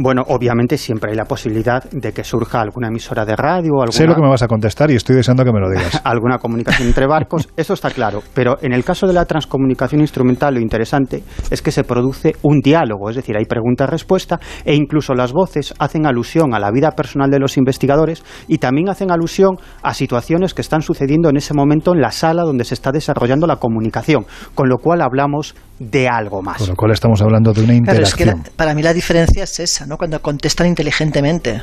Bueno, 0.00 0.22
obviamente 0.28 0.78
siempre 0.78 1.10
hay 1.10 1.16
la 1.16 1.24
posibilidad 1.24 1.82
de 1.90 2.12
que 2.12 2.22
surja 2.22 2.60
alguna 2.60 2.86
emisora 2.86 3.24
de 3.24 3.34
radio. 3.34 3.74
Alguna, 3.80 3.90
sé 3.90 4.06
lo 4.06 4.14
que 4.14 4.20
me 4.20 4.28
vas 4.28 4.42
a 4.42 4.46
contestar 4.46 4.90
y 4.92 4.94
estoy 4.94 5.14
deseando 5.14 5.44
que 5.44 5.52
me 5.52 5.60
lo 5.60 5.68
digas. 5.68 6.00
alguna 6.04 6.38
comunicación 6.38 6.86
entre 6.86 7.06
barcos, 7.08 7.48
eso 7.56 7.74
está 7.74 7.90
claro. 7.90 8.22
Pero 8.32 8.58
en 8.62 8.72
el 8.72 8.84
caso 8.84 9.08
de 9.08 9.12
la 9.12 9.24
transcomunicación 9.24 10.00
instrumental, 10.00 10.54
lo 10.54 10.60
interesante 10.60 11.24
es 11.50 11.62
que 11.62 11.72
se 11.72 11.82
produce 11.82 12.34
un 12.42 12.60
diálogo, 12.60 13.10
es 13.10 13.16
decir, 13.16 13.36
hay 13.36 13.44
pregunta-respuesta 13.44 14.38
e 14.64 14.74
incluso 14.74 15.14
las 15.14 15.32
voces 15.32 15.74
hacen 15.80 16.06
alusión 16.06 16.54
a 16.54 16.60
la 16.60 16.72
vida 16.72 16.92
personal 16.92 17.30
de 17.30 17.38
los 17.38 17.56
investigadores 17.56 18.24
y 18.46 18.58
también 18.58 18.88
hacen 18.88 19.10
alusión 19.10 19.56
a 19.82 19.94
situaciones 19.94 20.54
que 20.54 20.62
están 20.62 20.82
sucediendo 20.82 21.28
en 21.28 21.36
ese 21.36 21.54
momento 21.54 21.92
en 21.92 22.00
la 22.00 22.10
sala 22.10 22.42
donde 22.42 22.64
se 22.64 22.74
está 22.74 22.92
desarrollando 22.92 23.48
la 23.48 23.56
comunicación, 23.56 24.26
con 24.54 24.68
lo 24.68 24.78
cual 24.78 25.00
hablamos 25.00 25.56
de 25.78 26.08
algo 26.08 26.42
más. 26.42 26.58
Con 26.58 26.68
lo 26.68 26.76
cual 26.76 26.92
estamos 26.92 27.20
hablando 27.22 27.52
de 27.52 27.62
una 27.62 27.74
interacción. 27.74 28.16
Claro, 28.16 28.38
es 28.38 28.44
que 28.44 28.50
para 28.56 28.74
mí 28.74 28.82
la 28.82 28.92
diferencia 28.92 29.44
es 29.44 29.60
esa, 29.60 29.86
¿no? 29.86 29.96
Cuando 29.96 30.20
contestan 30.20 30.66
inteligentemente. 30.66 31.60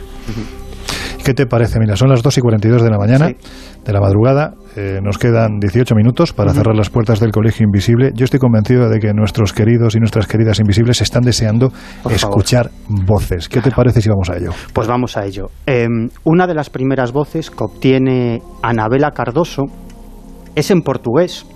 ¿Qué 1.25 1.33
te 1.33 1.47
parece? 1.47 1.79
Mira, 1.79 1.95
son 1.95 2.09
las 2.09 2.21
2 2.21 2.37
y 2.37 2.41
42 2.41 2.83
de 2.83 2.89
la 2.91 2.99
mañana, 2.99 3.31
de 3.83 3.93
la 3.93 3.99
madrugada. 3.99 4.53
Eh, 4.75 4.99
nos 5.01 5.17
quedan 5.17 5.59
18 5.59 5.95
minutos 5.95 6.33
para 6.33 6.53
cerrar 6.53 6.75
las 6.75 6.91
puertas 6.91 7.19
del 7.19 7.31
Colegio 7.31 7.63
Invisible. 7.65 8.11
Yo 8.13 8.25
estoy 8.25 8.39
convencido 8.39 8.89
de 8.89 8.99
que 8.99 9.11
nuestros 9.11 9.51
queridos 9.51 9.95
y 9.95 9.99
nuestras 9.99 10.27
queridas 10.27 10.59
invisibles 10.59 11.01
están 11.01 11.23
deseando 11.23 11.71
escuchar 12.11 12.69
voces. 12.87 13.49
¿Qué 13.49 13.59
te 13.59 13.71
parece 13.71 14.01
si 14.01 14.09
vamos 14.09 14.29
a 14.29 14.37
ello? 14.37 14.51
Pues 14.71 14.87
vamos 14.87 15.17
a 15.17 15.25
ello. 15.25 15.47
Eh, 15.65 15.87
una 16.25 16.45
de 16.45 16.53
las 16.53 16.69
primeras 16.69 17.11
voces 17.11 17.49
que 17.49 17.63
obtiene 17.63 18.43
Anabela 18.61 19.09
Cardoso 19.09 19.63
es 20.53 20.69
en 20.69 20.83
portugués 20.83 21.47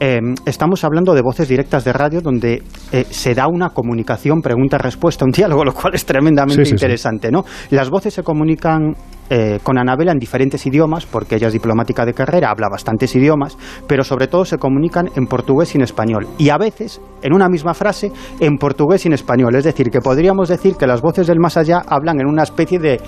eh, 0.00 0.20
estamos 0.44 0.82
hablando 0.84 1.14
de 1.14 1.22
voces 1.22 1.48
directas 1.48 1.84
de 1.84 1.92
radio 1.92 2.20
donde 2.20 2.62
eh, 2.92 3.04
se 3.08 3.34
da 3.34 3.46
una 3.46 3.70
comunicación, 3.70 4.40
pregunta-respuesta, 4.40 5.24
un 5.24 5.30
diálogo, 5.30 5.64
lo 5.64 5.72
cual 5.72 5.94
es 5.94 6.04
tremendamente 6.04 6.68
interesante. 6.68 7.30
¿no? 7.30 7.44
Las 7.70 7.90
voces 7.90 8.14
se 8.14 8.22
comunican 8.22 8.94
eh, 9.30 9.60
con 9.62 9.78
Anabela 9.78 10.12
en 10.12 10.18
diferentes 10.18 10.66
idiomas, 10.66 11.06
porque 11.06 11.36
ella 11.36 11.46
es 11.46 11.52
diplomática 11.52 12.04
de 12.04 12.12
carrera, 12.12 12.50
habla 12.50 12.68
bastantes 12.70 13.14
idiomas, 13.14 13.56
pero 13.86 14.04
sobre 14.04 14.26
todo 14.26 14.44
se 14.44 14.58
comunican 14.58 15.10
en 15.14 15.26
portugués 15.26 15.74
y 15.74 15.78
en 15.78 15.84
español. 15.84 16.26
Y 16.38 16.50
a 16.50 16.58
veces, 16.58 17.00
en 17.22 17.32
una 17.32 17.48
misma 17.48 17.74
frase, 17.74 18.10
en 18.40 18.56
portugués 18.58 19.04
y 19.04 19.08
en 19.08 19.14
español. 19.14 19.54
Es 19.54 19.64
decir, 19.64 19.90
que 19.90 20.00
podríamos 20.00 20.48
decir 20.48 20.74
que 20.76 20.86
las 20.86 21.00
voces 21.00 21.26
del 21.26 21.38
más 21.38 21.56
allá 21.56 21.82
hablan 21.86 22.20
en 22.20 22.26
una 22.26 22.42
especie 22.42 22.78
de 22.78 23.00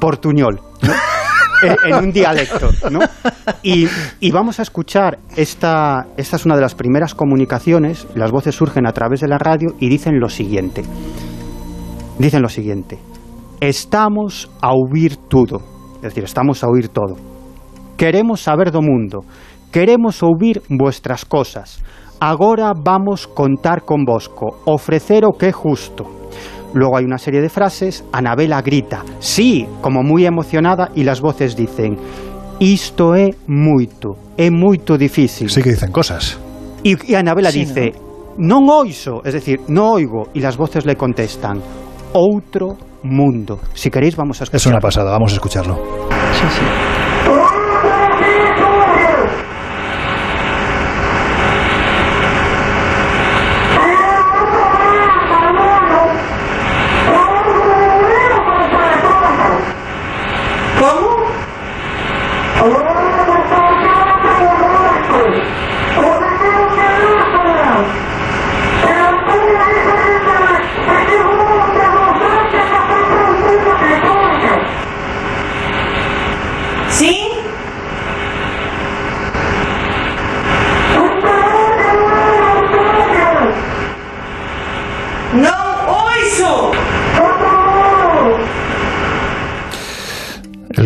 portuñol. 0.00 0.60
¿no? 0.82 0.92
en, 1.62 1.94
un 1.94 2.12
dialecto, 2.12 2.70
¿no? 2.90 3.00
Y, 3.62 3.88
vamos 4.30 4.58
a 4.58 4.62
escuchar, 4.62 5.18
esta, 5.36 6.06
esta 6.16 6.36
es 6.36 6.44
una 6.44 6.54
de 6.56 6.62
las 6.62 6.74
primeras 6.74 7.14
comunicaciones, 7.14 8.06
las 8.14 8.30
voces 8.30 8.54
surgen 8.54 8.86
a 8.86 8.92
través 8.92 9.20
de 9.20 9.28
la 9.28 9.38
radio 9.38 9.74
y 9.78 9.88
dicen 9.88 10.18
lo 10.18 10.28
siguiente. 10.28 10.82
Dicen 12.18 12.42
lo 12.42 12.48
siguiente. 12.48 12.98
Estamos 13.60 14.50
a 14.60 14.72
oír 14.72 15.16
todo. 15.28 15.62
Es 15.96 16.02
decir, 16.02 16.24
estamos 16.24 16.62
a 16.62 16.68
oír 16.68 16.88
todo. 16.88 17.16
Queremos 17.96 18.40
saber 18.40 18.70
do 18.70 18.82
mundo. 18.82 19.24
Queremos 19.72 20.22
oír 20.22 20.62
vuestras 20.68 21.24
cosas. 21.24 21.82
Agora 22.20 22.72
vamos 22.76 23.26
contar 23.26 23.82
con 23.82 24.04
vosco. 24.04 24.60
Ofrecer 24.66 25.24
o 25.24 25.32
que 25.32 25.52
justo 25.52 26.23
Luego 26.74 26.96
hay 26.96 27.04
una 27.04 27.18
serie 27.18 27.40
de 27.40 27.48
frases, 27.48 28.04
Anabela 28.12 28.60
grita, 28.60 29.04
sí, 29.20 29.66
como 29.80 30.02
muy 30.02 30.26
emocionada, 30.26 30.90
y 30.94 31.04
las 31.04 31.20
voces 31.20 31.54
dicen, 31.56 31.96
isto 32.58 33.14
é 33.14 33.30
moito, 33.46 34.34
é 34.36 34.50
moito 34.50 34.98
difícil. 34.98 35.48
Sí 35.50 35.62
que 35.62 35.70
dicen 35.70 35.90
cosas. 35.90 36.38
Y, 36.82 36.98
y 37.10 37.14
Anabela 37.14 37.50
sí, 37.50 37.64
dice, 37.64 37.94
no. 38.38 38.58
non 38.58 38.66
oiso, 38.68 39.22
es 39.24 39.34
decir, 39.34 39.62
no 39.70 39.94
oigo, 39.94 40.34
y 40.34 40.40
las 40.42 40.58
voces 40.58 40.84
le 40.84 40.98
contestan, 40.98 41.62
outro 42.12 42.74
mundo. 43.06 43.62
Si 43.74 43.90
queréis 43.90 44.18
vamos 44.18 44.40
a 44.40 44.44
escucharlo. 44.44 44.58
Es 44.58 44.66
una 44.66 44.80
pasada, 44.80 45.10
vamos 45.14 45.30
a 45.30 45.34
escucharlo. 45.38 45.78
Sí, 46.34 46.46
sí. 46.58 47.03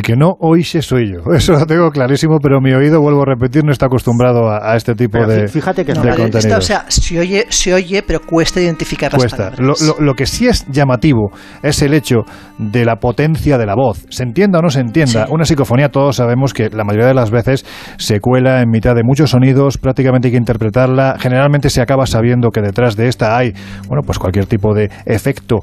Que 0.08 0.16
no 0.16 0.36
oíse 0.40 0.80
soy 0.80 1.12
yo. 1.12 1.32
Eso 1.34 1.52
lo 1.52 1.66
tengo 1.66 1.90
clarísimo, 1.90 2.38
pero 2.42 2.62
mi 2.62 2.72
oído, 2.72 2.98
vuelvo 3.02 3.20
a 3.20 3.26
repetir, 3.26 3.62
no 3.62 3.72
está 3.72 3.86
acostumbrado 3.86 4.50
a, 4.50 4.74
este 4.74 4.94
tipo 4.94 5.18
de, 5.26 5.48
fíjate 5.48 5.84
que 5.84 5.92
de 5.92 5.98
no, 5.98 6.16
contenidos. 6.16 6.58
o 6.58 6.62
sea, 6.62 6.86
se 6.88 7.20
oye, 7.20 7.44
se 7.50 7.74
oye, 7.74 8.02
pero 8.02 8.20
cuesta 8.20 8.58
identificar 8.58 9.12
las 9.12 9.20
cuesta. 9.20 9.50
palabras. 9.50 9.82
Lo, 9.82 9.86
lo, 9.86 10.00
lo, 10.00 10.14
que 10.14 10.24
sí 10.24 10.46
es 10.46 10.66
llamativo 10.68 11.30
es 11.62 11.82
el 11.82 11.92
hecho 11.92 12.20
de 12.56 12.86
la 12.86 12.96
potencia 12.96 13.58
de 13.58 13.66
la 13.66 13.74
voz. 13.74 14.06
Se 14.08 14.22
entienda 14.22 14.60
o 14.60 14.62
no 14.62 14.70
se 14.70 14.80
entienda, 14.80 15.26
sí. 15.26 15.30
una 15.30 15.44
psicofonía 15.44 15.90
todos 15.90 16.16
sabemos 16.16 16.54
que 16.54 16.70
la 16.70 16.84
mayoría 16.84 17.08
de 17.08 17.14
las 17.14 17.30
veces 17.30 17.66
se 17.98 18.20
cuela 18.20 18.62
en 18.62 18.70
mitad 18.70 18.94
de 18.94 19.02
muchos 19.04 19.28
sonidos, 19.28 19.76
prácticamente 19.76 20.28
hay 20.28 20.32
que 20.32 20.38
interpretarla. 20.38 21.16
Generalmente 21.18 21.68
se 21.68 21.82
acaba 21.82 22.06
sabiendo 22.06 22.48
que 22.48 22.62
detrás 22.62 22.96
de 22.96 23.08
esta 23.08 23.36
hay, 23.36 23.52
bueno, 23.88 24.00
pues 24.06 24.18
cualquier 24.18 24.46
tipo 24.46 24.72
de 24.72 24.88
efecto 25.04 25.56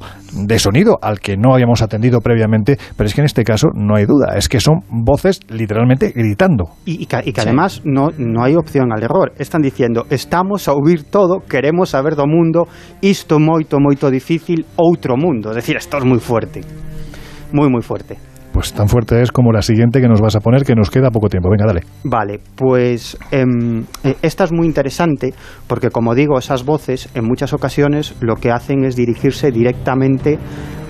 de 0.44 0.58
sonido 0.58 0.98
al 1.00 1.20
que 1.20 1.36
no 1.36 1.54
habíamos 1.54 1.82
atendido 1.82 2.20
previamente, 2.20 2.76
pero 2.96 3.06
es 3.06 3.14
que 3.14 3.22
en 3.22 3.26
este 3.26 3.44
caso 3.44 3.68
no 3.74 3.96
hay 3.96 4.04
duda, 4.04 4.36
es 4.36 4.48
que 4.48 4.60
son 4.60 4.80
voces 4.88 5.40
literalmente 5.48 6.12
gritando. 6.14 6.64
Y, 6.84 7.02
y 7.02 7.06
que, 7.06 7.20
y 7.24 7.32
que 7.32 7.40
sí. 7.40 7.48
además 7.48 7.82
no, 7.84 8.10
no 8.18 8.44
hay 8.44 8.54
opción 8.54 8.92
al 8.92 9.02
error. 9.02 9.32
Están 9.38 9.62
diciendo, 9.62 10.06
estamos 10.10 10.68
a 10.68 10.72
oír 10.72 11.04
todo, 11.04 11.40
queremos 11.40 11.90
saber 11.90 12.14
do 12.14 12.26
mundo, 12.26 12.68
isto 13.00 13.38
moito, 13.38 13.80
moito 13.80 14.10
difícil, 14.10 14.66
outro 14.76 15.16
mundo. 15.16 15.50
Es 15.50 15.56
decir, 15.56 15.76
esto 15.76 15.98
es 15.98 16.04
muy 16.04 16.20
fuerte. 16.20 16.60
Muy, 17.52 17.68
muy 17.70 17.82
fuerte. 17.82 18.18
Pues 18.56 18.72
tan 18.72 18.88
fuerte 18.88 19.20
es 19.20 19.32
como 19.32 19.52
la 19.52 19.60
siguiente 19.60 20.00
que 20.00 20.08
nos 20.08 20.22
vas 20.22 20.34
a 20.34 20.40
poner, 20.40 20.64
que 20.64 20.74
nos 20.74 20.90
queda 20.90 21.10
poco 21.10 21.28
tiempo. 21.28 21.50
Venga, 21.50 21.66
dale. 21.66 21.82
Vale, 22.04 22.40
pues 22.56 23.18
eh, 23.30 23.44
esta 24.22 24.44
es 24.44 24.52
muy 24.54 24.66
interesante 24.66 25.34
porque, 25.66 25.90
como 25.90 26.14
digo, 26.14 26.38
esas 26.38 26.64
voces 26.64 27.10
en 27.14 27.26
muchas 27.26 27.52
ocasiones 27.52 28.16
lo 28.22 28.36
que 28.36 28.50
hacen 28.50 28.86
es 28.86 28.96
dirigirse 28.96 29.50
directamente 29.50 30.38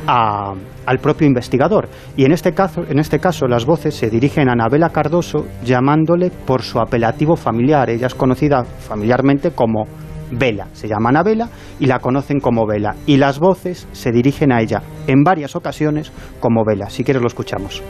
a, 0.06 0.52
al 0.86 0.98
propio 0.98 1.26
investigador. 1.26 1.88
Y 2.16 2.24
en 2.24 2.30
este 2.30 2.52
caso, 2.52 2.84
en 2.88 3.00
este 3.00 3.18
caso 3.18 3.48
las 3.48 3.66
voces 3.66 3.96
se 3.96 4.10
dirigen 4.10 4.48
a 4.48 4.52
Anabela 4.52 4.90
Cardoso 4.90 5.44
llamándole 5.64 6.30
por 6.30 6.62
su 6.62 6.78
apelativo 6.78 7.34
familiar. 7.34 7.90
Ella 7.90 8.06
es 8.06 8.14
conocida 8.14 8.62
familiarmente 8.62 9.50
como 9.50 9.88
Vela. 10.30 10.66
Se 10.72 10.88
llama 10.88 11.10
Anabela 11.10 11.48
y 11.78 11.86
la 11.86 11.98
conocen 11.98 12.40
como 12.40 12.66
Vela. 12.66 12.94
Y 13.06 13.16
las 13.16 13.38
voces 13.38 13.88
se 13.92 14.12
dirigen 14.12 14.52
a 14.52 14.60
ella 14.60 14.82
en 15.06 15.22
varias 15.22 15.56
ocasiones 15.56 16.12
como 16.40 16.64
Vela. 16.64 16.90
Si 16.90 17.04
quieres 17.04 17.22
lo 17.22 17.28
escuchamos. 17.28 17.82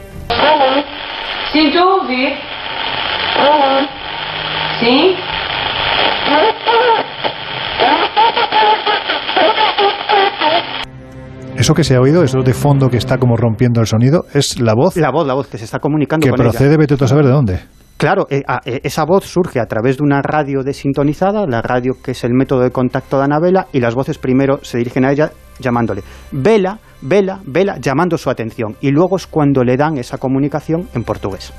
Sin 1.51 1.71
dúvida. 1.71 2.35
¿Sí? 4.79 5.15
Eso 11.55 11.73
que 11.73 11.83
se 11.83 11.95
ha 11.95 11.99
oído, 11.99 12.23
eso 12.23 12.39
de 12.43 12.53
fondo 12.53 12.87
que 12.87 12.97
está 12.97 13.17
como 13.17 13.35
rompiendo 13.35 13.81
el 13.81 13.87
sonido, 13.87 14.25
es 14.33 14.59
la 14.59 14.73
voz. 14.75 14.95
La 14.95 15.09
voz, 15.09 15.25
la 15.25 15.33
voz 15.33 15.47
que 15.47 15.57
se 15.57 15.65
está 15.65 15.79
comunicando 15.79 16.23
que 16.23 16.29
con 16.29 16.37
procede, 16.37 16.69
ella. 16.69 16.77
vete 16.77 16.95
tú 16.97 17.05
a 17.05 17.07
saber 17.07 17.25
de 17.25 17.31
dónde. 17.31 17.59
Claro, 17.97 18.27
eh, 18.29 18.43
eh, 18.65 18.81
esa 18.83 19.05
voz 19.05 19.25
surge 19.25 19.59
a 19.59 19.65
través 19.65 19.97
de 19.97 20.03
una 20.03 20.21
radio 20.21 20.61
desintonizada, 20.63 21.47
la 21.47 21.63
radio 21.63 21.95
que 22.03 22.11
es 22.11 22.23
el 22.23 22.33
método 22.33 22.61
de 22.61 22.69
contacto 22.69 23.17
de 23.17 23.23
Anabela, 23.23 23.65
y 23.73 23.79
las 23.79 23.95
voces 23.95 24.19
primero 24.19 24.59
se 24.61 24.77
dirigen 24.77 25.03
a 25.03 25.11
ella 25.11 25.31
llamándole 25.59 26.03
Vela, 26.31 26.77
Vela, 27.01 27.39
Vela, 27.45 27.77
llamando 27.79 28.19
su 28.19 28.29
atención. 28.29 28.75
Y 28.81 28.91
luego 28.91 29.15
es 29.15 29.25
cuando 29.25 29.63
le 29.63 29.77
dan 29.77 29.97
esa 29.97 30.19
comunicación 30.19 30.87
en 30.93 31.03
portugués. 31.03 31.51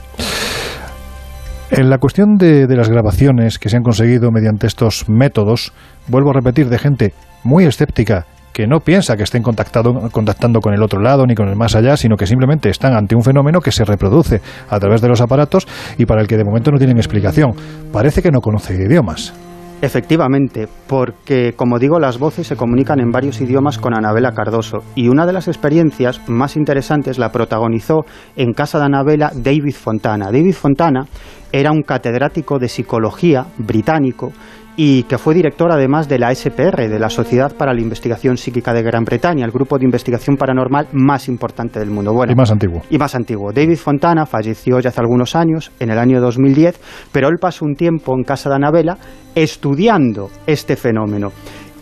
En 1.70 1.90
la 1.90 1.98
cuestión 1.98 2.36
de 2.36 2.66
las 2.68 2.88
grabaciones 2.88 3.58
que 3.58 3.68
se 3.68 3.76
han 3.76 3.82
conseguido 3.82 4.30
mediante 4.30 4.68
estos 4.68 5.08
métodos, 5.08 5.72
vuelvo 6.06 6.30
a 6.30 6.34
repetir, 6.34 6.68
de 6.68 6.78
gente 6.78 7.14
muy 7.42 7.64
escéptica 7.64 8.26
que 8.58 8.66
no 8.66 8.80
piensa 8.80 9.16
que 9.16 9.22
estén 9.22 9.40
contactando 9.40 10.60
con 10.60 10.74
el 10.74 10.82
otro 10.82 11.00
lado 11.00 11.24
ni 11.24 11.36
con 11.36 11.48
el 11.48 11.54
más 11.54 11.76
allá, 11.76 11.96
sino 11.96 12.16
que 12.16 12.26
simplemente 12.26 12.70
están 12.70 12.92
ante 12.92 13.14
un 13.14 13.22
fenómeno 13.22 13.60
que 13.60 13.70
se 13.70 13.84
reproduce 13.84 14.40
a 14.68 14.80
través 14.80 15.00
de 15.00 15.06
los 15.06 15.20
aparatos 15.20 15.68
y 15.96 16.06
para 16.06 16.22
el 16.22 16.26
que 16.26 16.36
de 16.36 16.42
momento 16.42 16.72
no 16.72 16.78
tienen 16.78 16.96
explicación. 16.96 17.52
Parece 17.92 18.20
que 18.20 18.32
no 18.32 18.40
conoce 18.40 18.74
idiomas. 18.74 19.32
Efectivamente, 19.80 20.66
porque 20.88 21.52
como 21.52 21.78
digo, 21.78 22.00
las 22.00 22.18
voces 22.18 22.48
se 22.48 22.56
comunican 22.56 22.98
en 22.98 23.12
varios 23.12 23.40
idiomas 23.40 23.78
con 23.78 23.96
Anabela 23.96 24.32
Cardoso 24.32 24.78
y 24.96 25.06
una 25.06 25.24
de 25.24 25.34
las 25.34 25.46
experiencias 25.46 26.20
más 26.28 26.56
interesantes 26.56 27.16
la 27.16 27.30
protagonizó 27.30 28.06
en 28.34 28.54
casa 28.54 28.80
de 28.80 28.86
Anabela 28.86 29.30
David 29.36 29.76
Fontana. 29.76 30.32
David 30.32 30.54
Fontana 30.54 31.06
era 31.52 31.70
un 31.70 31.82
catedrático 31.82 32.58
de 32.58 32.68
psicología 32.68 33.46
británico 33.56 34.32
y 34.80 35.02
que 35.02 35.18
fue 35.18 35.34
director 35.34 35.72
además 35.72 36.08
de 36.08 36.20
la 36.20 36.32
SPR, 36.32 36.88
de 36.88 36.98
la 37.00 37.10
Sociedad 37.10 37.52
para 37.52 37.74
la 37.74 37.80
Investigación 37.80 38.36
Psíquica 38.36 38.72
de 38.72 38.84
Gran 38.84 39.02
Bretaña, 39.02 39.44
el 39.44 39.50
grupo 39.50 39.76
de 39.76 39.84
investigación 39.84 40.36
paranormal 40.36 40.86
más 40.92 41.26
importante 41.26 41.80
del 41.80 41.90
mundo. 41.90 42.12
Bueno, 42.12 42.32
y 42.32 42.36
más 42.36 42.52
antiguo. 42.52 42.82
y 42.88 42.96
más 42.96 43.12
antiguo. 43.16 43.52
David 43.52 43.76
Fontana 43.76 44.24
falleció 44.24 44.78
ya 44.78 44.90
hace 44.90 45.00
algunos 45.00 45.34
años, 45.34 45.72
en 45.80 45.90
el 45.90 45.98
año 45.98 46.20
2010, 46.20 46.80
pero 47.10 47.26
él 47.26 47.38
pasó 47.40 47.64
un 47.64 47.74
tiempo 47.74 48.14
en 48.16 48.22
casa 48.22 48.50
de 48.50 48.54
Anabela 48.54 48.98
estudiando 49.34 50.30
este 50.46 50.76
fenómeno. 50.76 51.32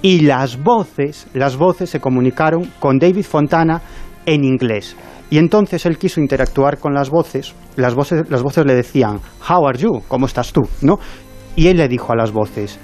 Y 0.01 0.21
las 0.21 0.63
voces, 0.63 1.27
las 1.35 1.59
voces 1.59 1.91
se 1.91 2.01
comunicaron 2.01 2.73
con 2.81 2.99
David 2.99 3.27
Fontana 3.27 3.83
en 4.25 4.43
inglés. 4.43 4.97
Y 5.29 5.37
entonces 5.37 5.85
él 5.85 5.99
quiso 5.99 6.23
interactuar 6.23 6.79
con 6.79 6.95
las 6.95 7.11
voces, 7.11 7.55
las 7.77 7.95
voces, 7.95 8.31
las 8.31 8.43
voces 8.43 8.65
le 8.65 8.75
decían, 8.75 9.21
How 9.47 9.67
are 9.67 9.79
you? 9.79 10.01
¿Cómo 10.09 10.25
estás 10.25 10.51
tú? 10.51 10.63
¿No? 10.81 10.99
Y 11.57 11.69
él 11.69 11.79
le 11.79 11.89
dijo 11.89 12.13
a 12.13 12.17
las 12.17 12.33
voces, 12.33 12.79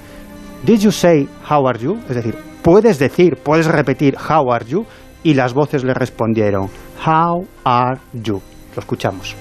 Did 0.64 0.80
you 0.80 0.93
say 0.93 1.26
how 1.43 1.66
are 1.66 1.76
you? 1.76 1.98
Es 2.09 2.14
decir, 2.14 2.36
puedes 2.62 2.98
decir, 3.01 3.36
puedes 3.36 3.66
repetir 3.66 4.14
how 4.16 4.52
are 4.52 4.64
you? 4.64 4.86
Y 5.24 5.34
las 5.34 5.55
voces 5.55 5.82
le 5.82 5.93
respondieron, 5.93 6.68
How 7.05 7.44
are 7.64 8.01
you? 8.12 8.40
Lo 8.74 8.80
escuchamos. 8.80 9.34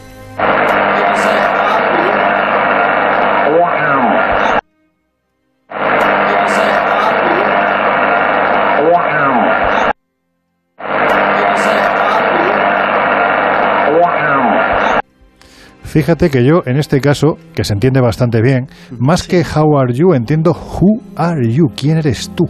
Fíjate 15.92 16.30
que 16.30 16.46
yo, 16.46 16.62
en 16.66 16.78
este 16.78 17.02
caso, 17.02 17.38
que 17.54 17.66
se 17.66 17.74
entiende 17.74 18.00
bastante 18.00 18.42
bien, 18.42 18.68
más 18.98 19.28
que 19.28 19.44
how 19.44 19.78
are 19.78 19.94
you, 19.94 20.14
entiendo 20.14 20.52
who 20.52 21.02
are 21.18 21.46
you, 21.52 21.66
quién 21.76 21.98
eres 21.98 22.32
tú. 22.34 22.46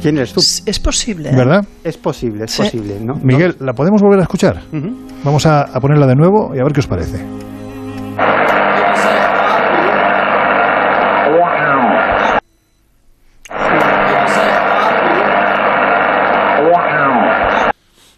¿Quién 0.00 0.16
eres 0.16 0.32
tú? 0.32 0.40
Es 0.40 0.80
posible. 0.80 1.28
¿eh? 1.28 1.36
¿Verdad? 1.36 1.62
Es 1.84 1.98
posible, 1.98 2.44
es 2.44 2.52
Sí. 2.52 2.62
posible, 2.62 2.96
¿no? 3.02 3.16
Miguel, 3.22 3.54
¿la 3.60 3.74
podemos 3.74 4.00
volver 4.00 4.20
a 4.20 4.22
escuchar? 4.22 4.62
Vamos 5.22 5.44
a, 5.44 5.60
a 5.60 5.78
ponerla 5.78 6.06
de 6.06 6.14
nuevo 6.14 6.54
y 6.54 6.58
a 6.58 6.62
ver 6.64 6.72
qué 6.72 6.80
os 6.80 6.86
parece. 6.86 7.22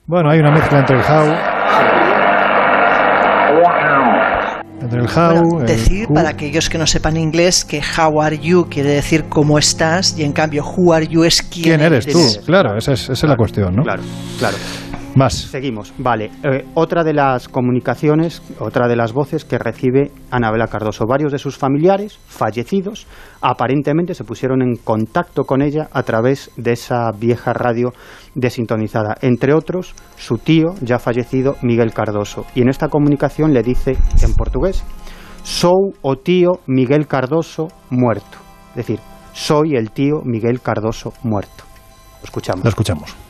Bueno, 0.06 0.31
hay 0.31 0.39
una 0.39 0.52
mezcla 0.52 0.78
entre 0.78 0.97
el 0.98 1.02
how, 1.02 1.56
el 4.92 5.06
how, 5.06 5.42
Bueno, 5.42 5.66
decir 5.66 6.08
para 6.08 6.30
aquellos 6.30 6.68
que 6.68 6.78
no 6.78 6.86
sepan 6.86 7.16
inglés 7.16 7.64
que 7.64 7.80
how 7.80 8.20
are 8.20 8.38
you 8.38 8.66
quiere 8.68 8.90
decir 8.90 9.24
cómo 9.28 9.58
estás 9.58 10.18
y 10.18 10.22
en 10.24 10.32
cambio 10.32 10.64
who 10.64 10.92
are 10.92 11.06
you 11.06 11.24
es 11.24 11.42
quién, 11.42 11.64
quién 11.64 11.80
eres 11.80 12.06
tú. 12.06 12.20
Claro, 12.44 12.76
esa 12.76 12.92
es, 12.92 13.02
esa 13.02 13.12
es 13.12 13.24
la 13.24 13.36
cuestión, 13.36 13.74
¿no? 13.76 13.82
Claro, 13.82 14.02
claro. 14.38 14.56
Más. 15.16 15.32
Seguimos. 15.32 15.94
Vale. 15.97 16.30
Eh, 16.43 16.66
otra 16.74 17.02
de 17.02 17.14
las 17.14 17.48
comunicaciones, 17.48 18.43
otra 18.59 18.86
de 18.86 18.97
las 18.97 19.14
voces 19.14 19.47
que 19.47 19.56
recibe 19.56 20.10
Anabela 20.30 20.66
Cardoso. 20.66 21.06
Varios 21.06 21.32
de 21.32 21.38
sus 21.38 21.56
familiares 21.56 22.18
fallecidos 22.26 23.06
aparentemente 23.40 24.14
se 24.14 24.24
pusieron 24.24 24.60
en 24.60 24.76
contacto 24.76 25.44
con 25.44 25.62
ella 25.62 25.88
a 25.93 26.02
través 26.02 26.51
de 26.59 26.72
esa 26.72 27.10
vieja 27.12 27.55
radio 27.55 27.94
desintonizada. 28.34 29.16
Entre 29.22 29.55
otros, 29.55 29.94
su 30.18 30.36
tío, 30.36 30.74
ya 30.82 30.98
fallecido, 30.98 31.56
Miguel 31.62 31.94
Cardoso. 31.94 32.44
Y 32.55 32.60
en 32.60 32.68
esta 32.68 32.88
comunicación 32.88 33.55
le 33.55 33.62
dice 33.62 33.97
en 34.22 34.34
portugués, 34.34 34.84
Sou 35.43 35.94
o 36.02 36.16
tío 36.16 36.60
Miguel 36.66 37.06
Cardoso 37.06 37.68
muerto. 37.88 38.36
Es 38.70 38.86
decir, 38.86 39.01
soy 39.32 39.76
el 39.76 39.93
tío 39.93 40.20
Miguel 40.24 40.60
Cardoso 40.60 41.14
muerto. 41.22 41.64
Lo 42.20 42.24
escuchamos. 42.24 42.64
La 42.64 42.70
escuchamos. 42.70 43.26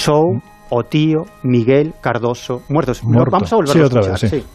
Sou 0.00 0.40
o 0.70 0.82
tío 0.84 1.28
Miguel 1.44 1.92
Cardoso 2.00 2.62
muertos. 2.70 3.04
Muerto. 3.04 3.32
Vamos 3.32 3.52
a 3.52 3.56
volver 3.56 3.72
Sí, 3.72 3.80
a 3.80 3.84
otra 3.84 4.00
escuchar. 4.00 4.30
vez, 4.30 4.40
sí. 4.40 4.46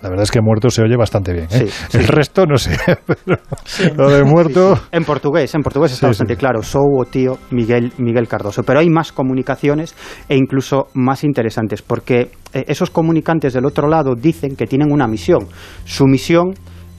La 0.00 0.08
verdad 0.08 0.22
es 0.22 0.30
que 0.30 0.40
muerto 0.40 0.70
se 0.70 0.80
oye 0.80 0.96
bastante 0.96 1.34
bien. 1.34 1.48
¿eh? 1.50 1.66
Sí, 1.66 1.68
sí. 1.90 1.98
El 1.98 2.08
resto 2.08 2.46
no 2.46 2.56
sé. 2.56 2.78
pero 2.96 3.94
lo 3.96 4.08
de 4.08 4.24
muerto. 4.24 4.80
En 4.90 5.04
portugués, 5.04 5.54
en 5.54 5.60
portugués 5.60 5.92
está 5.92 6.06
bastante 6.06 6.36
claro. 6.36 6.62
Sou 6.62 6.98
o 6.98 7.04
tío 7.04 7.36
Miguel, 7.50 7.92
Miguel 7.98 8.26
Cardoso. 8.26 8.62
Pero 8.62 8.78
hay 8.78 8.88
más 8.88 9.12
comunicaciones 9.12 9.94
e 10.30 10.36
incluso 10.36 10.86
más 10.94 11.24
interesantes, 11.24 11.82
porque 11.82 12.30
eh, 12.54 12.64
esos 12.68 12.88
comunicantes 12.88 13.52
del 13.52 13.66
otro 13.66 13.86
lado 13.86 14.14
dicen 14.14 14.56
que 14.56 14.66
tienen 14.66 14.92
una 14.92 15.06
misión. 15.08 15.46
Su 15.84 16.06
misión 16.06 16.54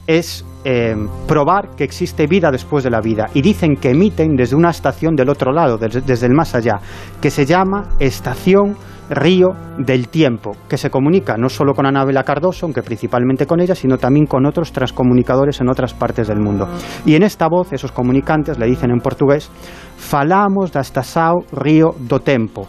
es 0.06 0.44
eh, 0.64 0.94
probar 1.26 1.70
que 1.76 1.84
existe 1.84 2.26
vida 2.26 2.50
después 2.50 2.84
de 2.84 2.90
la 2.90 3.00
vida. 3.00 3.28
Y 3.34 3.42
dicen 3.42 3.76
que 3.76 3.90
emiten 3.90 4.36
desde 4.36 4.56
una 4.56 4.70
estación 4.70 5.14
del 5.14 5.30
otro 5.30 5.52
lado, 5.52 5.78
desde, 5.78 6.26
el 6.26 6.34
más 6.34 6.54
allá, 6.54 6.80
que 7.20 7.30
se 7.30 7.46
llama 7.46 7.88
Estación 7.98 8.76
Río 9.08 9.48
del 9.78 10.08
Tiempo, 10.08 10.52
que 10.68 10.76
se 10.76 10.90
comunica 10.90 11.36
no 11.36 11.48
solo 11.48 11.74
con 11.74 11.86
Anabela 11.86 12.22
Cardoso, 12.22 12.66
aunque 12.66 12.82
principalmente 12.82 13.46
con 13.46 13.60
ella, 13.60 13.74
sino 13.74 13.98
también 13.98 14.26
con 14.26 14.46
otros 14.46 14.72
transcomunicadores 14.72 15.60
en 15.60 15.68
otras 15.68 15.94
partes 15.94 16.28
del 16.28 16.38
mundo. 16.38 16.68
Y 17.06 17.14
en 17.14 17.22
esta 17.22 17.48
voz, 17.48 17.72
esos 17.72 17.90
comunicantes 17.90 18.58
le 18.58 18.66
dicen 18.66 18.90
en 18.90 19.00
portugués, 19.00 19.50
falamos 19.96 20.70
da 20.72 20.80
estação 20.80 21.40
Río 21.52 21.94
do 21.98 22.20
Tempo. 22.20 22.68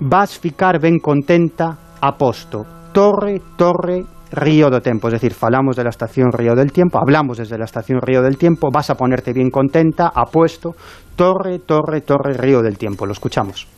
Vas 0.00 0.38
ficar 0.38 0.80
ben 0.80 0.98
contenta, 0.98 1.78
aposto. 2.00 2.66
Torre, 2.92 3.40
torre, 3.56 4.04
Río 4.30 4.70
do 4.70 4.80
Tempo. 4.80 5.08
Es 5.08 5.14
decir, 5.14 5.32
falamos 5.32 5.76
de 5.76 5.84
la 5.84 5.90
estación 5.90 6.32
Río 6.32 6.54
del 6.54 6.72
Tiempo, 6.72 6.98
hablamos 6.98 7.38
desde 7.38 7.58
la 7.58 7.64
estación 7.64 8.00
Río 8.00 8.22
del 8.22 8.36
Tiempo, 8.36 8.70
vas 8.72 8.90
a 8.90 8.94
ponerte 8.94 9.32
bien 9.32 9.50
contenta, 9.50 10.10
apuesto. 10.14 10.74
Torre, 11.16 11.60
torre, 11.60 12.00
torre, 12.00 12.34
Río 12.34 12.62
del 12.62 12.76
Tiempo. 12.76 13.06
Lo 13.06 13.12
escuchamos. 13.12 13.68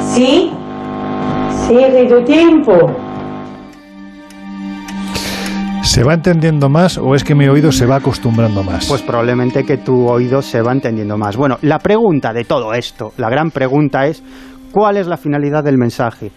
Sí. 0.00 0.52
¿Se 5.86 6.02
va 6.02 6.14
entendiendo 6.14 6.68
más 6.68 6.98
o 6.98 7.14
es 7.14 7.22
que 7.22 7.36
mi 7.36 7.46
oído 7.46 7.70
se 7.70 7.86
va 7.86 7.96
acostumbrando 7.96 8.64
más? 8.64 8.86
Pues 8.86 9.02
probablemente 9.02 9.64
que 9.64 9.78
tu 9.78 10.08
oído 10.08 10.42
se 10.42 10.60
va 10.60 10.72
entendiendo 10.72 11.16
más. 11.16 11.36
Bueno, 11.36 11.58
la 11.62 11.78
pregunta 11.78 12.32
de 12.32 12.44
todo 12.44 12.74
esto, 12.74 13.12
la 13.16 13.30
gran 13.30 13.50
pregunta 13.52 14.04
es, 14.04 14.22
¿cuál 14.72 14.96
es 14.96 15.06
la 15.06 15.16
finalidad 15.16 15.62
del 15.62 15.78
mensaje? 15.78 16.32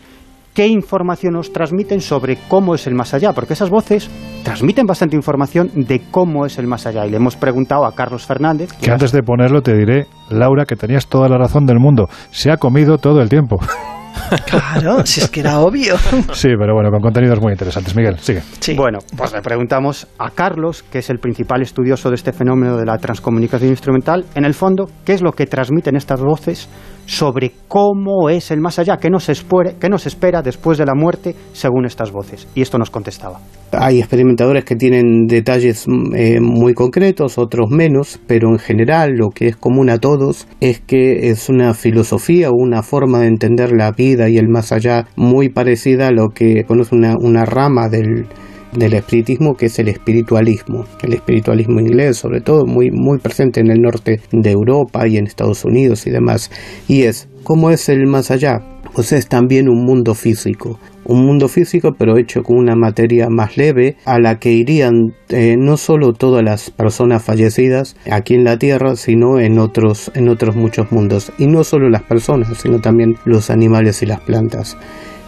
¿Qué 0.54 0.68
información 0.68 1.34
nos 1.34 1.52
transmiten 1.52 2.00
sobre 2.00 2.38
cómo 2.48 2.76
es 2.76 2.86
el 2.86 2.94
más 2.94 3.14
allá? 3.16 3.34
Porque 3.34 3.54
esas 3.54 3.72
voces 3.72 4.10
transmiten 4.44 4.86
bastante 4.86 5.16
información 5.16 5.72
de 5.74 6.04
cómo 6.12 6.46
es 6.46 6.58
el 6.60 6.68
más 6.68 6.86
allá. 6.86 7.06
Y 7.06 7.10
le 7.10 7.18
hemos 7.18 7.36
preguntado 7.36 7.86
a 7.86 7.96
Carlos 7.96 8.26
Fernández. 8.26 8.72
Que 8.74 8.92
antes 8.92 9.12
de 9.12 9.24
ponerlo 9.24 9.62
te 9.62 9.76
diré, 9.76 10.06
Laura, 10.30 10.66
que 10.66 10.76
tenías 10.76 11.08
toda 11.08 11.28
la 11.28 11.38
razón 11.38 11.66
del 11.66 11.80
mundo. 11.80 12.08
Se 12.30 12.52
ha 12.52 12.58
comido 12.58 13.00
todo 13.00 13.20
el 13.20 13.30
tiempo. 13.30 13.60
Claro, 14.46 15.06
si 15.06 15.22
es 15.22 15.30
que 15.30 15.40
era 15.42 15.60
obvio. 15.60 15.96
Sí, 16.34 16.50
pero 16.60 16.74
bueno, 16.74 16.90
con 16.92 17.02
contenidos 17.02 17.40
muy 17.42 17.52
interesantes. 17.52 17.96
Miguel, 17.96 18.18
sigue. 18.20 18.42
Bueno, 18.76 19.00
pues 19.16 19.34
le 19.34 19.42
preguntamos 19.42 20.08
a 20.18 20.32
Carlos, 20.32 20.84
que 20.84 21.00
es 21.00 21.10
el 21.10 21.20
principal 21.20 21.62
estudioso 21.62 22.10
de 22.10 22.16
este 22.16 22.34
fenómeno 22.34 22.78
de 22.78 22.86
la 22.86 22.98
transcomunicación 22.98 23.70
instrumental, 23.70 24.26
en 24.36 24.46
el 24.46 24.54
fondo, 24.54 24.90
¿qué 25.06 25.14
es 25.14 25.22
lo 25.22 25.32
que 25.32 25.46
transmiten 25.46 25.96
estas 25.96 26.22
voces 26.22 26.70
sobre 27.10 27.54
cómo 27.68 28.30
es 28.30 28.52
el 28.52 28.62
más 28.62 28.78
allá? 28.78 28.98
¿Qué 28.98 29.10
nos, 29.10 29.30
espera, 29.30 29.74
nos 29.90 30.06
espera 30.06 30.44
después 30.44 30.78
de 30.78 30.86
la 30.86 30.94
muerte 30.94 31.36
según 31.54 31.86
estas 31.86 32.12
voces? 32.12 32.48
Y 32.54 32.62
esto 32.62 32.78
nos 32.78 32.92
contestaba. 32.92 33.40
Hay 33.72 33.98
experimentadores 33.98 34.64
que 34.64 34.76
tienen 34.76 35.26
detalles 35.26 35.88
eh, 36.16 36.40
muy 36.40 36.76
concretos, 36.76 37.40
otros 37.40 37.72
menos, 37.72 38.20
pero 38.28 38.50
en 38.50 38.60
general 38.60 39.16
lo 39.16 39.30
que 39.30 39.48
es 39.48 39.56
común 39.56 39.90
a 39.90 39.98
todos 39.98 40.48
es 40.60 40.82
que 40.82 41.30
es 41.30 41.50
una 41.50 41.74
filosofía 41.74 42.52
o 42.52 42.54
una 42.56 42.84
forma 42.84 43.22
de 43.22 43.28
entender 43.28 43.72
la 43.72 43.92
vida 43.92 44.30
y 44.30 44.38
el 44.38 44.48
más 44.48 44.72
allá 44.72 45.08
muy 45.16 45.50
parecida 45.50 46.10
a 46.10 46.12
lo 46.12 46.30
que 46.30 46.64
conoce 46.66 46.96
una, 46.96 47.16
una 47.20 47.44
rama 47.44 47.90
del, 47.90 48.28
del 48.74 48.94
espiritismo 48.94 49.56
que 49.56 49.68
es 49.68 49.80
el 49.80 49.88
espiritualismo, 49.88 50.86
el 51.02 51.14
espiritualismo 51.14 51.80
inglés 51.80 52.18
sobre 52.18 52.42
todo, 52.42 52.66
muy, 52.66 52.92
muy 52.92 53.18
presente 53.20 53.60
en 53.60 53.72
el 53.72 53.82
norte 53.82 54.22
de 54.32 54.52
Europa 54.52 55.08
y 55.08 55.18
en 55.18 55.28
Estados 55.28 55.66
Unidos 55.66 56.06
y 56.08 56.12
demás. 56.12 56.52
Y 56.88 57.04
es, 57.04 57.28
¿cómo 57.44 57.72
es 57.72 57.90
el 57.90 58.06
más 58.08 58.32
allá? 58.32 58.62
Pues 58.94 59.12
es 59.12 59.28
también 59.28 59.70
un 59.70 59.86
mundo 59.86 60.16
físico, 60.16 60.80
un 61.10 61.26
mundo 61.26 61.48
físico 61.48 61.96
pero 61.98 62.18
hecho 62.18 62.44
con 62.44 62.58
una 62.58 62.76
materia 62.76 63.30
más 63.30 63.58
leve 63.58 63.98
a 64.06 64.20
la 64.20 64.40
que 64.40 64.52
irían 64.52 65.14
eh, 65.30 65.58
no 65.58 65.76
solo 65.78 66.14
todas 66.14 66.44
las 66.44 66.70
personas 66.70 67.24
fallecidas 67.24 67.96
aquí 68.12 68.36
en 68.36 68.44
la 68.44 68.58
Tierra 68.58 68.96
sino 68.96 69.40
en 69.40 69.58
otros 69.58 70.12
en 70.14 70.30
otros 70.30 70.56
muchos 70.56 70.92
mundos 70.92 71.32
y 71.40 71.48
no 71.48 71.64
solo 71.64 71.90
las 71.90 72.04
personas 72.04 72.56
sino 72.58 72.80
también 72.80 73.16
los 73.26 73.50
animales 73.50 74.04
y 74.04 74.06
las 74.06 74.20
plantas 74.22 74.78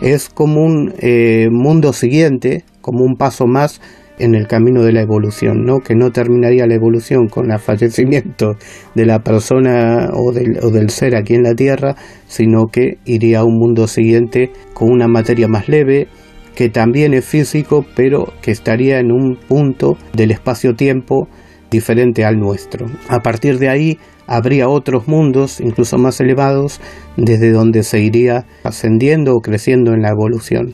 es 0.02 0.30
como 0.30 0.64
un 0.64 0.94
eh, 1.00 1.50
mundo 1.52 1.94
siguiente 1.94 2.64
como 2.82 3.04
un 3.04 3.16
paso 3.16 3.48
más 3.48 3.82
en 4.20 4.36
el 4.36 4.48
camino 4.48 4.84
de 4.84 4.92
la 4.92 5.02
evolución, 5.02 5.66
¿no? 5.66 5.80
que 5.80 5.96
no 5.96 6.12
terminaría 6.12 6.68
la 6.68 6.76
evolución 6.76 7.28
con 7.28 7.52
el 7.52 7.60
fallecimiento 7.60 8.56
de 8.94 9.06
la 9.06 9.20
persona 9.20 10.10
o 10.14 10.32
del, 10.32 10.60
o 10.62 10.70
del 10.70 10.90
ser 10.90 11.16
aquí 11.16 11.34
en 11.34 11.44
la 11.44 11.56
Tierra, 11.56 11.96
sino 12.28 12.68
que 12.68 13.00
iría 13.06 13.40
a 13.40 13.44
un 13.44 13.58
mundo 13.58 13.88
siguiente 13.88 14.52
con 14.74 14.92
una 14.92 15.08
materia 15.08 15.48
más 15.48 15.68
leve, 15.68 16.08
que 16.56 16.70
también 16.70 17.14
es 17.14 17.26
físico, 17.26 17.86
pero 17.96 18.34
que 18.42 18.52
estaría 18.52 19.00
en 19.00 19.12
un 19.12 19.38
punto 19.38 19.98
del 20.14 20.32
espacio-tiempo 20.32 21.28
diferente 21.72 22.26
al 22.26 22.38
nuestro. 22.38 22.86
A 23.08 23.22
partir 23.22 23.58
de 23.58 23.70
ahí 23.70 23.98
habría 24.28 24.70
otros 24.70 25.08
mundos, 25.08 25.60
incluso 25.60 25.98
más 25.98 26.20
elevados, 26.20 26.80
desde 27.18 27.52
donde 27.52 27.84
se 27.84 28.02
iría 28.02 28.46
ascendiendo 28.64 29.34
o 29.36 29.42
creciendo 29.42 29.94
en 29.94 30.02
la 30.02 30.10
evolución. 30.10 30.74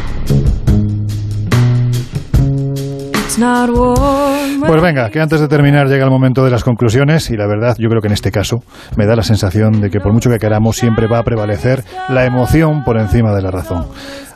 Pues 4.67 4.81
venga, 4.81 5.09
que 5.09 5.19
antes 5.19 5.39
de 5.39 5.47
terminar 5.47 5.87
llega 5.87 6.03
el 6.03 6.11
momento 6.11 6.43
de 6.43 6.51
las 6.51 6.63
conclusiones 6.63 7.29
y 7.29 7.37
la 7.37 7.47
verdad 7.47 7.75
yo 7.77 7.87
creo 7.87 8.01
que 8.01 8.07
en 8.07 8.13
este 8.13 8.31
caso 8.31 8.63
me 8.97 9.05
da 9.05 9.15
la 9.15 9.23
sensación 9.23 9.79
de 9.79 9.89
que 9.89 9.99
por 9.99 10.11
mucho 10.11 10.29
que 10.29 10.37
queramos 10.37 10.75
siempre 10.75 11.07
va 11.07 11.19
a 11.19 11.23
prevalecer 11.23 11.83
la 12.09 12.25
emoción 12.25 12.83
por 12.83 12.97
encima 12.97 13.33
de 13.33 13.41
la 13.41 13.51
razón. 13.51 13.85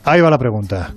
Ahí 0.04 0.22
va 0.22 0.30
la 0.30 0.38
pregunta. 0.38 0.92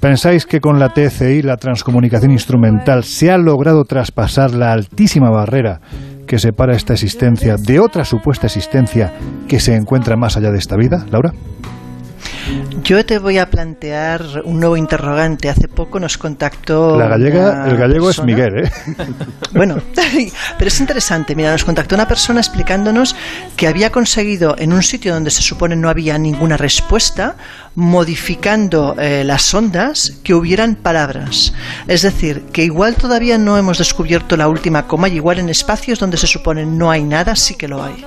¿Pensáis 0.00 0.46
que 0.46 0.60
con 0.60 0.78
la 0.78 0.88
TCI, 0.88 1.42
la 1.42 1.56
transcomunicación 1.56 2.32
instrumental, 2.32 3.04
se 3.04 3.30
ha 3.30 3.38
logrado 3.38 3.84
traspasar 3.84 4.52
la 4.52 4.72
altísima 4.72 5.30
barrera 5.30 5.80
que 6.26 6.38
separa 6.38 6.74
esta 6.74 6.92
existencia 6.92 7.56
de 7.56 7.78
otra 7.78 8.04
supuesta 8.04 8.46
existencia 8.46 9.12
que 9.48 9.60
se 9.60 9.74
encuentra 9.74 10.16
más 10.16 10.36
allá 10.36 10.50
de 10.50 10.58
esta 10.58 10.76
vida, 10.76 11.06
Laura? 11.10 11.32
Yo 12.82 13.04
te 13.06 13.18
voy 13.18 13.38
a 13.38 13.48
plantear 13.48 14.42
un 14.44 14.58
nuevo 14.60 14.76
interrogante. 14.76 15.48
Hace 15.48 15.68
poco 15.68 16.00
nos 16.00 16.18
contactó. 16.18 16.98
La 16.98 17.08
gallega, 17.08 17.68
el 17.68 17.76
gallego 17.76 18.10
es 18.10 18.22
Miguel, 18.22 18.64
¿eh? 18.64 18.72
Bueno, 19.52 19.80
pero 20.58 20.68
es 20.68 20.80
interesante. 20.80 21.36
Mira, 21.36 21.52
nos 21.52 21.64
contactó 21.64 21.94
una 21.94 22.08
persona 22.08 22.40
explicándonos 22.40 23.14
que 23.56 23.68
había 23.68 23.92
conseguido 23.92 24.56
en 24.58 24.72
un 24.72 24.82
sitio 24.82 25.14
donde 25.14 25.30
se 25.30 25.42
supone 25.42 25.76
no 25.76 25.88
había 25.88 26.18
ninguna 26.18 26.56
respuesta, 26.56 27.36
modificando 27.74 28.96
eh, 28.98 29.24
las 29.24 29.52
ondas, 29.54 30.14
que 30.24 30.34
hubieran 30.34 30.74
palabras. 30.74 31.52
Es 31.86 32.02
decir, 32.02 32.44
que 32.52 32.64
igual 32.64 32.96
todavía 32.96 33.38
no 33.38 33.58
hemos 33.58 33.78
descubierto 33.78 34.36
la 34.36 34.48
última 34.48 34.86
coma 34.86 35.08
y 35.08 35.16
igual 35.16 35.38
en 35.38 35.48
espacios 35.48 35.98
donde 35.98 36.16
se 36.16 36.26
supone 36.26 36.66
no 36.66 36.90
hay 36.90 37.04
nada, 37.04 37.36
sí 37.36 37.54
que 37.54 37.68
lo 37.68 37.82
hay. 37.82 38.04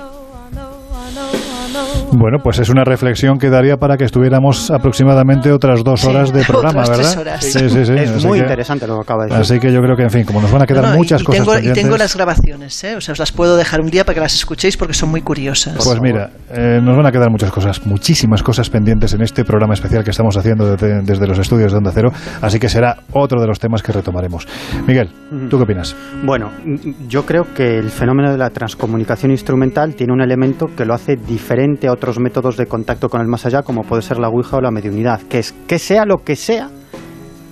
Bueno, 2.12 2.38
pues 2.42 2.58
es 2.58 2.68
una 2.68 2.84
reflexión 2.84 3.38
que 3.38 3.50
daría 3.50 3.76
para 3.76 3.96
que 3.96 4.04
estuviéramos 4.04 4.70
aproximadamente 4.70 5.52
otras 5.52 5.82
dos 5.84 6.00
Sí, 6.00 6.06
horas 6.08 6.32
de 6.32 6.44
programa, 6.48 6.82
otras 6.82 6.96
tres 6.98 7.16
¿verdad? 7.16 7.20
horas. 7.34 7.44
Sí, 7.44 7.58
sí, 7.68 7.84
sí. 7.84 7.92
Es 7.92 8.10
Así 8.10 8.26
muy 8.26 8.38
que- 8.38 8.44
interesante 8.44 8.86
lo 8.86 8.94
que 8.96 9.00
acaba 9.02 9.24
de 9.24 9.30
decir. 9.30 9.40
Así 9.42 9.60
que 9.60 9.72
yo 9.72 9.80
creo 9.82 9.96
que, 9.96 10.04
en 10.04 10.10
fin, 10.10 10.24
como 10.24 10.40
nos 10.40 10.50
van 10.52 10.62
a 10.62 10.66
quedar 10.66 10.82
No, 10.84 10.88
no, 10.90 10.94
y- 10.94 10.98
muchas 10.98 11.22
y, 11.22 11.24
cosas 11.24 11.46
tengo, 11.46 11.58
y 11.58 11.72
tengo 11.72 11.96
las 11.96 12.14
grabaciones, 12.16 12.84
¿eh? 12.84 12.96
o 12.96 13.00
sea, 13.00 13.12
os 13.12 13.18
las 13.18 13.32
puedo 13.32 13.56
dejar 13.56 13.80
un 13.80 13.90
día 13.90 14.04
para 14.04 14.14
que 14.14 14.20
las 14.20 14.34
escuchéis 14.34 14.76
porque 14.76 14.94
son 14.94 15.10
muy 15.10 15.20
curiosas. 15.20 15.74
Pues 15.84 16.00
mira, 16.00 16.30
eh, 16.52 16.80
nos 16.82 16.96
van 16.96 17.06
a 17.06 17.12
quedar 17.12 17.30
muchas 17.30 17.50
cosas, 17.50 17.84
muchísimas 17.86 18.42
cosas 18.42 18.70
pendientes 18.70 19.12
en 19.14 19.22
este 19.22 19.44
programa 19.44 19.74
especial 19.74 20.04
que 20.04 20.10
estamos 20.10 20.36
haciendo 20.36 20.70
desde, 20.76 21.02
desde 21.02 21.26
los 21.26 21.38
estudios 21.38 21.72
de 21.72 21.78
Onda 21.78 21.90
Cero, 21.92 22.10
así 22.40 22.58
que 22.58 22.68
será 22.68 22.96
otro 23.12 23.40
de 23.40 23.46
los 23.48 23.58
temas 23.58 23.82
que 23.82 23.92
retomaremos. 23.92 24.46
Miguel, 24.86 25.10
¿tú 25.50 25.56
qué 25.58 25.64
opinas? 25.64 25.94
Bueno, 26.24 26.50
mm, 26.64 27.08
yo 27.08 27.26
creo 27.26 27.52
que 27.54 27.78
el 27.78 27.90
fenómeno 27.90 28.30
de 28.30 28.38
la 28.38 28.50
transcomunicación 28.50 29.30
instrumental 29.32 29.94
tiene 29.94 30.12
un 30.12 30.20
elemento 30.22 30.66
que 30.76 30.84
lo 30.84 30.94
hace 30.94 31.16
diferente 31.16 31.56
a 31.66 31.92
otros 31.92 32.20
métodos 32.20 32.56
de 32.56 32.66
contacto 32.66 33.08
con 33.08 33.20
el 33.20 33.26
más 33.26 33.44
allá, 33.44 33.62
como 33.62 33.82
puede 33.82 34.02
ser 34.02 34.18
la 34.18 34.28
Ouija 34.28 34.56
o 34.56 34.60
la 34.60 34.70
mediunidad, 34.70 35.20
que 35.22 35.40
es 35.40 35.52
que 35.66 35.78
sea 35.80 36.04
lo 36.04 36.18
que 36.18 36.36
sea, 36.36 36.70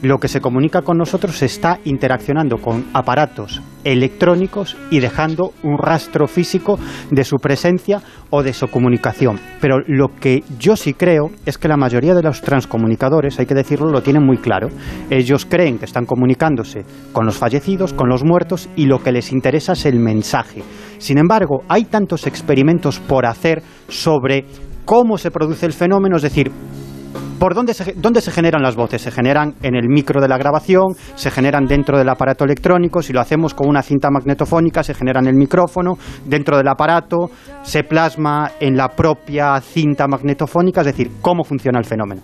lo 0.05 0.19
que 0.19 0.29
se 0.29 0.43
comunica 0.43 0.83
con 0.83 0.99
nosotros 0.99 1.43
está 1.43 1.79
interaccionando 1.85 2.59
con 2.59 2.85
aparatos 2.93 3.63
electrónicos 3.85 4.77
y 4.91 5.01
dejando 5.01 5.53
un 5.63 5.79
rastro 5.79 6.27
físico 6.27 6.79
de 7.11 7.25
su 7.25 7.37
presencia 7.37 8.03
o 8.29 8.43
de 8.43 8.53
su 8.53 8.69
comunicación. 8.69 9.41
Pero 9.61 9.79
lo 9.87 10.09
que 10.09 10.43
yo 10.59 10.77
sí 10.77 10.93
creo 10.93 11.31
es 11.47 11.57
que 11.57 11.69
la 11.69 11.79
mayoría 11.79 12.15
de 12.15 12.23
los 12.23 12.43
transcomunicadores, 12.43 13.39
hay 13.39 13.47
que 13.47 13.55
decirlo, 13.55 13.91
lo 13.91 14.03
tienen 14.03 14.25
muy 14.25 14.37
claro. 14.37 14.69
Ellos 15.09 15.47
creen 15.47 15.79
que 15.79 15.87
están 15.87 16.05
comunicándose 16.05 16.85
con 17.13 17.25
los 17.25 17.39
fallecidos, 17.39 17.95
con 17.95 18.11
los 18.11 18.25
muertos 18.25 18.69
y 18.77 18.85
lo 18.85 19.03
que 19.03 19.13
les 19.13 19.33
interesa 19.33 19.73
es 19.73 19.87
el 19.87 20.01
mensaje. 20.01 20.63
Sin 20.99 21.17
embargo, 21.17 21.63
hay 21.69 21.85
tantos 21.85 22.27
experimentos 22.27 23.01
por 23.01 23.25
hacer 23.25 23.63
sobre 23.89 24.45
cómo 24.85 25.17
se 25.17 25.31
produce 25.31 25.65
el 25.65 25.73
fenómeno, 25.73 26.17
es 26.17 26.23
decir, 26.23 26.51
¿Por 27.39 27.55
dónde 27.55 27.75
se, 27.75 27.93
dónde 27.95 28.21
se 28.21 28.31
generan 28.31 28.63
las 28.63 28.77
voces? 28.77 29.03
Se 29.03 29.11
generan 29.11 29.55
en 29.63 29.75
el 29.75 29.89
micro 29.89 30.21
de 30.21 30.29
la 30.29 30.39
grabación, 30.39 30.95
se 31.15 31.31
generan 31.31 31.67
dentro 31.67 31.99
del 31.99 32.09
aparato 32.09 32.45
electrónico, 32.45 33.03
si 33.03 33.13
lo 33.13 33.21
hacemos 33.21 33.55
con 33.55 33.69
una 33.69 33.83
cinta 33.83 34.09
magnetofónica, 34.11 34.83
se 34.83 34.95
genera 34.95 35.21
en 35.21 35.27
el 35.27 35.35
micrófono, 35.35 35.99
dentro 36.25 36.57
del 36.57 36.69
aparato, 36.69 37.31
se 37.63 37.83
plasma 37.85 38.53
en 38.61 38.77
la 38.77 38.89
propia 38.89 39.61
cinta 39.61 40.07
magnetofónica, 40.07 40.81
es 40.81 40.87
decir, 40.87 41.11
cómo 41.21 41.45
funciona 41.45 41.79
el 41.79 41.85
fenómeno. 41.85 42.23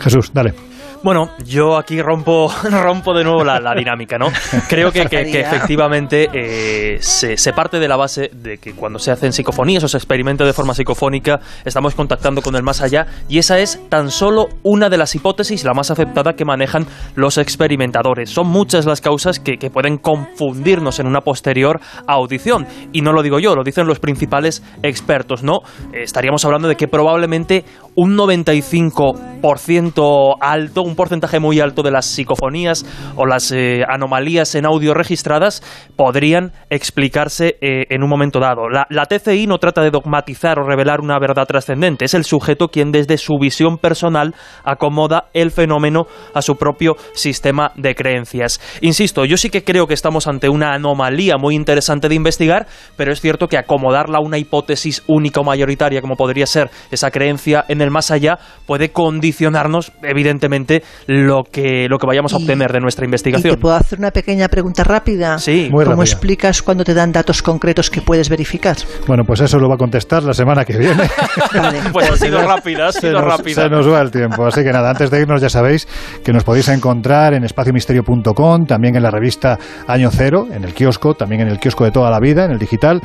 Jesús, 0.00 0.30
dale. 0.32 0.73
Bueno, 1.04 1.28
yo 1.44 1.76
aquí 1.76 2.00
rompo, 2.00 2.50
rompo 2.70 3.12
de 3.12 3.24
nuevo 3.24 3.44
la, 3.44 3.60
la 3.60 3.74
dinámica, 3.74 4.16
¿no? 4.16 4.28
Creo 4.70 4.90
que, 4.90 5.04
que- 5.04 5.30
que 5.30 5.40
efectivamente 5.40 6.30
eh, 6.32 6.96
se, 7.02 7.36
se 7.36 7.52
parte 7.52 7.78
de 7.78 7.86
la 7.88 7.96
base 7.96 8.30
de 8.32 8.56
que 8.56 8.72
cuando 8.72 8.98
se 8.98 9.10
hacen 9.10 9.34
psicofonías 9.34 9.84
o 9.84 9.88
se 9.88 9.98
experimenta 9.98 10.46
de 10.46 10.54
forma 10.54 10.72
psicofónica, 10.72 11.40
estamos 11.66 11.94
contactando 11.94 12.40
con 12.40 12.56
el 12.56 12.62
más 12.62 12.80
allá 12.80 13.06
y 13.28 13.36
esa 13.36 13.58
es 13.58 13.78
tan 13.90 14.10
solo 14.10 14.46
una 14.62 14.88
de 14.88 14.96
las 14.96 15.14
hipótesis, 15.14 15.62
la 15.64 15.74
más 15.74 15.90
aceptada 15.90 16.36
que 16.36 16.46
manejan 16.46 16.86
los 17.16 17.36
experimentadores. 17.36 18.30
Son 18.30 18.46
muchas 18.46 18.86
las 18.86 19.02
causas 19.02 19.40
que, 19.40 19.58
que 19.58 19.68
pueden 19.68 19.98
confundirnos 19.98 21.00
en 21.00 21.06
una 21.06 21.20
posterior 21.20 21.80
audición. 22.06 22.66
Y 22.92 23.02
no 23.02 23.12
lo 23.12 23.22
digo 23.22 23.38
yo, 23.40 23.54
lo 23.54 23.62
dicen 23.62 23.86
los 23.86 23.98
principales 23.98 24.62
expertos, 24.82 25.42
¿no? 25.42 25.58
Eh, 25.92 26.02
estaríamos 26.04 26.46
hablando 26.46 26.66
de 26.66 26.76
que 26.76 26.88
probablemente 26.88 27.66
un 27.94 28.16
95% 28.16 30.36
alto, 30.40 30.82
un 30.82 30.93
porcentaje 30.94 31.38
muy 31.38 31.60
alto 31.60 31.82
de 31.82 31.90
las 31.90 32.06
psicofonías 32.06 32.84
o 33.16 33.26
las 33.26 33.52
eh, 33.52 33.82
anomalías 33.88 34.54
en 34.54 34.66
audio 34.66 34.94
registradas 34.94 35.62
podrían 35.96 36.52
explicarse 36.70 37.56
eh, 37.60 37.84
en 37.90 38.02
un 38.02 38.10
momento 38.10 38.40
dado. 38.40 38.68
La, 38.68 38.86
la 38.90 39.06
TCI 39.06 39.46
no 39.46 39.58
trata 39.58 39.82
de 39.82 39.90
dogmatizar 39.90 40.58
o 40.58 40.66
revelar 40.66 41.00
una 41.00 41.18
verdad 41.18 41.46
trascendente, 41.46 42.04
es 42.04 42.14
el 42.14 42.24
sujeto 42.24 42.68
quien 42.68 42.92
desde 42.92 43.18
su 43.18 43.38
visión 43.38 43.78
personal 43.78 44.34
acomoda 44.64 45.28
el 45.32 45.50
fenómeno 45.50 46.06
a 46.34 46.42
su 46.42 46.56
propio 46.56 46.96
sistema 47.14 47.72
de 47.76 47.94
creencias. 47.94 48.60
Insisto, 48.80 49.24
yo 49.24 49.36
sí 49.36 49.50
que 49.50 49.64
creo 49.64 49.86
que 49.86 49.94
estamos 49.94 50.26
ante 50.26 50.48
una 50.48 50.74
anomalía 50.74 51.36
muy 51.38 51.54
interesante 51.54 52.08
de 52.08 52.14
investigar, 52.14 52.66
pero 52.96 53.12
es 53.12 53.20
cierto 53.20 53.48
que 53.48 53.58
acomodarla 53.58 54.18
a 54.18 54.22
una 54.22 54.38
hipótesis 54.38 55.02
única 55.06 55.40
o 55.40 55.44
mayoritaria 55.44 56.00
como 56.00 56.16
podría 56.16 56.46
ser 56.46 56.70
esa 56.90 57.10
creencia 57.10 57.64
en 57.68 57.80
el 57.80 57.90
más 57.90 58.10
allá 58.10 58.38
puede 58.66 58.90
condicionarnos 58.90 59.92
evidentemente 60.02 60.82
lo 61.06 61.44
que, 61.44 61.86
lo 61.88 61.98
que 61.98 62.06
vayamos 62.06 62.32
a 62.32 62.36
obtener 62.36 62.72
de 62.72 62.80
nuestra 62.80 63.04
¿Y 63.04 63.06
te 63.06 63.10
investigación. 63.10 63.56
puedo 63.60 63.74
hacer 63.74 63.98
una 63.98 64.10
pequeña 64.10 64.48
pregunta 64.48 64.84
rápida? 64.84 65.38
Sí. 65.38 65.68
Muy 65.70 65.84
¿Cómo 65.84 65.96
rápida. 65.96 66.04
explicas 66.04 66.62
cuando 66.62 66.84
te 66.84 66.94
dan 66.94 67.12
datos 67.12 67.42
concretos 67.42 67.90
que 67.90 68.00
puedes 68.02 68.28
verificar? 68.28 68.76
Bueno, 69.06 69.24
pues 69.26 69.40
eso 69.40 69.58
lo 69.58 69.68
va 69.68 69.74
a 69.74 69.78
contestar 69.78 70.22
la 70.22 70.32
semana 70.34 70.64
que 70.64 70.76
viene. 70.78 71.04
Pues 71.92 72.10
ha 72.10 72.16
sido 72.16 72.42
rápida, 72.46 72.88
ha 72.88 72.92
se 72.92 73.00
sido 73.02 73.20
nos, 73.20 73.24
rápida. 73.24 73.62
se 73.62 73.68
nos 73.68 73.88
va 73.90 74.00
el 74.00 74.10
tiempo. 74.10 74.46
Así 74.46 74.62
que 74.62 74.72
nada, 74.72 74.90
antes 74.90 75.10
de 75.10 75.20
irnos 75.20 75.40
ya 75.40 75.48
sabéis 75.48 75.86
que 76.24 76.32
nos 76.32 76.42
podéis 76.44 76.68
encontrar 76.68 77.34
en 77.34 77.44
espaciomisterio.com, 77.44 78.66
también 78.66 78.96
en 78.96 79.02
la 79.02 79.10
revista 79.10 79.58
Año 79.86 80.10
Cero, 80.10 80.46
en 80.50 80.64
el 80.64 80.74
kiosco, 80.74 81.14
también 81.14 81.42
en 81.42 81.48
el 81.48 81.58
kiosco 81.58 81.84
de 81.84 81.90
toda 81.90 82.10
la 82.10 82.20
vida, 82.20 82.44
en 82.44 82.52
el 82.52 82.58
digital. 82.58 83.00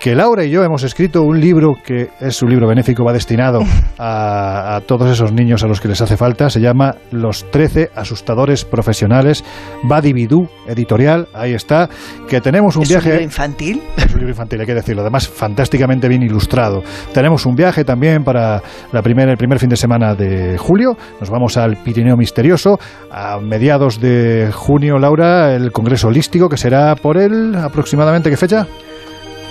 Que 0.00 0.14
Laura 0.14 0.44
y 0.44 0.50
yo 0.50 0.62
hemos 0.62 0.82
escrito 0.82 1.22
un 1.22 1.40
libro 1.40 1.78
que 1.82 2.10
es 2.20 2.42
un 2.42 2.50
libro 2.50 2.68
benéfico, 2.68 3.04
va 3.04 3.12
destinado 3.14 3.60
a, 3.98 4.76
a 4.76 4.80
todos 4.82 5.10
esos 5.10 5.32
niños 5.32 5.62
a 5.64 5.66
los 5.66 5.80
que 5.80 5.88
les 5.88 6.00
hace 6.02 6.18
falta. 6.18 6.50
Se 6.50 6.60
llama 6.60 6.96
Los 7.10 7.50
13 7.50 7.90
asustadores 7.94 8.66
profesionales. 8.66 9.42
Badibidú, 9.84 10.46
editorial, 10.68 11.28
ahí 11.32 11.54
está. 11.54 11.88
Que 12.28 12.42
tenemos 12.42 12.76
un 12.76 12.82
¿Es 12.82 12.90
un 12.90 12.92
viaje. 12.94 13.08
libro 13.10 13.24
infantil? 13.24 13.82
Es 13.96 14.12
un 14.12 14.18
libro 14.18 14.28
infantil, 14.28 14.60
hay 14.60 14.66
que 14.66 14.74
decirlo. 14.74 15.00
Además, 15.00 15.26
fantásticamente 15.26 16.06
bien 16.06 16.22
ilustrado. 16.22 16.82
Tenemos 17.14 17.46
un 17.46 17.56
viaje 17.56 17.82
también 17.84 18.24
para 18.24 18.60
la 18.92 19.00
primera, 19.00 19.30
el 19.32 19.38
primer 19.38 19.58
fin 19.58 19.70
de 19.70 19.76
semana 19.76 20.14
de 20.14 20.58
julio. 20.58 20.98
Nos 21.18 21.30
vamos 21.30 21.56
al 21.56 21.78
Pirineo 21.78 22.16
Misterioso. 22.16 22.78
A 23.10 23.38
mediados 23.40 24.00
de 24.00 24.50
junio, 24.52 24.98
Laura, 24.98 25.54
el 25.54 25.72
Congreso 25.72 26.08
Holístico, 26.08 26.50
que 26.50 26.58
será 26.58 26.94
por 26.94 27.16
el 27.16 27.54
aproximadamente, 27.54 28.28
¿qué 28.28 28.36
fecha? 28.36 28.66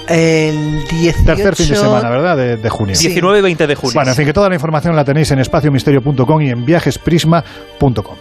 El 0.08 0.88
18... 0.88 1.24
Tercer 1.26 1.56
fin 1.56 1.70
de 1.70 1.76
semana, 1.76 2.10
¿verdad? 2.10 2.38
De, 2.38 2.58
de 2.58 2.70
junio. 2.70 2.96
19 2.98 3.40
y 3.40 3.42
20 3.42 3.68
de 3.68 3.76
junio. 3.76 3.94
Bueno, 3.96 4.12
en 4.12 4.18
fin, 4.18 4.26
que 4.26 4.34
toda 4.34 4.50
la 4.50 4.56
información 4.56 4.96
la 4.96 5.06
tenéis 5.06 5.32
en 5.32 5.40
espaciomisterio.com 5.40 6.42
y 6.42 6.50
en 6.50 6.66
viajesprisma.com. 6.66 8.16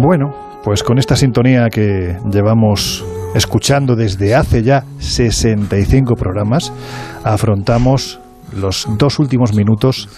Bueno, 0.00 0.60
pues 0.62 0.82
con 0.82 0.98
esta 0.98 1.16
sintonía 1.16 1.68
que 1.70 2.16
llevamos 2.30 3.04
escuchando 3.34 3.96
desde 3.96 4.34
hace 4.34 4.62
ya 4.62 4.84
65 4.98 6.14
programas, 6.14 6.72
afrontamos 7.22 8.20
los 8.54 8.86
dos 8.98 9.18
últimos 9.18 9.54
minutos 9.54 10.08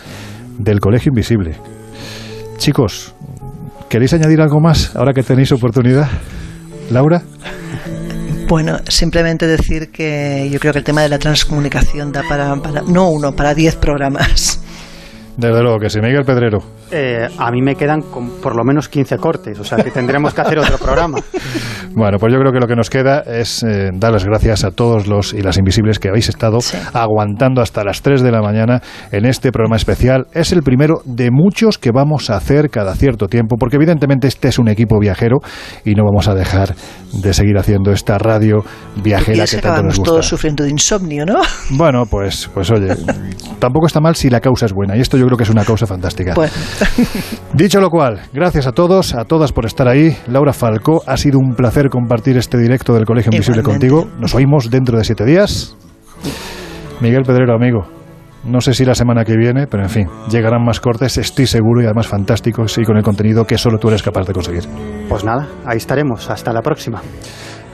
del 0.58 0.80
Colegio 0.80 1.10
Invisible. 1.10 1.56
Chicos, 2.58 3.15
¿queréis 3.88 4.12
añadir 4.12 4.40
algo 4.40 4.60
más 4.60 4.94
ahora 4.96 5.12
que 5.12 5.22
tenéis 5.22 5.52
oportunidad? 5.52 6.08
Laura. 6.90 7.22
Bueno, 8.48 8.78
simplemente 8.88 9.46
decir 9.46 9.90
que 9.90 10.48
yo 10.50 10.60
creo 10.60 10.72
que 10.72 10.78
el 10.78 10.84
tema 10.84 11.02
de 11.02 11.08
la 11.08 11.18
transcomunicación 11.18 12.12
da 12.12 12.22
para, 12.28 12.54
para 12.56 12.82
no 12.82 13.10
uno, 13.10 13.32
para 13.32 13.54
diez 13.54 13.74
programas. 13.74 14.62
Desde 15.36 15.62
luego 15.62 15.78
que 15.78 15.90
sí, 15.90 16.00
Miguel 16.00 16.24
Pedrero. 16.24 16.58
Eh, 16.90 17.28
a 17.38 17.50
mí 17.50 17.62
me 17.62 17.74
quedan 17.74 18.02
con 18.02 18.40
por 18.40 18.56
lo 18.56 18.64
menos 18.64 18.88
15 18.88 19.18
cortes, 19.18 19.58
o 19.58 19.64
sea 19.64 19.78
que 19.78 19.90
tendremos 19.90 20.32
que 20.34 20.40
hacer 20.40 20.58
otro 20.58 20.78
programa. 20.78 21.18
Bueno, 21.96 22.18
pues 22.18 22.30
yo 22.30 22.38
creo 22.38 22.52
que 22.52 22.60
lo 22.60 22.66
que 22.66 22.76
nos 22.76 22.90
queda 22.90 23.20
es 23.20 23.62
eh, 23.62 23.88
dar 23.94 24.12
las 24.12 24.22
gracias 24.22 24.64
a 24.64 24.70
todos 24.70 25.06
los 25.06 25.32
y 25.32 25.40
las 25.40 25.56
invisibles 25.56 25.98
que 25.98 26.10
habéis 26.10 26.28
estado 26.28 26.58
aguantando 26.92 27.62
hasta 27.62 27.84
las 27.84 28.02
3 28.02 28.20
de 28.20 28.30
la 28.30 28.42
mañana 28.42 28.82
en 29.12 29.24
este 29.24 29.50
programa 29.50 29.76
especial. 29.76 30.26
Es 30.34 30.52
el 30.52 30.62
primero 30.62 31.00
de 31.06 31.30
muchos 31.30 31.78
que 31.78 31.92
vamos 31.92 32.28
a 32.28 32.36
hacer 32.36 32.68
cada 32.68 32.94
cierto 32.96 33.28
tiempo, 33.28 33.56
porque 33.58 33.76
evidentemente 33.76 34.28
este 34.28 34.48
es 34.48 34.58
un 34.58 34.68
equipo 34.68 34.98
viajero 34.98 35.38
y 35.86 35.94
no 35.94 36.04
vamos 36.04 36.28
a 36.28 36.34
dejar 36.34 36.74
de 37.14 37.32
seguir 37.32 37.56
haciendo 37.56 37.92
esta 37.92 38.18
radio 38.18 38.62
viajera 39.02 39.44
que 39.46 39.56
que 39.56 39.62
tanto 39.62 39.68
nos 39.68 39.94
acabamos 39.94 39.96
gusta. 39.96 40.10
todos 40.10 40.28
sufriendo 40.28 40.64
de 40.64 40.70
insomnio, 40.70 41.24
¿no? 41.24 41.40
Bueno, 41.70 42.04
pues, 42.04 42.50
pues 42.52 42.70
oye, 42.72 42.94
tampoco 43.58 43.86
está 43.86 44.00
mal 44.00 44.16
si 44.16 44.28
la 44.28 44.40
causa 44.40 44.66
es 44.66 44.74
buena 44.74 44.98
y 44.98 45.00
esto 45.00 45.16
yo 45.16 45.24
creo 45.24 45.38
que 45.38 45.44
es 45.44 45.50
una 45.50 45.64
causa 45.64 45.86
fantástica. 45.86 46.34
Bueno. 46.34 46.52
Dicho 47.54 47.80
lo 47.80 47.90
cual, 47.90 48.20
gracias 48.32 48.66
a 48.66 48.72
todos, 48.72 49.14
a 49.14 49.24
todas 49.24 49.52
por 49.52 49.66
estar 49.66 49.88
ahí. 49.88 50.16
Laura 50.28 50.52
Falcó, 50.52 51.02
ha 51.06 51.16
sido 51.16 51.38
un 51.38 51.54
placer 51.54 51.88
compartir 51.88 52.36
este 52.36 52.58
directo 52.58 52.92
del 52.94 53.04
Colegio 53.04 53.30
Invisible 53.32 53.60
Igualmente. 53.60 53.88
contigo. 53.88 54.18
Nos 54.20 54.34
oímos 54.34 54.70
dentro 54.70 54.98
de 54.98 55.04
siete 55.04 55.24
días. 55.24 55.76
Miguel 57.00 57.22
Pedrero, 57.22 57.54
amigo. 57.54 57.86
No 58.44 58.60
sé 58.60 58.74
si 58.74 58.84
la 58.84 58.94
semana 58.94 59.24
que 59.24 59.36
viene, 59.36 59.66
pero 59.66 59.82
en 59.82 59.90
fin, 59.90 60.08
llegarán 60.30 60.64
más 60.64 60.78
cortes, 60.78 61.18
estoy 61.18 61.46
seguro, 61.46 61.82
y 61.82 61.84
además 61.84 62.06
fantásticos 62.06 62.78
y 62.78 62.84
con 62.84 62.96
el 62.96 63.02
contenido 63.02 63.44
que 63.44 63.58
solo 63.58 63.78
tú 63.78 63.88
eres 63.88 64.04
capaz 64.04 64.24
de 64.24 64.32
conseguir. 64.32 64.62
Pues 65.08 65.24
nada, 65.24 65.48
ahí 65.64 65.78
estaremos. 65.78 66.30
Hasta 66.30 66.52
la 66.52 66.62
próxima. 66.62 67.02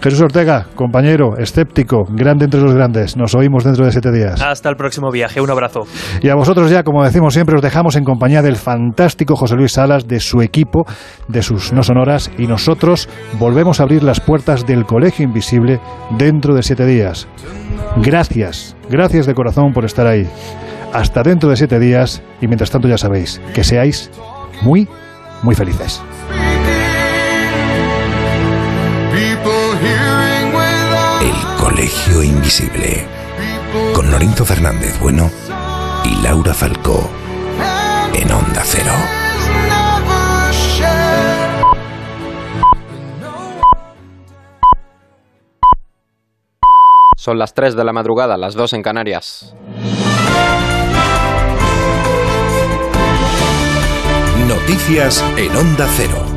Jesús 0.03 0.21
Ortega, 0.21 0.67
compañero, 0.75 1.37
escéptico, 1.39 2.03
grande 2.11 2.47
entre 2.47 2.61
los 2.61 2.75
grandes. 2.75 3.17
Nos 3.17 3.37
oímos 3.37 3.63
dentro 3.63 3.85
de 3.85 3.93
siete 3.93 4.11
días. 4.11 4.43
Hasta 4.43 4.69
el 4.69 4.75
próximo 4.75 5.13
viaje. 5.13 5.41
Un 5.41 5.49
abrazo. 5.49 5.83
Y 6.21 6.29
a 6.29 6.35
vosotros 6.35 6.69
ya, 6.73 6.83
como 6.83 7.05
decimos 7.05 7.35
siempre, 7.35 7.55
os 7.55 7.63
dejamos 7.63 7.95
en 7.95 8.03
compañía 8.03 8.43
del 8.43 8.57
fantástico 8.57 9.37
José 9.37 9.55
Luis 9.55 9.73
Salas, 9.73 10.09
de 10.09 10.19
su 10.19 10.43
equipo, 10.43 10.85
de 11.29 11.43
sus 11.43 11.73
no 11.73 11.85
sonoras, 11.85 12.33
y 12.37 12.49
nosotros 12.49 13.09
volvemos 13.39 13.79
a 13.79 13.85
abrir 13.85 14.03
las 14.03 14.19
puertas 14.19 14.67
del 14.67 14.87
Colegio 14.87 15.25
Invisible 15.25 15.79
dentro 16.19 16.57
de 16.57 16.65
siete 16.65 16.85
días. 16.85 17.29
Gracias, 17.99 18.77
gracias 18.91 19.27
de 19.27 19.35
corazón 19.35 19.73
por 19.73 19.85
estar 19.85 20.09
ahí. 20.09 20.29
Hasta 20.93 21.23
dentro 21.23 21.49
de 21.49 21.55
siete 21.57 21.79
días, 21.79 22.23
y 22.41 22.49
mientras 22.49 22.73
tanto 22.73 22.89
ya 22.89 22.99
sabéis, 22.99 23.41
que 23.55 23.63
seáis 23.63 24.11
muy, 24.63 24.89
muy 25.45 25.55
felices. 25.55 26.03
Colegio 31.75 32.23
Invisible. 32.23 33.07
Con 33.95 34.11
Lorenzo 34.11 34.45
Fernández 34.45 35.01
Bueno 35.01 35.31
y 36.05 36.23
Laura 36.23 36.53
Falcó. 36.53 37.09
En 38.13 38.31
Onda 38.31 38.63
Cero. 38.63 38.93
Son 47.17 47.39
las 47.39 47.55
3 47.55 47.75
de 47.75 47.85
la 47.85 47.95
madrugada, 47.95 48.37
las 48.37 48.53
2 48.55 48.75
en 48.75 48.83
Canarias. 48.83 49.55
Noticias 54.47 55.25
en 55.39 55.57
Onda 55.57 55.89
Cero. 55.97 56.32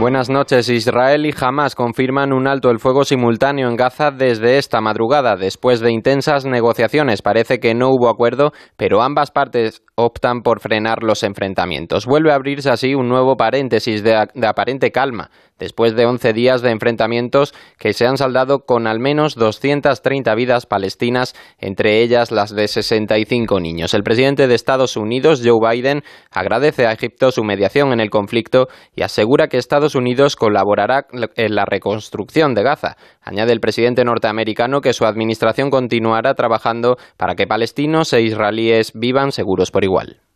Buenas 0.00 0.30
noches. 0.30 0.70
Israel 0.70 1.26
y 1.26 1.34
Hamas 1.38 1.74
confirman 1.74 2.32
un 2.32 2.48
alto 2.48 2.70
el 2.70 2.78
fuego 2.78 3.04
simultáneo 3.04 3.68
en 3.68 3.76
Gaza 3.76 4.10
desde 4.10 4.56
esta 4.56 4.80
madrugada. 4.80 5.36
Después 5.36 5.80
de 5.80 5.92
intensas 5.92 6.46
negociaciones, 6.46 7.20
parece 7.20 7.60
que 7.60 7.74
no 7.74 7.90
hubo 7.90 8.08
acuerdo, 8.08 8.52
pero 8.78 9.02
ambas 9.02 9.30
partes 9.30 9.82
optan 9.96 10.40
por 10.40 10.60
frenar 10.60 11.02
los 11.02 11.22
enfrentamientos. 11.22 12.06
Vuelve 12.06 12.32
a 12.32 12.36
abrirse 12.36 12.70
así 12.70 12.94
un 12.94 13.10
nuevo 13.10 13.36
paréntesis 13.36 14.02
de, 14.02 14.26
de 14.32 14.46
aparente 14.46 14.90
calma 14.90 15.28
después 15.60 15.94
de 15.94 16.06
11 16.06 16.32
días 16.32 16.62
de 16.62 16.70
enfrentamientos 16.70 17.54
que 17.78 17.92
se 17.92 18.06
han 18.06 18.16
saldado 18.16 18.64
con 18.66 18.88
al 18.88 18.98
menos 18.98 19.36
230 19.36 20.34
vidas 20.34 20.66
palestinas, 20.66 21.36
entre 21.58 22.02
ellas 22.02 22.32
las 22.32 22.52
de 22.52 22.66
65 22.66 23.60
niños. 23.60 23.94
El 23.94 24.02
presidente 24.02 24.48
de 24.48 24.54
Estados 24.56 24.96
Unidos, 24.96 25.42
Joe 25.44 25.60
Biden, 25.70 26.02
agradece 26.32 26.86
a 26.86 26.92
Egipto 26.92 27.30
su 27.30 27.44
mediación 27.44 27.92
en 27.92 28.00
el 28.00 28.10
conflicto 28.10 28.66
y 28.96 29.02
asegura 29.02 29.46
que 29.46 29.58
Estados 29.58 29.94
Unidos 29.94 30.34
colaborará 30.34 31.06
en 31.36 31.54
la 31.54 31.66
reconstrucción 31.66 32.54
de 32.54 32.62
Gaza. 32.62 32.96
Añade 33.20 33.52
el 33.52 33.60
presidente 33.60 34.04
norteamericano 34.04 34.80
que 34.80 34.94
su 34.94 35.04
administración 35.04 35.70
continuará 35.70 36.34
trabajando 36.34 36.96
para 37.16 37.34
que 37.34 37.46
palestinos 37.46 38.12
e 38.14 38.22
israelíes 38.22 38.92
vivan 38.94 39.30
seguros 39.32 39.70
por 39.70 39.84
igual. 39.84 40.29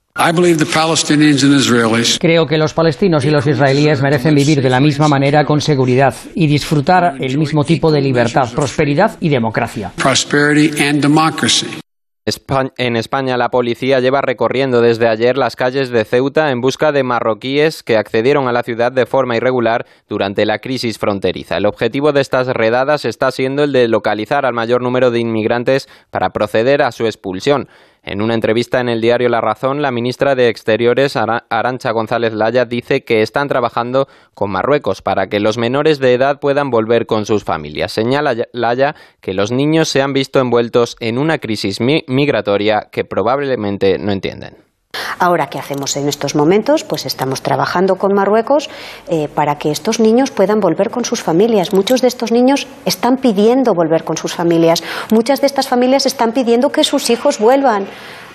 Creo 2.21 2.47
que 2.47 2.57
los 2.57 2.73
palestinos 2.73 3.25
y 3.25 3.31
los 3.31 3.49
israelíes 3.49 4.01
merecen 4.01 4.37
vivir 4.37 4.63
de 4.63 4.71
la 4.71 4.79
misma 4.79 5.09
manera 5.09 5.45
con 5.45 5.61
seguridad 5.61 6.15
y 6.37 6.47
disfrutar 6.47 7.17
el 7.19 7.37
mismo 7.37 7.65
tipo 7.65 7.91
de 7.91 8.01
libertad, 8.01 8.49
prosperidad 8.55 9.17
y 9.19 9.29
democracia. 9.29 9.91
En 12.79 12.97
España 12.97 13.37
la 13.37 13.51
policía 13.51 13.99
lleva 13.99 14.23
recorriendo 14.23 14.81
desde 14.81 15.09
ayer 15.09 15.37
las 15.37 15.57
calles 15.57 15.91
de 15.91 16.05
Ceuta 16.05 16.53
en 16.53 16.61
busca 16.61 16.93
de 16.93 17.03
marroquíes 17.03 17.83
que 17.83 17.99
accedieron 17.99 18.47
a 18.47 18.53
la 18.53 18.63
ciudad 18.63 18.93
de 18.93 19.07
forma 19.07 19.37
irregular 19.37 19.85
durante 20.09 20.47
la 20.47 20.61
crisis 20.61 20.97
fronteriza. 20.97 21.57
El 21.57 21.67
objetivo 21.67 22.13
de 22.13 22.21
estas 22.21 22.47
redadas 22.47 23.05
está 23.05 23.33
siendo 23.33 23.65
el 23.65 23.73
de 23.73 23.89
localizar 23.89 24.47
al 24.47 24.55
mayor 24.55 24.81
número 24.81 25.11
de 25.11 25.19
inmigrantes 25.19 25.89
para 26.11 26.31
proceder 26.31 26.83
a 26.83 26.93
su 26.93 27.05
expulsión. 27.05 27.69
En 28.07 28.21
una 28.21 28.35
entrevista 28.35 28.81
en 28.81 28.91
el 28.91 29.01
diario 29.01 29.31
La 29.31 29.41
Razón, 29.41 29.81
la 29.81 29.91
ministra 29.91 30.35
de 30.35 30.49
Exteriores, 30.49 31.17
Arancha 31.17 31.91
González 31.91 32.35
Laya, 32.35 32.67
dice 32.67 33.03
que 33.03 33.23
están 33.23 33.49
trabajando 33.49 34.09
con 34.35 34.51
Marruecos 34.51 35.01
para 35.01 35.29
que 35.29 35.41
los 35.41 35.57
menores 35.57 35.99
de 36.01 36.13
edad 36.13 36.39
puedan 36.39 36.69
volver 36.69 37.07
con 37.07 37.25
sus 37.25 37.45
familias. 37.45 37.93
Señala 37.93 38.35
Laya 38.53 38.95
que 39.23 39.33
los 39.33 39.53
niños 39.53 39.89
se 39.89 40.03
han 40.03 40.13
visto 40.13 40.39
envueltos 40.39 40.97
en 41.01 41.17
una 41.17 41.39
crisis 41.39 41.81
migratoria 41.81 42.89
que 42.93 43.05
probablemente 43.05 43.99
no 43.99 44.13
entienden. 44.13 44.64
Ahora, 45.19 45.49
¿qué 45.49 45.59
hacemos 45.59 45.97
en 45.97 46.09
estos 46.09 46.35
momentos? 46.35 46.85
Pues 46.85 47.07
estamos 47.07 47.43
trabajando 47.43 47.97
con 47.97 48.15
Marruecos 48.15 48.71
eh, 49.09 49.29
para 49.29 49.57
que 49.57 49.71
estos 49.71 50.01
niños 50.01 50.31
puedan 50.31 50.61
volver 50.61 50.91
con 50.91 51.05
sus 51.05 51.23
familias. 51.23 51.73
Muchos 51.73 52.01
de 52.01 52.09
estos 52.09 52.33
niños 52.33 52.67
están 52.85 53.17
pidiendo 53.17 53.75
volver 53.75 54.05
con 54.05 54.17
sus 54.17 54.35
familias. 54.35 54.83
Muchas 55.13 55.41
de 55.41 55.47
estas 55.47 55.69
familias 55.69 56.07
están 56.07 56.33
pidiendo 56.33 56.71
que 56.71 56.85
sus 56.85 57.11
hijos 57.11 57.39
vuelvan 57.39 57.87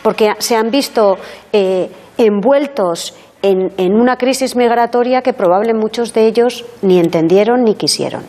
porque 0.03 0.33
se 0.39 0.55
han 0.55 0.71
visto 0.71 1.17
eh, 1.51 1.89
envueltos 2.17 3.15
en, 3.41 3.71
en 3.77 3.93
una 3.93 4.17
crisis 4.17 4.55
migratoria 4.55 5.21
que 5.21 5.33
probablemente 5.33 5.79
muchos 5.79 6.13
de 6.13 6.27
ellos 6.27 6.65
ni 6.81 6.99
entendieron 6.99 7.63
ni 7.63 7.75
quisieron. 7.75 8.23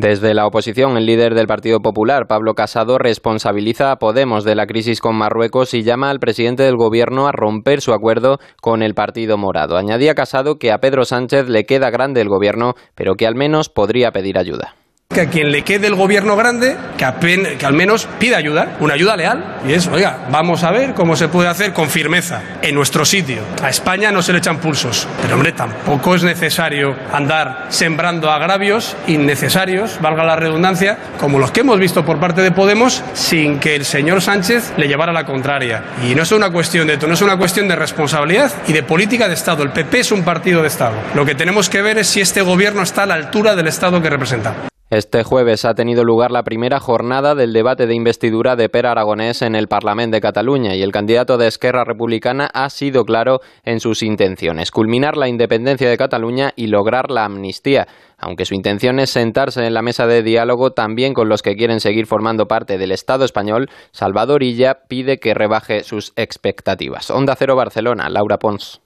Desde 0.00 0.32
la 0.32 0.46
oposición, 0.46 0.96
el 0.96 1.04
líder 1.04 1.34
del 1.34 1.46
Partido 1.46 1.80
Popular, 1.80 2.26
Pablo 2.26 2.54
Casado, 2.54 2.96
responsabiliza 2.96 3.92
a 3.92 3.96
Podemos 3.96 4.44
de 4.44 4.54
la 4.54 4.66
crisis 4.66 4.98
con 4.98 5.14
Marruecos 5.14 5.74
y 5.74 5.82
llama 5.82 6.08
al 6.08 6.20
presidente 6.20 6.62
del 6.62 6.78
Gobierno 6.78 7.26
a 7.26 7.32
romper 7.32 7.82
su 7.82 7.92
acuerdo 7.92 8.38
con 8.62 8.82
el 8.82 8.94
Partido 8.94 9.36
Morado. 9.36 9.76
Añadía 9.76 10.14
Casado 10.14 10.58
que 10.58 10.72
a 10.72 10.78
Pedro 10.78 11.04
Sánchez 11.04 11.50
le 11.50 11.66
queda 11.66 11.90
grande 11.90 12.22
el 12.22 12.30
Gobierno, 12.30 12.76
pero 12.94 13.14
que 13.14 13.26
al 13.26 13.34
menos 13.34 13.68
podría 13.68 14.10
pedir 14.10 14.38
ayuda 14.38 14.74
que 15.12 15.22
a 15.22 15.26
quien 15.28 15.50
le 15.50 15.62
quede 15.62 15.88
el 15.88 15.96
gobierno 15.96 16.36
grande, 16.36 16.76
que, 16.96 17.04
al 17.04 17.72
menos 17.72 18.08
pida 18.20 18.36
ayuda, 18.36 18.76
una 18.78 18.94
ayuda 18.94 19.16
leal. 19.16 19.58
Y 19.66 19.72
es, 19.72 19.88
oiga, 19.88 20.26
vamos 20.30 20.62
a 20.62 20.70
ver 20.70 20.94
cómo 20.94 21.16
se 21.16 21.26
puede 21.26 21.48
hacer 21.48 21.72
con 21.72 21.90
firmeza, 21.90 22.40
en 22.62 22.76
nuestro 22.76 23.04
sitio. 23.04 23.42
A 23.60 23.70
España 23.70 24.12
no 24.12 24.22
se 24.22 24.32
le 24.32 24.38
echan 24.38 24.58
pulsos, 24.58 25.08
pero 25.20 25.34
hombre, 25.34 25.50
tampoco 25.50 26.14
es 26.14 26.22
necesario 26.22 26.94
andar 27.12 27.66
sembrando 27.70 28.30
agravios 28.30 28.96
innecesarios, 29.08 29.98
valga 30.00 30.22
la 30.22 30.36
redundancia, 30.36 30.96
como 31.18 31.40
los 31.40 31.50
que 31.50 31.60
hemos 31.60 31.80
visto 31.80 32.04
por 32.04 32.20
parte 32.20 32.42
de 32.42 32.52
Podemos, 32.52 33.02
sin 33.12 33.58
que 33.58 33.74
el 33.74 33.84
señor 33.84 34.22
Sánchez 34.22 34.74
le 34.76 34.86
llevara 34.86 35.12
la 35.12 35.26
contraria. 35.26 35.82
Y 36.08 36.14
no 36.14 36.22
es 36.22 36.30
una 36.30 36.50
cuestión 36.50 36.86
de 36.86 36.92
esto, 36.92 37.08
no 37.08 37.14
es 37.14 37.22
una 37.22 37.36
cuestión 37.36 37.66
de 37.66 37.74
responsabilidad 37.74 38.52
y 38.68 38.72
de 38.72 38.84
política 38.84 39.26
de 39.26 39.34
Estado. 39.34 39.64
El 39.64 39.72
PP 39.72 39.98
es 39.98 40.12
un 40.12 40.22
partido 40.22 40.62
de 40.62 40.68
Estado. 40.68 40.94
Lo 41.16 41.26
que 41.26 41.34
tenemos 41.34 41.68
que 41.68 41.82
ver 41.82 41.98
es 41.98 42.06
si 42.06 42.20
este 42.20 42.42
gobierno 42.42 42.82
está 42.82 43.02
a 43.02 43.06
la 43.06 43.14
altura 43.14 43.56
del 43.56 43.66
Estado 43.66 44.00
que 44.00 44.08
representa. 44.08 44.54
Este 44.90 45.22
jueves 45.22 45.64
ha 45.64 45.74
tenido 45.74 46.02
lugar 46.02 46.32
la 46.32 46.42
primera 46.42 46.80
jornada 46.80 47.36
del 47.36 47.52
debate 47.52 47.86
de 47.86 47.94
investidura 47.94 48.56
de 48.56 48.68
Per 48.68 48.86
Aragonés 48.86 49.40
en 49.40 49.54
el 49.54 49.68
Parlamento 49.68 50.16
de 50.16 50.20
Cataluña 50.20 50.74
y 50.74 50.82
el 50.82 50.90
candidato 50.90 51.38
de 51.38 51.46
Esquerra 51.46 51.84
Republicana 51.84 52.50
ha 52.52 52.68
sido 52.70 53.04
claro 53.04 53.40
en 53.62 53.78
sus 53.78 54.02
intenciones, 54.02 54.72
culminar 54.72 55.16
la 55.16 55.28
independencia 55.28 55.88
de 55.88 55.96
Cataluña 55.96 56.52
y 56.56 56.66
lograr 56.66 57.12
la 57.12 57.24
amnistía, 57.24 57.86
aunque 58.18 58.44
su 58.44 58.54
intención 58.54 58.98
es 58.98 59.10
sentarse 59.10 59.64
en 59.64 59.74
la 59.74 59.82
mesa 59.82 60.08
de 60.08 60.24
diálogo 60.24 60.72
también 60.72 61.14
con 61.14 61.28
los 61.28 61.42
que 61.42 61.54
quieren 61.54 61.78
seguir 61.78 62.06
formando 62.06 62.48
parte 62.48 62.76
del 62.76 62.90
Estado 62.90 63.24
español, 63.24 63.70
Salvador 63.92 64.42
Illa 64.42 64.88
pide 64.88 65.20
que 65.20 65.34
rebaje 65.34 65.84
sus 65.84 66.12
expectativas. 66.16 67.12
Onda 67.12 67.36
Cero 67.36 67.54
Barcelona, 67.54 68.08
Laura 68.08 68.40
Pons. 68.40 68.80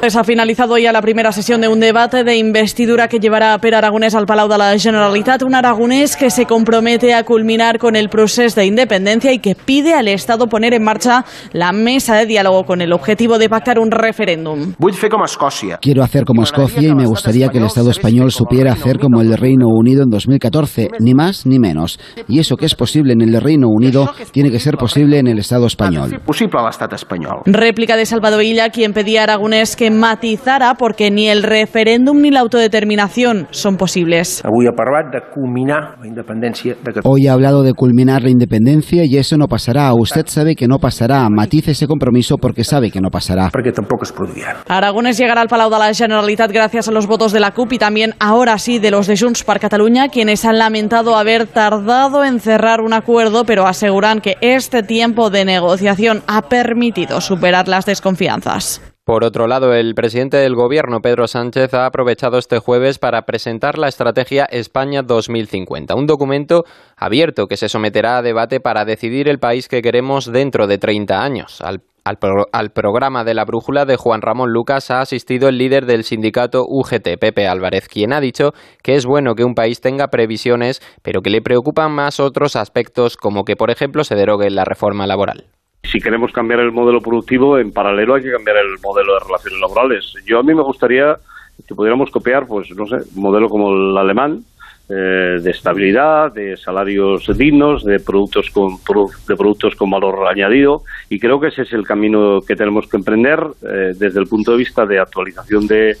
Pues 0.00 0.14
ha 0.16 0.24
finalizado 0.24 0.78
ya 0.78 0.92
la 0.92 1.02
primera 1.02 1.32
sesión 1.32 1.60
de 1.60 1.68
un 1.68 1.80
debate 1.80 2.22
de 2.22 2.36
investidura 2.36 3.08
que 3.08 3.18
llevará 3.18 3.54
a 3.54 3.58
Per 3.58 3.74
Aragonés 3.74 4.14
al 4.14 4.26
Palau 4.26 4.48
de 4.48 4.58
la 4.58 4.78
Generalitat, 4.78 5.42
un 5.42 5.54
aragonés 5.54 6.16
que 6.16 6.30
se 6.30 6.46
compromete 6.46 7.14
a 7.14 7.24
culminar 7.24 7.78
con 7.78 7.96
el 7.96 8.08
proceso 8.08 8.60
de 8.60 8.66
independencia 8.66 9.32
y 9.32 9.38
que 9.38 9.54
pide 9.54 9.94
al 9.94 10.08
Estado 10.08 10.46
poner 10.46 10.74
en 10.74 10.84
marcha 10.84 11.24
la 11.52 11.72
mesa 11.72 12.14
de 12.16 12.26
diálogo 12.26 12.64
con 12.64 12.82
el 12.82 12.92
objetivo 12.92 13.38
de 13.38 13.48
pactar 13.48 13.78
un 13.78 13.90
referéndum. 13.90 14.74
Quiero 15.80 16.02
hacer 16.02 16.24
como 16.24 16.42
Escocia 16.42 16.88
y 16.88 16.94
me 16.94 17.06
gustaría 17.06 17.48
que 17.48 17.58
el 17.58 17.64
Estado 17.64 17.90
español 17.90 18.30
supiera 18.30 18.72
hacer 18.72 18.98
como 18.98 19.20
el 19.20 19.36
Reino 19.36 19.66
Unido 19.68 20.02
en 20.02 20.10
2014, 20.10 20.90
ni 21.00 21.14
más 21.14 21.46
ni 21.46 21.58
menos. 21.58 21.98
Y 22.28 22.38
eso 22.38 22.56
que 22.56 22.66
es 22.66 22.74
posible 22.74 23.14
en 23.14 23.22
el 23.22 23.40
Reino 23.40 23.68
Unido 23.68 24.10
tiene 24.30 24.50
que 24.50 24.60
ser 24.60 24.76
posible 24.76 25.18
en 25.18 25.26
el 25.26 25.38
Estado 25.38 25.66
español. 25.66 26.20
Réplica 27.46 27.96
de 27.96 28.06
Salvador 28.06 28.42
Illa, 28.42 28.70
quien 28.70 28.92
pedía 28.92 29.20
a 29.20 29.24
Aragonés 29.24 29.65
que 29.74 29.90
matizara 29.90 30.74
porque 30.74 31.10
ni 31.10 31.28
el 31.28 31.42
referéndum 31.42 32.20
ni 32.20 32.30
la 32.30 32.40
autodeterminación 32.40 33.48
son 33.50 33.76
posibles. 33.76 34.42
Hoy 34.44 34.66
ha 37.26 37.32
hablado 37.32 37.62
de 37.62 37.72
culminar 37.72 38.22
la 38.22 38.30
independencia 38.30 39.04
y 39.04 39.16
eso 39.16 39.36
no 39.36 39.48
pasará. 39.48 39.92
Usted 39.94 40.26
sabe 40.26 40.54
que 40.54 40.68
no 40.68 40.78
pasará. 40.78 41.28
Matice 41.30 41.72
ese 41.72 41.86
compromiso 41.86 42.36
porque 42.36 42.62
sabe 42.62 42.90
que 42.90 43.00
no 43.00 43.10
pasará. 43.10 43.50
Aragones 44.68 45.18
llegará 45.18 45.40
al 45.40 45.48
Palau 45.48 45.70
de 45.70 45.78
la 45.78 45.94
Generalitat 45.94 46.52
gracias 46.52 46.88
a 46.88 46.92
los 46.92 47.06
votos 47.06 47.32
de 47.32 47.40
la 47.40 47.52
CUP 47.52 47.72
y 47.72 47.78
también 47.78 48.14
ahora 48.20 48.58
sí 48.58 48.78
de 48.78 48.90
los 48.90 49.06
de 49.06 49.16
Junts 49.16 49.42
per 49.42 49.58
Catalunya, 49.58 50.08
quienes 50.08 50.44
han 50.44 50.58
lamentado 50.58 51.16
haber 51.16 51.46
tardado 51.46 52.24
en 52.24 52.40
cerrar 52.40 52.80
un 52.80 52.92
acuerdo, 52.92 53.44
pero 53.44 53.66
aseguran 53.66 54.20
que 54.20 54.36
este 54.40 54.82
tiempo 54.82 55.30
de 55.30 55.44
negociación 55.44 56.22
ha 56.26 56.42
permitido 56.42 57.20
superar 57.20 57.68
las 57.68 57.86
desconfianzas. 57.86 58.95
Por 59.06 59.22
otro 59.22 59.46
lado, 59.46 59.72
el 59.72 59.94
presidente 59.94 60.36
del 60.38 60.56
Gobierno, 60.56 60.98
Pedro 61.00 61.28
Sánchez, 61.28 61.72
ha 61.74 61.86
aprovechado 61.86 62.38
este 62.38 62.58
jueves 62.58 62.98
para 62.98 63.22
presentar 63.22 63.78
la 63.78 63.86
Estrategia 63.86 64.46
España 64.46 65.02
2050, 65.02 65.94
un 65.94 66.08
documento 66.08 66.64
abierto 66.96 67.46
que 67.46 67.56
se 67.56 67.68
someterá 67.68 68.18
a 68.18 68.22
debate 68.22 68.58
para 68.58 68.84
decidir 68.84 69.28
el 69.28 69.38
país 69.38 69.68
que 69.68 69.80
queremos 69.80 70.32
dentro 70.32 70.66
de 70.66 70.78
30 70.78 71.22
años. 71.22 71.62
Al, 71.62 72.70
programa 72.72 73.22
de 73.22 73.34
la 73.34 73.44
brújula 73.44 73.84
de 73.84 73.96
Juan 73.96 74.22
Ramón 74.22 74.50
Lucas 74.52 74.90
ha 74.90 75.02
asistido 75.02 75.48
el 75.48 75.58
líder 75.58 75.86
del 75.86 76.02
sindicato 76.02 76.64
UGT, 76.66 77.16
Pepe 77.20 77.46
Álvarez, 77.46 77.86
quien 77.86 78.12
ha 78.12 78.20
dicho 78.20 78.54
que 78.82 78.96
es 78.96 79.06
bueno 79.06 79.36
que 79.36 79.44
un 79.44 79.54
país 79.54 79.80
tenga 79.80 80.08
previsiones, 80.08 80.82
pero 81.02 81.22
que 81.22 81.30
le 81.30 81.42
preocupan 81.42 81.92
más 81.92 82.18
otros 82.18 82.56
aspectos 82.56 83.16
como 83.16 83.44
que, 83.44 83.54
por 83.54 83.70
ejemplo, 83.70 84.02
se 84.02 84.16
derogue 84.16 84.50
la 84.50 84.64
reforma 84.64 85.06
laboral 85.06 85.46
si 85.86 86.00
queremos 86.00 86.32
cambiar 86.32 86.60
el 86.60 86.72
modelo 86.72 87.00
productivo, 87.00 87.58
en 87.58 87.72
paralelo 87.72 88.14
hay 88.14 88.22
que 88.22 88.32
cambiar 88.32 88.56
el 88.58 88.78
modelo 88.82 89.14
de 89.14 89.20
relaciones 89.26 89.60
laborales. 89.60 90.14
Yo 90.26 90.38
a 90.38 90.42
mí 90.42 90.54
me 90.54 90.62
gustaría 90.62 91.16
que 91.66 91.74
pudiéramos 91.74 92.10
copiar, 92.10 92.46
pues 92.46 92.70
no 92.76 92.86
sé, 92.86 92.96
un 93.16 93.22
modelo 93.22 93.48
como 93.48 93.72
el 93.72 93.96
alemán, 93.96 94.44
eh, 94.88 95.40
de 95.42 95.50
estabilidad, 95.50 96.32
de 96.32 96.56
salarios 96.56 97.26
dignos, 97.36 97.82
de 97.82 97.98
productos 97.98 98.50
con 98.50 98.76
de 99.26 99.34
productos 99.34 99.74
con 99.74 99.90
valor 99.90 100.28
añadido 100.28 100.82
y 101.08 101.18
creo 101.18 101.40
que 101.40 101.48
ese 101.48 101.62
es 101.62 101.72
el 101.72 101.84
camino 101.84 102.38
que 102.46 102.54
tenemos 102.54 102.86
que 102.86 102.96
emprender 102.96 103.40
eh, 103.62 103.94
desde 103.98 104.20
el 104.20 104.26
punto 104.28 104.52
de 104.52 104.58
vista 104.58 104.86
de 104.86 105.00
actualización 105.00 105.66
del 105.66 105.96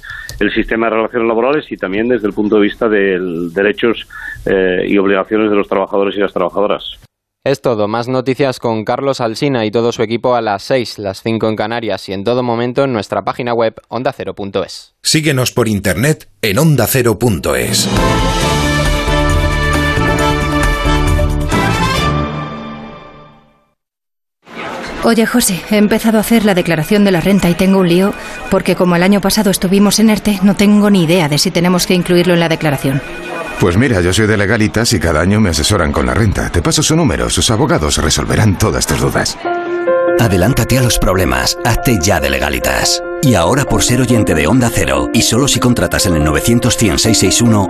sistema 0.54 0.86
de 0.86 0.94
relaciones 0.98 1.26
laborales 1.26 1.72
y 1.72 1.76
también 1.76 2.06
desde 2.06 2.28
el 2.28 2.32
punto 2.32 2.56
de 2.56 2.62
vista 2.62 2.88
de 2.88 3.18
derechos 3.52 4.06
eh, 4.46 4.86
y 4.86 4.96
obligaciones 4.98 5.50
de 5.50 5.56
los 5.56 5.66
trabajadores 5.66 6.16
y 6.16 6.20
las 6.20 6.32
trabajadoras. 6.32 7.05
Es 7.46 7.62
todo, 7.62 7.86
más 7.86 8.08
noticias 8.08 8.58
con 8.58 8.84
Carlos 8.84 9.20
Alsina 9.20 9.64
y 9.64 9.70
todo 9.70 9.92
su 9.92 10.02
equipo 10.02 10.34
a 10.34 10.40
las 10.40 10.64
6, 10.64 10.98
las 10.98 11.22
5 11.22 11.48
en 11.48 11.54
Canarias 11.54 12.08
y 12.08 12.12
en 12.12 12.24
todo 12.24 12.42
momento 12.42 12.82
en 12.82 12.92
nuestra 12.92 13.22
página 13.22 13.54
web 13.54 13.76
ondacero.es. 13.86 14.96
Síguenos 15.00 15.52
por 15.52 15.68
internet 15.68 16.28
en 16.42 16.58
ondacero.es. 16.58 17.88
Oye, 25.04 25.24
José, 25.24 25.60
he 25.70 25.76
empezado 25.76 26.18
a 26.18 26.22
hacer 26.22 26.44
la 26.44 26.54
declaración 26.54 27.04
de 27.04 27.12
la 27.12 27.20
renta 27.20 27.48
y 27.48 27.54
tengo 27.54 27.78
un 27.78 27.88
lío 27.88 28.12
porque 28.50 28.74
como 28.74 28.96
el 28.96 29.04
año 29.04 29.20
pasado 29.20 29.52
estuvimos 29.52 30.00
en 30.00 30.10
ERTE, 30.10 30.40
no 30.42 30.56
tengo 30.56 30.90
ni 30.90 31.04
idea 31.04 31.28
de 31.28 31.38
si 31.38 31.52
tenemos 31.52 31.86
que 31.86 31.94
incluirlo 31.94 32.34
en 32.34 32.40
la 32.40 32.48
declaración. 32.48 33.00
Pues 33.60 33.76
mira, 33.76 34.00
yo 34.00 34.12
soy 34.12 34.26
de 34.26 34.36
legalitas 34.36 34.92
y 34.92 35.00
cada 35.00 35.20
año 35.20 35.40
me 35.40 35.50
asesoran 35.50 35.90
con 35.90 36.06
la 36.06 36.14
renta. 36.14 36.50
Te 36.50 36.62
paso 36.62 36.82
su 36.82 36.94
número, 36.94 37.30
sus 37.30 37.50
abogados 37.50 37.96
resolverán 37.96 38.58
todas 38.58 38.86
tus 38.86 39.00
dudas. 39.00 39.36
Adelántate 40.20 40.78
a 40.78 40.82
los 40.82 40.98
problemas, 40.98 41.56
hazte 41.64 41.98
ya 42.00 42.20
de 42.20 42.30
legalitas. 42.30 43.02
Y 43.22 43.34
ahora 43.34 43.64
por 43.64 43.82
ser 43.82 44.00
oyente 44.00 44.34
de 44.34 44.46
Onda 44.46 44.70
Cero, 44.72 45.10
y 45.12 45.22
solo 45.22 45.48
si 45.48 45.58
contratas 45.58 46.06
en 46.06 46.14
el 46.14 46.24
900 46.24 46.76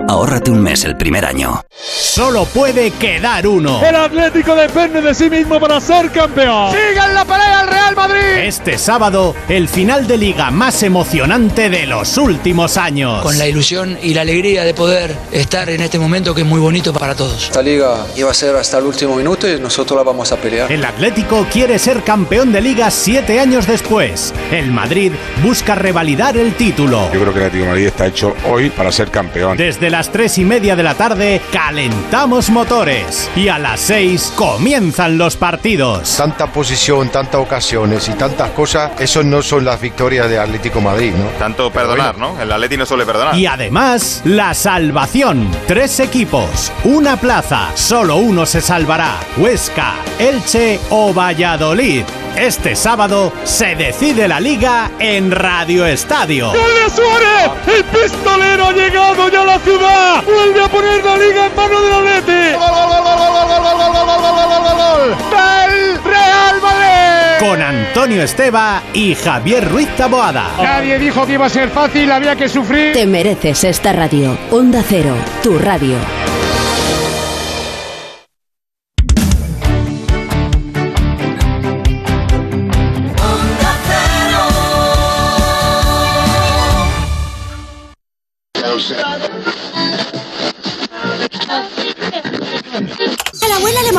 ahórrate 0.07 0.51
un 0.51 0.61
mes 0.61 0.83
el 0.83 0.97
primer 0.97 1.25
año. 1.25 1.61
Solo 1.71 2.45
puede 2.45 2.91
quedar 2.91 3.47
uno. 3.47 3.81
El 3.83 3.95
Atlético 3.95 4.55
depende 4.55 5.01
de 5.01 5.13
sí 5.15 5.29
mismo 5.29 5.59
para 5.59 5.79
ser 5.79 6.11
campeón. 6.11 6.71
¡Sigan 6.71 7.13
la 7.15 7.25
pelea 7.25 7.59
al 7.61 7.67
Real 7.67 7.95
Madrid! 7.95 8.37
Este 8.43 8.77
sábado, 8.77 9.35
el 9.49 9.67
final 9.67 10.05
de 10.05 10.17
liga 10.17 10.51
más 10.51 10.83
emocionante 10.83 11.69
de 11.69 11.87
los 11.87 12.17
últimos 12.17 12.77
años. 12.77 13.21
Con 13.23 13.37
la 13.37 13.47
ilusión 13.47 13.97
y 14.01 14.13
la 14.13 14.21
alegría 14.21 14.63
de 14.63 14.73
poder 14.73 15.15
estar 15.31 15.69
en 15.69 15.81
este 15.81 15.97
momento 15.97 16.35
que 16.35 16.41
es 16.41 16.47
muy 16.47 16.59
bonito 16.59 16.93
para 16.93 17.15
todos. 17.15 17.45
Esta 17.45 17.61
liga 17.61 18.05
iba 18.15 18.29
a 18.29 18.33
ser 18.33 18.55
hasta 18.55 18.77
el 18.77 18.85
último 18.85 19.15
minuto 19.15 19.47
y 19.47 19.59
nosotros 19.59 19.97
la 19.97 20.03
vamos 20.03 20.31
a 20.31 20.37
pelear. 20.37 20.71
El 20.71 20.85
Atlético 20.85 21.47
quiere 21.51 21.79
ser 21.79 22.03
campeón 22.03 22.51
de 22.51 22.61
liga 22.61 22.91
siete 22.91 23.39
años 23.39 23.65
después. 23.65 24.33
El 24.51 24.71
Madrid 24.71 25.13
busca 25.41 25.75
revalidar 25.75 26.37
el 26.37 26.53
título. 26.53 27.11
Yo 27.13 27.21
creo 27.21 27.33
que 27.33 27.39
el 27.39 27.45
Atlético 27.45 27.63
de 27.63 27.69
Madrid 27.69 27.87
está 27.87 28.07
hecho 28.07 28.35
hoy 28.49 28.69
para 28.69 28.91
ser 28.91 29.09
campeón. 29.09 29.57
Desde 29.57 29.89
las 29.89 30.11
tres 30.11 30.37
y 30.37 30.45
media 30.45 30.75
de 30.75 30.83
la 30.83 30.95
tarde 30.95 31.41
calentamos 31.51 32.49
motores 32.49 33.29
y 33.35 33.47
a 33.47 33.59
las 33.59 33.79
seis 33.79 34.31
comienzan 34.35 35.17
los 35.17 35.35
partidos. 35.37 36.17
Tanta 36.17 36.47
posición, 36.47 37.09
tantas 37.09 37.41
ocasiones 37.41 38.07
y 38.09 38.13
tantas 38.13 38.51
cosas, 38.51 38.91
eso 38.99 39.23
no 39.23 39.41
son 39.41 39.65
las 39.65 39.79
victorias 39.79 40.29
de 40.29 40.39
Atlético 40.39 40.79
de 40.79 40.85
Madrid, 40.85 41.13
¿no? 41.13 41.25
Tanto 41.39 41.71
perdonar, 41.71 42.17
¿no? 42.17 42.39
El 42.41 42.51
Atlético 42.51 42.79
no 42.79 42.85
suele 42.85 43.05
perdonar. 43.05 43.35
Y 43.35 43.45
además, 43.45 44.21
la 44.25 44.53
salvación. 44.53 45.49
Tres 45.67 45.99
equipos, 45.99 46.71
una 46.83 47.17
plaza, 47.17 47.71
solo 47.75 48.17
uno 48.17 48.45
se 48.45 48.61
salvará. 48.61 49.19
Huesca, 49.37 49.95
Elche 50.19 50.79
o 50.89 51.13
Valladolid. 51.13 52.03
Este 52.37 52.75
sábado 52.75 53.33
se 53.45 53.75
decide 53.75 54.27
la 54.27 54.39
liga 54.39 54.91
en 54.99 55.26
Radio 55.31 55.85
Estadio. 55.85 56.47
¡Gol 56.47 56.57
de 56.57 56.89
Suárez! 56.89 57.51
¡El 57.67 57.83
pistolero 57.85 58.67
ha 58.67 58.71
llegado 58.73 59.29
ya 59.29 59.41
a 59.41 59.45
la 59.45 59.59
ciudad! 59.59 60.23
¡Vuelve 60.23 60.63
a 60.63 60.67
poner 60.67 61.03
la 61.03 61.17
liga 61.17 61.45
en 61.47 61.55
mano 61.55 61.81
del 61.81 61.93
Atleti! 61.93 62.53
¡Gol, 62.53 62.69
gol, 62.69 62.87
gol, 62.87 63.03
gol, 63.03 63.17
gol, 63.17 63.47
gol, 63.47 63.63
gol, 63.63 63.83
gol, 63.83 64.05
gol, 64.05 64.21
gol, 64.21 64.47
gol, 64.47 64.61
gol, 64.63 64.77
gol! 64.77 65.17
¡Del 65.31 66.03
Real 66.03 66.61
Madrid! 66.61 67.47
Con 67.47 67.61
Antonio 67.61 68.23
Esteba 68.23 68.81
y 68.93 69.15
Javier 69.15 69.69
Ruiz 69.69 69.89
Taboada. 69.95 70.51
Nadie 70.61 70.99
dijo 70.99 71.25
que 71.25 71.33
iba 71.33 71.45
a 71.45 71.49
ser 71.49 71.69
fácil, 71.69 72.11
había 72.11 72.35
que 72.35 72.49
sufrir. 72.49 72.93
Te 72.93 73.05
mereces 73.05 73.63
esta 73.63 73.93
radio. 73.93 74.37
Onda 74.51 74.83
Cero, 74.87 75.15
tu 75.43 75.57
radio. 75.59 75.97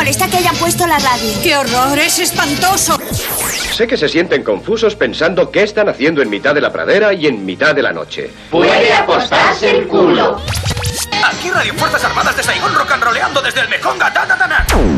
Molesta 0.08 0.26
que 0.30 0.38
hayan 0.38 0.56
puesto 0.56 0.86
la 0.86 0.98
radio. 0.98 1.30
¡Qué 1.42 1.54
horror! 1.54 1.98
¡Es 1.98 2.18
espantoso! 2.18 2.98
Sé 3.74 3.86
que 3.86 3.98
se 3.98 4.08
sienten 4.08 4.42
confusos 4.42 4.96
pensando 4.96 5.50
qué 5.50 5.62
están 5.62 5.90
haciendo 5.90 6.22
en 6.22 6.30
mitad 6.30 6.54
de 6.54 6.62
la 6.62 6.72
pradera 6.72 7.12
y 7.12 7.26
en 7.26 7.44
mitad 7.44 7.74
de 7.74 7.82
la 7.82 7.92
noche. 7.92 8.30
Puede 8.50 8.90
apostarse 8.94 9.68
el 9.70 9.86
culo. 9.86 10.40
Aquí 11.22 11.50
Radio 11.50 11.74
Fuerzas 11.74 12.02
Armadas 12.04 12.38
de 12.38 12.42
Saigón 12.42 12.74
rock 12.74 12.92
and 12.92 13.02
roleando 13.02 13.42
desde 13.42 13.60
el 13.60 13.68
ta, 13.68 14.10
ta. 14.10 14.97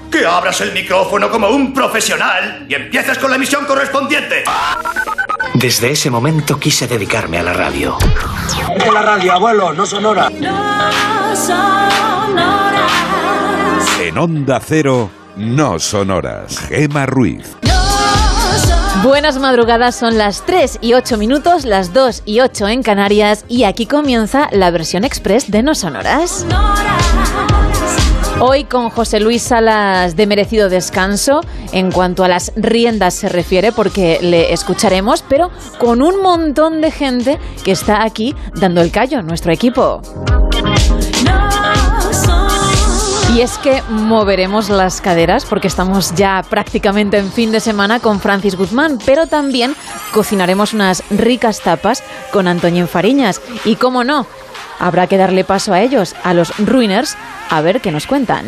que 0.11 0.25
abras 0.25 0.59
el 0.61 0.73
micrófono 0.73 1.31
como 1.31 1.47
un 1.49 1.73
profesional 1.73 2.65
y 2.67 2.75
empieces 2.75 3.17
con 3.17 3.29
la 3.29 3.37
emisión 3.37 3.65
correspondiente. 3.65 4.43
Desde 5.53 5.91
ese 5.91 6.09
momento 6.09 6.59
quise 6.59 6.85
dedicarme 6.87 7.39
a 7.39 7.43
la 7.43 7.53
radio. 7.53 7.97
De 8.77 8.91
la 8.91 9.01
radio, 9.01 9.33
abuelo, 9.33 9.73
no 9.73 9.85
sonora. 9.85 10.29
En 14.01 14.17
Onda 14.17 14.59
Cero, 14.59 15.09
no 15.37 15.79
sonoras. 15.79 16.59
Gema 16.67 17.05
Ruiz. 17.05 17.55
Buenas 19.03 19.39
madrugadas, 19.39 19.95
son 19.95 20.17
las 20.17 20.45
3 20.45 20.79
y 20.81 20.93
8 20.93 21.17
minutos, 21.17 21.65
las 21.65 21.93
2 21.93 22.23
y 22.25 22.41
8 22.41 22.67
en 22.67 22.83
Canarias 22.83 23.45
y 23.47 23.63
aquí 23.63 23.87
comienza 23.87 24.49
la 24.51 24.69
versión 24.69 25.05
express 25.05 25.49
de 25.49 25.63
No 25.63 25.73
Sonoras. 25.73 26.45
Hoy 28.43 28.63
con 28.63 28.89
José 28.89 29.19
Luis 29.19 29.43
Salas 29.43 30.15
de 30.15 30.25
merecido 30.25 30.67
descanso 30.67 31.41
en 31.73 31.91
cuanto 31.91 32.23
a 32.23 32.27
las 32.27 32.51
riendas 32.55 33.13
se 33.13 33.29
refiere 33.29 33.71
porque 33.71 34.17
le 34.19 34.51
escucharemos, 34.51 35.23
pero 35.29 35.51
con 35.77 36.01
un 36.01 36.23
montón 36.23 36.81
de 36.81 36.89
gente 36.89 37.37
que 37.63 37.71
está 37.71 38.01
aquí 38.01 38.33
dando 38.55 38.81
el 38.81 38.91
callo, 38.91 39.21
nuestro 39.21 39.53
equipo. 39.53 40.01
Y 43.35 43.41
es 43.41 43.59
que 43.59 43.83
moveremos 43.89 44.69
las 44.69 45.01
caderas 45.01 45.45
porque 45.45 45.67
estamos 45.67 46.15
ya 46.15 46.43
prácticamente 46.49 47.19
en 47.19 47.31
fin 47.31 47.51
de 47.51 47.59
semana 47.59 47.99
con 47.99 48.19
Francis 48.19 48.55
Guzmán, 48.55 48.97
pero 49.05 49.27
también 49.27 49.75
cocinaremos 50.13 50.73
unas 50.73 51.03
ricas 51.11 51.61
tapas 51.61 52.03
con 52.31 52.47
Antoñín 52.47 52.87
Fariñas. 52.87 53.39
Y 53.65 53.75
cómo 53.75 54.03
no, 54.03 54.25
habrá 54.81 55.07
que 55.07 55.17
darle 55.17 55.43
paso 55.43 55.73
a 55.73 55.81
ellos, 55.81 56.15
a 56.23 56.33
los 56.33 56.57
Ruiners, 56.57 57.15
a 57.49 57.61
ver 57.61 57.79
qué 57.79 57.91
nos 57.91 58.07
cuentan. 58.07 58.47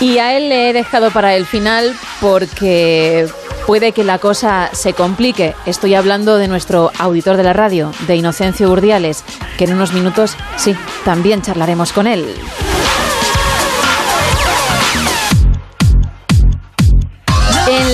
Y 0.00 0.18
a 0.18 0.36
él 0.36 0.48
le 0.48 0.70
he 0.70 0.72
dejado 0.72 1.10
para 1.10 1.34
el 1.34 1.44
final 1.44 1.92
porque 2.20 3.26
puede 3.66 3.90
que 3.90 4.04
la 4.04 4.18
cosa 4.18 4.70
se 4.72 4.92
complique. 4.92 5.54
Estoy 5.66 5.94
hablando 5.94 6.38
de 6.38 6.46
nuestro 6.46 6.92
auditor 6.98 7.36
de 7.36 7.42
la 7.42 7.52
radio, 7.52 7.90
de 8.06 8.14
Inocencio 8.14 8.70
Urdiales, 8.70 9.24
que 9.56 9.64
en 9.64 9.74
unos 9.74 9.92
minutos, 9.92 10.36
sí, 10.56 10.76
también 11.04 11.42
charlaremos 11.42 11.92
con 11.92 12.06
él. 12.06 12.36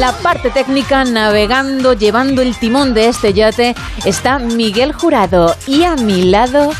La 0.05 0.13
parte 0.13 0.51
técnica, 0.51 1.03
navegando, 1.07 1.95
llevando 1.95 2.43
el 2.43 2.55
timón 2.59 2.93
de 2.93 3.09
este 3.09 3.33
yate, 3.33 3.75
está 4.05 4.39
Miguel 4.39 4.93
Jurado 4.93 5.57
y 5.67 5.85
a 5.85 5.97
mi 5.97 6.25
lado 6.25 6.73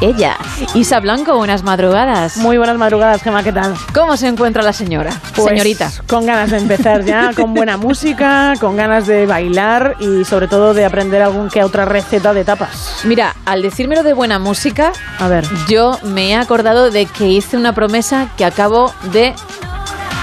ella. 0.00 0.36
Isa 0.74 1.00
Blanco, 1.00 1.36
buenas 1.36 1.64
madrugadas. 1.64 2.36
Muy 2.36 2.56
buenas 2.56 2.78
madrugadas, 2.78 3.20
Gemma, 3.20 3.42
¿qué 3.42 3.52
tal? 3.52 3.74
¿Cómo 3.92 4.16
se 4.16 4.28
encuentra 4.28 4.62
la 4.62 4.72
señora? 4.72 5.10
Pues, 5.34 5.48
Señorita. 5.48 5.90
Con 6.06 6.24
ganas 6.24 6.52
de 6.52 6.58
empezar 6.58 7.04
ya, 7.04 7.32
con 7.36 7.52
buena 7.52 7.76
música, 7.76 8.54
con 8.60 8.76
ganas 8.76 9.08
de 9.08 9.26
bailar 9.26 9.96
y 9.98 10.24
sobre 10.24 10.46
todo 10.46 10.72
de 10.72 10.84
aprender 10.84 11.20
algún 11.20 11.48
que 11.48 11.64
otra 11.64 11.84
receta 11.84 12.32
de 12.32 12.44
tapas. 12.44 13.00
Mira, 13.02 13.34
al 13.44 13.60
decírmelo 13.60 14.04
de 14.04 14.12
buena 14.12 14.38
música, 14.38 14.92
a 15.18 15.26
ver, 15.26 15.44
yo 15.68 15.98
me 16.04 16.30
he 16.30 16.36
acordado 16.36 16.92
de 16.92 17.06
que 17.06 17.26
hice 17.26 17.56
una 17.56 17.74
promesa 17.74 18.28
que 18.36 18.44
acabo 18.44 18.92
de 19.12 19.34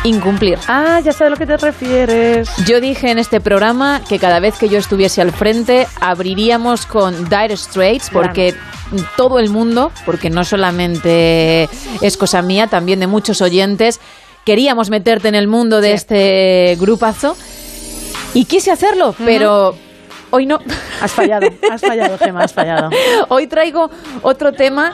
incumplir. 0.06 0.57
Ah, 0.68 0.99
ya 1.03 1.11
sé 1.11 1.26
a 1.26 1.30
lo 1.30 1.36
que 1.36 1.45
te 1.45 1.57
refieres. 1.57 2.49
Yo 2.65 2.80
dije 2.80 3.10
en 3.11 3.19
este 3.19 3.41
programa 3.41 4.02
que 4.07 4.19
cada 4.19 4.40
vez 4.40 4.57
que 4.57 4.69
yo 4.69 4.77
estuviese 4.77 5.22
al 5.22 5.32
frente 5.32 5.88
abriríamos 5.99 6.86
con 6.86 7.26
Dire 7.30 7.57
Straits 7.57 8.10
porque 8.11 8.53
todo 9.18 9.40
el 9.40 9.49
mundo, 9.49 9.91
porque 10.06 10.30
no 10.30 10.44
solamente 10.45 11.68
es 12.02 12.18
cosa 12.18 12.41
mía, 12.41 12.68
también 12.68 12.99
de 12.99 13.07
muchos 13.07 13.41
oyentes, 13.41 13.99
queríamos 14.45 14.90
meterte 14.90 15.27
en 15.27 15.36
el 15.36 15.48
mundo 15.48 15.82
de 15.82 15.90
Sí. 15.90 15.94
este 15.95 16.77
grupazo 16.80 17.36
y 18.34 18.45
quise 18.45 18.72
hacerlo, 18.72 19.15
pero 19.26 19.76
hoy 20.30 20.45
no. 20.45 20.60
Has 21.02 21.11
fallado, 21.14 21.48
has 21.72 21.82
fallado, 21.82 22.18
Gemma, 22.19 22.44
has 22.44 22.53
fallado. 22.53 22.90
Hoy 23.30 23.48
traigo 23.48 23.90
otro 24.22 24.52
tema, 24.53 24.94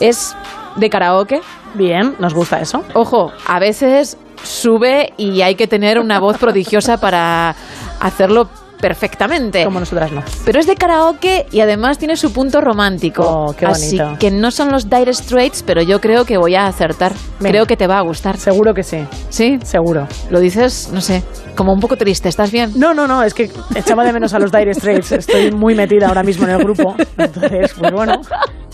es 0.00 0.34
de 0.76 0.88
karaoke. 0.88 1.40
Bien, 1.74 2.14
nos 2.18 2.32
gusta 2.34 2.60
eso. 2.60 2.82
Ojo, 2.94 3.32
a 3.46 3.58
veces 3.58 4.16
sube 4.42 5.12
y 5.16 5.42
hay 5.42 5.54
que 5.54 5.66
tener 5.66 5.98
una 5.98 6.18
voz 6.20 6.38
prodigiosa 6.38 6.98
para 6.98 7.54
hacerlo 8.00 8.48
perfectamente. 8.80 9.64
Como 9.64 9.80
nosotras 9.80 10.12
no. 10.12 10.22
Pero 10.44 10.60
es 10.60 10.66
de 10.66 10.76
karaoke 10.76 11.46
y 11.50 11.60
además 11.60 11.98
tiene 11.98 12.16
su 12.16 12.32
punto 12.32 12.60
romántico. 12.60 13.22
Oh, 13.24 13.52
qué 13.52 13.66
Así 13.66 13.98
bonito. 13.98 14.18
que 14.18 14.30
no 14.30 14.50
son 14.50 14.70
los 14.70 14.88
Dire 14.88 15.12
Straits, 15.12 15.62
pero 15.62 15.82
yo 15.82 16.00
creo 16.00 16.24
que 16.24 16.36
voy 16.38 16.54
a 16.54 16.66
acertar. 16.66 17.12
Creo 17.40 17.66
que 17.66 17.76
te 17.76 17.86
va 17.86 17.98
a 17.98 18.02
gustar. 18.02 18.36
Seguro 18.38 18.74
que 18.74 18.82
sí. 18.82 19.04
¿Sí? 19.30 19.58
Seguro. 19.64 20.06
Lo 20.30 20.40
dices, 20.40 20.90
no 20.92 21.00
sé, 21.00 21.22
como 21.56 21.72
un 21.72 21.80
poco 21.80 21.96
triste. 21.96 22.28
¿Estás 22.28 22.52
bien? 22.52 22.72
No, 22.76 22.94
no, 22.94 23.06
no, 23.06 23.22
es 23.22 23.34
que 23.34 23.50
echaba 23.74 24.04
de 24.04 24.12
menos 24.12 24.32
a 24.34 24.38
los 24.38 24.52
Dire 24.52 24.72
Straits. 24.74 25.12
Estoy 25.12 25.50
muy 25.50 25.74
metida 25.74 26.08
ahora 26.08 26.22
mismo 26.22 26.44
en 26.44 26.50
el 26.50 26.58
grupo. 26.58 26.94
Entonces, 27.16 27.74
pues 27.78 27.92
bueno. 27.92 28.20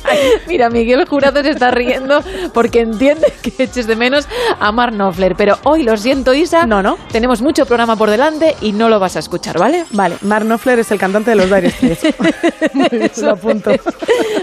Mira, 0.46 0.70
Miguel 0.70 1.06
Jurado 1.06 1.42
se 1.42 1.50
está 1.50 1.70
riendo 1.70 2.22
porque 2.52 2.80
entiende 2.80 3.32
que 3.42 3.52
eches 3.62 3.86
de 3.86 3.96
menos 3.96 4.28
a 4.60 4.72
Mark 4.72 4.92
Knopfler. 4.92 5.34
Pero 5.36 5.58
hoy, 5.64 5.82
lo 5.82 5.96
siento, 5.96 6.34
Isa. 6.34 6.66
No, 6.66 6.82
no. 6.82 6.96
Tenemos 7.10 7.42
mucho 7.42 7.66
programa 7.66 7.96
por 7.96 8.10
delante 8.10 8.56
y 8.60 8.72
no 8.72 8.88
lo 8.88 8.98
vas 9.00 9.16
a 9.16 9.18
escuchar, 9.18 9.58
¿vale? 9.58 9.84
Vale, 9.90 10.16
Mark 10.22 10.44
Knopfler 10.44 10.78
es 10.78 10.90
el 10.90 10.98
cantante 10.98 11.30
de 11.30 11.36
los 11.36 11.50
Dire 11.50 11.70
Straits. 11.70 12.04
Muy 12.74 12.88
bien, 12.90 13.10
lo 13.22 13.30
apunto. 13.30 13.70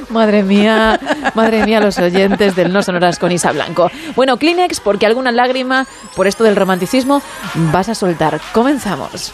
Madre 0.10 0.44
mía, 0.44 1.00
madre 1.36 1.66
mía, 1.66 1.80
los 1.80 1.98
oyentes 1.98 2.56
del 2.56 2.72
No 2.72 2.82
Sonoras 2.84 3.20
con 3.20 3.32
Isa 3.32 3.52
Blanco. 3.52 3.90
Bueno, 4.16 4.38
Kleenex, 4.38 4.80
porque 4.80 5.06
alguna 5.06 5.32
lágrima 5.32 5.88
por 6.16 6.28
esto 6.28 6.44
del 6.44 6.56
romanticismo 6.56 7.22
vas 7.72 7.90
a 7.90 7.96
soltar. 7.96 8.40
Comenzamos. 8.54 9.34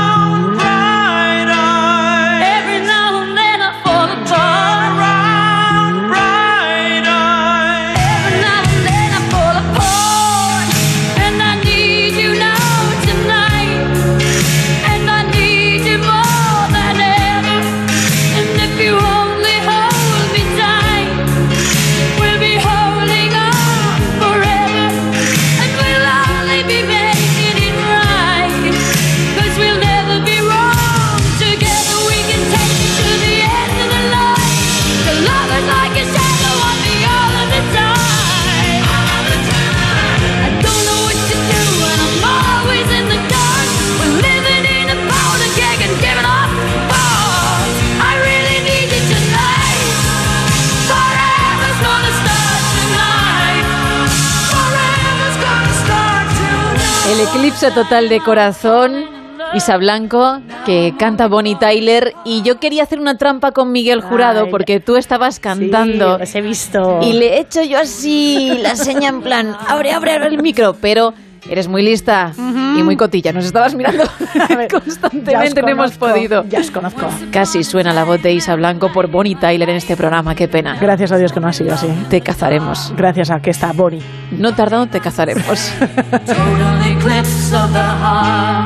eclipse 57.51 57.71
total 57.71 58.07
de 58.07 58.21
corazón. 58.21 59.21
Isa 59.53 59.75
Blanco, 59.75 60.39
que 60.65 60.93
canta 60.97 61.27
Bonnie 61.27 61.55
Tyler, 61.55 62.13
y 62.23 62.41
yo 62.43 62.61
quería 62.61 62.83
hacer 62.83 63.01
una 63.01 63.17
trampa 63.17 63.51
con 63.51 63.73
Miguel 63.73 63.99
Jurado 63.99 64.45
Ay, 64.45 64.51
porque 64.51 64.79
tú 64.79 64.95
estabas 64.95 65.41
cantando. 65.41 66.13
Sí, 66.13 66.19
los 66.19 66.35
he 66.35 66.41
visto. 66.41 66.99
Y 67.01 67.11
le 67.11 67.35
he 67.35 67.39
hecho 67.41 67.61
yo 67.61 67.77
así 67.79 68.57
la 68.61 68.77
seña 68.77 69.09
en 69.09 69.21
plan, 69.21 69.57
abre, 69.67 69.91
abre, 69.91 70.13
abre 70.13 70.27
el 70.27 70.41
micro, 70.41 70.77
pero 70.79 71.13
eres 71.49 71.67
muy 71.67 71.81
lista 71.81 72.33
y 72.37 72.83
muy 72.83 72.95
cotilla. 72.97 73.31
Nos 73.33 73.45
estabas 73.45 73.75
mirando 73.75 74.03
constantemente, 74.71 75.61
no 75.61 75.69
hemos 75.69 75.97
podido. 75.97 76.43
Ya 76.45 76.59
os 76.59 76.71
conozco. 76.71 77.07
Casi 77.31 77.63
suena 77.63 77.93
la 77.93 78.03
voz 78.03 78.21
de 78.21 78.33
Isa 78.33 78.55
Blanco 78.55 78.91
por 78.91 79.07
Bonnie 79.07 79.35
Tyler 79.35 79.69
en 79.69 79.75
este 79.75 79.95
programa, 79.95 80.35
qué 80.35 80.47
pena. 80.47 80.77
Gracias 80.79 81.11
a 81.11 81.17
Dios 81.17 81.31
que 81.31 81.39
no 81.39 81.47
ha 81.47 81.53
sido 81.53 81.73
así. 81.73 81.87
Te 82.09 82.21
cazaremos. 82.21 82.93
Gracias 82.95 83.29
a 83.29 83.39
que 83.41 83.49
está 83.49 83.71
Bonnie. 83.71 84.01
No 84.31 84.53
tardando 84.55 84.87
te 84.87 84.99
cazaremos. 84.99 85.71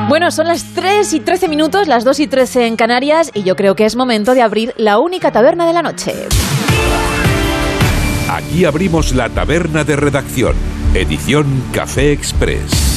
Bueno, 0.08 0.30
son 0.30 0.46
las 0.46 0.62
3 0.74 1.12
y 1.14 1.20
13 1.20 1.48
minutos, 1.48 1.88
las 1.88 2.04
2 2.04 2.20
y 2.20 2.26
13 2.26 2.66
en 2.66 2.76
Canarias, 2.76 3.30
y 3.34 3.42
yo 3.42 3.56
creo 3.56 3.74
que 3.74 3.84
es 3.84 3.96
momento 3.96 4.34
de 4.34 4.42
abrir 4.42 4.72
la 4.76 4.98
única 4.98 5.32
taberna 5.32 5.66
de 5.66 5.72
la 5.72 5.82
noche. 5.82 6.14
Aquí 8.30 8.64
abrimos 8.64 9.14
la 9.14 9.28
taberna 9.28 9.84
de 9.84 9.96
redacción, 9.96 10.54
edición 11.00 11.46
Café 11.72 12.12
Express. 12.12 12.96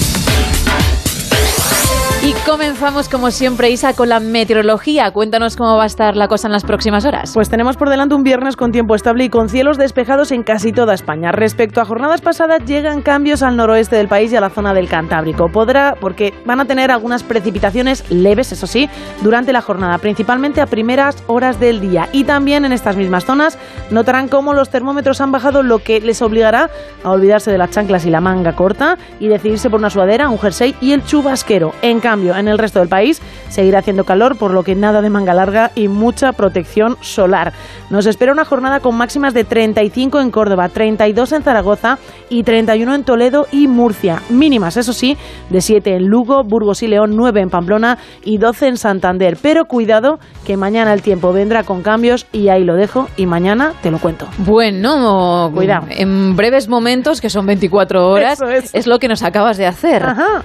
Comenzamos 2.45 3.09
como 3.09 3.29
siempre, 3.29 3.69
Isa, 3.69 3.93
con 3.93 4.09
la 4.09 4.19
meteorología. 4.19 5.11
Cuéntanos 5.11 5.55
cómo 5.55 5.75
va 5.77 5.83
a 5.83 5.85
estar 5.85 6.15
la 6.15 6.27
cosa 6.27 6.47
en 6.47 6.51
las 6.51 6.63
próximas 6.63 7.05
horas. 7.05 7.31
Pues 7.33 7.49
tenemos 7.49 7.77
por 7.77 7.89
delante 7.89 8.15
un 8.15 8.23
viernes 8.23 8.55
con 8.55 8.71
tiempo 8.71 8.95
estable 8.95 9.25
y 9.25 9.29
con 9.29 9.49
cielos 9.49 9.77
despejados 9.77 10.31
en 10.31 10.41
casi 10.41 10.71
toda 10.71 10.95
España. 10.95 11.31
Respecto 11.31 11.79
a 11.79 11.85
jornadas 11.85 12.21
pasadas, 12.21 12.65
llegan 12.65 13.01
cambios 13.01 13.43
al 13.43 13.55
noroeste 13.55 13.97
del 13.97 14.07
país 14.07 14.31
y 14.31 14.35
a 14.35 14.41
la 14.41 14.49
zona 14.49 14.73
del 14.73 14.87
Cantábrico. 14.87 15.49
Podrá, 15.49 15.95
porque 15.99 16.33
van 16.45 16.59
a 16.59 16.65
tener 16.65 16.89
algunas 16.89 17.23
precipitaciones 17.23 18.09
leves, 18.09 18.51
eso 18.51 18.65
sí, 18.65 18.89
durante 19.21 19.53
la 19.53 19.61
jornada, 19.61 19.97
principalmente 19.99 20.61
a 20.61 20.65
primeras 20.65 21.23
horas 21.27 21.59
del 21.59 21.81
día. 21.81 22.09
Y 22.13 22.23
también 22.23 22.65
en 22.65 22.71
estas 22.71 22.95
mismas 22.95 23.25
zonas 23.25 23.59
notarán 23.91 24.27
cómo 24.27 24.53
los 24.53 24.69
termómetros 24.69 25.21
han 25.21 25.31
bajado, 25.31 25.61
lo 25.61 25.79
que 25.79 26.01
les 26.01 26.21
obligará 26.21 26.69
a 27.03 27.11
olvidarse 27.11 27.51
de 27.51 27.57
las 27.57 27.69
chanclas 27.69 28.05
y 28.05 28.09
la 28.09 28.21
manga 28.21 28.55
corta 28.55 28.97
y 29.19 29.27
decidirse 29.27 29.69
por 29.69 29.79
una 29.79 29.89
sudadera, 29.89 30.29
un 30.29 30.39
jersey 30.39 30.73
y 30.81 30.93
el 30.93 31.03
chubasquero. 31.03 31.73
En 31.81 31.99
cambio, 31.99 32.28
en 32.35 32.47
el 32.47 32.57
resto 32.57 32.79
del 32.79 32.89
país 32.89 33.21
seguirá 33.49 33.79
haciendo 33.79 34.03
calor, 34.03 34.37
por 34.37 34.51
lo 34.51 34.63
que 34.63 34.75
nada 34.75 35.01
de 35.01 35.09
manga 35.09 35.33
larga 35.33 35.71
y 35.75 35.87
mucha 35.87 36.31
protección 36.33 36.97
solar. 37.01 37.53
Nos 37.89 38.05
espera 38.05 38.31
una 38.31 38.45
jornada 38.45 38.79
con 38.79 38.95
máximas 38.95 39.33
de 39.33 39.43
35 39.43 40.19
en 40.19 40.31
Córdoba, 40.31 40.69
32 40.69 41.31
en 41.33 41.43
Zaragoza 41.43 41.97
y 42.29 42.43
31 42.43 42.93
en 42.95 43.03
Toledo 43.03 43.47
y 43.51 43.67
Murcia. 43.67 44.21
Mínimas, 44.29 44.77
eso 44.77 44.93
sí, 44.93 45.17
de 45.49 45.61
7 45.61 45.95
en 45.95 46.07
Lugo, 46.07 46.43
Burgos 46.43 46.83
y 46.83 46.87
León, 46.87 47.15
9 47.15 47.41
en 47.41 47.49
Pamplona 47.49 47.97
y 48.23 48.37
12 48.37 48.67
en 48.67 48.77
Santander. 48.77 49.37
Pero 49.41 49.65
cuidado 49.65 50.19
que 50.45 50.57
mañana 50.57 50.93
el 50.93 51.01
tiempo 51.01 51.33
vendrá 51.33 51.63
con 51.63 51.81
cambios 51.81 52.27
y 52.31 52.49
ahí 52.49 52.63
lo 52.63 52.75
dejo 52.75 53.07
y 53.17 53.25
mañana 53.25 53.73
te 53.81 53.91
lo 53.91 53.99
cuento. 53.99 54.27
Bueno, 54.37 55.51
Cuidado. 55.53 55.87
En 55.89 56.35
breves 56.35 56.67
momentos, 56.67 57.21
que 57.21 57.29
son 57.29 57.45
24 57.45 58.07
horas, 58.07 58.41
Eso 58.41 58.49
es. 58.49 58.87
lo 58.87 58.99
que 58.99 59.07
nos 59.07 59.23
acabas 59.23 59.57
de 59.57 59.65
hacer. 59.67 60.03
Ajá. 60.03 60.43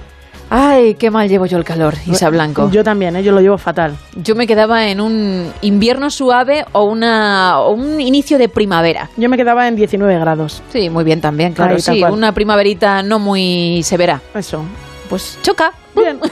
Ay, 0.49 0.95
qué 0.95 1.09
mal 1.09 1.27
llevo 1.27 1.45
yo 1.45 1.57
el 1.57 1.63
calor, 1.63 1.95
Isa 2.05 2.29
Blanco. 2.29 2.69
Yo 2.71 2.83
también, 2.83 3.15
¿eh? 3.15 3.23
yo 3.23 3.31
lo 3.31 3.41
llevo 3.41 3.57
fatal. 3.57 3.97
Yo 4.15 4.35
me 4.35 4.45
quedaba 4.45 4.87
en 4.87 5.01
un 5.01 5.51
invierno 5.61 6.09
suave 6.09 6.65
o, 6.71 6.83
una, 6.83 7.59
o 7.59 7.73
un 7.73 7.99
inicio 7.99 8.37
de 8.37 8.47
primavera. 8.47 9.09
Yo 9.17 9.27
me 9.29 9.37
quedaba 9.37 9.67
en 9.67 9.75
19 9.75 10.19
grados. 10.19 10.61
Sí, 10.69 10.89
muy 10.89 11.03
bien 11.03 11.19
también, 11.19 11.53
claro. 11.53 11.73
Ahí, 11.75 11.81
sí, 11.81 12.03
una 12.03 12.31
primaverita 12.31 13.01
no 13.01 13.19
muy 13.19 13.81
severa. 13.83 14.21
Eso. 14.33 14.63
Pues 15.09 15.39
choca. 15.41 15.71
Bien, 15.95 16.19
¡pum! 16.19 16.29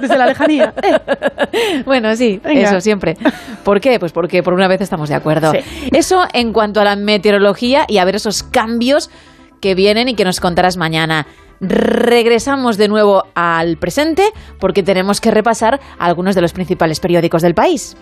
desde 0.00 0.18
la 0.18 0.26
lejanía. 0.26 0.74
Eh. 0.82 1.82
Bueno, 1.84 2.14
sí, 2.16 2.40
Venga. 2.42 2.62
eso 2.62 2.80
siempre. 2.80 3.16
¿Por 3.62 3.80
qué? 3.80 3.98
Pues 3.98 4.12
porque 4.12 4.42
por 4.42 4.54
una 4.54 4.66
vez 4.68 4.80
estamos 4.80 5.08
de 5.08 5.14
acuerdo. 5.14 5.52
Sí. 5.52 5.58
Eso 5.92 6.24
en 6.32 6.52
cuanto 6.52 6.80
a 6.80 6.84
la 6.84 6.96
meteorología 6.96 7.84
y 7.88 7.98
a 7.98 8.04
ver 8.04 8.16
esos 8.16 8.42
cambios 8.42 9.10
que 9.60 9.74
vienen 9.74 10.08
y 10.08 10.14
que 10.14 10.24
nos 10.24 10.40
contarás 10.40 10.76
mañana. 10.76 11.26
Regresamos 11.68 12.76
de 12.76 12.88
nuevo 12.88 13.24
al 13.34 13.76
presente 13.78 14.24
porque 14.60 14.82
tenemos 14.82 15.20
que 15.20 15.30
repasar 15.30 15.80
algunos 15.98 16.34
de 16.34 16.42
los 16.42 16.52
principales 16.52 17.00
periódicos 17.00 17.42
del 17.42 17.54
país. 17.54 17.96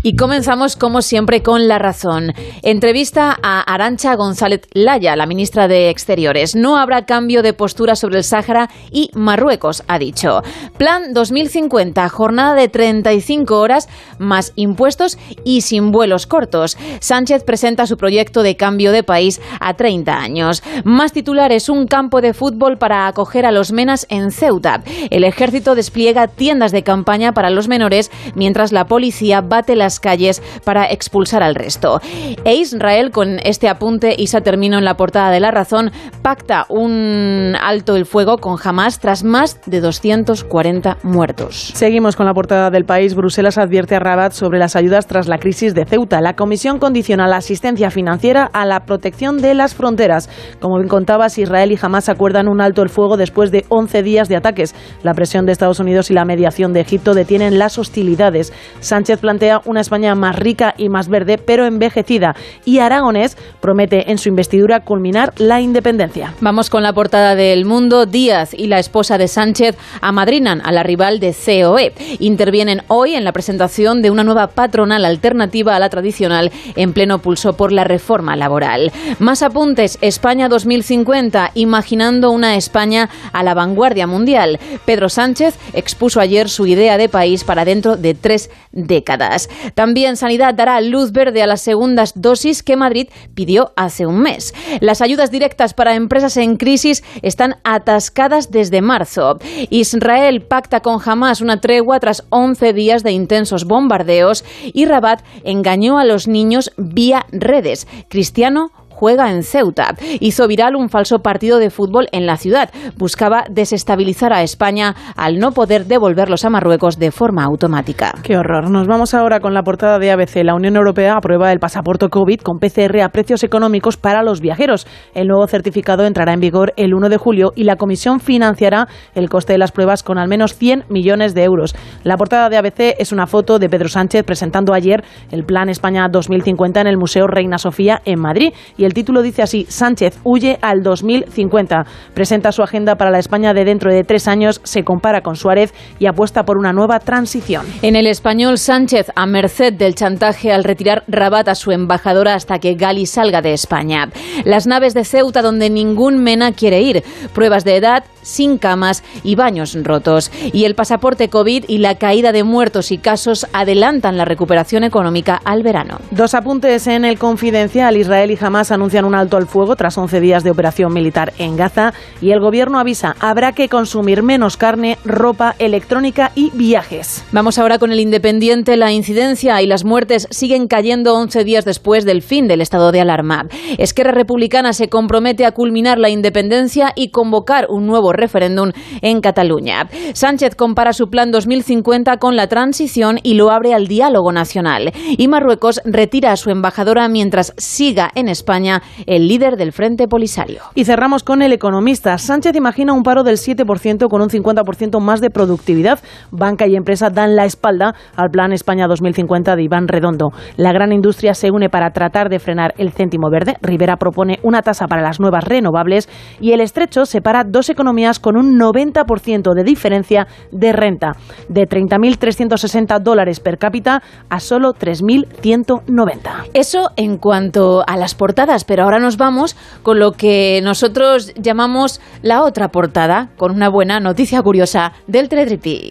Y 0.00 0.14
comenzamos, 0.14 0.76
como 0.76 1.02
siempre, 1.02 1.42
con 1.42 1.66
la 1.66 1.78
razón. 1.78 2.32
Entrevista 2.62 3.36
a 3.42 3.60
Arancha 3.60 4.14
González 4.14 4.60
Laya, 4.72 5.16
la 5.16 5.26
ministra 5.26 5.66
de 5.66 5.90
Exteriores. 5.90 6.54
No 6.54 6.78
habrá 6.78 7.04
cambio 7.04 7.42
de 7.42 7.52
postura 7.52 7.96
sobre 7.96 8.18
el 8.18 8.24
Sáhara 8.24 8.70
y 8.92 9.10
Marruecos, 9.14 9.82
ha 9.88 9.98
dicho. 9.98 10.42
Plan 10.76 11.12
2050, 11.14 12.08
jornada 12.10 12.54
de 12.54 12.68
35 12.68 13.58
horas, 13.58 13.88
más 14.20 14.52
impuestos 14.54 15.18
y 15.42 15.62
sin 15.62 15.90
vuelos 15.90 16.28
cortos. 16.28 16.78
Sánchez 17.00 17.42
presenta 17.42 17.88
su 17.88 17.96
proyecto 17.96 18.44
de 18.44 18.56
cambio 18.56 18.92
de 18.92 19.02
país 19.02 19.40
a 19.58 19.74
30 19.74 20.16
años. 20.16 20.62
Más 20.84 21.12
titulares, 21.12 21.68
un 21.68 21.88
campo 21.88 22.20
de 22.20 22.34
fútbol 22.34 22.78
para 22.78 23.08
acoger 23.08 23.46
a 23.46 23.52
los 23.52 23.72
menas 23.72 24.06
en 24.10 24.30
Ceuta. 24.30 24.84
El 25.10 25.24
ejército 25.24 25.74
despliega 25.74 26.28
tiendas 26.28 26.70
de 26.70 26.84
campaña 26.84 27.32
para 27.32 27.50
los 27.50 27.66
menores, 27.66 28.12
mientras 28.36 28.70
la 28.70 28.86
policía 28.86 29.40
bate 29.40 29.74
las 29.74 29.87
calles 30.00 30.42
para 30.64 30.84
expulsar 30.90 31.42
al 31.42 31.54
resto. 31.54 32.00
E 32.44 32.54
Israel, 32.54 33.10
con 33.10 33.38
este 33.42 33.68
apunte, 33.68 34.14
Isa 34.16 34.40
termino 34.42 34.78
en 34.78 34.84
la 34.84 34.94
portada 34.94 35.30
de 35.30 35.40
La 35.40 35.50
Razón, 35.50 35.90
pacta 36.22 36.66
un 36.68 37.54
alto 37.60 37.96
el 37.96 38.06
fuego 38.06 38.38
con 38.38 38.56
Hamas 38.62 39.00
tras 39.00 39.24
más 39.24 39.60
de 39.66 39.80
240 39.80 40.98
muertos. 41.02 41.72
Seguimos 41.74 42.16
con 42.16 42.26
la 42.26 42.34
portada 42.34 42.70
del 42.70 42.84
país. 42.84 43.14
Bruselas 43.14 43.58
advierte 43.58 43.96
a 43.96 44.00
Rabat 44.00 44.32
sobre 44.32 44.58
las 44.58 44.76
ayudas 44.76 45.06
tras 45.06 45.28
la 45.28 45.38
crisis 45.38 45.74
de 45.74 45.84
Ceuta. 45.84 46.20
La 46.20 46.34
Comisión 46.34 46.78
condiciona 46.78 47.26
la 47.26 47.36
asistencia 47.36 47.90
financiera 47.90 48.50
a 48.52 48.66
la 48.66 48.80
protección 48.80 49.38
de 49.38 49.54
las 49.54 49.74
fronteras. 49.74 50.28
Como 50.60 50.76
bien 50.76 50.88
contabas, 50.88 51.38
Israel 51.38 51.72
y 51.72 51.78
Hamas 51.80 52.08
acuerdan 52.08 52.48
un 52.48 52.60
alto 52.60 52.82
el 52.82 52.88
fuego 52.88 53.16
después 53.16 53.50
de 53.50 53.64
11 53.68 54.02
días 54.02 54.28
de 54.28 54.36
ataques. 54.36 54.74
La 55.02 55.14
presión 55.14 55.46
de 55.46 55.52
Estados 55.52 55.80
Unidos 55.80 56.10
y 56.10 56.14
la 56.14 56.24
mediación 56.24 56.72
de 56.72 56.80
Egipto 56.80 57.14
detienen 57.14 57.58
las 57.58 57.78
hostilidades. 57.78 58.52
Sánchez 58.80 59.20
plantea 59.20 59.60
una 59.64 59.77
España 59.80 60.14
más 60.14 60.36
rica 60.36 60.74
y 60.76 60.88
más 60.88 61.08
verde, 61.08 61.38
pero 61.38 61.66
envejecida. 61.66 62.34
Y 62.64 62.78
Aragonés 62.78 63.36
promete 63.60 64.10
en 64.10 64.18
su 64.18 64.28
investidura 64.28 64.80
culminar 64.80 65.32
la 65.36 65.60
independencia. 65.60 66.34
Vamos 66.40 66.70
con 66.70 66.82
la 66.82 66.92
portada 66.92 67.34
del 67.34 67.64
Mundo. 67.64 68.06
Díaz 68.06 68.54
y 68.54 68.66
la 68.66 68.78
esposa 68.78 69.18
de 69.18 69.28
Sánchez 69.28 69.76
amadrinan 70.00 70.60
a 70.64 70.72
la 70.72 70.82
rival 70.82 71.20
de 71.20 71.34
COE. 71.34 71.92
Intervienen 72.18 72.82
hoy 72.88 73.14
en 73.14 73.24
la 73.24 73.32
presentación 73.32 74.02
de 74.02 74.10
una 74.10 74.24
nueva 74.24 74.48
patronal 74.48 75.04
alternativa 75.04 75.76
a 75.76 75.78
la 75.78 75.88
tradicional 75.88 76.52
en 76.76 76.92
pleno 76.92 77.20
pulso 77.20 77.54
por 77.54 77.72
la 77.72 77.84
reforma 77.84 78.36
laboral. 78.36 78.92
Más 79.18 79.42
apuntes. 79.42 79.98
España 80.00 80.48
2050, 80.48 81.52
imaginando 81.54 82.30
una 82.30 82.56
España 82.56 83.08
a 83.32 83.42
la 83.42 83.54
vanguardia 83.54 84.06
mundial. 84.06 84.58
Pedro 84.84 85.08
Sánchez 85.08 85.56
expuso 85.72 86.20
ayer 86.20 86.48
su 86.48 86.66
idea 86.66 86.98
de 86.98 87.08
país 87.08 87.44
para 87.44 87.64
dentro 87.64 87.96
de 87.96 88.14
tres 88.14 88.50
décadas. 88.72 89.48
También 89.74 90.16
Sanidad 90.16 90.54
dará 90.54 90.80
luz 90.80 91.12
verde 91.12 91.42
a 91.42 91.46
las 91.46 91.60
segundas 91.60 92.12
dosis 92.14 92.62
que 92.62 92.76
Madrid 92.76 93.08
pidió 93.34 93.72
hace 93.76 94.06
un 94.06 94.20
mes. 94.20 94.54
Las 94.80 95.00
ayudas 95.00 95.30
directas 95.30 95.74
para 95.74 95.94
empresas 95.94 96.36
en 96.36 96.56
crisis 96.56 97.04
están 97.22 97.56
atascadas 97.64 98.50
desde 98.50 98.82
marzo. 98.82 99.38
Israel 99.70 100.42
pacta 100.42 100.80
con 100.80 100.98
Hamas 101.04 101.40
una 101.40 101.60
tregua 101.60 102.00
tras 102.00 102.24
11 102.30 102.72
días 102.72 103.02
de 103.02 103.12
intensos 103.12 103.64
bombardeos 103.64 104.44
y 104.62 104.86
Rabat 104.86 105.22
engañó 105.44 105.98
a 105.98 106.04
los 106.04 106.28
niños 106.28 106.70
vía 106.76 107.26
redes. 107.30 107.86
Cristiano 108.08 108.70
juega 108.98 109.30
en 109.30 109.44
Ceuta. 109.44 109.94
Hizo 110.18 110.48
viral 110.48 110.74
un 110.74 110.88
falso 110.88 111.20
partido 111.20 111.58
de 111.58 111.70
fútbol 111.70 112.08
en 112.10 112.26
la 112.26 112.36
ciudad. 112.36 112.70
Buscaba 112.96 113.44
desestabilizar 113.48 114.32
a 114.32 114.42
España 114.42 114.96
al 115.14 115.38
no 115.38 115.52
poder 115.52 115.86
devolverlos 115.86 116.44
a 116.44 116.50
Marruecos 116.50 116.98
de 116.98 117.12
forma 117.12 117.44
automática. 117.44 118.12
Qué 118.24 118.36
horror. 118.36 118.70
Nos 118.70 118.88
vamos 118.88 119.14
ahora 119.14 119.38
con 119.38 119.54
la 119.54 119.62
portada 119.62 120.00
de 120.00 120.10
ABC. 120.10 120.42
La 120.42 120.56
Unión 120.56 120.74
Europea 120.74 121.14
aprueba 121.16 121.52
el 121.52 121.60
pasaporte 121.60 122.08
COVID 122.08 122.40
con 122.40 122.58
PCR 122.58 123.00
a 123.02 123.10
precios 123.10 123.44
económicos 123.44 123.96
para 123.96 124.24
los 124.24 124.40
viajeros. 124.40 124.88
El 125.14 125.28
nuevo 125.28 125.46
certificado 125.46 126.04
entrará 126.04 126.32
en 126.32 126.40
vigor 126.40 126.72
el 126.76 126.92
1 126.92 127.08
de 127.08 127.18
julio 127.18 127.52
y 127.54 127.62
la 127.62 127.76
Comisión 127.76 128.18
financiará 128.18 128.88
el 129.14 129.28
coste 129.28 129.52
de 129.52 129.58
las 129.58 129.70
pruebas 129.70 130.02
con 130.02 130.18
al 130.18 130.26
menos 130.26 130.56
100 130.56 130.86
millones 130.88 131.34
de 131.34 131.44
euros. 131.44 131.76
La 132.02 132.16
portada 132.16 132.48
de 132.48 132.56
ABC 132.56 132.96
es 132.98 133.12
una 133.12 133.28
foto 133.28 133.60
de 133.60 133.68
Pedro 133.68 133.88
Sánchez 133.88 134.24
presentando 134.24 134.74
ayer 134.74 135.04
el 135.30 135.44
Plan 135.44 135.68
España 135.68 136.08
2050 136.10 136.80
en 136.80 136.86
el 136.88 136.96
Museo 136.96 137.28
Reina 137.28 137.58
Sofía 137.58 138.02
en 138.04 138.18
Madrid 138.18 138.52
y 138.76 138.87
el 138.88 138.94
título 138.94 139.20
dice 139.20 139.42
así, 139.42 139.66
Sánchez 139.68 140.18
huye 140.24 140.58
al 140.62 140.82
2050. 140.82 141.84
Presenta 142.14 142.52
su 142.52 142.62
agenda 142.62 142.96
para 142.96 143.10
la 143.10 143.18
España 143.18 143.52
de 143.52 143.66
dentro 143.66 143.92
de 143.92 144.02
tres 144.02 144.26
años, 144.26 144.62
se 144.64 144.82
compara 144.82 145.20
con 145.20 145.36
Suárez 145.36 145.74
y 145.98 146.06
apuesta 146.06 146.44
por 146.44 146.56
una 146.56 146.72
nueva 146.72 146.98
transición. 146.98 147.66
En 147.82 147.96
el 147.96 148.06
español, 148.06 148.56
Sánchez, 148.56 149.12
a 149.14 149.26
merced 149.26 149.74
del 149.74 149.94
chantaje 149.94 150.52
al 150.52 150.64
retirar 150.64 151.04
Rabat 151.06 151.48
a 151.48 151.54
su 151.54 151.70
embajadora 151.70 152.32
hasta 152.32 152.60
que 152.60 152.76
Gali 152.76 153.04
salga 153.04 153.42
de 153.42 153.52
España. 153.52 154.08
Las 154.46 154.66
naves 154.66 154.94
de 154.94 155.04
Ceuta 155.04 155.42
donde 155.42 155.68
ningún 155.68 156.16
mena 156.16 156.52
quiere 156.52 156.80
ir. 156.80 157.04
Pruebas 157.34 157.64
de 157.64 157.76
edad, 157.76 158.04
sin 158.28 158.58
camas 158.58 159.02
y 159.24 159.34
baños 159.34 159.76
rotos. 159.82 160.30
Y 160.52 160.64
el 160.64 160.74
pasaporte 160.74 161.28
COVID 161.28 161.64
y 161.66 161.78
la 161.78 161.96
caída 161.96 162.32
de 162.32 162.44
muertos 162.44 162.92
y 162.92 162.98
casos 162.98 163.46
adelantan 163.52 164.16
la 164.16 164.24
recuperación 164.24 164.84
económica 164.84 165.40
al 165.44 165.62
verano. 165.62 165.98
Dos 166.10 166.34
apuntes 166.34 166.86
en 166.86 167.04
el 167.04 167.18
confidencial. 167.18 167.96
Israel 167.96 168.30
y 168.30 168.38
Hamas 168.40 168.70
anuncian 168.70 169.04
un 169.04 169.14
alto 169.14 169.36
al 169.36 169.46
fuego 169.46 169.76
tras 169.76 169.96
11 169.98 170.20
días 170.20 170.44
de 170.44 170.50
operación 170.50 170.92
militar 170.92 171.32
en 171.38 171.56
Gaza 171.56 171.92
y 172.20 172.30
el 172.30 172.40
gobierno 172.40 172.78
avisa 172.78 173.16
habrá 173.20 173.52
que 173.52 173.68
consumir 173.68 174.22
menos 174.22 174.56
carne, 174.56 174.98
ropa, 175.04 175.54
electrónica 175.58 176.32
y 176.34 176.50
viajes. 176.54 177.24
Vamos 177.32 177.58
ahora 177.58 177.78
con 177.78 177.92
el 177.92 178.00
Independiente. 178.00 178.76
La 178.76 178.92
incidencia 178.92 179.60
y 179.62 179.66
las 179.66 179.84
muertes 179.84 180.28
siguen 180.30 180.68
cayendo 180.68 181.14
11 181.14 181.44
días 181.44 181.64
después 181.64 182.04
del 182.04 182.22
fin 182.22 182.48
del 182.48 182.60
estado 182.60 182.92
de 182.92 183.00
alarma. 183.00 183.46
Esquerra 183.78 184.12
Republicana 184.12 184.72
se 184.72 184.88
compromete 184.88 185.44
a 185.44 185.52
culminar 185.52 185.98
la 185.98 186.10
independencia 186.10 186.92
y 186.94 187.10
convocar 187.10 187.66
un 187.68 187.86
nuevo 187.86 188.12
referéndum 188.18 188.72
en 189.00 189.20
Cataluña. 189.20 189.88
Sánchez 190.12 190.54
compara 190.54 190.92
su 190.92 191.06
plan 191.06 191.30
2050 191.30 192.18
con 192.18 192.36
la 192.36 192.48
transición 192.48 193.18
y 193.22 193.34
lo 193.34 193.50
abre 193.50 193.74
al 193.74 193.86
diálogo 193.86 194.32
nacional. 194.32 194.92
Y 195.16 195.28
Marruecos 195.28 195.80
retira 195.84 196.32
a 196.32 196.36
su 196.36 196.50
embajadora 196.50 197.08
mientras 197.08 197.54
siga 197.56 198.10
en 198.14 198.28
España 198.28 198.82
el 199.06 199.28
líder 199.28 199.56
del 199.56 199.72
Frente 199.72 200.08
Polisario. 200.08 200.62
Y 200.74 200.84
cerramos 200.84 201.22
con 201.22 201.42
el 201.42 201.52
economista. 201.52 202.18
Sánchez 202.18 202.54
imagina 202.56 202.92
un 202.92 203.02
paro 203.02 203.22
del 203.22 203.36
7% 203.36 204.08
con 204.08 204.22
un 204.22 204.28
50% 204.28 205.00
más 205.00 205.20
de 205.20 205.30
productividad. 205.30 206.00
Banca 206.30 206.66
y 206.66 206.76
empresa 206.76 207.10
dan 207.10 207.36
la 207.36 207.44
espalda 207.44 207.94
al 208.16 208.30
Plan 208.30 208.52
España 208.52 208.86
2050 208.86 209.56
de 209.56 209.62
Iván 209.62 209.88
Redondo. 209.88 210.30
La 210.56 210.72
gran 210.72 210.92
industria 210.92 211.34
se 211.34 211.50
une 211.50 211.68
para 211.68 211.90
tratar 211.90 212.28
de 212.28 212.38
frenar 212.38 212.74
el 212.78 212.92
céntimo 212.92 213.30
verde. 213.30 213.56
Rivera 213.62 213.96
propone 213.96 214.38
una 214.42 214.62
tasa 214.62 214.86
para 214.86 215.02
las 215.02 215.20
nuevas 215.20 215.44
renovables 215.44 216.08
y 216.40 216.52
el 216.52 216.60
estrecho 216.60 217.04
separa 217.04 217.44
dos 217.44 217.68
economías 217.68 217.97
con 218.20 218.36
un 218.36 218.58
90% 218.58 219.54
de 219.54 219.64
diferencia 219.64 220.28
de 220.52 220.72
renta, 220.72 221.16
de 221.48 221.68
30.360 221.68 223.00
dólares 223.00 223.40
per 223.40 223.58
cápita 223.58 224.02
a 224.28 224.38
solo 224.38 224.72
3.190. 224.72 226.50
Eso 226.54 226.90
en 226.96 227.18
cuanto 227.18 227.82
a 227.86 227.96
las 227.96 228.14
portadas, 228.14 228.64
pero 228.64 228.84
ahora 228.84 229.00
nos 229.00 229.16
vamos 229.16 229.56
con 229.82 229.98
lo 229.98 230.12
que 230.12 230.60
nosotros 230.62 231.32
llamamos 231.34 232.00
la 232.22 232.42
otra 232.42 232.68
portada, 232.68 233.30
con 233.36 233.50
una 233.50 233.68
buena 233.68 233.98
noticia 233.98 234.40
curiosa 234.42 234.92
del 235.08 235.28
Teletripi. 235.28 235.90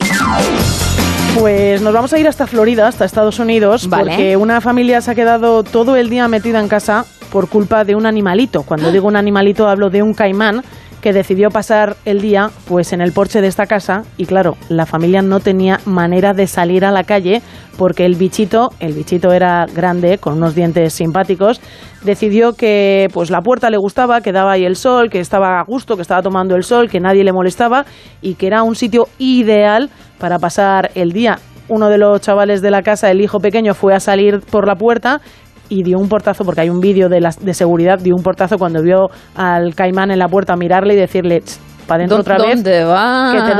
Pues 1.37 1.81
nos 1.81 1.93
vamos 1.93 2.13
a 2.13 2.19
ir 2.19 2.27
hasta 2.27 2.47
Florida, 2.47 2.87
hasta 2.87 3.05
Estados 3.05 3.37
Unidos, 3.39 3.89
Vale. 3.89 4.11
porque 4.11 4.37
una 4.37 4.61
familia 4.61 5.01
se 5.01 5.11
ha 5.11 5.15
quedado 5.15 5.63
todo 5.63 5.95
el 5.97 6.09
día 6.09 6.27
metida 6.27 6.59
en 6.59 6.67
casa 6.67 7.05
por 7.31 7.49
culpa 7.49 7.83
de 7.83 7.95
un 7.95 8.05
animalito. 8.05 8.63
Cuando 8.63 8.91
digo 8.91 9.07
un 9.07 9.15
animalito 9.15 9.67
hablo 9.67 9.89
de 9.89 10.01
un 10.01 10.13
caimán 10.13 10.63
que 11.07 11.13
decidió 11.13 11.51
pasar 11.51 11.95
el 12.03 12.19
día 12.19 12.49
pues 12.67 12.91
en 12.91 12.99
el 12.99 13.13
porche 13.13 13.39
de 13.39 13.47
esta 13.47 13.65
casa 13.65 14.03
y 14.17 14.25
claro, 14.25 14.57
la 14.67 14.85
familia 14.85 15.21
no 15.21 15.39
tenía 15.39 15.79
manera 15.85 16.33
de 16.33 16.47
salir 16.47 16.83
a 16.83 16.91
la 16.91 17.05
calle 17.05 17.41
porque 17.77 18.05
el 18.05 18.15
bichito, 18.15 18.71
el 18.81 18.91
bichito 18.91 19.31
era 19.31 19.67
grande 19.73 20.17
con 20.17 20.33
unos 20.33 20.53
dientes 20.53 20.91
simpáticos, 20.91 21.61
decidió 22.03 22.57
que 22.57 23.07
pues 23.13 23.29
la 23.29 23.39
puerta 23.39 23.69
le 23.69 23.77
gustaba, 23.77 24.19
que 24.19 24.33
daba 24.33 24.51
ahí 24.51 24.65
el 24.65 24.75
sol, 24.75 25.09
que 25.09 25.21
estaba 25.21 25.61
a 25.61 25.63
gusto, 25.63 25.95
que 25.95 26.01
estaba 26.01 26.21
tomando 26.21 26.57
el 26.57 26.63
sol, 26.63 26.89
que 26.89 26.99
nadie 26.99 27.23
le 27.23 27.31
molestaba 27.31 27.85
y 28.21 28.33
que 28.33 28.47
era 28.47 28.63
un 28.63 28.75
sitio 28.75 29.07
ideal 29.17 29.89
para 30.19 30.39
pasar 30.39 30.91
el 30.93 31.13
día. 31.13 31.39
Uno 31.69 31.87
de 31.87 31.97
los 31.97 32.19
chavales 32.19 32.61
de 32.61 32.71
la 32.71 32.81
casa, 32.81 33.09
el 33.11 33.21
hijo 33.21 33.39
pequeño, 33.39 33.73
fue 33.73 33.93
a 33.95 34.01
salir 34.01 34.41
por 34.41 34.67
la 34.67 34.75
puerta 34.75 35.21
y 35.69 35.83
dio 35.83 35.97
un 35.97 36.07
portazo, 36.09 36.43
porque 36.43 36.61
hay 36.61 36.69
un 36.69 36.79
vídeo 36.79 37.09
de, 37.09 37.19
las- 37.21 37.43
de 37.43 37.53
seguridad, 37.53 37.99
dio 37.99 38.15
un 38.15 38.23
portazo 38.23 38.57
cuando 38.57 38.81
vio 38.81 39.07
al 39.35 39.75
caimán 39.75 40.11
en 40.11 40.19
la 40.19 40.27
puerta 40.27 40.55
mirarle 40.55 40.93
y 40.93 40.97
decirle, 40.97 41.41
para 41.87 41.99
adentro 42.03 42.17
¿Dó- 42.17 42.21
otra 42.21 42.37
vez, 42.37 42.55
dónde 42.55 42.83
vas? 42.83 43.33
que 43.33 43.39
te. 43.41 43.55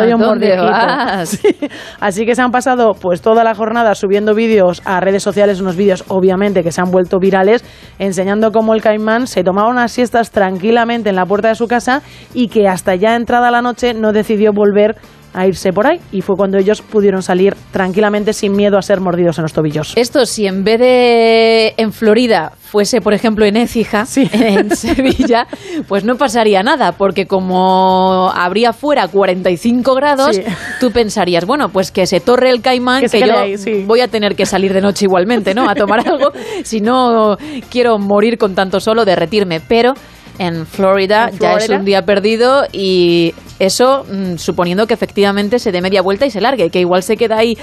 Así 2.02 2.26
que 2.26 2.36
se 2.36 2.42
han 2.42 2.52
pasado 2.52 2.92
pues 2.94 3.22
toda 3.22 3.44
la 3.46 3.56
jornada 3.56 3.96
subiendo 3.96 4.34
vídeos 4.36 4.82
a 4.86 5.00
redes 5.00 5.24
sociales, 5.24 5.62
unos 5.62 5.78
vídeos 5.78 6.04
obviamente 6.10 6.62
que 6.64 6.72
se 6.74 6.82
han 6.82 6.92
vuelto 6.92 7.20
virales, 7.20 7.64
enseñando 8.00 8.52
cómo 8.52 8.74
el 8.74 8.82
caimán 8.82 9.28
se 9.28 9.44
tomaba 9.44 9.70
unas 9.70 9.92
siestas 9.94 10.32
tranquilamente 10.32 11.10
en 11.10 11.16
la 11.16 11.26
puerta 11.26 11.48
de 11.48 11.56
su 11.56 11.68
casa 11.68 12.02
y 12.34 12.50
que 12.50 12.68
hasta 12.68 12.96
ya 12.96 13.16
entrada 13.16 13.50
la 13.50 13.62
noche 13.62 13.94
no 13.94 14.12
decidió 14.12 14.52
volver 14.52 14.96
a 15.38 15.46
irse 15.48 15.72
por 15.72 15.86
ahí 15.88 16.00
y 16.12 16.22
fue 16.22 16.36
cuando 16.36 16.58
ellos 16.58 16.82
pudieron 16.82 17.22
salir 17.22 17.56
tranquilamente 17.72 18.34
sin 18.34 18.56
miedo 18.56 18.78
a 18.78 18.82
ser 18.82 19.00
mordidos 19.00 19.38
en 19.38 19.44
los 19.44 19.54
tobillos. 19.54 19.94
Esto 19.96 20.26
si 20.26 20.48
en 20.48 20.64
vez 20.64 20.80
de 20.80 21.74
en 21.78 21.94
Florida 21.94 22.54
fuese, 22.60 23.00
por 23.02 23.14
ejemplo, 23.14 23.46
en 23.46 23.56
Écija, 23.56 24.06
en 24.34 24.76
Sevilla, 24.76 25.48
pues 25.88 26.04
no 26.04 26.16
pasaría 26.16 26.64
nada, 26.64 26.92
porque 26.94 27.26
como 27.28 28.32
habría 28.36 28.74
fuera 28.74 29.08
45 29.08 29.94
grados, 29.96 30.36
Sí. 30.36 30.44
tú 30.80 30.92
pensarías, 30.92 31.46
bueno, 31.46 31.70
pues 31.70 31.92
que 31.92 32.06
se 32.08 32.20
torre 32.20 32.50
el 32.50 32.62
caimán, 32.62 33.02
Que 33.02 33.10
que, 33.10 33.20
yo 33.28 33.38
ahí, 33.38 33.58
sí. 33.58 33.84
voy 33.88 34.02
a 34.02 34.08
tener 34.08 34.36
que 34.36 34.46
salir 34.46 34.74
de 34.74 34.82
noche 34.82 35.06
igualmente, 35.06 35.54
¿no? 35.54 35.70
A 35.70 35.76
tomar 35.76 36.00
algo, 36.08 36.32
si 36.64 36.82
no 36.82 37.38
quiero 37.70 37.98
morir 38.00 38.38
con 38.38 38.56
tanto 38.56 38.80
solo, 38.80 39.06
derretirme. 39.06 39.62
Pero 39.62 39.94
en 40.40 40.66
Florida, 40.66 41.30
¿En 41.32 41.40
ya 41.40 41.54
es 41.56 41.70
un 41.70 41.86
día 41.86 42.04
perdido 42.04 42.64
y 42.72 43.34
eso 43.60 44.06
mm, 44.12 44.38
suponiendo 44.38 44.86
que 44.86 44.94
efectivamente 44.94 45.58
se 45.60 45.72
dé 45.72 45.82
media 45.82 46.02
vuelta 46.02 46.26
y 46.26 46.32
se 46.32 46.40
largue, 46.42 46.70
que 46.70 46.80
igual 46.80 47.02
se 47.04 47.18
queda 47.18 47.38
ahí 47.38 47.58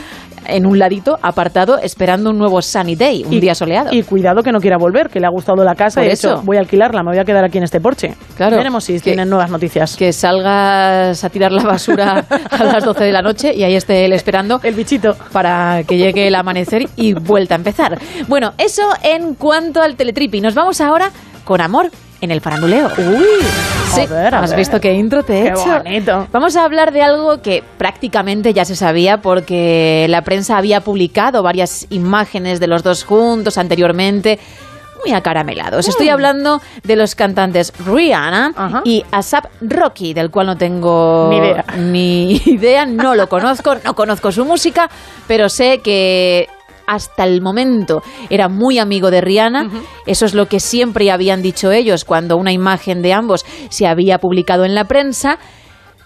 en 0.47 0.67
un 0.67 0.79
ladito, 0.79 1.19
apartado, 1.23 1.79
esperando 1.79 2.31
un 2.31 2.39
nuevo 2.39 2.61
sunny 2.61 2.97
day, 2.97 3.25
un 3.25 3.33
Y- 3.33 3.41
día 3.41 3.55
soleado. 3.55 3.91
Y 3.93 4.03
cuidado 4.03 4.43
que 4.43 4.53
no 4.53 4.59
quiera 4.61 4.77
volver, 4.77 5.09
que 5.09 5.19
le 5.21 5.27
ha 5.27 5.31
gustado 5.31 5.65
la 5.65 5.75
casa 5.75 6.01
Por 6.01 6.09
y 6.09 6.13
eso. 6.13 6.33
hecho 6.33 6.43
voy 6.43 6.57
a 6.57 6.61
alquilarla, 6.61 7.03
me 7.03 7.11
voy 7.13 7.19
a 7.19 7.25
quedar 7.25 7.45
aquí 7.45 7.59
en 7.59 7.65
este 7.65 7.81
porche. 7.81 8.15
Claro. 8.37 8.57
Veremos 8.57 8.85
si 8.85 8.95
Que- 8.95 9.01
tienen 9.01 9.31
nuevas 9.31 9.51
noticias. 9.51 9.97
que 9.97 10.13
salgas 10.13 11.23
a 11.25 11.31
tirar 11.31 11.53
la 11.53 11.63
basura 11.63 12.25
a 12.51 12.65
las 12.65 12.85
12 12.85 13.05
de 13.05 13.13
la 13.13 13.23
noche 13.23 13.55
y 13.55 13.63
ahí 13.63 13.75
esté 13.75 14.05
él 14.05 14.13
esperando 14.13 14.61
el 14.63 14.75
bichito 14.75 15.17
para 15.33 15.83
que 15.87 15.97
llegue 15.97 16.27
el 16.29 16.35
amanecer 16.35 16.89
y 16.97 17.15
vuelta 17.15 17.55
a 17.55 17.59
empezar. 17.59 17.99
Bueno, 18.29 18.53
eso 18.59 18.83
en 19.03 19.35
cuanto 19.35 19.81
al 19.81 19.97
teletripi. 19.97 20.41
Nos 20.41 20.55
vamos 20.55 20.81
ahora 20.81 21.11
con 21.45 21.61
amor 21.61 21.91
en 22.25 22.31
el 22.31 22.41
faranduleo. 22.41 22.89
Uy, 22.99 23.25
sí, 23.95 24.01
has 24.03 24.11
ver. 24.51 24.57
visto 24.57 24.81
qué 24.81 24.93
intro 24.95 25.23
te 25.23 25.41
he 25.41 25.43
Qué 25.45 25.49
hecho. 25.51 25.83
bonito. 25.83 26.27
Vamos 26.33 26.57
a 26.57 26.65
hablar 26.65 26.93
de 26.93 27.03
algo 27.03 27.41
que 27.43 27.63
prácticamente 27.79 28.53
ya 28.53 28.65
se 28.65 28.75
sabía 28.77 29.23
porque 29.23 30.07
la 30.09 30.23
prensa 30.23 30.57
había 30.59 30.81
publicado 30.81 31.43
varias 31.43 31.87
imágenes 31.91 32.61
de 32.61 32.67
los 32.67 32.83
dos 32.83 33.05
juntos 33.05 33.59
anteriormente. 33.59 34.39
Muy 35.05 35.13
acaramelados. 35.13 35.87
Estoy 35.87 36.09
hablando 36.09 36.63
de 36.83 36.97
los 36.97 37.15
cantantes 37.15 37.75
Rihanna 37.85 38.81
y 38.85 39.05
ASAP 39.11 39.45
Rocky, 39.61 40.15
del 40.15 40.31
cual 40.31 40.47
no 40.47 40.57
tengo 40.57 41.29
Ni 41.31 41.37
idea. 41.37 41.65
ni 41.77 42.37
idea, 42.47 42.87
no 42.87 43.15
lo 43.15 43.29
conozco, 43.29 43.75
no 43.85 43.95
conozco 43.95 44.33
su 44.33 44.47
música, 44.47 44.89
pero 45.27 45.51
sé 45.51 45.81
que 45.81 46.49
hasta 46.86 47.24
el 47.24 47.40
momento 47.40 48.02
era 48.31 48.48
muy 48.48 48.78
amigo 48.78 49.11
de 49.11 49.20
Rihanna. 49.20 49.70
Eso 50.06 50.27
es 50.27 50.35
lo 50.35 50.47
que 50.47 50.61
siempre 50.61 51.11
habían 51.11 51.43
dicho 51.43 51.73
ellos 51.73 52.05
cuando 52.05 52.36
una 52.36 52.52
imagen 52.52 53.02
de 53.02 53.12
ambos 53.12 53.44
se 53.70 53.86
había 53.86 54.19
publicado 54.19 54.65
en 54.65 54.74
la 54.74 54.85
prensa. 54.85 55.39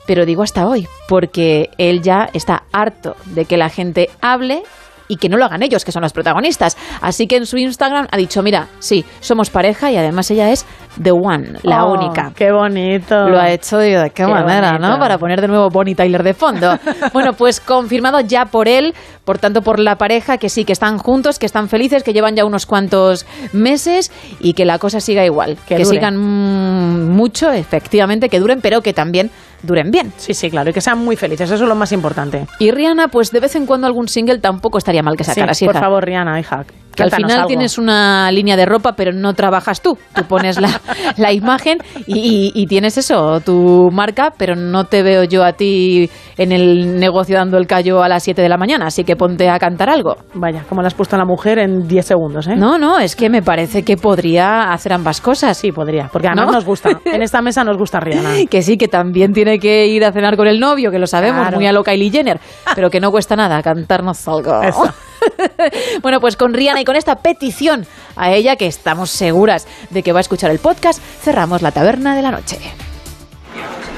Pero 0.07 0.25
digo 0.25 0.43
hasta 0.43 0.67
hoy, 0.67 0.89
porque 1.07 1.69
él 1.77 2.01
ya 2.01 2.31
está 2.33 2.65
harto 2.73 3.15
de 3.27 3.45
que 3.45 3.59
la 3.59 3.69
gente 3.69 4.09
hable 4.23 4.63
y 5.09 5.17
que 5.17 5.29
no 5.29 5.37
lo 5.37 5.45
hagan 5.45 5.63
ellos, 5.63 5.85
que 5.85 5.93
son 5.93 6.03
los 6.03 6.13
protagonistas. 6.13 6.77
Así 7.01 7.27
que 7.27 7.37
en 7.37 7.47
su 7.47 7.57
Instagram 7.59 8.07
ha 8.11 8.17
dicho, 8.17 8.43
mira, 8.43 8.69
sí, 8.79 9.05
somos 9.21 9.51
pareja 9.51 9.91
y 9.91 9.97
además 9.97 10.31
ella 10.31 10.51
es 10.51 10.67
The 11.03 11.13
One, 11.13 11.59
la 11.63 11.85
Oh, 11.85 11.93
única. 11.95 12.33
Qué 12.35 12.51
bonito. 12.53 13.29
Lo 13.29 13.39
ha 13.41 13.51
hecho 13.51 13.83
y 13.83 13.91
de 13.93 14.11
qué, 14.11 14.25
Qué 14.25 14.27
manera, 14.27 14.73
bonito. 14.73 14.89
¿no? 14.89 14.99
Para 14.99 15.19
poner 15.19 15.41
de 15.41 15.49
nuevo 15.49 15.69
Bonnie 15.71 15.95
Tyler 15.95 16.23
de 16.23 16.35
fondo. 16.35 16.79
bueno, 17.13 17.33
pues 17.33 17.61
confirmado 17.61 18.21
ya 18.21 18.47
por 18.47 18.69
él, 18.69 18.95
por 19.25 19.39
tanto 19.39 19.63
por 19.63 19.79
la 19.79 19.97
pareja, 19.97 20.39
que 20.39 20.49
sí, 20.49 20.65
que 20.65 20.73
están 20.73 20.99
juntos, 20.99 21.39
que 21.39 21.47
están 21.47 21.69
felices, 21.69 22.03
que 22.03 22.13
llevan 22.13 22.37
ya 22.37 22.45
unos 22.45 22.67
cuantos 22.67 23.27
meses 23.53 24.11
y 24.41 24.53
que 24.55 24.65
la 24.65 24.79
cosa 24.79 25.01
siga 25.01 25.25
igual. 25.25 25.57
Que 25.67 25.77
Que, 25.77 25.85
sigan 25.85 26.17
mm, 26.17 27.11
mucho, 27.15 27.51
efectivamente, 27.53 28.29
que 28.29 28.41
duren, 28.41 28.61
pero 28.61 28.81
que 28.83 28.93
también 28.93 29.31
duren 29.63 29.91
bien. 29.91 30.13
Sí, 30.17 30.35
sí, 30.35 30.51
claro, 30.51 30.71
y 30.71 30.73
que 30.73 30.81
sean 30.81 30.99
muy 30.99 31.17
felices, 31.17 31.51
eso 31.51 31.63
es 31.65 31.69
lo 31.69 31.75
más 31.75 31.93
importante. 31.93 32.47
Y 32.59 32.71
Rihanna, 32.71 33.09
pues 33.09 33.31
de 33.31 33.41
vez 33.41 33.57
en 33.57 33.67
cuando 33.67 33.87
algún 33.87 34.09
single 34.09 34.39
tampoco 34.39 34.79
estaría 34.79 35.03
mal 35.03 35.17
que 35.17 35.25
sacaras, 35.25 35.57
sí, 35.59 35.65
por 35.67 35.75
hija. 35.75 35.83
favor, 35.85 36.05
Rihanna, 36.05 36.39
hija. 36.41 36.65
Que 36.99 37.03
al 37.05 37.11
final 37.11 37.37
algo. 37.39 37.49
tienes 37.49 37.79
una 37.79 38.31
línea 38.33 38.57
de 38.57 38.67
ropa, 38.67 38.93
pero 38.93 39.13
no 39.13 39.33
trabajas 39.35 39.81
tú. 39.81 39.97
Tú 40.15 40.25
pones 40.25 40.61
la, 40.61 40.69
la 41.17 41.33
imagen 41.33 41.79
y, 42.07 42.19
y- 42.19 42.53
y 42.63 42.67
tienes 42.67 42.99
eso, 42.99 43.41
tu 43.41 43.89
marca, 43.93 44.33
pero 44.37 44.55
no 44.57 44.85
te 44.85 45.03
veo 45.03 45.25
yo 45.25 45.45
a 45.45 45.53
ti 45.53 46.11
en 46.37 46.53
el 46.53 46.99
negocio 47.01 47.37
dando 47.37 47.57
el 47.59 47.67
callo 47.67 48.03
a 48.03 48.09
las 48.09 48.23
7 48.23 48.41
de 48.43 48.49
la 48.49 48.57
mañana, 48.57 48.87
así 48.87 49.05
que 49.05 49.17
ponte 49.17 49.49
a 49.49 49.59
cantar 49.59 49.91
algo. 49.91 50.17
Vaya, 50.35 50.63
como 50.69 50.83
le 50.83 50.87
has 50.89 50.95
puesto 50.95 51.17
a 51.17 51.19
la 51.19 51.25
mujer 51.25 51.59
en 51.59 51.87
10 51.89 52.07
segundos, 52.07 52.47
¿eh? 52.47 52.57
No, 52.57 52.79
no, 52.79 52.99
es 52.99 53.17
que 53.17 53.29
me 53.31 53.43
parece 53.43 53.83
que 53.83 53.97
podría 53.97 54.73
hacer 54.73 54.93
ambas 54.93 55.21
cosas. 55.21 55.57
Sí, 55.57 55.73
podría, 55.73 56.09
porque 56.13 56.29
además 56.29 56.47
¿No? 56.47 56.53
nos 56.53 56.65
gusta. 56.65 56.91
En 57.05 57.23
esta 57.23 57.41
mesa 57.43 57.65
nos 57.65 57.77
gusta 57.77 58.01
Rihanna. 58.01 58.47
Que 58.51 58.63
sí, 58.63 58.77
que 58.77 58.89
también 58.89 59.33
tiene 59.33 59.59
que 59.59 59.87
ir 59.87 60.05
a 60.05 60.13
cenar 60.13 60.37
con 60.37 60.47
el 60.47 60.61
novio, 60.61 60.91
que 60.91 60.99
lo 60.99 61.07
sabemos, 61.07 61.41
Claro. 61.43 61.57
muy 61.57 61.67
a 61.67 61.73
lo 61.73 61.83
Kylie 61.83 62.11
Jenner, 62.11 62.39
pero 62.75 62.91
que 62.91 63.01
no 63.01 63.11
cuesta 63.11 63.35
nada 63.37 63.63
cantarnos 63.63 64.27
algo. 64.29 64.63
Eso. 64.63 64.83
bueno, 66.03 66.21
pues 66.21 66.37
con 66.37 66.55
Rihanna 66.55 66.81
y 66.81 66.85
con 66.85 66.97
esta 66.97 67.17
petición 67.17 67.87
a 68.17 68.33
ella, 68.33 68.57
que 68.57 68.67
estamos 68.67 69.11
seguras 69.11 69.67
de 69.91 70.03
que 70.03 70.13
va 70.13 70.21
a 70.21 70.23
escuchar 70.23 70.51
el 70.51 70.59
podcast, 70.59 71.01
cerramos 71.23 71.63
la 71.63 71.73
taberna 71.73 72.17
de 72.17 72.23
la 72.23 72.31
noche. 72.31 72.59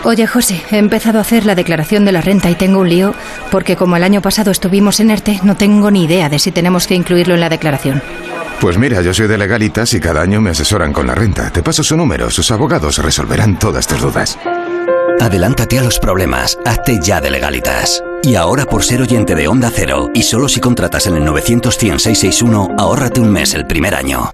Oye, 0.03 0.27
José, 0.27 0.63
he 0.71 0.79
empezado 0.79 1.19
a 1.19 1.21
hacer 1.21 1.45
la 1.45 1.55
declaración 1.55 2.07
de 2.07 2.13
la 2.13 2.23
renta 2.23 2.49
y 2.49 2.55
tengo 2.55 2.81
un 2.81 2.89
lío 2.89 3.15
porque 3.51 3.77
como 3.77 3.97
el 3.97 4.03
año 4.03 4.23
pasado 4.23 4.51
estuvimos 4.51 4.99
en 5.01 5.11
ERTE, 5.11 5.41
no 5.43 5.57
tengo 5.57 5.91
ni 5.91 6.05
idea 6.05 6.31
de 6.31 6.39
si 6.39 6.53
tenemos 6.53 6.87
que 6.87 6.95
incluirlo 6.95 7.35
en 7.35 7.41
la 7.41 7.51
declaración. 7.51 8.03
Pues 8.61 8.79
mira, 8.79 9.03
yo 9.03 9.13
soy 9.13 9.27
de 9.27 9.39
legalitas 9.39 9.93
y 9.95 10.01
cada 10.01 10.23
año 10.23 10.41
me 10.41 10.51
asesoran 10.51 10.93
con 10.93 11.07
la 11.07 11.15
renta. 11.15 11.51
Te 11.51 11.63
paso 11.63 11.83
su 11.83 11.97
número, 11.97 12.31
sus 12.31 12.51
abogados 12.51 12.99
resolverán 12.99 13.59
todas 13.59 13.87
tus 13.87 14.01
dudas. 14.01 14.39
Adelántate 15.21 15.79
a 15.79 15.83
los 15.83 15.99
problemas, 15.99 16.59
hazte 16.65 16.99
ya 17.03 17.21
de 17.21 17.31
legalitas. 17.31 18.03
Y 18.23 18.35
ahora 18.35 18.67
por 18.67 18.85
ser 18.85 19.01
oyente 19.01 19.35
de 19.35 19.49
Onda 19.49 19.71
Cero, 19.75 20.11
y 20.15 20.23
solo 20.23 20.49
si 20.49 20.61
contratas 20.61 21.07
en 21.07 21.17
el 21.17 21.25
900 21.25 21.77
100 21.77 21.99
661, 22.01 22.77
ahórrate 22.79 23.21
un 23.21 23.31
mes 23.31 23.55
el 23.55 23.67
primer 23.67 23.95
año. 23.95 24.31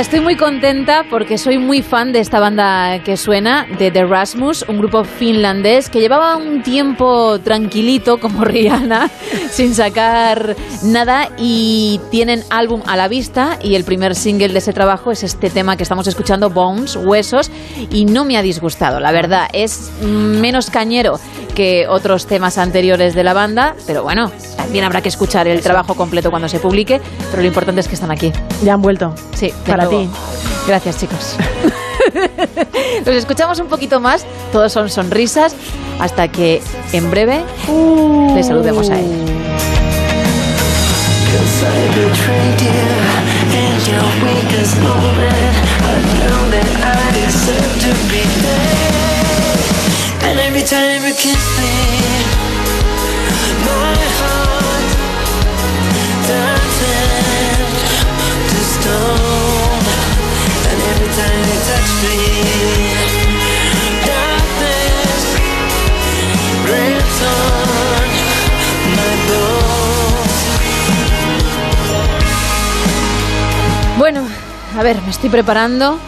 Estoy 0.00 0.20
muy 0.20 0.34
contenta 0.34 1.04
porque 1.10 1.36
soy 1.36 1.58
muy 1.58 1.82
fan 1.82 2.10
de 2.14 2.20
esta 2.20 2.40
banda 2.40 3.02
que 3.04 3.18
suena, 3.18 3.66
de 3.78 3.90
The 3.90 4.06
Rasmus, 4.06 4.64
un 4.66 4.78
grupo 4.78 5.04
finlandés 5.04 5.90
que 5.90 6.00
llevaba 6.00 6.36
un 6.36 6.62
tiempo 6.62 7.38
tranquilito 7.40 8.18
como 8.18 8.44
Rihanna, 8.46 9.10
sin 9.50 9.74
sacar 9.74 10.56
nada 10.84 11.28
y 11.36 12.00
tienen 12.10 12.42
álbum 12.48 12.80
a 12.86 12.96
la 12.96 13.08
vista 13.08 13.58
y 13.62 13.74
el 13.74 13.84
primer 13.84 14.14
single 14.14 14.48
de 14.48 14.60
ese 14.60 14.72
trabajo 14.72 15.12
es 15.12 15.22
este 15.22 15.50
tema 15.50 15.76
que 15.76 15.82
estamos 15.82 16.06
escuchando, 16.06 16.48
Bones, 16.48 16.96
Huesos, 16.96 17.50
y 17.90 18.06
no 18.06 18.24
me 18.24 18.38
ha 18.38 18.42
disgustado, 18.42 19.00
la 19.00 19.12
verdad, 19.12 19.48
es 19.52 19.90
menos 20.00 20.70
cañero 20.70 21.20
que 21.54 21.86
otros 21.88 22.26
temas 22.26 22.56
anteriores 22.56 23.14
de 23.14 23.22
la 23.22 23.34
banda, 23.34 23.76
pero 23.86 24.02
bueno, 24.02 24.32
también 24.70 24.84
habrá 24.84 25.00
que 25.02 25.08
escuchar 25.08 25.48
el 25.48 25.62
trabajo 25.62 25.96
completo 25.96 26.30
cuando 26.30 26.48
se 26.48 26.60
publique, 26.60 27.00
pero 27.32 27.42
lo 27.42 27.48
importante 27.48 27.80
es 27.80 27.88
que 27.88 27.94
están 27.96 28.12
aquí. 28.12 28.32
Ya 28.62 28.74
han 28.74 28.80
vuelto. 28.80 29.12
Sí, 29.34 29.52
Para 29.66 29.86
nuevo. 29.86 30.02
ti. 30.02 30.08
Gracias, 30.68 30.96
chicos. 31.00 31.34
Los 33.04 33.16
escuchamos 33.16 33.58
un 33.58 33.66
poquito 33.66 33.98
más, 33.98 34.24
todos 34.52 34.72
son 34.72 34.88
sonrisas, 34.88 35.56
hasta 35.98 36.28
que 36.28 36.62
en 36.92 37.10
breve 37.10 37.42
le 38.32 38.44
saludemos 38.44 38.90
a 38.90 39.00
él. 39.00 39.06
And 50.22 50.38
every 50.38 50.62
time 50.62 51.02
you 51.02 51.14
kiss 51.14 51.58
me, 51.58 51.89
And 61.10 61.18
every 61.18 61.18
time 61.18 61.42
you 61.42 61.58
touch 61.66 61.90
me, 62.04 62.16
darkness 64.06 65.22
rips 66.66 67.18
on 67.22 68.08
my 68.96 69.14
bones. 69.28 70.30
Bueno, 73.98 74.22
a 74.78 74.82
ver, 74.82 75.00
me 75.02 75.10
estoy 75.10 75.30
preparando. 75.30 75.98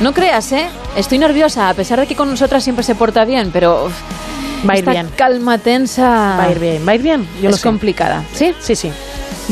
No 0.00 0.12
creas, 0.12 0.52
¿eh? 0.52 0.68
Estoy 0.96 1.18
nerviosa, 1.18 1.68
a 1.68 1.74
pesar 1.74 1.98
de 2.00 2.06
que 2.06 2.14
con 2.14 2.28
nosotras 2.30 2.62
siempre 2.62 2.82
se 2.84 2.94
porta 2.94 3.24
bien, 3.24 3.50
pero... 3.52 3.90
Va 4.68 4.74
a 4.74 4.76
ir 4.76 4.80
esta 4.80 4.92
bien. 4.92 5.08
calma 5.16 5.58
tensa... 5.58 6.36
Va 6.38 6.44
a 6.44 6.50
ir 6.52 6.58
bien, 6.60 6.86
va 6.86 6.92
a 6.92 6.94
ir 6.94 7.02
bien. 7.02 7.26
Yo 7.40 7.48
lo 7.48 7.56
es 7.56 7.62
sé. 7.62 7.68
complicada. 7.68 8.22
¿Sí? 8.34 8.54
Sí, 8.60 8.76
sí. 8.76 8.92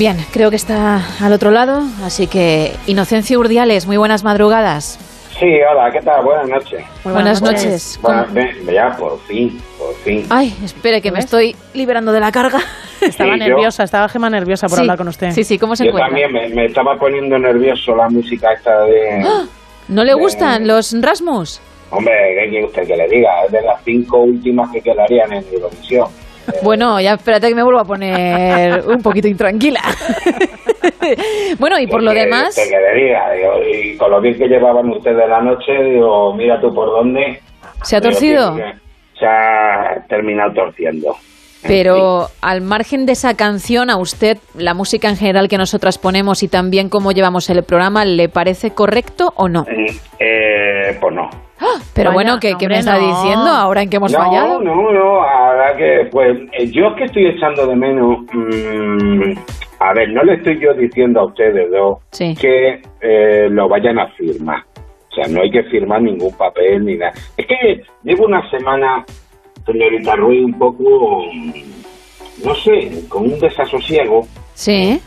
Bien, 0.00 0.16
creo 0.32 0.48
que 0.48 0.56
está 0.56 1.02
al 1.22 1.30
otro 1.34 1.50
lado, 1.50 1.82
así 2.02 2.26
que 2.26 2.72
Inocencia 2.86 3.38
Urdiales, 3.38 3.86
muy 3.86 3.98
buenas 3.98 4.24
madrugadas. 4.24 4.98
Sí, 5.38 5.44
hola, 5.70 5.90
¿qué 5.92 6.00
tal? 6.00 6.24
Buenas 6.24 6.48
noches. 6.48 6.82
Muy 7.04 7.12
buenas 7.12 7.38
Buenas 7.42 7.42
noches. 7.42 7.64
noches. 7.66 7.98
Bueno, 8.00 8.26
ve- 8.30 8.72
ya, 8.74 8.96
por 8.96 9.20
fin, 9.26 9.60
por 9.78 9.94
fin. 9.96 10.24
Ay, 10.30 10.56
espere 10.64 11.02
que 11.02 11.12
me 11.12 11.18
estoy 11.18 11.54
liberando 11.74 12.12
de 12.12 12.20
la 12.20 12.32
carga. 12.32 12.60
Estaba 13.02 13.34
Sí, 13.34 13.40
yo- 13.40 13.46
nerviosa, 13.48 13.82
estaba 13.84 14.08
Gema 14.08 14.30
nerviosa 14.30 14.68
por 14.68 14.76
Sí, 14.76 14.80
hablar 14.84 14.96
con 14.96 15.08
usted. 15.08 15.32
sí, 15.32 15.44
sí, 15.44 15.58
¿cómo 15.58 15.76
se 15.76 15.84
Yo 15.84 15.90
encuentra? 15.90 16.08
también 16.08 16.32
me, 16.32 16.48
me 16.48 16.64
estaba 16.64 16.98
poniendo 16.98 17.38
nervioso 17.38 17.94
la 17.94 18.08
música 18.08 18.54
esta 18.54 18.80
de... 18.84 19.22
¡Ah! 19.22 19.44
¿No 19.88 20.02
le 20.02 20.14
gustan 20.14 20.66
los 20.66 20.94
Rasmus? 20.98 21.60
Hombre, 21.90 22.14
¿qué 22.42 22.48
quiere 22.48 22.64
usted 22.66 22.86
que 22.86 22.96
le 22.96 23.06
diga? 23.08 23.44
Es 23.44 23.52
de 23.52 23.60
las 23.60 23.82
cinco 23.84 24.18
últimas 24.20 24.70
que 24.70 24.80
quedarían 24.80 25.30
en 25.34 25.44
Eurovisión. 25.52 26.08
Bueno, 26.62 27.00
ya 27.00 27.14
espérate 27.14 27.48
que 27.48 27.54
me 27.54 27.62
vuelvo 27.62 27.80
a 27.80 27.84
poner 27.84 28.82
un 28.86 29.02
poquito 29.02 29.28
intranquila. 29.28 29.80
bueno, 31.58 31.78
y 31.78 31.86
por 31.86 32.02
lo 32.02 32.12
¿Qué 32.12 32.20
demás... 32.20 32.54
que 32.54 32.76
le 32.76 33.04
diga? 33.04 33.32
Digo, 33.32 33.52
y 33.72 33.96
con 33.96 34.10
lo 34.10 34.20
bien 34.20 34.36
que 34.38 34.46
llevaban 34.46 34.88
ustedes 34.90 35.28
la 35.28 35.40
noche, 35.40 35.72
digo, 35.84 36.34
mira 36.34 36.60
tú 36.60 36.74
por 36.74 36.90
dónde. 36.90 37.40
¿Se 37.82 37.96
ha 37.96 38.00
torcido? 38.00 38.56
Se 39.18 39.26
ha 39.26 40.04
terminado 40.08 40.52
torciendo. 40.54 41.16
Pero 41.66 42.28
al 42.40 42.62
margen 42.62 43.04
de 43.04 43.12
esa 43.12 43.36
canción, 43.36 43.90
a 43.90 43.98
usted, 43.98 44.38
la 44.54 44.72
música 44.72 45.08
en 45.08 45.16
general 45.16 45.48
que 45.48 45.58
nosotras 45.58 45.98
ponemos 45.98 46.42
y 46.42 46.48
también 46.48 46.88
cómo 46.88 47.12
llevamos 47.12 47.50
el 47.50 47.62
programa, 47.64 48.04
¿le 48.04 48.28
parece 48.28 48.70
correcto 48.70 49.32
o 49.36 49.48
no? 49.48 49.66
Eh, 50.18 50.96
pues 51.00 51.14
no. 51.14 51.28
Pero 51.94 52.10
Vaya, 52.10 52.14
bueno, 52.14 52.38
¿qué, 52.40 52.54
qué 52.58 52.68
me 52.68 52.78
está 52.78 52.98
no. 52.98 53.06
diciendo 53.06 53.50
ahora 53.50 53.82
en 53.82 53.90
que 53.90 53.96
hemos 53.98 54.12
no, 54.12 54.18
fallado? 54.18 54.60
No, 54.62 54.74
no, 54.74 55.20
que, 55.76 56.08
pues, 56.10 56.38
eh, 56.52 56.70
yo 56.70 56.88
es 56.88 56.94
que 56.96 57.04
estoy 57.04 57.26
echando 57.26 57.66
de 57.66 57.76
menos. 57.76 58.18
mm, 58.32 59.32
a 59.80 59.94
ver, 59.94 60.10
no 60.10 60.22
le 60.22 60.34
estoy 60.34 60.58
yo 60.60 60.74
diciendo 60.74 61.20
a 61.20 61.24
ustedes 61.26 61.70
dos 61.70 61.98
Sí. 62.12 62.34
que 62.38 62.82
eh, 63.00 63.48
lo 63.50 63.68
vayan 63.68 63.98
a 63.98 64.08
firmar. 64.08 64.62
O 65.10 65.14
sea, 65.14 65.26
no 65.28 65.40
hay 65.42 65.50
que 65.50 65.62
firmar 65.64 66.02
ningún 66.02 66.32
papel 66.36 66.84
ni 66.84 66.96
nada. 66.96 67.12
Es 67.36 67.46
que 67.46 67.82
llevo 68.04 68.26
una 68.26 68.48
semana, 68.50 69.04
señorita 69.66 70.16
Ruiz, 70.16 70.44
un 70.44 70.58
poco, 70.58 71.24
mm, 71.32 72.44
no 72.44 72.54
sé, 72.56 72.90
con 73.08 73.24
un 73.24 73.38
desasosiego, 73.40 74.26
Sí. 74.54 75.00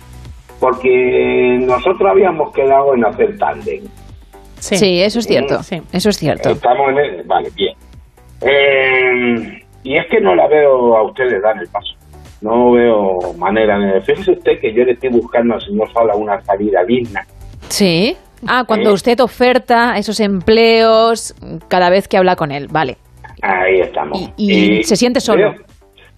porque 0.59 1.57
nosotros 1.61 2.09
habíamos 2.09 2.53
quedado 2.53 2.95
en 2.95 3.05
hacer 3.05 3.37
tándem. 3.37 3.83
Sí, 4.59 5.01
eso 5.01 5.19
es 5.19 5.27
cierto. 5.27 5.59
Eso 5.91 6.09
es 6.09 6.17
cierto. 6.17 6.49
Estamos 6.51 6.89
en 6.91 6.97
el... 6.97 7.23
Vale, 7.23 7.49
bien. 7.55 7.75
Eh, 8.41 9.62
y 9.83 9.97
es 9.97 10.05
que 10.07 10.19
no 10.21 10.35
la 10.35 10.47
veo 10.47 10.95
a 10.97 11.03
ustedes 11.03 11.41
dar 11.41 11.57
el 11.57 11.67
paso. 11.67 11.93
No 12.41 12.71
veo 12.71 13.19
manera. 13.37 13.77
Fíjese 14.01 14.31
usted 14.31 14.59
que 14.59 14.73
yo 14.73 14.83
le 14.83 14.91
estoy 14.93 15.09
buscando 15.09 15.53
al 15.55 15.61
señor 15.61 15.91
Sala 15.93 16.15
una 16.15 16.41
salida 16.41 16.83
digna. 16.83 17.25
Sí. 17.69 18.17
Ah, 18.45 18.65
cuando 18.67 18.91
usted 18.91 19.19
oferta 19.21 19.97
esos 19.97 20.19
empleos 20.19 21.33
cada 21.69 21.89
vez 21.89 22.07
que 22.09 22.17
habla 22.17 22.35
con 22.35 22.51
él, 22.51 22.67
vale. 22.69 22.97
Ahí 23.41 23.79
estamos. 23.79 24.31
Y, 24.35 24.83
se 24.83 24.95
siente 24.97 25.19
solo. 25.21 25.53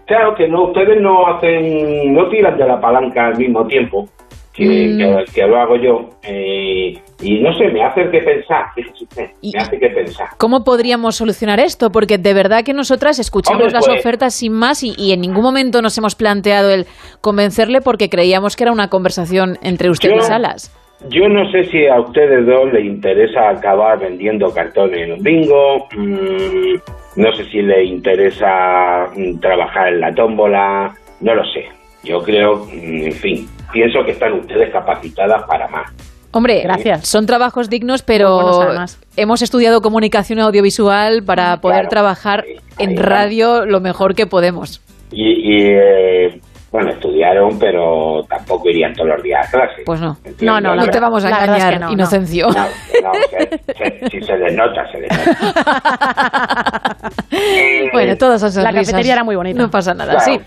Claro 0.05 0.35
que 0.35 0.47
no, 0.47 0.65
ustedes 0.65 0.99
no 1.01 1.27
hacen, 1.27 2.13
no 2.13 2.27
tiran 2.29 2.57
de 2.57 2.65
la 2.67 2.79
palanca 2.79 3.27
al 3.27 3.37
mismo 3.37 3.65
tiempo 3.67 4.07
que, 4.53 4.65
Mm. 4.65 4.97
que- 4.97 5.25
que 5.33 5.47
lo 5.47 5.57
hago 5.59 5.75
yo. 5.75 6.09
Eh, 6.23 6.99
y 7.21 7.39
no 7.39 7.57
sé, 7.57 7.67
me 7.69 7.83
hace 7.83 8.09
que 8.09 8.19
pensar, 8.19 8.65
fíjese 8.75 9.03
usted, 9.05 9.29
me 9.41 9.59
hace 9.61 9.79
que 9.79 9.89
pensar. 9.89 10.27
¿Cómo 10.37 10.63
podríamos 10.63 11.15
solucionar 11.15 11.59
esto? 11.59 11.91
Porque 11.91 12.17
de 12.17 12.33
verdad 12.33 12.63
que 12.63 12.73
nosotras 12.73 13.19
escuchamos 13.19 13.61
Hombre, 13.61 13.73
las 13.73 13.85
pues- 13.87 13.99
ofertas 13.99 14.33
sin 14.35 14.53
más 14.53 14.83
y, 14.83 14.93
y 14.97 15.13
en 15.13 15.21
ningún 15.21 15.43
momento 15.43 15.81
nos 15.81 15.97
hemos 15.97 16.15
planteado 16.15 16.71
el 16.71 16.85
convencerle 17.21 17.81
porque 17.81 18.09
creíamos 18.09 18.55
que 18.55 18.63
era 18.65 18.71
una 18.73 18.89
conversación 18.89 19.57
entre 19.61 19.89
usted 19.89 20.09
y 20.11 20.15
Yo- 20.15 20.21
Salas. 20.21 20.75
Yo 21.09 21.27
no 21.27 21.49
sé 21.51 21.65
si 21.65 21.85
a 21.87 21.99
ustedes 21.99 22.45
dos 22.47 22.71
les 22.73 22.85
interesa 22.85 23.49
acabar 23.49 23.99
vendiendo 23.99 24.51
cartones 24.53 25.01
en 25.01 25.11
un 25.11 25.21
bingo, 25.21 25.87
mm, 25.95 26.75
no 27.17 27.35
sé 27.35 27.45
si 27.51 27.61
les 27.61 27.85
interesa 27.89 29.07
mm, 29.15 29.39
trabajar 29.39 29.89
en 29.89 29.99
la 30.01 30.13
tómbola, 30.15 30.95
no 31.21 31.35
lo 31.35 31.43
sé. 31.51 31.65
Yo 32.03 32.23
creo, 32.23 32.65
mm, 32.65 33.03
en 33.07 33.11
fin, 33.13 33.47
pienso 33.73 34.03
que 34.05 34.11
están 34.11 34.33
ustedes 34.33 34.71
capacitadas 34.71 35.43
para 35.43 35.67
más. 35.67 35.91
Hombre, 36.35 36.61
gracias. 36.63 37.07
Son 37.07 37.25
trabajos 37.25 37.69
dignos, 37.69 38.01
pero 38.01 38.75
hemos 39.15 39.41
estudiado 39.41 39.81
comunicación 39.81 40.39
audiovisual 40.39 41.23
para 41.23 41.61
poder 41.61 41.75
Claro. 41.83 41.89
trabajar 41.89 42.43
en 42.77 42.97
radio 42.97 43.65
lo 43.65 43.79
mejor 43.79 44.15
que 44.15 44.27
podemos. 44.27 44.81
Y, 45.11 45.23
y, 45.29 45.67
eh, 45.71 46.41
bueno, 46.73 46.89
estudiaron, 46.91 47.57
pero 47.57 48.25
tampoco 48.27 48.67
irían 48.69 48.93
todos 48.93 49.11
los 49.11 49.23
días 49.23 49.47
a 49.47 49.49
clase. 49.51 49.83
Pues 49.85 50.01
no. 50.01 50.17
Entiendo, 50.25 50.59
No, 50.59 50.75
no, 50.75 50.75
no 50.75 50.91
te 50.91 50.99
vamos 50.99 51.23
a 51.23 51.29
es 51.29 51.33
engañar, 51.43 51.73
que 51.75 51.79
no, 51.79 51.85
no. 51.87 51.93
Inocencio. 51.93 52.47
No, 52.49 52.53
no, 52.65 53.11
se- 53.29 53.49
se- 53.77 54.09
si 54.09 54.21
se 54.21 54.37
les 54.37 54.53
nota, 54.55 54.91
se 54.91 54.99
les 54.99 55.09
nota. 55.09 56.97
Eh, 57.31 57.89
Bueno, 57.93 58.17
todas 58.17 58.41
esas 58.43 58.61
La 58.63 58.73
cafetería 58.73 59.13
era 59.13 59.23
muy 59.23 59.35
bonita. 59.37 59.61
No 59.61 59.69
pasa 59.71 59.93
nada, 59.93 60.15
Claro. 60.17 60.33
sí. 60.33 60.39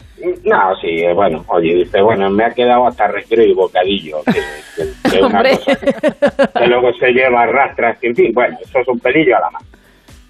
No, 0.44 0.74
sí, 0.80 0.88
eh, 1.04 1.12
bueno, 1.12 1.44
oye, 1.48 1.74
dice, 1.74 2.00
bueno, 2.02 2.28
me 2.30 2.44
ha 2.44 2.50
quedado 2.52 2.86
hasta 2.86 3.06
recreo 3.08 3.44
y 3.44 3.52
bocadillo. 3.54 4.18
Que, 4.24 4.32
que- 4.82 5.10
que 5.10 5.22
una 5.22 5.26
Hombre. 5.38 5.50
cosa 5.58 5.76
que 6.60 6.66
luego 6.66 6.92
se 6.94 7.12
lleva 7.12 7.46
rastras, 7.46 7.98
en 8.02 8.14
fin, 8.16 8.32
bueno, 8.32 8.56
eso 8.62 8.78
es 8.80 8.88
un 8.88 8.98
pelillo 8.98 9.36
a 9.36 9.40
la 9.40 9.50
mano. 9.50 9.66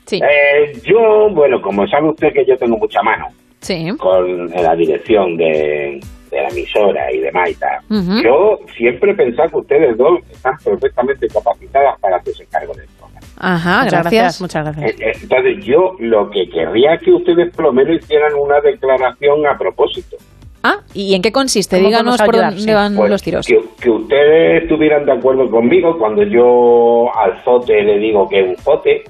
Sí. 0.07 0.21
Eh, 0.23 0.73
yo, 0.85 1.29
bueno, 1.31 1.61
como 1.61 1.87
sabe 1.89 2.09
usted 2.09 2.33
que 2.33 2.45
yo 2.47 2.57
tengo 2.57 2.77
mucha 2.79 3.03
mano 3.03 3.29
Sí. 3.61 3.89
con 3.99 4.49
la 4.51 4.75
dirección 4.77 5.37
de, 5.37 6.01
de 6.31 6.37
la 6.43 6.49
emisora 6.49 7.13
y 7.13 7.19
demás 7.19 7.51
y 7.51 7.55
tal, 7.57 7.79
Ujú. 7.91 8.23
yo 8.23 8.59
siempre 8.77 9.11
he 9.13 9.15
pensado 9.15 9.51
que 9.51 9.57
ustedes 9.57 9.97
dos 9.97 10.21
están 10.31 10.57
perfectamente 10.65 11.29
capacitadas 11.29 11.99
para 12.01 12.17
hacerse 12.17 12.47
cargo 12.47 12.73
de 12.75 12.85
esto. 12.85 12.98
Ajá, 13.41 13.85
Muchas 13.85 13.93
gracias. 14.03 14.13
gracias, 14.13 14.41
muchas 14.41 14.65
gracias. 14.65 14.91
Eh, 15.01 15.05
eh, 15.11 15.13
Entonces 15.23 15.65
yo 15.65 15.95
lo 16.01 16.31
que 16.31 16.49
querría 16.51 16.95
es 16.95 17.03
que 17.03 17.13
ustedes 17.13 17.55
por 17.55 17.67
lo 17.67 17.73
menos 17.73 17.97
hicieran 18.03 18.33
una 18.35 18.61
declaración 18.61 19.47
a 19.47 19.57
propósito. 19.57 20.17
Ah, 20.65 20.79
¿y 20.93 21.15
en 21.15 21.23
qué 21.23 21.31
consiste? 21.31 21.77
¿Cómo 21.77 21.89
Díganos 21.89 22.17
por 22.21 22.35
ayudar? 22.35 22.51
dónde 22.55 22.63
Sí. 22.65 22.75
van 22.75 22.97
Pues 22.97 23.11
los 23.11 23.23
tiros. 23.23 23.47
Que, 23.47 23.61
que 23.81 23.91
ustedes 23.91 24.63
estuvieran 24.65 25.07
de 25.07 25.13
acuerdo 25.13 25.49
conmigo 25.51 25.97
cuando 25.99 26.25
yo 26.25 27.15
al 27.17 27.41
zote 27.45 27.81
le 27.83 27.99
digo 27.99 28.29
que 28.29 28.41
es 28.41 28.49
un 28.49 28.57
zote 28.57 29.05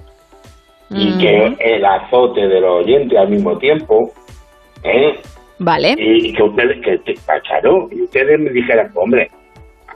y 0.91 1.11
Mm. 1.11 1.19
que 1.19 1.57
el 1.77 1.85
azote 1.85 2.43
de 2.49 2.61
los 2.61 2.85
oyentes 2.85 3.19
al 3.19 3.31
mismo 3.31 3.57
tiempo, 3.59 4.11
¿eh? 4.85 5.15
Vale. 5.59 5.95
Y, 5.99 6.29
y 6.29 6.33
que 6.35 6.43
ustedes, 6.43 6.81
que, 6.85 7.01
y 7.93 8.03
ustedes 8.03 8.39
me 8.39 8.51
dijeran, 8.51 8.91
hombre, 8.95 9.31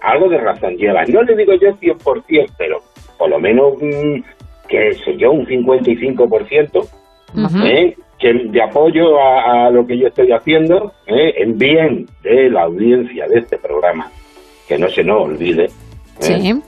algo 0.00 0.28
de 0.28 0.38
razón 0.38 0.74
lleva. 0.76 1.04
No 1.04 1.22
le 1.22 1.36
digo 1.36 1.52
yo 1.54 1.70
100%, 1.76 2.50
pero 2.58 2.78
por 3.22 3.30
lo 3.30 3.38
menos, 3.38 3.74
mm, 3.80 4.20
qué 4.68 4.94
sé 5.04 5.16
yo, 5.16 5.30
un 5.30 5.46
55%, 5.46 6.80
Ujú. 7.36 7.58
¿eh? 7.64 7.96
que 8.18 8.32
de 8.32 8.60
apoyo 8.60 9.16
a, 9.16 9.66
a 9.66 9.70
lo 9.70 9.86
que 9.86 9.96
yo 9.96 10.08
estoy 10.08 10.32
haciendo 10.32 10.92
¿eh? 11.06 11.34
en 11.36 11.56
bien 11.56 12.06
de 12.24 12.50
la 12.50 12.62
audiencia 12.62 13.28
de 13.28 13.38
este 13.38 13.58
programa, 13.58 14.10
que 14.66 14.76
no 14.76 14.88
se 14.88 15.04
nos 15.04 15.22
olvide. 15.22 15.66
¿eh? 15.66 15.70
Sí. 16.18 16.62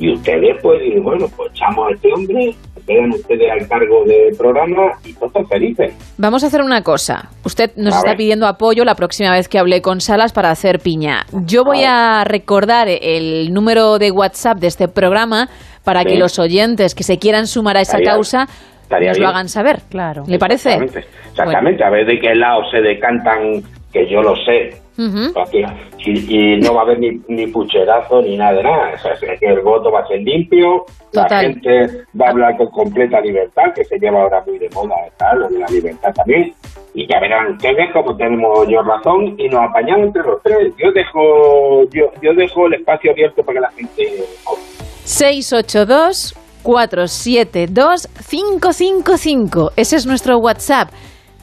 Y 0.00 0.12
ustedes, 0.14 0.56
pues, 0.62 0.80
bueno, 1.00 1.26
pues 1.36 1.52
echamos 1.52 1.90
a 1.90 1.94
este 1.94 2.12
hombre, 2.12 2.54
quedan 2.86 3.10
ustedes 3.10 3.52
al 3.52 3.68
cargo 3.68 4.02
del 4.04 4.34
programa 4.36 4.92
y 5.04 5.12
todos 5.12 5.46
felices. 5.48 5.92
Vamos 6.16 6.42
a 6.42 6.46
hacer 6.48 6.62
una 6.62 6.82
cosa. 6.82 7.30
Usted 7.44 7.70
nos 7.76 7.94
A 7.94 7.98
está 7.98 8.10
ver. 8.10 8.16
pidiendo 8.16 8.46
apoyo 8.48 8.84
la 8.84 8.94
próxima 8.94 9.30
vez 9.32 9.46
que 9.46 9.58
hable 9.58 9.82
con 9.82 10.00
Salas 10.00 10.32
para 10.32 10.50
hacer 10.50 10.80
piña. 10.80 11.26
Yo 11.44 11.64
voy 11.64 11.84
a 11.84 12.24
recordar 12.24 12.88
el 12.88 13.52
número 13.52 13.98
de 13.98 14.10
WhatsApp 14.10 14.58
de 14.58 14.68
este 14.68 14.88
programa 14.88 15.50
para 15.84 16.04
que 16.04 16.16
los 16.16 16.38
oyentes 16.38 16.94
que 16.94 17.02
se 17.02 17.18
quieran 17.18 17.46
sumar 17.46 17.76
a 17.76 17.80
esa 17.80 17.92
Estaría- 17.98 18.12
causa 18.12 18.48
estaría 18.82 19.08
nos 19.10 19.18
bien. 19.18 19.22
lo 19.24 19.28
hagan 19.34 19.48
saber. 19.48 19.80
Claro. 19.88 20.24
¿Le 20.26 20.38
parece? 20.38 20.74
Exactamente, 20.74 21.08
exactamente. 21.30 21.84
a 21.84 21.90
ver 21.90 22.06
de 22.06 22.18
qué 22.18 22.34
lado 22.34 22.62
se 22.70 22.80
decantan, 22.80 23.62
que 23.92 24.08
yo 24.08 24.22
lo 24.22 24.34
sé. 24.44 24.76
Aquí, 25.42 25.64
y, 26.04 26.54
y 26.56 26.60
no 26.60 26.74
va 26.74 26.80
a 26.80 26.84
haber 26.84 26.98
ni, 26.98 27.18
ni 27.28 27.46
pucherazo 27.46 28.20
ni 28.20 28.36
nada 28.36 28.52
de 28.52 28.62
nada. 28.64 28.90
O 28.94 28.98
sea, 28.98 29.12
es 29.32 29.40
que 29.40 29.46
el 29.46 29.60
voto 29.60 29.90
va 29.90 30.00
a 30.00 30.06
ser 30.06 30.20
limpio, 30.20 30.84
la 31.12 31.26
gente 31.40 32.04
va 32.20 32.26
a 32.26 32.30
hablar 32.30 32.56
con 32.58 32.66
completa 32.66 33.18
libertad, 33.22 33.72
que 33.74 33.82
se 33.84 33.98
lleva 33.98 34.20
ahora 34.20 34.42
muy 34.46 34.58
de 34.58 34.68
moda, 34.74 34.94
tal, 35.16 35.38
lo 35.40 35.48
de 35.48 35.58
la 35.58 35.66
libertad 35.68 36.12
también. 36.12 36.52
Y 36.92 37.06
ya 37.06 37.18
verán 37.18 37.52
ustedes 37.52 37.88
cómo 37.94 38.14
tenemos 38.14 38.68
yo 38.68 38.82
razón 38.82 39.36
y 39.38 39.48
nos 39.48 39.62
apañamos 39.70 40.08
entre 40.08 40.22
los 40.22 40.42
tres. 40.42 40.70
Yo 40.76 40.92
dejo, 40.92 41.84
yo, 41.90 42.12
yo 42.20 42.34
dejo 42.34 42.66
el 42.66 42.74
espacio 42.74 43.12
abierto 43.12 43.42
para 43.42 43.54
que 43.54 43.60
la 43.62 43.70
gente. 43.70 44.24
682 45.10 46.34
472 46.62 48.08
555. 48.30 49.72
Ese 49.76 49.96
es 49.96 50.06
nuestro 50.06 50.38
WhatsApp. 50.38 50.90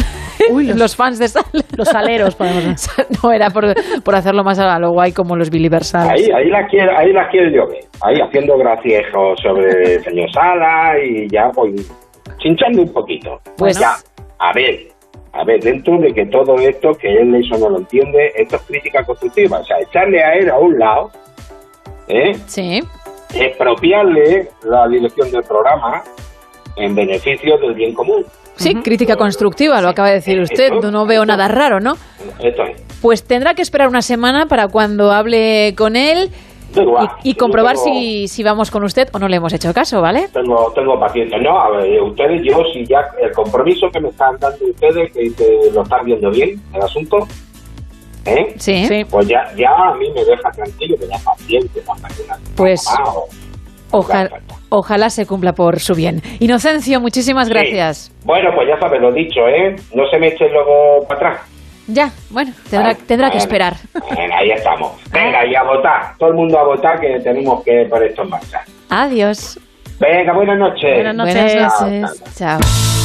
los, 0.74 0.96
fans 0.96 1.18
de 1.18 1.28
Salas. 1.28 1.50
Los 1.76 1.88
saleros, 1.88 2.34
podemos 2.34 2.64
decir. 2.68 3.06
no, 3.22 3.32
era 3.32 3.50
por, 3.50 3.64
por 4.02 4.14
hacerlo 4.14 4.44
más 4.44 4.58
a 4.58 4.78
lo 4.78 4.90
guay 4.92 5.12
como 5.12 5.36
los 5.36 5.50
Billy 5.50 5.68
Versals. 5.68 6.08
Ahí, 6.10 6.24
ahí 6.30 6.48
la 6.50 6.66
quiero, 6.68 6.96
ahí 6.96 7.12
la 7.12 7.28
quiero 7.28 7.50
yo 7.50 7.66
ver. 7.68 7.84
Ahí 8.02 8.16
haciendo 8.20 8.56
graciejos 8.56 9.38
sobre 9.42 9.94
el 9.96 10.04
señor 10.04 10.30
Sala 10.32 10.94
y 11.04 11.28
ya 11.30 11.50
pues 11.54 11.90
chinchando 12.38 12.82
un 12.82 12.92
poquito. 12.92 13.38
Pues- 13.56 13.78
ya, 13.78 13.92
a 14.38 14.52
ver, 14.54 14.88
a 15.32 15.44
ver, 15.44 15.60
dentro 15.60 15.96
de 15.98 16.12
que 16.12 16.26
todo 16.26 16.56
esto, 16.56 16.90
que 17.00 17.08
él 17.08 17.34
eso 17.36 17.56
no 17.58 17.70
lo 17.70 17.78
entiende, 17.78 18.32
esto 18.36 18.56
es 18.56 18.62
crítica 18.62 19.04
constructiva. 19.04 19.58
O 19.60 19.64
sea, 19.64 19.78
echarle 19.80 20.22
a 20.22 20.34
él 20.34 20.50
a 20.50 20.58
un 20.58 20.78
lado, 20.78 21.10
¿eh? 22.08 22.32
Sí. 22.46 22.80
expropiarle 23.34 24.48
la 24.64 24.88
dirección 24.88 25.30
del 25.30 25.42
programa 25.42 26.02
en 26.76 26.94
beneficio 26.94 27.58
del 27.58 27.74
bien 27.74 27.94
común. 27.94 28.24
Sí, 28.56 28.74
crítica 28.76 29.16
constructiva, 29.16 29.80
lo 29.80 29.88
acaba 29.88 30.08
de 30.08 30.14
decir 30.16 30.38
usted. 30.40 30.72
Eso, 30.74 30.90
No 30.90 31.06
veo 31.06 31.24
nada 31.24 31.48
raro, 31.48 31.80
¿no? 31.80 31.96
Esto 32.38 32.62
es. 32.64 32.80
Pues 33.00 33.24
tendrá 33.24 33.54
que 33.54 33.62
esperar 33.62 33.88
una 33.88 34.02
semana 34.02 34.46
para 34.46 34.68
cuando 34.68 35.10
hable 35.10 35.74
con 35.76 35.96
él 35.96 36.30
y, 37.24 37.30
y 37.30 37.34
comprobar 37.34 37.76
tengo- 37.76 37.84
si, 37.94 38.28
si 38.28 38.42
vamos 38.42 38.70
con 38.70 38.84
usted 38.84 39.08
o 39.12 39.18
no 39.18 39.26
le 39.28 39.36
hemos 39.36 39.52
hecho 39.52 39.72
caso, 39.74 40.00
¿vale? 40.00 40.28
Tengo, 40.32 40.70
tengo 40.74 41.00
paciencia. 41.00 41.38
No, 41.38 41.58
a 41.58 41.70
ver, 41.70 42.00
ustedes, 42.02 42.42
yo, 42.44 42.62
si 42.72 42.84
ya 42.86 43.00
el 43.22 43.32
compromiso 43.32 43.90
que 43.90 44.00
me 44.00 44.08
están 44.10 44.38
dando 44.38 44.64
ustedes, 44.66 45.12
que, 45.12 45.32
que 45.34 45.58
lo 45.72 45.82
están 45.82 46.04
viendo 46.04 46.30
bien, 46.30 46.60
el 46.74 46.82
asunto, 46.82 47.26
¿eh? 48.26 48.54
Sí. 48.58 49.04
Pues 49.10 49.26
ya, 49.28 49.50
ya 49.56 49.70
a 49.74 49.94
mí 49.94 50.08
me 50.14 50.24
deja 50.24 50.50
tranquilo, 50.52 50.96
me 51.00 51.06
da 51.06 51.18
que 51.48 51.56
una- 51.58 52.38
Pues 52.56 52.86
Ah, 52.88 53.12
ojalá, 53.92 54.30
ojalá 54.68 55.10
se 55.10 55.26
cumpla 55.26 55.52
por 55.54 55.78
su 55.80 55.94
bien. 55.94 56.20
Inocencio, 56.40 57.00
muchísimas 57.00 57.46
Sí. 57.48 57.54
gracias. 57.54 58.12
Bueno, 58.24 58.50
pues 58.54 58.68
ya 58.68 58.78
sabes, 58.80 59.00
lo 59.00 59.12
dicho, 59.12 59.46
¿eh? 59.48 59.76
No 59.94 60.06
se 60.10 60.18
me 60.18 60.28
echen 60.28 60.52
luego 60.52 61.04
para 61.08 61.30
atrás. 61.30 61.40
Ya, 61.88 62.10
bueno, 62.30 62.52
tendrá, 62.70 62.94
tendrá 62.94 63.30
que 63.30 63.38
esperar. 63.38 63.74
Venga, 64.16 64.38
ahí 64.38 64.50
estamos. 64.52 64.92
Venga, 65.12 65.44
y 65.44 65.54
a 65.54 65.62
votar. 65.64 66.14
Todo 66.18 66.30
el 66.30 66.34
mundo 66.36 66.58
a 66.58 66.64
votar 66.64 67.00
que 67.00 67.18
tenemos 67.20 67.62
que 67.64 67.86
poner 67.90 68.10
esto 68.10 68.22
en 68.22 68.30
marcha. 68.30 68.60
Adiós. 68.88 69.58
Venga, 69.98 70.32
buenas 70.32 70.58
noches. 70.58 70.94
Buenas 70.94 71.14
noches. 71.14 71.52
Chao, 71.54 71.88
Chao. 72.36 72.58
chao. 72.58 73.01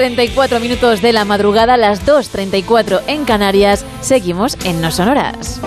34 0.01 0.61
minutos 0.61 1.03
de 1.03 1.13
la 1.13 1.27
madrugada, 1.27 1.77
las 1.77 2.07
2.34 2.07 3.03
en 3.07 3.27
Canarias. 3.27 3.85
Seguimos 4.01 4.57
en 4.65 4.81
No 4.81 4.91
Sonoras. 4.91 5.61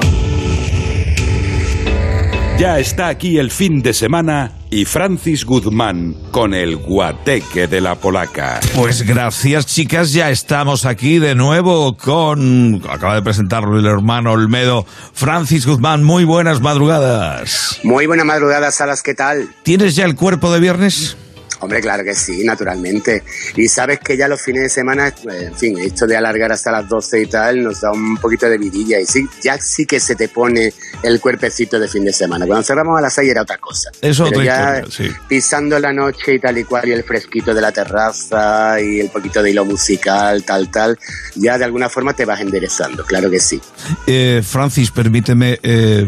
Ya 2.58 2.80
está 2.80 3.10
aquí 3.10 3.38
el 3.38 3.52
fin 3.52 3.84
de 3.84 3.94
semana 3.94 4.54
y 4.72 4.86
Francis 4.86 5.46
Guzmán 5.46 6.16
con 6.32 6.56
el 6.56 6.78
guateque 6.78 7.68
de 7.68 7.80
la 7.80 7.94
polaca. 7.94 8.60
Pues 8.76 9.04
gracias 9.04 9.68
chicas, 9.68 10.14
ya 10.14 10.32
estamos 10.32 10.88
aquí 10.88 11.20
de 11.20 11.36
nuevo 11.36 11.96
con... 11.96 12.82
Acaba 12.90 13.14
de 13.14 13.22
presentarlo 13.22 13.78
el 13.78 13.86
hermano 13.86 14.32
Olmedo. 14.32 14.88
Francis 15.14 15.68
Guzmán, 15.68 16.04
muy 16.04 16.24
buenas 16.24 16.60
madrugadas. 16.60 17.80
Muy 17.84 18.08
buenas 18.08 18.26
madrugadas, 18.26 18.74
Salas, 18.74 19.04
¿qué 19.04 19.14
tal? 19.14 19.50
¿Tienes 19.62 19.96
ya 19.96 20.06
el 20.06 20.16
cuerpo 20.16 20.52
de 20.52 20.60
viernes? 20.60 21.18
Hombre, 21.60 21.82
claro 21.82 22.04
que 22.04 22.14
sí, 22.16 22.44
naturalmente. 22.44 23.24
Y 23.56 23.68
sabes 23.68 24.00
que 24.00 24.18
ya 24.18 24.28
los 24.28 24.42
fines 24.42 24.64
de 24.64 24.70
semana, 24.70 25.08
eh, 25.08 25.46
en 25.48 25.56
fin, 25.56 25.78
esto 25.80 26.08
de 26.08 26.18
alargar 26.18 26.52
hasta 26.52 26.72
las 26.72 26.88
12 26.88 27.22
y 27.22 27.26
tal, 27.28 27.64
nos 27.64 27.82
da 27.82 27.92
un 27.92 28.18
poquito 28.18 28.48
de 28.50 28.58
vidilla. 28.58 29.00
Y 29.00 29.06
sí, 29.06 29.28
ya 29.42 29.58
sí 29.58 29.86
que 29.86 30.00
se 30.00 30.16
te 30.16 30.28
pone 30.28 30.74
el 31.04 31.20
cuerpecito 31.20 31.80
de 31.80 31.88
fin 31.88 32.06
de 32.06 32.14
semana. 32.14 32.46
Cuando 32.46 32.64
cerramos 32.64 32.98
a 32.98 33.02
las 33.02 33.14
6 33.14 33.30
era 33.30 33.42
otra 33.42 33.58
cosa. 33.58 33.92
Eso 34.02 34.26
Pero 34.26 34.42
ya 34.42 34.82
historia, 34.84 35.14
sí. 35.14 35.16
pisando 35.28 35.80
la 35.80 35.94
noche 35.94 36.36
y 36.36 36.40
tal 36.40 36.58
y 36.58 36.64
cual, 36.64 36.88
y 36.88 36.92
el 36.92 37.04
fresquito 37.04 37.54
de 37.54 37.62
la 37.62 37.72
terraza, 37.72 38.80
y 38.82 39.00
el 39.00 39.10
poquito 39.10 39.42
de 39.42 39.52
hilo 39.52 39.66
musical, 39.66 40.44
tal, 40.44 40.70
tal, 40.70 40.98
ya 41.36 41.58
de 41.58 41.66
alguna 41.66 41.90
forma 41.90 42.14
te 42.14 42.26
vas 42.26 42.42
enderezando, 42.42 43.06
claro 43.06 43.30
que 43.30 43.40
sí. 43.40 43.62
Eh, 44.08 44.42
Francis, 44.44 44.92
permíteme, 44.92 45.60
eh, 45.64 46.08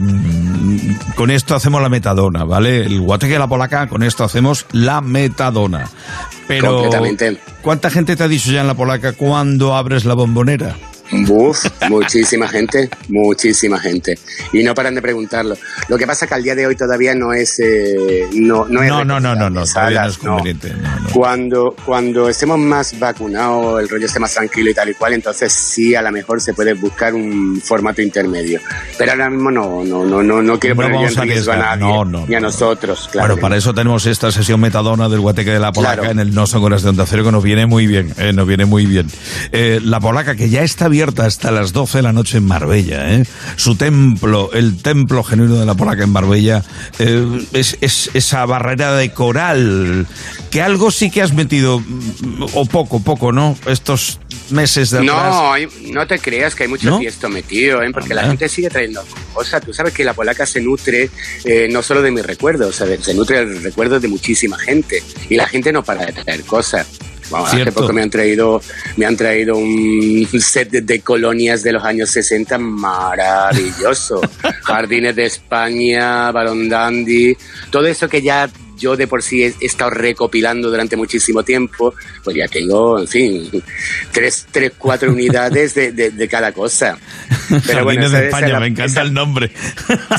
con 1.16 1.32
esto 1.32 1.56
hacemos 1.56 1.82
la 1.82 1.90
metadona, 1.90 2.44
¿vale? 2.44 2.86
El 2.86 3.02
guateque 3.02 3.38
la 3.38 3.48
polaca, 3.48 3.88
con 3.88 4.04
esto 4.04 4.24
hacemos 4.24 4.66
la 4.72 5.02
metadona. 5.02 5.45
Pero, 6.48 6.74
Completamente. 6.74 7.40
¿cuánta 7.62 7.90
gente 7.90 8.16
te 8.16 8.24
ha 8.24 8.28
dicho 8.28 8.52
ya 8.52 8.62
en 8.62 8.68
la 8.68 8.74
polaca 8.76 9.14
cuando 9.14 9.76
abres 9.76 10.06
la 10.06 10.14
bombonera? 10.14 10.76
Buf, 11.12 11.66
muchísima 11.90 12.48
gente, 12.48 12.90
muchísima 13.10 13.80
gente. 13.80 14.18
Y 14.54 14.64
no 14.64 14.74
paran 14.74 14.96
de 14.96 15.02
preguntarlo. 15.02 15.58
Lo 15.88 15.98
que 15.98 16.08
pasa 16.08 16.28
que 16.28 16.34
al 16.34 16.44
día 16.44 16.56
de 16.56 16.68
hoy 16.68 16.76
todavía 16.76 17.14
no 17.16 17.34
es... 17.34 17.60
eh, 17.60 18.28
no, 18.34 18.66
no, 18.68 18.82
es 18.84 18.90
No, 18.90 19.04
no, 19.06 19.20
no, 19.20 19.36
no, 19.36 19.50
no, 19.50 19.64
todavía 19.66 20.04
no 20.04 20.10
es 20.10 20.18
conveniente. 20.18 20.74
no. 20.74 21.10
Cuando, 21.14 21.76
cuando 21.86 22.30
estemos 22.30 22.58
más 22.60 22.98
vacunados, 23.00 23.80
el 23.82 23.88
rollo 23.90 24.06
esté 24.06 24.20
más 24.20 24.34
tranquilo 24.34 24.70
y 24.70 24.74
tal 24.74 24.90
y 24.90 24.94
cual, 24.96 25.14
entonces 25.14 25.52
sí, 25.54 25.96
a 25.96 26.02
lo 26.02 26.12
mejor 26.12 26.42
se 26.42 26.54
puede 26.54 26.74
buscar 26.74 27.14
un 27.14 27.62
formato 27.64 28.02
intermedio. 28.02 28.60
Pero 28.98 29.12
ahora 29.12 29.30
mismo 29.30 29.52
no, 29.52 29.84
no, 29.84 30.04
no, 30.06 30.22
no, 30.24 30.42
no 30.42 30.60
quiero 30.60 30.76
poner 30.76 30.92
en 30.94 31.16
riesgo 31.22 31.52
a 31.54 31.56
nadie, 31.76 32.26
ni 32.28 32.36
a 32.36 32.40
nosotros, 32.40 33.10
claro. 33.12 33.28
bueno, 33.30 33.42
para 33.42 33.58
eso 33.58 33.74
tenemos 33.74 34.06
esta 34.06 34.32
sesión 34.32 34.60
metadona 34.60 35.08
del 35.10 35.20
guateque 35.20 35.52
de 35.52 35.60
la 35.60 35.72
polaca 35.72 35.96
Claro. 35.96 36.12
en 36.12 36.20
el 36.20 36.34
No 36.34 36.48
Son 36.48 36.64
Horas 36.64 36.82
de 36.84 36.90
Onda 36.90 37.06
Cero, 37.08 37.24
que 37.24 37.32
nos 37.32 37.44
viene 37.44 37.66
muy 37.68 37.86
bien, 37.88 38.14
eh, 38.18 38.34
nos 38.34 38.48
viene 38.48 38.66
muy 38.66 38.86
bien. 38.86 39.08
Eh, 39.52 39.80
la 39.84 40.00
polaca, 40.00 40.36
que 40.36 40.50
ya 40.50 40.64
está 40.64 40.88
abierta 40.96 41.26
hasta 41.26 41.52
las 41.52 41.74
12 41.74 41.98
de 41.98 42.02
la 42.04 42.14
noche 42.14 42.38
en 42.38 42.46
Marbella, 42.46 43.14
¿eh? 43.14 43.26
su 43.58 43.76
templo, 43.76 44.50
el 44.54 44.82
templo 44.82 45.24
genuino 45.24 45.56
de 45.56 45.66
la 45.66 45.74
polaca 45.76 46.04
en 46.06 46.10
Marbella, 46.10 46.64
eh, 47.00 47.46
es, 47.52 47.78
es 47.82 48.10
esa 48.14 48.46
barrera 48.46 48.96
de 48.96 49.12
coral, 49.12 50.08
que 50.52 50.62
algo 50.62 50.92
sí 50.92 51.12
que 51.12 51.22
has 51.22 51.34
metido, 51.34 51.80
mm, 51.82 52.46
o 52.54 52.66
poco, 52.66 53.02
poco, 53.02 53.34
¿no? 53.34 53.58
Estos 53.68 54.20
meses 54.52 54.92
de 54.92 55.00
atrás. 55.00 55.34
No, 55.34 55.52
hay- 55.52 55.68
no 55.92 56.08
te 56.08 56.18
creas 56.20 56.56
que 56.56 56.64
hay 56.64 56.70
mucho 56.70 56.90
¿No? 56.90 57.00
tiesto 57.00 57.28
metido, 57.28 57.82
¿eh? 57.84 57.90
porque 57.92 58.14
la 58.14 58.28
gente 58.28 58.48
sigue 58.48 58.70
trayendo 58.70 59.04
cosas. 59.34 59.62
Tú 59.66 59.74
sabes 59.74 59.94
que 59.94 60.06
la 60.06 60.14
polaca 60.14 60.46
se 60.46 60.62
nutre 60.62 61.10
eh, 61.44 61.68
no 61.70 61.82
solo 61.84 62.02
de 62.02 62.12
mis 62.12 62.26
recuerdos, 62.26 62.80
de- 62.80 63.04
se 63.04 63.14
nutre 63.14 63.46
del 63.46 63.62
recuerdo 63.64 64.00
de 64.00 64.08
muchísima 64.08 64.58
gente. 64.58 65.04
Y 65.30 65.36
la 65.36 65.46
gente 65.48 65.74
no 65.74 65.84
para 65.84 66.06
de 66.06 66.14
traer 66.14 66.44
cosas. 66.44 66.88
Vamos, 67.30 67.54
hace 67.54 67.72
poco 67.72 67.92
me 67.92 68.02
han 68.02 68.10
traído, 68.10 68.62
me 68.98 69.06
han 69.06 69.16
traído 69.16 69.58
un 69.58 70.28
set 70.40 70.70
de, 70.70 70.82
de 70.82 71.02
colonias 71.02 71.64
de 71.64 71.72
los 71.72 71.84
años 71.84 72.10
60 72.12 72.58
maravilloso. 72.58 74.22
Jardines 74.64 75.16
de 75.16 75.26
España, 75.26 76.32
Barón 76.32 76.70
Dandy, 76.70 77.36
todo 77.72 77.88
eso 77.88 78.08
que 78.08 78.22
ya 78.22 78.50
yo 78.78 78.96
de 78.96 79.08
por 79.08 79.22
sí 79.24 79.44
he, 79.44 79.54
estado 79.62 79.90
recopilando 79.92 80.70
durante 80.70 80.96
muchísimo 80.96 81.44
tiempo, 81.44 81.94
pues 82.24 82.36
ya 82.36 82.48
tengo, 82.48 83.00
en 83.00 83.08
fin, 83.08 83.64
tres, 84.12 84.48
tres 84.52 84.74
cuatro 84.78 85.12
unidades 85.12 85.74
de, 85.76 85.92
de- 85.92 86.12
de 86.12 86.28
cada 86.28 86.52
cosa. 86.52 86.98
Pero 87.68 87.84
bueno, 87.84 88.10
de 88.10 88.26
España, 88.26 88.48
es 88.48 88.54
la- 88.54 88.60
me 88.60 88.68
encanta 88.68 88.86
esa- 88.92 89.02
el 89.02 89.14
nombre. 89.14 89.52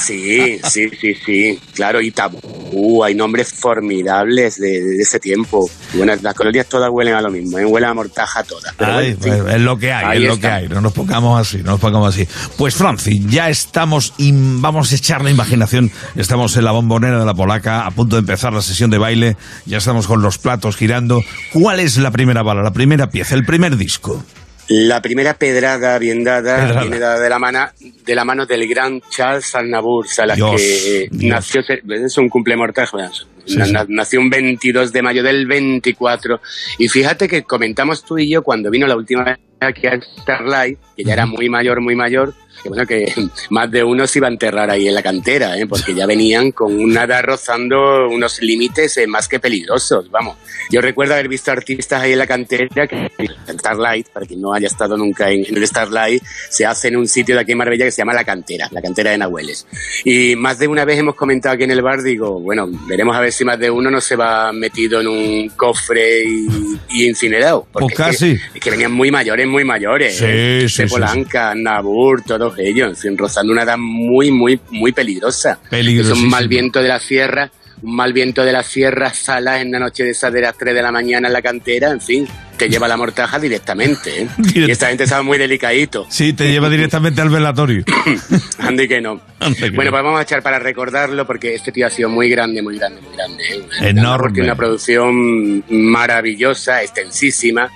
Sí, 0.00 0.60
sí, 0.68 0.88
sí, 1.00 1.14
sí, 1.24 1.58
claro, 1.74 2.00
y 2.00 2.10
tabú, 2.10 3.02
hay 3.02 3.14
nombres 3.14 3.52
formidables 3.52 4.56
de, 4.60 4.82
de 4.82 5.02
ese 5.02 5.18
tiempo. 5.20 5.68
Bueno, 5.94 6.14
las 6.20 6.34
colonias 6.34 6.66
todas 6.68 6.90
huelen 6.90 7.14
a 7.14 7.20
lo 7.20 7.30
mismo, 7.30 7.58
¿eh? 7.58 7.64
huelen 7.64 7.90
a 7.90 7.94
mortaja 7.94 8.42
todas. 8.44 8.74
Pero 8.76 8.92
Ay, 8.96 9.14
bueno, 9.14 9.42
pues, 9.44 9.54
es 9.54 9.60
lo 9.62 9.78
que 9.78 9.92
hay, 9.92 10.04
Ahí 10.04 10.22
es 10.22 10.28
lo 10.28 10.34
está. 10.34 10.48
que 10.48 10.54
hay. 10.54 10.68
No 10.68 10.80
nos 10.80 10.92
pongamos 10.92 11.40
así, 11.40 11.58
no 11.58 11.72
nos 11.72 11.80
pongamos 11.80 12.14
así. 12.14 12.26
Pues 12.56 12.74
Franci, 12.74 13.24
ya 13.28 13.48
estamos 13.48 14.12
y 14.18 14.30
vamos 14.34 14.92
a 14.92 14.96
echar 14.96 15.22
la 15.22 15.30
imaginación. 15.30 15.90
Estamos 16.14 16.56
en 16.56 16.64
la 16.64 16.72
bombonera 16.72 17.18
de 17.18 17.24
la 17.26 17.34
polaca, 17.34 17.86
a 17.86 17.90
punto 17.90 18.16
de 18.16 18.20
empezar 18.20 18.45
la 18.52 18.62
sesión 18.62 18.90
de 18.90 18.98
baile. 18.98 19.36
Ya 19.66 19.78
estamos 19.78 20.06
con 20.06 20.22
los 20.22 20.38
platos 20.38 20.76
girando. 20.76 21.22
¿Cuál 21.52 21.80
es 21.80 21.96
la 21.98 22.10
primera 22.10 22.42
bala, 22.42 22.62
la 22.62 22.72
primera 22.72 23.08
pieza, 23.10 23.34
el 23.34 23.44
primer 23.44 23.76
disco? 23.76 24.24
La 24.68 25.00
primera 25.00 25.34
pedrada 25.34 25.96
bien 26.00 26.24
dada 26.24 26.56
Pedrada. 26.56 26.80
viene 26.80 26.98
dada 26.98 27.20
de 27.20 27.28
la, 27.30 27.38
mano, 27.38 27.66
de 28.04 28.14
la 28.16 28.24
mano 28.24 28.46
del 28.46 28.66
gran 28.66 29.00
Charles 29.10 29.54
Aznavour, 29.54 30.08
Salas, 30.08 30.34
Dios, 30.36 30.60
que 30.60 31.08
Dios. 31.12 31.30
nació, 31.30 31.60
es 31.60 32.18
un 32.18 32.28
cumple 32.28 32.56
mortal, 32.56 32.84
joder, 32.86 33.10
Sí, 33.46 33.62
sí. 33.64 33.72
na- 33.72 33.86
nació 33.88 34.20
un 34.20 34.28
22 34.28 34.92
de 34.92 35.02
mayo 35.02 35.22
del 35.22 35.46
24. 35.46 36.40
Y 36.78 36.88
fíjate 36.88 37.28
que 37.28 37.44
comentamos 37.44 38.04
tú 38.04 38.18
y 38.18 38.28
yo 38.28 38.42
cuando 38.42 38.68
vino 38.68 38.88
la 38.88 38.96
última 38.96 39.22
vez 39.22 39.38
aquí 39.60 39.86
a 39.86 40.00
Starlight, 40.22 40.78
que 40.96 41.04
ya 41.04 41.12
era 41.12 41.26
muy 41.26 41.48
mayor, 41.48 41.80
muy 41.80 41.94
mayor, 41.94 42.34
que 42.66 42.68
bueno, 42.68 42.86
que 42.86 43.12
más 43.50 43.70
de 43.70 43.84
uno 43.84 44.06
se 44.06 44.18
iba 44.18 44.28
a 44.28 44.30
enterrar 44.30 44.70
ahí 44.70 44.88
en 44.88 44.94
la 44.94 45.02
cantera, 45.02 45.58
¿eh? 45.58 45.66
porque 45.66 45.94
ya 45.94 46.06
venían 46.06 46.52
con 46.52 46.74
una 46.74 47.04
edad 47.04 47.22
rozando 47.24 48.08
unos 48.08 48.40
límites 48.40 48.96
eh, 48.96 49.06
más 49.06 49.28
que 49.28 49.40
peligrosos, 49.40 50.10
vamos. 50.10 50.36
Yo 50.70 50.80
recuerdo 50.80 51.14
haber 51.14 51.28
visto 51.28 51.50
artistas 51.50 52.02
ahí 52.02 52.12
en 52.12 52.18
la 52.18 52.26
cantera 52.26 52.86
que 52.86 53.10
el 53.18 53.58
Starlight, 53.58 54.08
para 54.08 54.26
quien 54.26 54.40
no 54.40 54.52
haya 54.52 54.66
estado 54.66 54.96
nunca 54.96 55.30
en, 55.30 55.44
en 55.46 55.56
el 55.56 55.66
Starlight, 55.66 56.22
se 56.50 56.66
hace 56.66 56.88
en 56.88 56.96
un 56.96 57.06
sitio 57.06 57.36
de 57.36 57.42
aquí 57.42 57.52
en 57.52 57.58
Marbella 57.58 57.84
que 57.84 57.90
se 57.90 57.98
llama 57.98 58.12
La 58.12 58.24
Cantera, 58.24 58.68
la 58.72 58.82
cantera 58.82 59.10
de 59.12 59.18
Nahueles. 59.18 59.66
Y 60.04 60.34
más 60.36 60.58
de 60.58 60.66
una 60.66 60.84
vez 60.84 60.98
hemos 60.98 61.14
comentado 61.14 61.54
aquí 61.54 61.64
en 61.64 61.70
el 61.70 61.82
bar, 61.82 62.02
digo, 62.02 62.40
bueno, 62.40 62.68
veremos 62.88 63.16
a 63.16 63.20
ver 63.20 63.32
si 63.32 63.44
más 63.44 63.58
de 63.58 63.70
uno 63.70 63.90
no 63.90 64.00
se 64.00 64.16
va 64.16 64.52
metido 64.52 65.00
en 65.00 65.06
un 65.06 65.48
cofre 65.50 66.24
y, 66.24 66.46
y 66.90 67.08
incinerado. 67.08 67.66
Porque 67.72 67.94
Pues 67.94 68.08
casi. 68.08 68.32
Es 68.32 68.40
que, 68.40 68.58
es 68.58 68.64
que 68.64 68.70
venían 68.70 68.92
muy 68.92 69.10
mayores, 69.10 69.46
muy 69.46 69.64
mayores. 69.64 70.16
Sí, 70.16 70.24
¿eh? 70.26 70.66
sí, 70.68 70.86
Polanca, 70.86 71.54
Nabur, 71.54 72.22
todos 72.22 72.55
ellos, 72.58 72.88
en 72.90 72.96
fin, 72.96 73.18
rozando 73.18 73.52
una 73.52 73.62
edad 73.62 73.78
muy, 73.78 74.30
muy, 74.30 74.60
muy 74.70 74.92
peligrosa. 74.92 75.58
Es 75.64 75.68
Peligrosísimo. 75.68 76.24
un 76.24 76.30
mal 76.30 76.48
viento 76.48 76.80
de 76.82 76.88
la 76.88 77.00
sierra, 77.00 77.50
un 77.82 77.94
mal 77.94 78.12
viento 78.12 78.44
de 78.44 78.52
la 78.52 78.62
sierra, 78.62 79.12
salas 79.12 79.60
en 79.60 79.70
la 79.70 79.78
noche 79.78 80.04
de 80.04 80.10
esas 80.10 80.32
de 80.32 80.40
las 80.40 80.56
3 80.56 80.74
de 80.74 80.82
la 80.82 80.92
mañana 80.92 81.28
en 81.28 81.32
la 81.32 81.42
cantera, 81.42 81.90
en 81.90 82.00
fin, 82.00 82.26
te 82.56 82.68
lleva 82.68 82.88
la 82.88 82.96
mortaja 82.96 83.38
directamente. 83.38 84.22
¿eh? 84.22 84.28
y 84.54 84.70
esta 84.70 84.88
gente 84.88 85.04
estaba 85.04 85.22
muy 85.22 85.38
delicadito. 85.38 86.06
Sí, 86.08 86.32
te 86.32 86.50
lleva 86.50 86.68
directamente 86.68 87.20
al 87.20 87.28
velatorio. 87.28 87.84
Ande 88.58 88.88
que 88.88 89.00
no. 89.00 89.20
Que 89.38 89.70
Bueno, 89.70 89.90
no. 89.90 89.90
pues 89.90 90.04
vamos 90.04 90.18
a 90.18 90.22
echar 90.22 90.42
para 90.42 90.58
recordarlo 90.58 91.26
porque 91.26 91.54
este 91.54 91.70
tío 91.70 91.86
ha 91.86 91.90
sido 91.90 92.08
muy 92.08 92.28
grande, 92.30 92.62
muy 92.62 92.78
grande, 92.78 93.00
muy 93.02 93.14
grande. 93.14 93.44
¿eh? 93.44 93.88
Enorme. 93.90 94.32
Tiene 94.32 94.48
una 94.48 94.56
producción 94.56 95.62
maravillosa, 95.68 96.82
extensísima 96.82 97.70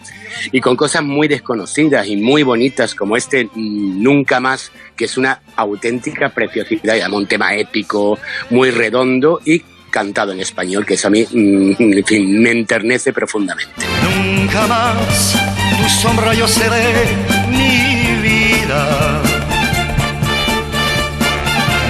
y 0.53 0.61
con 0.61 0.77
cosas 0.77 1.03
muy 1.03 1.29
desconocidas 1.29 2.07
y 2.07 2.17
muy 2.17 2.43
bonitas 2.43 2.95
como 2.95 3.17
este 3.17 3.45
mm, 3.45 4.03
Nunca 4.03 4.41
Más, 4.41 4.73
que 4.97 5.05
es 5.05 5.17
una 5.19 5.43
auténtica 5.57 6.31
preciosidad, 6.31 6.97
y 6.97 7.13
un 7.13 7.27
tema 7.27 7.55
épico, 7.55 8.19
muy 8.51 8.71
redondo 8.71 9.41
y 9.45 9.63
cantado 9.91 10.33
en 10.33 10.41
español, 10.41 10.87
que 10.87 10.95
eso 10.95 11.09
a 11.09 11.11
mí, 11.11 11.27
mm, 11.31 11.73
en 11.79 12.05
fin, 12.05 12.43
me 12.43 12.51
enternece 12.53 13.13
profundamente. 13.13 13.73
Nunca 14.03 14.67
más 14.67 15.35
tu 15.83 15.89
sombra 15.89 16.35
yo 16.35 16.47
seré 16.49 17.07
mi 17.51 18.17
vida. 18.23 19.23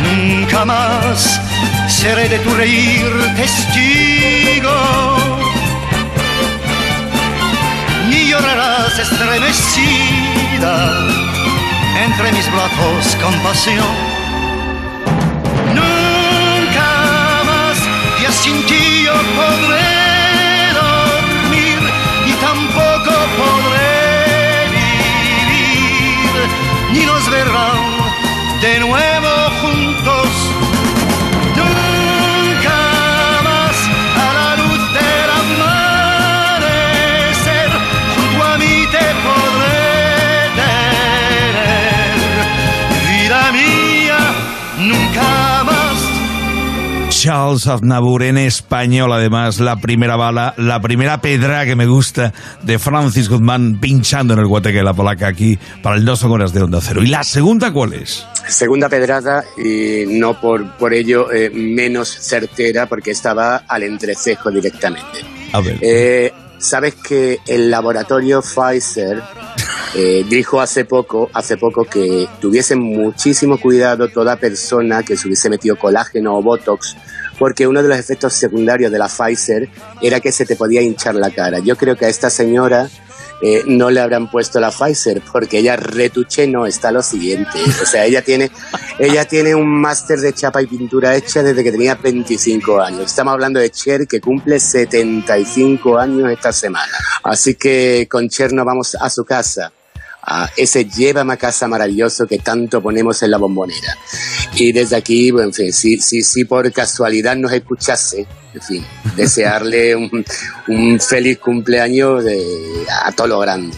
Nunca 0.02 0.64
más 0.64 1.40
seré 1.88 2.28
de 2.28 2.38
tu 2.40 2.54
reír 2.54 3.10
testigo. 3.36 4.76
Ni 8.08 8.28
llorarás 8.28 8.98
estremecida 8.98 10.74
entre 12.04 12.32
mis 12.32 12.50
brazos 12.52 13.16
con 13.22 13.34
pasión. 13.42 14.19
Sin 18.42 18.56
ti 18.66 19.04
yo 19.04 19.12
podré 19.38 19.92
dormir 20.82 21.78
y 22.26 22.32
tampoco 22.46 23.12
podré 23.40 24.68
vivir, 24.76 26.48
ni 26.92 27.02
nos 27.04 27.28
verán 27.28 27.80
de 28.62 28.80
nuevo 28.80 29.32
juntos. 29.60 30.29
Charles 47.22 47.66
Aznavour 47.66 48.22
en 48.22 48.38
español, 48.38 49.12
además, 49.12 49.60
la 49.60 49.76
primera 49.76 50.16
bala, 50.16 50.54
la 50.56 50.80
primera 50.80 51.20
pedra 51.20 51.66
que 51.66 51.76
me 51.76 51.84
gusta 51.84 52.32
de 52.62 52.78
Francis 52.78 53.28
Guzmán 53.28 53.78
pinchando 53.78 54.32
en 54.32 54.40
el 54.40 54.46
guateque 54.46 54.78
de 54.78 54.84
la 54.84 54.94
polaca 54.94 55.28
aquí 55.28 55.58
para 55.82 55.96
el 55.96 56.06
dos 56.06 56.24
horas 56.24 56.54
de 56.54 56.62
Onda 56.62 56.80
Cero. 56.80 57.02
¿Y 57.02 57.08
la 57.08 57.22
segunda 57.22 57.74
cuál 57.74 57.92
es? 57.92 58.26
Segunda 58.48 58.88
pedrada 58.88 59.44
y 59.62 60.04
no 60.18 60.40
por, 60.40 60.78
por 60.78 60.94
ello 60.94 61.30
eh, 61.30 61.50
menos 61.50 62.08
certera 62.08 62.86
porque 62.86 63.10
estaba 63.10 63.64
al 63.68 63.82
entrecejo 63.82 64.50
directamente. 64.50 65.18
A 65.52 65.60
ver. 65.60 65.76
Eh, 65.82 66.32
Sabes 66.60 66.94
que 66.96 67.38
el 67.46 67.70
laboratorio 67.70 68.42
Pfizer 68.42 69.22
eh, 69.94 70.26
dijo 70.28 70.60
hace 70.60 70.84
poco, 70.84 71.30
hace 71.32 71.56
poco 71.56 71.84
que 71.84 72.28
tuviesen 72.38 72.80
muchísimo 72.80 73.58
cuidado 73.58 74.08
toda 74.08 74.36
persona 74.36 75.02
que 75.02 75.16
se 75.16 75.26
hubiese 75.26 75.48
metido 75.48 75.76
colágeno 75.76 76.36
o 76.36 76.42
botox, 76.42 76.98
porque 77.40 77.66
uno 77.66 77.82
de 77.82 77.88
los 77.88 77.98
efectos 77.98 78.34
secundarios 78.34 78.92
de 78.92 78.98
la 78.98 79.08
Pfizer 79.08 79.66
era 80.02 80.20
que 80.20 80.30
se 80.30 80.44
te 80.44 80.56
podía 80.56 80.82
hinchar 80.82 81.14
la 81.14 81.30
cara. 81.30 81.58
Yo 81.58 81.74
creo 81.74 81.96
que 81.96 82.04
a 82.04 82.08
esta 82.10 82.28
señora 82.28 82.90
eh, 83.40 83.62
no 83.66 83.88
le 83.88 83.98
habrán 84.00 84.30
puesto 84.30 84.60
la 84.60 84.70
Pfizer 84.70 85.22
porque 85.32 85.60
ella 85.60 85.74
retuche 85.74 86.46
no 86.46 86.66
está 86.66 86.92
lo 86.92 87.02
siguiente. 87.02 87.58
O 87.82 87.86
sea 87.86 88.04
ella 88.04 88.20
tiene 88.20 88.50
ella 88.98 89.24
tiene 89.24 89.54
un 89.54 89.66
máster 89.66 90.20
de 90.20 90.34
chapa 90.34 90.60
y 90.60 90.66
pintura 90.66 91.16
hecha 91.16 91.42
desde 91.42 91.64
que 91.64 91.72
tenía 91.72 91.94
25 91.94 92.78
años. 92.78 93.06
Estamos 93.06 93.32
hablando 93.32 93.58
de 93.58 93.70
Cher 93.70 94.06
que 94.06 94.20
cumple 94.20 94.60
75 94.60 95.98
años 95.98 96.30
esta 96.30 96.52
semana. 96.52 96.92
Así 97.22 97.54
que 97.54 98.06
con 98.10 98.28
Cher 98.28 98.52
nos 98.52 98.66
vamos 98.66 98.94
a 99.00 99.08
su 99.08 99.24
casa 99.24 99.72
a 100.22 100.50
ese 100.56 100.84
llévame 100.84 101.34
a 101.34 101.36
casa 101.36 101.66
maravilloso 101.66 102.26
que 102.26 102.38
tanto 102.38 102.82
ponemos 102.82 103.22
en 103.22 103.30
la 103.30 103.38
bombonera 103.38 103.96
y 104.54 104.72
desde 104.72 104.96
aquí 104.96 105.30
bueno, 105.30 105.48
en 105.48 105.54
fin 105.54 105.72
si, 105.72 105.98
si, 105.98 106.22
si 106.22 106.44
por 106.44 106.70
casualidad 106.72 107.36
nos 107.36 107.52
escuchase 107.52 108.26
en 108.54 108.62
fin, 108.62 108.86
desearle 109.16 109.96
un, 109.96 110.24
un 110.68 111.00
feliz 111.00 111.38
cumpleaños 111.38 112.24
de, 112.24 112.42
a 113.04 113.12
todo 113.12 113.28
lo 113.28 113.38
grande. 113.40 113.76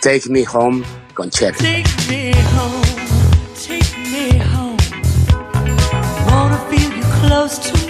Take 0.00 0.28
me 0.28 0.44
home 0.50 0.84
con 1.14 1.30
Cher. 1.30 1.54
Take 1.56 1.84
me 2.08 2.32
home, 2.56 2.84
take 3.66 3.96
me 4.10 4.40
home. 4.40 4.76
Wanna 6.26 6.58
feel 6.68 6.90
you 6.92 7.04
close 7.22 7.58
to 7.58 7.83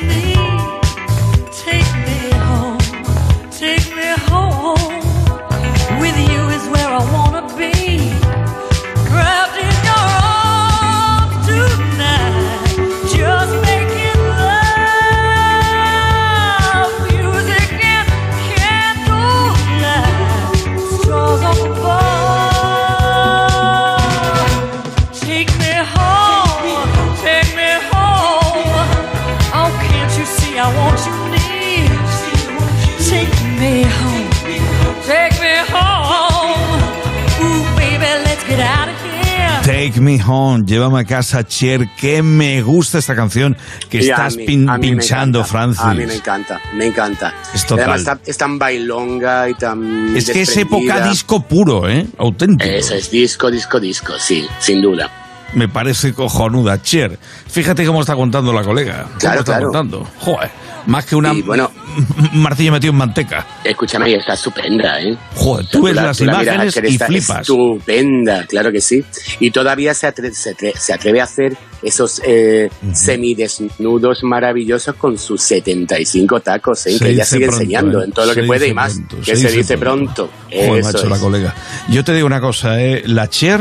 Take 39.94 40.02
me 40.02 40.20
home, 40.20 40.64
llévame 40.66 40.98
a 40.98 41.04
casa, 41.04 41.44
Cher. 41.46 41.88
Que 41.96 42.20
me 42.20 42.60
gusta 42.62 42.98
esta 42.98 43.14
canción 43.14 43.56
que 43.88 43.98
Y 43.98 44.10
estás 44.10 44.36
mí- 44.36 44.44
pin- 44.44 44.80
pinchando, 44.80 45.38
encanta, 45.38 45.44
Francis. 45.44 45.84
A 45.84 45.94
mí 45.94 46.04
me 46.04 46.14
encanta, 46.16 46.60
me 46.74 46.86
encanta. 46.86 47.32
Es 47.54 47.64
total. 47.64 47.84
Además 47.90 48.00
está- 48.00 48.20
es 48.26 48.36
tan 48.36 48.58
bailonga 48.58 49.48
y 49.48 49.54
tan. 49.54 50.16
Es 50.16 50.28
que 50.30 50.42
es 50.42 50.56
época 50.56 51.08
disco 51.08 51.42
puro, 51.46 51.88
¿eh? 51.88 52.08
Auténtico. 52.18 52.68
Eso 52.68 52.94
es 52.94 53.08
disco, 53.08 53.52
disco, 53.52 53.78
disco, 53.78 54.14
sí, 54.18 54.44
sin 54.58 54.82
duda. 54.82 55.08
Me 55.52 55.68
parece 55.68 56.12
cojonuda. 56.14 56.82
Cher, 56.82 57.18
fíjate 57.46 57.84
cómo 57.86 58.00
está 58.00 58.16
contando 58.16 58.52
la 58.52 58.62
colega. 58.64 59.02
¿Cómo 59.04 59.18
Claro, 59.18 59.40
está 59.40 59.52
claro. 59.52 59.66
contando? 59.66 60.08
Joder, 60.18 60.50
más 60.86 61.04
que 61.04 61.14
una 61.14 61.32
Y 61.32 61.42
bueno- 61.42 61.70
martillo 62.32 62.72
metido 62.72 62.90
en 62.92 62.96
manteca. 62.98 63.46
Escúchame, 63.62 64.12
está 64.14 64.34
estupenda, 64.34 65.00
¿eh? 65.00 65.16
Joder, 65.36 65.66
tú 65.68 65.82
ves 65.82 65.94
la- 65.94 66.02
las 66.06 66.18
tú 66.18 66.24
la 66.24 66.42
imágenes 66.42 66.74
Cher, 66.74 66.84
y 66.86 66.98
flipas. 66.98 67.40
Estupenda, 67.42 68.44
claro 68.46 68.72
que 68.72 68.80
sí. 68.80 69.04
Y 69.38 69.50
todavía 69.52 69.94
se, 69.94 70.08
atre- 70.12 70.32
se, 70.32 70.56
atre- 70.56 70.74
se 70.76 70.92
atreve 70.92 71.20
a 71.20 71.24
hacer 71.24 71.56
esos 71.84 72.20
eh, 72.24 72.68
semidesnudos 72.92 74.24
maravillosos 74.24 74.94
con 74.96 75.18
sus 75.18 75.40
75 75.42 76.40
tacos, 76.40 76.86
¿eh? 76.86 76.96
Que 76.98 77.10
ella 77.10 77.24
sigue 77.24 77.46
pronto, 77.46 77.60
enseñando 77.62 78.00
¿eh? 78.00 78.04
en 78.06 78.12
todo 78.12 78.26
lo 78.26 78.34
Se 78.34 78.40
que 78.40 78.46
puede 78.46 78.68
y 78.68 78.74
más. 78.74 78.94
pronto, 78.94 79.16
que 79.24 79.36
se, 79.36 79.50
dice 79.50 79.78
pronto. 79.78 80.30
Joder, 80.46 80.80
Eso 80.80 80.92
macho, 80.92 81.08
la 81.08 81.18
colega. 81.18 81.54
Yo 81.88 82.02
te 82.04 82.12
digo 82.14 82.26
una 82.26 82.40
cosa, 82.40 82.80
¿eh? 82.80 83.02
la 83.06 83.28
Cher 83.28 83.60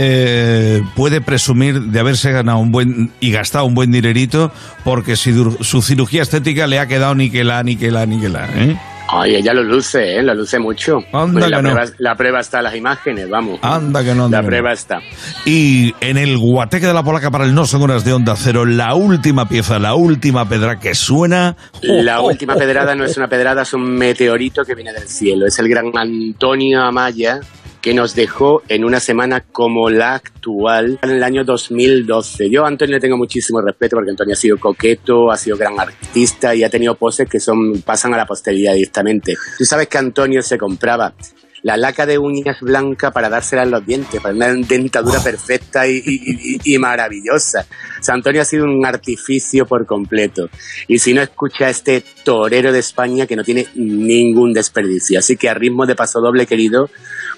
eh, 0.00 0.80
puede 0.94 1.20
presumir 1.20 1.80
de 1.80 1.98
haberse 1.98 2.30
ganado 2.30 2.58
un 2.58 2.70
buen 2.70 3.10
y 3.18 3.32
gastado 3.32 3.64
un 3.64 3.74
buen 3.74 3.90
dinerito 3.90 4.52
porque 4.84 5.16
si 5.16 5.32
dur- 5.32 5.60
su 5.64 5.82
cirugía 5.82 6.22
estética 6.22 6.68
le 6.68 6.78
ha 6.78 6.86
quedado 6.86 7.16
niquelá, 7.16 7.64
niquelá, 7.64 8.06
niquelá. 8.06 8.48
¿eh? 8.54 8.78
Ay, 9.10 9.36
ella 9.36 9.54
lo 9.54 9.62
luce, 9.64 10.16
¿eh? 10.18 10.22
Lo 10.22 10.34
luce 10.34 10.58
mucho. 10.58 10.98
Anda 11.12 11.40
Pues 11.40 11.50
la, 11.50 11.56
que 11.56 11.62
no. 11.62 11.70
prueba, 11.72 11.90
la 11.98 12.14
prueba 12.14 12.40
está 12.40 12.58
en 12.58 12.64
las 12.64 12.76
imágenes, 12.76 13.28
vamos. 13.28 13.58
Anda 13.62 14.04
que 14.04 14.14
no, 14.14 14.26
anda 14.26 14.36
La 14.36 14.42
que 14.42 14.46
no. 14.46 14.48
prueba 14.50 14.72
está. 14.72 15.00
Y 15.46 15.94
en 16.00 16.16
el 16.18 16.38
guateque 16.38 16.86
de 16.86 16.92
la 16.94 17.02
polaca 17.02 17.30
para 17.32 17.44
el 17.46 17.54
No 17.54 17.64
Son 17.66 17.82
Horas 17.82 18.04
de 18.04 18.12
Onda 18.12 18.36
Cero, 18.36 18.66
la 18.66 18.94
última 18.94 19.48
pieza, 19.48 19.78
la 19.80 19.94
última 19.94 20.48
pedra 20.48 20.78
que 20.78 20.94
suena. 20.94 21.56
La 21.82 22.20
última 22.20 22.54
pedrada 22.54 22.94
no 22.94 23.04
es 23.04 23.16
una 23.16 23.28
pedrada, 23.28 23.62
es 23.62 23.72
un 23.72 23.96
meteorito 23.96 24.62
que 24.64 24.74
viene 24.74 24.92
del 24.92 25.08
cielo. 25.08 25.46
Es 25.46 25.58
el 25.58 25.68
gran 25.70 25.86
Antonio 25.96 26.82
Amaya 26.82 27.40
que 27.88 27.94
nos 27.94 28.14
dejó 28.14 28.62
en 28.68 28.84
una 28.84 29.00
semana 29.00 29.40
como 29.50 29.88
la 29.88 30.16
actual 30.16 30.98
en 31.00 31.08
el 31.10 31.22
año 31.22 31.42
2012. 31.42 32.50
Yo 32.50 32.66
a 32.66 32.68
Antonio 32.68 32.96
le 32.96 33.00
tengo 33.00 33.16
muchísimo 33.16 33.62
respeto 33.62 33.96
porque 33.96 34.10
Antonio 34.10 34.34
ha 34.34 34.36
sido 34.36 34.58
coqueto, 34.58 35.30
ha 35.32 35.38
sido 35.38 35.56
gran 35.56 35.80
artista 35.80 36.54
y 36.54 36.64
ha 36.64 36.68
tenido 36.68 36.96
poses 36.96 37.26
que 37.26 37.40
son 37.40 37.80
pasan 37.80 38.12
a 38.12 38.18
la 38.18 38.26
posteridad 38.26 38.74
directamente. 38.74 39.36
Tú 39.56 39.64
sabes 39.64 39.88
que 39.88 39.96
Antonio 39.96 40.42
se 40.42 40.58
compraba 40.58 41.14
la 41.62 41.78
laca 41.78 42.04
de 42.04 42.18
uñas 42.18 42.60
blanca 42.60 43.10
para 43.10 43.30
dársela 43.30 43.62
en 43.62 43.70
los 43.72 43.84
dientes, 43.86 44.20
para 44.20 44.34
una 44.34 44.52
dentadura 44.52 45.20
perfecta 45.20 45.88
y, 45.88 45.96
y- 45.96 46.58
y- 46.62 46.74
y 46.74 46.78
maravillosa. 46.78 47.66
Antonio 48.08 48.42
ha 48.42 48.44
sido 48.44 48.64
un 48.64 48.84
artificio 48.84 49.64
por 49.66 49.86
completo. 49.86 50.50
Y 50.86 50.98
si 50.98 51.14
no 51.14 51.22
escucha 51.22 51.66
a 51.66 51.70
este 51.70 52.04
torero 52.22 52.70
de 52.70 52.78
España 52.80 53.26
que 53.26 53.34
no 53.34 53.42
tiene 53.44 53.66
ningún 53.74 54.52
desperdicio. 54.52 55.18
Así 55.18 55.36
que 55.38 55.48
a 55.48 55.54
ritmo 55.54 55.84
de 55.86 55.96
paso 55.96 56.20
doble, 56.20 56.46
querido, 56.46 56.90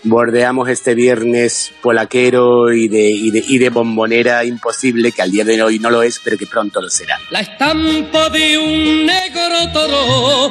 bordeamos 0.03 0.69
este 0.69 0.95
viernes 0.95 1.73
polaquero 1.83 2.73
y 2.73 2.89
de, 2.89 3.11
y 3.11 3.31
de, 3.31 3.45
y 3.47 3.59
de 3.59 3.71
bombonera 3.71 4.45
imposible, 4.45 5.13
que 5.13 5.23
al 5.23 5.31
día 5.31 5.45
de 5.45 5.63
hoy 5.63 5.79
no 5.79 5.91
lo 5.91 6.03
es, 6.03 6.21
pero 6.23 6.37
que 6.39 6.47
pronto 6.47 6.81
lo 6.81 6.89
será. 6.89 7.19
La 7.31 7.41
estampa 7.41 8.29
de 8.31 8.59
un 8.59 9.07
negro 9.07 9.73
toro 9.73 10.51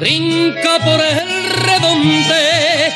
brinca 0.00 0.78
por 0.84 1.00
el 1.00 1.50
redonde, 1.64 2.92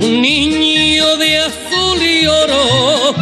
un 0.00 0.22
niño 0.22 1.16
de 1.16 1.38
azul 1.38 2.02
y 2.02 2.26
oro 2.26 3.14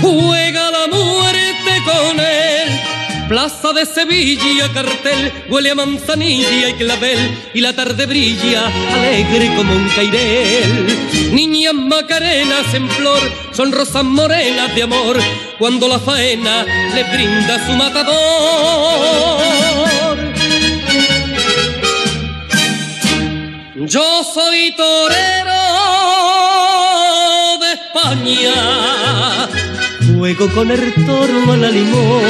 juega 0.00 0.70
la 0.70 0.86
muerte 0.88 1.82
con 1.84 2.20
él. 2.20 2.95
Plaza 3.28 3.72
de 3.72 3.84
Sevilla, 3.84 4.72
cartel, 4.72 5.32
huele 5.50 5.70
a 5.70 5.74
manzanilla 5.74 6.68
y 6.68 6.74
clavel, 6.74 7.18
y 7.54 7.60
la 7.60 7.72
tarde 7.74 8.06
brilla 8.06 8.70
alegre 8.94 9.52
como 9.56 9.74
un 9.74 9.88
cairel. 9.88 10.86
Niñas 11.32 11.74
macarenas 11.74 12.72
en 12.72 12.88
flor, 12.88 13.20
son 13.52 13.72
rosas 13.72 14.04
morenas 14.04 14.72
de 14.76 14.84
amor, 14.84 15.18
cuando 15.58 15.88
la 15.88 15.98
faena 15.98 16.64
le 16.94 17.02
brinda 17.02 17.66
su 17.66 17.72
matador. 17.72 18.16
Yo 23.74 24.24
soy 24.24 24.72
torero 24.76 25.62
de 27.60 27.72
España, 27.72 29.05
juego 30.16 30.48
con 30.48 30.70
el 30.70 30.94
toro 31.04 31.52
a 31.52 31.56
la 31.56 31.68
limón 31.70 32.22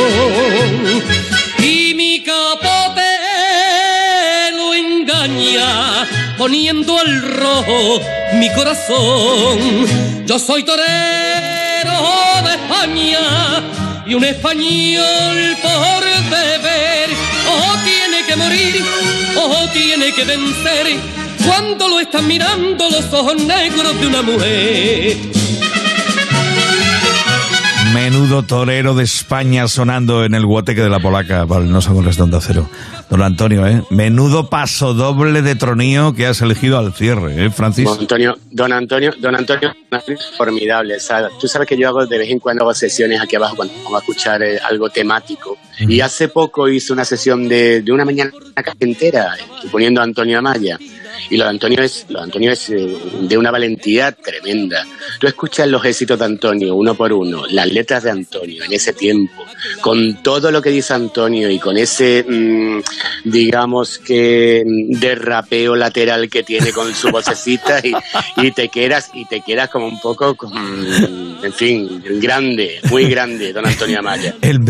y 1.59 1.95
mi 1.95 2.23
capote 2.23 3.03
lo 4.57 4.75
engaña 4.75 6.09
poniendo 6.37 6.99
al 6.99 7.23
rojo 7.23 8.01
mi 8.35 8.53
corazón. 8.55 9.87
Yo 10.27 10.39
soy 10.39 10.65
torero 10.65 10.83
de 12.45 12.55
España 12.55 13.63
y 14.07 14.15
un 14.15 14.25
español 14.25 15.57
por 15.63 16.05
deber 16.31 17.11
o 17.49 17.77
tiene 17.85 18.27
que 18.27 18.37
morir 18.37 18.85
o 19.37 19.69
tiene 19.73 20.13
que 20.13 20.25
vencer 20.25 20.87
cuando 21.47 21.89
lo 21.89 22.01
están 22.01 22.27
mirando 22.27 22.91
los 22.91 23.13
ojos 23.13 23.37
negros 23.45 24.01
de 24.01 24.07
una 24.07 24.23
mujer. 24.23 25.46
Menudo 27.97 28.43
torero 28.43 28.95
de 28.95 29.05
España 29.05 29.67
sonando 29.69 30.23
en 30.27 30.35
el 30.35 30.45
guateque 30.45 30.83
de 30.83 30.91
la 30.91 31.01
polaca 31.01 31.47
el 31.51 31.73
No 31.73 31.81
Son 31.81 31.97
Horas 31.97 32.19
de 32.19 32.25
Onda 32.25 32.41
Cero. 32.43 32.69
Don 33.09 33.23
Antonio, 33.23 33.67
¿eh? 33.67 33.83
Menudo 33.89 34.51
paso 34.51 34.93
doble 34.93 35.41
de 35.41 35.55
tronío 35.55 36.13
que 36.13 36.27
has 36.27 36.43
elegido 36.43 36.77
al 36.79 36.93
cierre, 36.93 37.47
¿eh, 37.47 37.51
Francis? 37.51 37.87
Don 37.87 38.01
Antonio, 38.01 38.37
don 38.51 38.73
Antonio, 38.75 39.15
don 39.19 39.35
Antonio 39.35 39.73
formidable. 40.37 41.01
¿sabes? 41.01 41.39
Tú 41.41 41.49
sabes 41.49 41.67
que 41.67 41.79
yo 41.79 41.89
hago 41.89 42.05
de 42.05 42.19
vez 42.19 42.29
en 42.29 42.39
cuando 42.39 42.65
hago 42.65 42.75
sesiones 42.75 43.19
aquí 43.19 43.37
abajo 43.37 43.57
cuando 43.57 43.73
vamos 43.83 43.95
a 43.95 43.99
escuchar 44.01 44.43
eh, 44.43 44.59
algo 44.69 44.91
temático. 44.91 45.57
Y 45.79 46.01
hace 46.01 46.29
poco 46.29 46.69
hizo 46.69 46.93
una 46.93 47.07
sesión 47.07 47.49
de, 47.49 47.81
de 47.81 47.93
una 47.93 48.05
mañana 48.05 48.31
entera, 48.79 49.37
eh, 49.37 49.69
poniendo 49.73 50.03
a 50.03 50.05
Antonio 50.05 50.39
Amaya. 50.39 50.79
Y 51.31 51.37
lo 51.37 51.45
de 51.45 51.51
Antonio 51.51 51.83
es, 51.83 52.07
lo 52.09 52.19
de 52.19 52.25
Antonio 52.25 52.53
es 52.53 52.71
eh, 52.71 52.97
de 53.23 53.39
una 53.39 53.51
valentía 53.51 54.13
tremenda. 54.13 54.87
Tú 55.19 55.27
escuchas 55.27 55.69
los 55.69 55.85
éxitos 55.85 56.19
de 56.19 56.25
Antonio 56.25 56.75
uno 56.75 56.95
por 56.95 57.13
uno, 57.13 57.45
las 57.51 57.71
letras 57.73 58.05
de 58.05 58.11
Antonio 58.11 58.65
en 58.65 58.73
ese 58.73 58.93
tiempo, 58.93 59.45
con 59.81 60.23
todo 60.23 60.51
lo 60.51 60.63
que 60.63 60.71
dice 60.71 60.95
Antonio 60.95 61.51
y 61.51 61.59
con 61.59 61.77
ese, 61.77 62.25
mm, 62.29 62.81
digamos 63.25 63.99
que, 63.99 64.63
mm, 64.65 64.99
derrapeo 64.99 65.77
lateral 65.77 66.29
que 66.29 66.43
tiene 66.43 66.73
con 66.73 66.95
su 66.95 67.11
vocecita 67.11 67.81
y, 68.37 68.51
te 68.53 68.69
quedas, 68.69 69.11
y 69.15 69.25
te 69.27 69.41
quedas 69.41 69.71
como 69.71 69.87
un 69.87 70.01
poco, 70.01 70.37
en 71.43 71.53
fin, 71.53 72.03
grande, 72.21 72.81
muy 72.91 73.09
grande, 73.09 73.53
don 73.53 73.67
Antonio 73.67 73.99
Amaya. 73.99 74.37
El, 74.41 74.61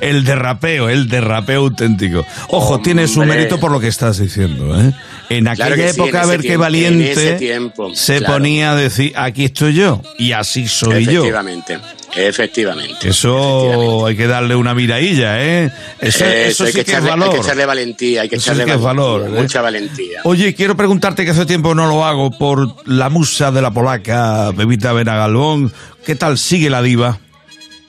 el 0.00 0.24
derrapeo, 0.24 0.88
el 0.88 1.08
derrapeo 1.08 1.60
auténtico. 1.60 2.24
Ojo, 2.48 2.80
tiene 2.80 3.08
su 3.08 3.20
Hombre. 3.20 3.38
mérito 3.38 3.58
por 3.58 3.70
lo 3.72 3.80
que 3.80 3.88
estás 3.88 4.18
diciendo, 4.18 4.80
¿eh? 4.80 4.92
En 5.28 5.46
aquella 5.46 5.66
Claro 5.66 5.76
que 5.76 5.92
sí, 5.92 6.00
en 6.00 6.06
época, 6.06 6.22
a 6.22 6.26
ver 6.26 6.40
qué 6.40 6.56
valiente 6.56 7.34
tiempo, 7.34 7.90
se 7.94 8.18
claro. 8.18 8.34
ponía 8.34 8.72
a 8.72 8.76
decir, 8.76 9.12
aquí 9.16 9.44
estoy 9.44 9.74
yo, 9.74 10.02
y 10.18 10.32
así 10.32 10.66
soy 10.66 11.04
yo. 11.04 11.10
Efectivamente, 11.12 11.78
efectivamente. 12.16 13.08
Eso 13.08 14.06
hay 14.06 14.16
que 14.16 14.26
darle 14.26 14.56
una 14.56 14.74
miradilla, 14.74 15.40
¿eh? 15.40 15.70
Eso, 16.00 16.24
eso 16.24 16.64
hay 16.64 16.72
sí 16.72 16.78
que, 16.78 16.84
que 16.84 16.90
es 16.92 16.98
echarle, 16.98 17.10
hay 17.12 17.18
valor. 17.20 17.34
que 17.34 17.40
echarle 17.40 17.66
valentía, 17.66 18.22
hay 18.22 18.28
que 18.28 18.36
echarle 18.36 18.64
sí 18.64 18.70
que 18.70 18.76
valor, 18.76 19.26
¿eh? 19.28 19.40
mucha 19.40 19.60
valentía. 19.60 20.20
Oye, 20.24 20.54
quiero 20.54 20.76
preguntarte 20.76 21.24
que 21.24 21.30
hace 21.30 21.46
tiempo 21.46 21.74
no 21.74 21.86
lo 21.86 22.04
hago 22.04 22.30
por 22.32 22.88
la 22.88 23.08
musa 23.08 23.52
de 23.52 23.62
la 23.62 23.70
polaca, 23.70 24.50
Bebita 24.50 24.92
Benagalbón. 24.92 25.72
¿Qué 26.04 26.16
tal 26.16 26.38
sigue 26.38 26.70
la 26.70 26.82
diva? 26.82 27.18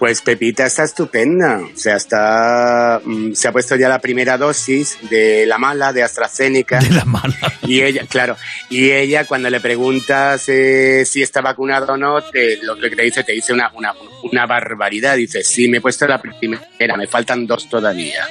Pues 0.02 0.24
Pepita 0.24 0.66
está 0.66 0.84
estupenda, 0.86 1.60
o 1.60 1.78
sea, 1.78 1.96
está, 1.96 3.00
mm, 3.06 3.34
se 3.34 3.48
ha 3.48 3.52
puesto 3.52 3.76
ya 3.76 3.88
la 3.88 4.00
primera 4.00 4.36
dosis 4.36 4.98
de 5.12 5.46
la 5.46 5.60
mala, 5.60 5.94
de 5.94 6.02
AstraZeneca. 6.02 6.80
De 6.80 6.90
la 6.90 7.06
mala. 7.06 7.36
Y 7.68 7.84
ella, 7.84 8.06
claro, 8.10 8.36
y 8.68 8.90
ella 8.90 9.26
cuando 9.26 9.48
le 9.52 9.60
preguntas 9.60 10.50
eh, 10.50 11.04
si 11.06 11.22
está 11.22 11.42
vacunada 11.42 11.94
o 11.94 11.98
no, 11.98 12.20
te- 12.24 12.58
lo 12.64 12.78
que 12.80 12.90
te 12.96 13.04
dice, 13.04 13.24
te 13.24 13.34
dice 13.34 13.54
una, 13.54 13.70
una, 13.76 13.94
una 14.24 14.48
barbaridad. 14.48 15.18
Dice, 15.18 15.44
sí, 15.44 15.70
me 15.70 15.78
he 15.78 15.82
puesto 15.82 16.08
la 16.08 16.20
primera, 16.20 16.98
me 16.98 17.06
faltan 17.06 17.46
dos 17.46 17.70
todavía. 17.70 18.26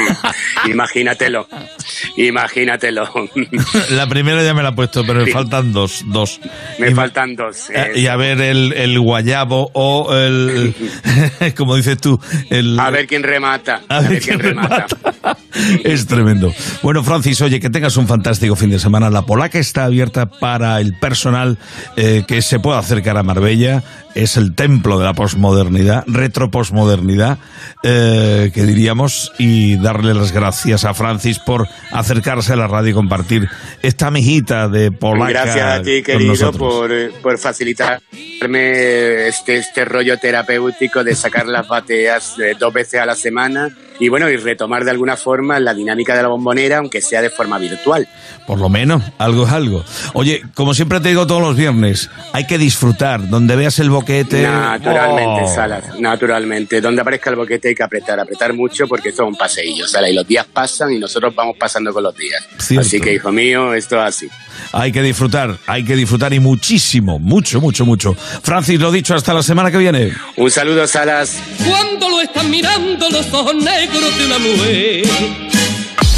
imagínatelo, 0.66 1.48
imagínatelo. 2.16 3.08
La 3.90 4.06
primera 4.08 4.42
ya 4.44 4.54
me 4.54 4.62
la 4.62 4.68
he 4.68 4.72
puesto, 4.72 5.04
pero 5.04 5.20
me 5.20 5.26
Sí. 5.26 5.32
faltan 5.32 5.72
dos. 5.72 6.02
dos. 6.06 6.40
me 6.78 6.90
Y 6.90 6.94
faltan 6.94 7.34
dos. 7.34 7.70
Eh. 7.70 7.92
Y 7.96 8.06
a 8.06 8.14
ver 8.16 8.40
el, 8.40 8.72
el 8.72 8.98
guayabo 9.00 9.70
o 9.74 10.14
el, 10.16 10.74
como 11.56 11.76
dices 11.76 11.98
tú, 11.98 12.20
el... 12.50 12.78
A 12.78 12.90
ver 12.90 13.06
quién 13.06 13.22
remata. 13.22 13.82
A 13.88 13.96
A 13.96 14.00
ver 14.00 14.10
ver 14.10 14.22
quién 14.22 14.38
quién 14.38 14.54
remata. 14.54 14.96
Es 15.84 16.06
tremendo. 16.06 16.52
Bueno, 16.82 17.02
Francis, 17.02 17.40
oye, 17.40 17.58
que 17.58 17.70
tengas 17.70 17.96
un 17.96 18.06
fantástico 18.06 18.54
fin 18.54 18.70
de 18.70 18.78
semana. 18.78 19.10
La 19.10 19.22
Polaca 19.22 19.58
está 19.58 19.84
abierta 19.84 20.26
para 20.26 20.80
el 20.80 20.94
personal 20.98 21.58
eh, 21.96 22.22
que 22.28 22.42
se 22.42 22.60
pueda 22.60 22.78
acercar 22.78 23.16
a 23.16 23.22
Marbella. 23.22 23.82
Es 24.14 24.36
el 24.36 24.54
templo 24.54 24.98
de 24.98 25.04
la 25.04 25.14
posmodernidad, 25.14 26.04
retroposmodernidad, 26.06 27.38
eh, 27.82 28.50
que 28.52 28.64
diríamos, 28.64 29.32
y 29.38 29.76
darle 29.76 30.14
las 30.14 30.32
gracias 30.32 30.84
a 30.84 30.94
Francis 30.94 31.38
por 31.38 31.68
acercarse 31.92 32.52
a 32.52 32.56
la 32.56 32.66
radio 32.66 32.90
y 32.90 32.94
compartir 32.94 33.48
esta 33.82 34.10
mijita 34.10 34.68
de 34.68 34.90
Polaca. 34.90 35.30
Gracias 35.30 35.80
a 35.80 35.82
ti, 35.82 36.02
querido, 36.02 36.52
por, 36.52 36.92
eh, 36.92 37.10
por 37.22 37.38
facilitarme 37.38 39.28
este, 39.28 39.56
este 39.56 39.84
rollo 39.84 40.18
terapéutico 40.18 41.04
de 41.04 41.14
sacar 41.14 41.46
las 41.46 41.68
bateas 41.68 42.38
eh, 42.38 42.54
dos 42.58 42.72
veces 42.72 43.00
a 43.00 43.06
la 43.06 43.14
semana 43.14 43.70
y 43.98 44.08
bueno, 44.08 44.28
y 44.30 44.36
retomar 44.36 44.84
de 44.84 44.90
alguna 44.90 45.16
forma 45.16 45.58
la 45.60 45.74
dinámica 45.74 46.16
de 46.16 46.22
la 46.22 46.28
bombonera, 46.28 46.78
aunque 46.78 47.00
sea 47.00 47.22
de 47.22 47.30
forma 47.30 47.58
virtual. 47.58 48.06
Por 48.46 48.58
lo 48.58 48.68
menos, 48.68 49.02
algo 49.18 49.46
es 49.46 49.52
algo. 49.52 49.84
Oye, 50.14 50.42
como 50.54 50.72
siempre 50.74 51.00
te 51.00 51.08
digo 51.10 51.26
todos 51.26 51.42
los 51.42 51.56
viernes, 51.56 52.08
hay 52.32 52.46
que 52.46 52.58
disfrutar. 52.58 53.28
Donde 53.28 53.56
veas 53.56 53.78
el 53.78 53.90
boquete. 53.90 54.42
Naturalmente, 54.42 55.42
Oh. 55.44 55.54
Salas, 55.54 55.98
naturalmente. 55.98 56.80
Donde 56.80 57.02
aparezca 57.02 57.30
el 57.30 57.36
boquete 57.36 57.68
hay 57.68 57.74
que 57.74 57.82
apretar, 57.82 58.18
apretar 58.20 58.52
mucho 58.54 58.86
porque 58.86 59.10
esto 59.10 59.22
es 59.24 59.28
un 59.28 59.36
paseillo, 59.36 59.86
Salas, 59.86 60.10
y 60.10 60.14
los 60.14 60.26
días 60.26 60.46
pasan 60.52 60.92
y 60.92 60.98
nosotros 60.98 61.34
vamos 61.34 61.56
pasando 61.58 61.92
con 61.92 62.02
los 62.02 62.14
días. 62.16 62.42
Cierto. 62.58 62.86
Así 62.86 63.00
que, 63.00 63.14
hijo 63.14 63.30
mío, 63.32 63.74
esto 63.74 63.96
es 63.96 64.02
así. 64.02 64.28
Hay 64.72 64.92
que 64.92 65.02
disfrutar, 65.02 65.56
hay 65.66 65.84
que 65.84 65.94
disfrutar 65.96 66.32
y 66.34 66.40
muchísimo, 66.40 67.18
mucho, 67.18 67.60
mucho, 67.60 67.84
mucho. 67.86 68.14
Francis, 68.14 68.80
lo 68.80 68.90
dicho, 68.90 69.14
hasta 69.14 69.32
la 69.32 69.42
semana 69.42 69.70
que 69.70 69.78
viene. 69.78 70.12
Un 70.36 70.50
saludo, 70.50 70.86
Salas. 70.86 71.36
Cuando 71.66 72.08
lo 72.08 72.20
están 72.20 72.50
mirando 72.50 73.08
los 73.10 73.32
ojos 73.32 73.54
negros 73.54 73.87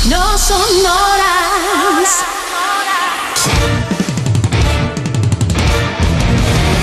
No 0.09 0.39
son 0.39 0.61
horas. 0.87 2.25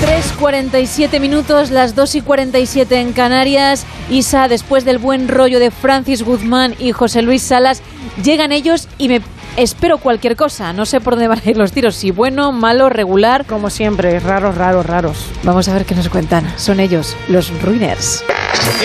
3.47 0.01 1.19
minutos, 1.19 1.71
las 1.71 1.95
2 1.95 2.15
y 2.15 2.21
47 2.21 2.99
en 2.99 3.13
Canarias. 3.13 3.85
Isa, 4.09 4.47
después 4.47 4.85
del 4.85 4.99
buen 4.99 5.27
rollo 5.27 5.59
de 5.59 5.71
Francis 5.71 6.23
Guzmán 6.23 6.75
y 6.79 6.91
José 6.91 7.21
Luis 7.21 7.41
Salas, 7.41 7.81
llegan 8.23 8.51
ellos 8.51 8.87
y 8.97 9.09
me 9.09 9.21
espero 9.57 9.97
cualquier 9.97 10.37
cosa. 10.37 10.71
No 10.71 10.85
sé 10.85 11.01
por 11.01 11.15
dónde 11.15 11.27
van 11.27 11.41
a 11.43 11.49
ir 11.49 11.57
los 11.57 11.73
tiros, 11.73 11.95
si 11.95 12.11
bueno, 12.11 12.53
malo, 12.53 12.87
regular. 12.87 13.45
Como 13.45 13.69
siempre, 13.69 14.19
raros, 14.19 14.55
raros, 14.55 14.85
raros. 14.85 15.25
Vamos 15.43 15.67
a 15.67 15.73
ver 15.73 15.85
qué 15.85 15.95
nos 15.95 16.07
cuentan. 16.07 16.47
Son 16.57 16.79
ellos, 16.79 17.17
los 17.27 17.51
Ruiners. 17.61 18.23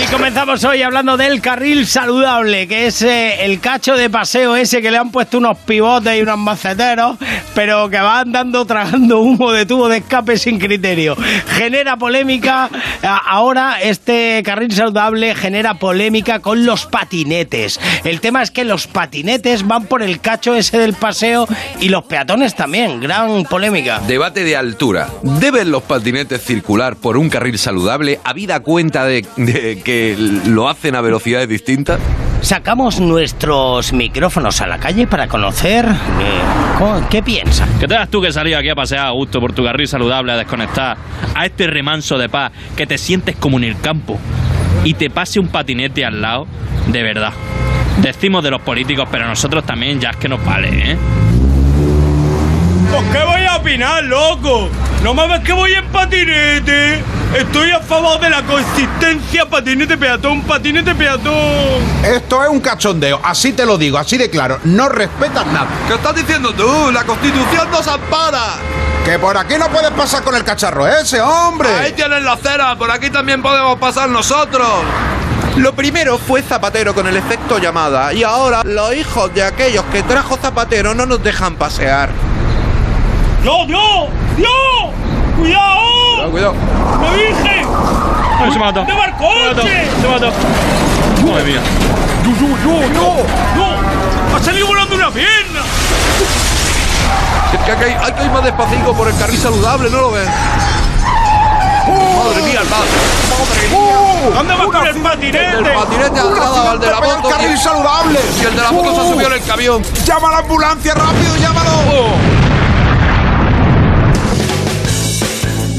Y 0.01 0.11
comenzamos 0.11 0.65
hoy 0.65 0.82
hablando 0.82 1.16
del 1.16 1.40
carril 1.40 1.86
saludable, 1.86 2.66
que 2.66 2.86
es 2.86 3.03
eh, 3.03 3.44
el 3.44 3.61
cacho 3.61 3.94
de 3.94 4.09
paseo 4.09 4.57
ese 4.57 4.81
que 4.81 4.90
le 4.90 4.97
han 4.97 5.11
puesto 5.11 5.39
unos 5.39 5.59
pivotes 5.59 6.19
y 6.19 6.23
unos 6.23 6.39
maceteros, 6.39 7.19
pero 7.55 7.89
que 7.90 7.99
va 7.99 8.20
andando 8.20 8.65
tragando 8.65 9.20
humo 9.20 9.53
de 9.53 9.66
tubo 9.66 9.89
de 9.89 9.99
escape 9.99 10.39
sin 10.39 10.59
criterio. 10.59 11.16
Genera 11.47 11.97
polémica, 11.97 12.70
ahora 13.03 13.81
este 13.82 14.43
carril 14.44 14.73
saludable 14.73 15.35
genera 15.35 15.74
polémica 15.74 16.39
con 16.40 16.65
los 16.65 16.86
patinetes. 16.86 17.78
El 18.05 18.20
tema 18.20 18.43
es 18.43 18.51
que 18.51 18.65
los 18.65 18.86
patinetes 18.86 19.66
van 19.66 19.86
por 19.86 20.03
el 20.03 20.20
cacho 20.20 20.55
ese 20.55 20.61
del 20.70 20.94
paseo 20.94 21.47
y 21.80 21.89
los 21.89 22.05
peatones 22.05 22.55
también, 22.55 23.01
gran 23.01 23.44
polémica. 23.44 24.01
Debate 24.06 24.44
de 24.44 24.56
altura. 24.56 25.09
¿Deben 25.22 25.70
los 25.70 25.82
patinetes 25.82 26.43
circular 26.43 26.97
por 26.97 27.16
un 27.16 27.28
carril 27.28 27.59
saludable 27.59 28.20
habida 28.24 28.60
cuenta 28.60 29.05
de, 29.05 29.26
de 29.36 29.82
que 29.82 30.16
lo 30.47 30.68
hacen 30.68 30.94
a 30.94 31.01
velocidades 31.01 31.48
distintas? 31.48 31.98
Sacamos 32.43 32.98
nuestros 32.98 33.93
micrófonos 33.93 34.60
a 34.60 34.66
la 34.66 34.78
calle 34.78 35.06
para 35.06 35.28
conocer 35.28 35.86
eh, 35.86 37.02
qué 37.09 37.22
piensan. 37.22 37.68
Que 37.78 37.86
tengas 37.86 38.09
tú 38.09 38.20
que 38.20 38.32
salir 38.32 38.56
aquí 38.56 38.68
a 38.68 38.74
pasear 38.74 39.06
a 39.06 39.10
gusto 39.10 39.40
por 39.40 39.52
tu 39.52 39.64
carril 39.64 39.86
saludable, 39.86 40.32
a 40.32 40.36
desconectar, 40.36 40.97
a 41.34 41.47
este 41.47 41.68
remanso 41.68 42.18
de 42.18 42.28
paz, 42.28 42.51
que 42.76 42.86
te 42.86 42.98
sientes 42.98 43.36
como 43.36 43.59
en 43.59 43.64
el 43.64 43.80
campo 43.80 44.18
y 44.82 44.94
te 44.94 45.09
pase 45.09 45.39
un 45.39 45.48
patinete 45.48 46.05
al 46.05 46.20
lado, 46.20 46.48
de 46.89 47.02
verdad. 47.02 47.32
Decimos 48.01 48.43
de 48.43 48.51
los 48.51 48.62
políticos, 48.62 49.09
pero 49.10 49.27
nosotros 49.27 49.64
también 49.64 50.01
ya 50.01 50.10
es 50.10 50.16
que 50.16 50.28
nos 50.28 50.44
vale, 50.44 50.93
¿eh? 50.93 50.97
¿Pues 52.90 53.05
qué 53.12 53.24
voy 53.24 53.44
a 53.44 53.56
opinar, 53.56 54.05
loco? 54.05 54.70
No 55.03 55.15
me 55.15 55.27
ves 55.27 55.41
que 55.41 55.53
voy 55.53 55.73
en 55.73 55.85
patinete. 55.89 57.03
Estoy 57.37 57.73
a 57.73 57.81
favor 57.81 58.20
de 58.20 58.31
la 58.31 58.43
consistencia 58.43 59.47
patinete 59.47 59.99
peatón, 59.99 60.43
patinete 60.43 60.95
peatón. 60.95 61.83
Esto 62.05 62.45
es 62.45 62.49
un 62.49 62.61
cachondeo, 62.61 63.20
así 63.24 63.53
te 63.53 63.66
lo 63.66 63.77
digo, 63.79 63.99
así 63.99 64.16
de 64.16 64.31
claro. 64.31 64.61
No 64.62 64.89
respetas 64.89 65.45
nada. 65.47 65.66
¿Qué 65.89 65.95
estás 65.95 66.15
diciendo 66.15 66.53
tú? 66.53 66.93
La 66.93 67.03
constitución 67.03 67.69
nos 67.73 67.89
ampara. 67.89 68.59
Que 69.05 69.19
por 69.19 69.37
aquí 69.37 69.55
no 69.59 69.69
puedes 69.70 69.91
pasar 69.91 70.23
con 70.23 70.37
el 70.37 70.45
cacharro 70.45 70.87
ese, 70.87 71.20
hombre. 71.20 71.69
Ahí 71.69 71.93
tienes 71.93 72.23
la 72.23 72.35
acera, 72.35 72.77
por 72.77 72.91
aquí 72.91 73.11
también 73.11 73.43
podemos 73.43 73.79
pasar 73.81 74.09
nosotros. 74.09 74.69
Lo 75.57 75.74
primero 75.74 76.16
fue 76.16 76.43
Zapatero 76.43 76.95
con 76.95 77.09
el 77.09 77.16
efecto 77.16 77.59
llamada 77.59 78.12
y 78.12 78.23
ahora 78.23 78.62
los 78.65 78.95
hijos 78.95 79.35
de 79.35 79.43
aquellos 79.43 79.85
que 79.87 80.03
trajo 80.05 80.37
Zapatero 80.37 80.95
no 80.95 81.07
nos 81.07 81.23
dejan 81.24 81.57
pasear. 81.57 82.11
¡No, 83.44 83.66
Dios! 83.66 84.09
¡Dios! 84.36 84.51
¡Cuidado! 85.39 86.31
Cuidado, 86.31 86.55
¡Me 87.01 87.16
virgen! 87.16 87.66
se 88.52 88.59
mata. 88.59 88.85
¡Te 88.86 88.93
va 88.93 89.05
el 89.06 89.12
coche! 89.14 89.89
Se 90.01 90.09
mata. 90.09 90.27
Madre 91.27 91.44
mía. 91.44 91.60
¡Yo, 92.24 92.31
yo, 92.31 92.48
yo, 92.64 92.89
no! 92.89 93.16
¡No! 93.56 94.36
¡Ha 94.36 94.40
salido 94.43 94.66
volando 94.66 94.94
una 94.97 95.10
pierna! 95.10 95.60
Es 97.52 97.60
que 97.60 97.70
hay, 97.73 97.78
que 97.78 97.89
ir- 97.91 97.99
hay 98.02 98.12
que 98.12 98.25
ir 98.25 98.31
más 98.31 98.44
despacito 98.44 98.92
por 98.94 99.08
el 99.08 99.17
carril 99.18 99.39
saludable, 99.39 99.91
¿no 99.91 99.99
lo 100.00 100.10
ves? 100.12 100.26
Madre 101.89 102.42
mía, 102.42 102.60
el 102.62 102.68
padre. 102.68 102.89
¿Dónde 104.34 104.55
vas 104.55 104.67
con 104.67 104.86
el 104.86 104.97
patinete? 105.02 105.47
El 105.58 105.75
patinete 105.75 106.20
ha 106.20 106.25
dado 106.25 106.70
al 106.70 106.81
de 106.81 106.86
la 106.91 107.00
moto. 107.00 107.28
el 107.28 107.34
carril 107.34 107.55
y- 107.55 107.58
saludable. 107.58 108.20
Y 108.41 108.44
el 108.44 108.57
de 108.57 108.62
la 108.62 108.73
moto 108.73 108.94
se 108.94 109.00
ha 109.00 109.05
subido 109.12 109.26
en 109.28 109.33
el 109.34 109.42
camión. 109.44 109.83
Llama 110.05 110.28
a 110.28 110.33
la 110.33 110.39
ambulancia 110.39 110.94
rápido, 110.94 111.36
llámalo. 111.36 111.70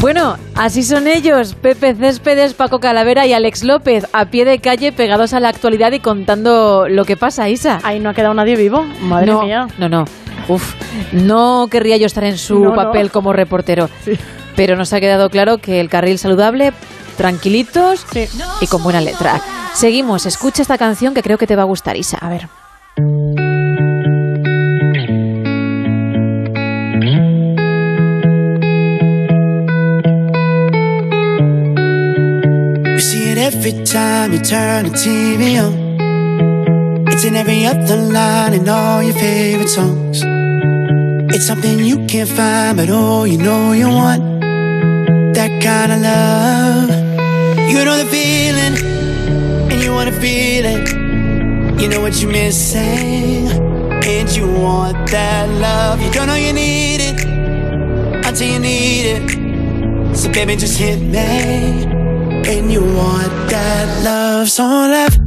Bueno, 0.04 0.36
así 0.56 0.84
son 0.84 1.08
ellos, 1.08 1.56
Pepe 1.56 1.96
Céspedes, 1.96 2.54
Paco 2.54 2.82
Calavera 2.82 3.26
y 3.26 3.32
Alex 3.32 3.64
López, 3.64 4.06
a 4.12 4.26
pie 4.26 4.44
de 4.44 4.60
calle, 4.60 4.92
pegados 4.92 5.32
a 5.32 5.40
la 5.40 5.48
actualidad 5.48 5.94
y 5.94 6.02
contando 6.02 6.90
lo 6.90 7.06
que 7.06 7.16
pasa, 7.16 7.48
Isa. 7.48 7.80
Ahí 7.84 8.02
no 8.02 8.10
ha 8.10 8.14
quedado 8.14 8.34
nadie 8.34 8.58
vivo, 8.58 8.84
madre 9.00 9.32
no, 9.32 9.44
mía. 9.44 9.68
No, 9.78 9.88
no. 9.88 10.04
Uf, 10.50 10.76
no 11.14 11.70
querría 11.72 11.96
yo 11.96 12.06
estar 12.06 12.26
en 12.26 12.38
su 12.38 12.60
No, 12.60 12.72
no. 12.72 12.76
papel 12.76 13.12
como 13.12 13.32
reportero. 13.32 13.90
Pero 14.58 14.76
nos 14.76 14.92
ha 14.92 15.00
quedado 15.00 15.30
claro 15.30 15.60
que 15.60 15.80
el 15.80 15.88
carril 15.88 16.20
saludable, 16.20 16.74
tranquilitos 17.16 18.06
y 18.60 18.68
con 18.68 18.84
buena 18.84 19.00
letra. 19.00 19.40
Seguimos, 19.74 20.26
escucha 20.26 20.64
esta 20.64 20.78
canción 20.78 21.14
que 21.14 21.24
creo 21.24 21.38
que 21.38 21.48
te 21.48 21.56
va 21.56 21.62
a 21.62 21.66
gustar, 21.66 21.96
Isa. 21.96 22.18
A 22.18 22.28
ver. 22.28 22.50
Every 33.74 33.86
time 33.86 34.34
you 34.34 34.40
turn 34.40 34.86
the 34.86 34.92
TV 34.92 35.58
on. 35.64 37.08
It's 37.08 37.24
in 37.24 37.36
every 37.36 37.66
other 37.66 37.98
line 37.98 38.54
in 38.54 38.70
all 38.70 39.02
your 39.02 39.14
favorite 39.14 39.70
songs. 39.70 40.22
It's 41.34 41.48
something 41.48 41.80
you 41.80 42.06
can't 42.06 42.30
find, 42.30 42.78
but 42.78 42.90
oh, 42.90 43.24
you 43.24 43.38
know 43.38 43.72
you 43.72 43.88
want 43.88 44.42
that 45.34 45.52
kind 45.62 45.92
of 45.92 46.02
love. 46.02 46.90
You 47.72 47.84
know 47.84 47.98
the 47.98 48.06
feeling, 48.06 48.76
and 49.72 49.82
you 49.82 49.92
wanna 49.92 50.12
feel 50.12 50.66
it. 50.66 51.82
You 51.82 51.88
know 51.90 52.02
what 52.02 52.22
you're 52.22 52.32
missing, 52.32 53.48
and 53.48 54.30
you 54.36 54.46
want 54.48 55.10
that 55.10 55.50
love. 55.50 56.02
You 56.02 56.12
don't 56.12 56.28
know 56.28 56.36
you 56.36 56.54
need 56.54 57.02
it 57.02 57.26
until 58.26 58.48
you 58.48 58.60
need 58.60 59.06
it. 59.16 60.16
So 60.16 60.32
baby, 60.32 60.56
just 60.56 60.78
hit 60.78 61.00
me. 61.02 62.03
And 62.46 62.72
you 62.72 62.82
want 62.82 63.32
that 63.50 64.04
love, 64.04 64.50
so 64.50 64.64
love, 64.64 65.18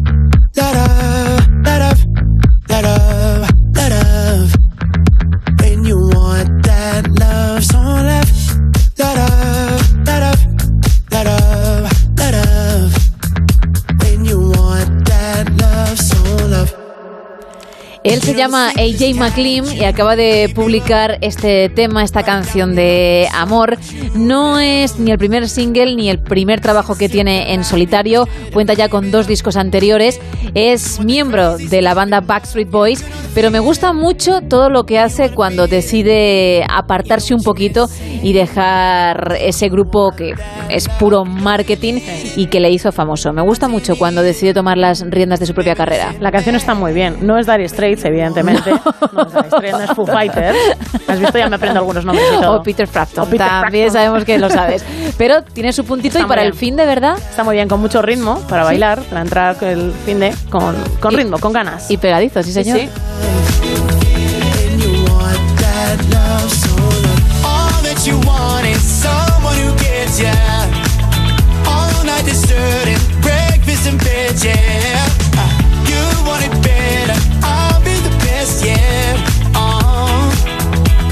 llama 18.36 18.68
AJ 18.68 19.14
McLean 19.16 19.64
y 19.74 19.84
acaba 19.84 20.14
de 20.14 20.50
publicar 20.54 21.18
este 21.22 21.68
tema, 21.70 22.04
esta 22.04 22.22
canción 22.22 22.74
de 22.74 23.28
amor. 23.32 23.78
No 24.14 24.60
es 24.60 24.98
ni 24.98 25.10
el 25.10 25.18
primer 25.18 25.48
single 25.48 25.96
ni 25.96 26.10
el 26.10 26.18
primer 26.18 26.60
trabajo 26.60 26.96
que 26.96 27.08
tiene 27.08 27.54
en 27.54 27.64
solitario. 27.64 28.28
Cuenta 28.56 28.72
ya 28.72 28.88
con 28.88 29.10
dos 29.10 29.26
discos 29.26 29.54
anteriores. 29.56 30.18
Es 30.54 30.98
miembro 31.04 31.58
de 31.58 31.82
la 31.82 31.92
banda 31.92 32.22
Backstreet 32.22 32.70
Boys, 32.70 33.04
pero 33.34 33.50
me 33.50 33.58
gusta 33.58 33.92
mucho 33.92 34.40
todo 34.40 34.70
lo 34.70 34.84
que 34.84 34.98
hace 34.98 35.28
cuando 35.34 35.66
decide 35.66 36.64
apartarse 36.66 37.34
un 37.34 37.42
poquito 37.42 37.86
y 38.22 38.32
dejar 38.32 39.36
ese 39.38 39.68
grupo 39.68 40.12
que 40.16 40.32
es 40.70 40.88
puro 40.88 41.26
marketing 41.26 42.00
y 42.34 42.46
que 42.46 42.60
le 42.60 42.70
hizo 42.70 42.92
famoso. 42.92 43.30
Me 43.34 43.42
gusta 43.42 43.68
mucho 43.68 43.96
cuando 43.96 44.22
decide 44.22 44.54
tomar 44.54 44.78
las 44.78 45.02
riendas 45.02 45.38
de 45.38 45.44
su 45.44 45.52
propia 45.52 45.74
carrera. 45.74 46.14
La 46.18 46.32
canción 46.32 46.56
está 46.56 46.74
muy 46.74 46.94
bien. 46.94 47.26
No 47.26 47.38
es 47.38 47.46
Dire 47.46 47.68
Straits, 47.68 48.06
evidentemente. 48.06 48.70
No, 49.12 49.22
es 49.26 49.32
Dire 49.34 49.48
Straits, 49.48 49.78
no 49.78 49.84
es 49.84 49.90
Foo 49.90 50.06
Fighters. 50.06 50.56
¿Has 51.06 51.20
visto? 51.20 51.36
Ya 51.38 51.50
me 51.50 51.56
aprendo 51.56 51.80
algunos 51.80 52.06
nombres 52.06 52.26
y 52.34 52.36
todo. 52.40 52.60
O 52.60 52.62
Peter 52.62 52.86
Frampton. 52.86 53.24
O 53.24 53.30
Peter 53.30 53.46
También 53.46 53.90
Frampton. 53.90 53.92
sabemos 53.92 54.24
que 54.24 54.38
lo 54.38 54.48
sabes. 54.48 54.82
Pero 55.18 55.42
tiene 55.42 55.74
su 55.74 55.84
puntito 55.84 56.16
Está 56.16 56.26
y 56.26 56.28
para 56.28 56.42
el 56.42 56.54
fin 56.54 56.74
de 56.74 56.86
verdad. 56.86 57.18
Está 57.18 57.44
muy 57.44 57.54
bien, 57.54 57.68
con 57.68 57.80
mucho 57.80 58.00
ritmo 58.00 58.45
para 58.48 58.62
Sí. 58.62 58.66
bailar, 58.66 59.02
para 59.04 59.20
entrar 59.22 59.56
el 59.62 59.92
fin 60.04 60.20
de 60.20 60.34
con, 60.50 60.74
con 61.00 61.12
Y- 61.14 61.16
ritmo, 61.16 61.38
con 61.38 61.52
ganas. 61.52 61.90
Y 61.90 61.96
pegadizo, 61.96 62.42
sí, 62.42 62.52
señor. 62.52 62.78
sí. 62.78 62.88
That 65.58 66.00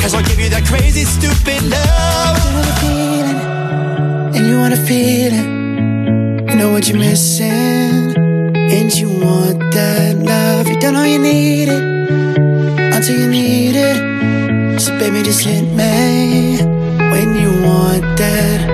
Cause 0.01 0.15
I'll 0.15 0.23
give 0.23 0.39
you 0.39 0.51
crazy, 0.67 1.05
stupid 1.05 1.63
love. 1.63 2.39
And 4.35 4.47
you 4.47 4.59
wanna 4.61 4.77
feel 4.77 5.33
it. 5.33 5.64
You 6.55 6.61
know 6.61 6.71
what 6.71 6.87
you're 6.87 6.97
missing, 6.97 8.15
and 8.17 8.95
you 8.95 9.09
want 9.09 9.59
that 9.73 10.17
love. 10.17 10.69
You 10.69 10.79
don't 10.79 10.95
know 10.95 11.03
you 11.03 11.19
need 11.19 11.69
it 11.69 11.83
until 12.95 13.19
you 13.19 13.29
need 13.29 13.75
it. 13.75 14.81
So 14.81 14.97
baby, 15.01 15.25
just 15.25 15.41
hit 15.41 15.65
me 15.65 16.59
when 17.11 17.35
you 17.35 17.51
want 17.67 18.03
that. 18.19 18.74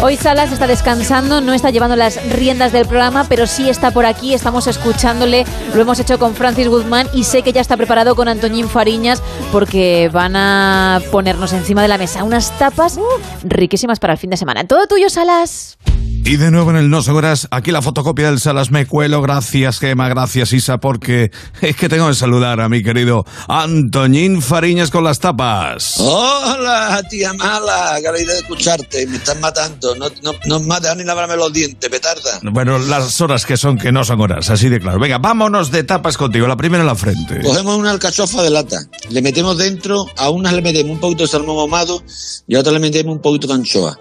Hoy 0.00 0.16
Salas 0.16 0.52
está 0.52 0.68
descansando, 0.68 1.40
no 1.40 1.52
está 1.52 1.70
llevando 1.70 1.96
las 1.96 2.22
riendas 2.30 2.70
del 2.70 2.86
programa, 2.86 3.26
pero 3.28 3.48
sí 3.48 3.68
está 3.68 3.90
por 3.90 4.06
aquí, 4.06 4.32
estamos 4.32 4.68
escuchándole, 4.68 5.44
lo 5.74 5.80
hemos 5.80 5.98
hecho 5.98 6.20
con 6.20 6.36
Francis 6.36 6.68
Guzmán 6.68 7.08
y 7.12 7.24
sé 7.24 7.42
que 7.42 7.52
ya 7.52 7.60
está 7.60 7.76
preparado 7.76 8.14
con 8.14 8.28
Antoñín 8.28 8.68
Fariñas 8.68 9.20
porque 9.50 10.08
van 10.12 10.36
a 10.36 11.00
ponernos 11.10 11.52
encima 11.52 11.82
de 11.82 11.88
la 11.88 11.98
mesa 11.98 12.22
unas 12.22 12.56
tapas 12.58 13.00
riquísimas 13.42 13.98
para 13.98 14.12
el 14.12 14.20
fin 14.20 14.30
de 14.30 14.36
semana. 14.36 14.64
Todo 14.68 14.86
tuyo, 14.86 15.10
Salas. 15.10 15.78
Y 16.24 16.36
de 16.36 16.50
nuevo 16.50 16.70
en 16.70 16.76
el 16.76 16.90
No 16.90 17.00
Seguras, 17.00 17.48
aquí 17.50 17.70
la 17.72 17.80
fotocopia 17.80 18.26
del 18.26 18.38
Salas 18.38 18.70
me 18.70 18.84
cuelo. 18.84 19.22
Gracias, 19.22 19.78
Gema, 19.78 20.10
gracias, 20.10 20.52
Isa, 20.52 20.76
porque 20.76 21.30
es 21.62 21.74
que 21.74 21.88
tengo 21.88 22.06
que 22.08 22.14
saludar 22.14 22.60
a 22.60 22.68
mi 22.68 22.82
querido 22.82 23.24
Antoñín 23.48 24.42
Fariñas 24.42 24.90
con 24.90 25.04
las 25.04 25.20
tapas. 25.20 25.94
Hola, 25.98 27.02
tía 27.08 27.32
mala, 27.32 27.96
que 28.02 28.08
alegría 28.08 28.34
de 28.34 28.40
escucharte, 28.40 29.06
me 29.06 29.16
estás 29.16 29.40
matando, 29.40 29.87
no, 29.94 30.08
no, 30.22 30.32
no 30.46 30.60
me 30.60 30.80
dejas 30.80 30.96
ni 30.96 31.04
lavarme 31.04 31.36
los 31.36 31.52
dientes, 31.52 31.88
petarda. 31.90 32.40
Bueno, 32.42 32.78
las 32.78 33.20
horas 33.20 33.44
que 33.46 33.56
son, 33.56 33.78
que 33.78 33.92
no 33.92 34.04
son 34.04 34.20
horas, 34.20 34.50
así 34.50 34.68
de 34.68 34.80
claro. 34.80 34.98
Venga, 34.98 35.18
vámonos 35.18 35.70
de 35.70 35.84
tapas 35.84 36.16
contigo. 36.16 36.46
La 36.46 36.56
primera 36.56 36.82
en 36.82 36.86
la 36.86 36.94
frente. 36.94 37.40
Cogemos 37.42 37.76
una 37.76 37.90
alcachofa 37.90 38.42
de 38.42 38.50
lata, 38.50 38.78
le 39.10 39.22
metemos 39.22 39.58
dentro, 39.58 40.06
a 40.16 40.30
unas 40.30 40.52
le 40.52 40.62
metemos 40.62 40.92
un 40.92 41.00
poquito 41.00 41.24
de 41.24 41.28
salmón 41.28 41.58
ahumado 41.58 42.02
y 42.46 42.56
a 42.56 42.60
otras 42.60 42.74
le 42.74 42.80
metemos 42.80 43.14
un 43.14 43.22
poquito 43.22 43.46
de 43.46 43.54
anchoa. 43.54 43.98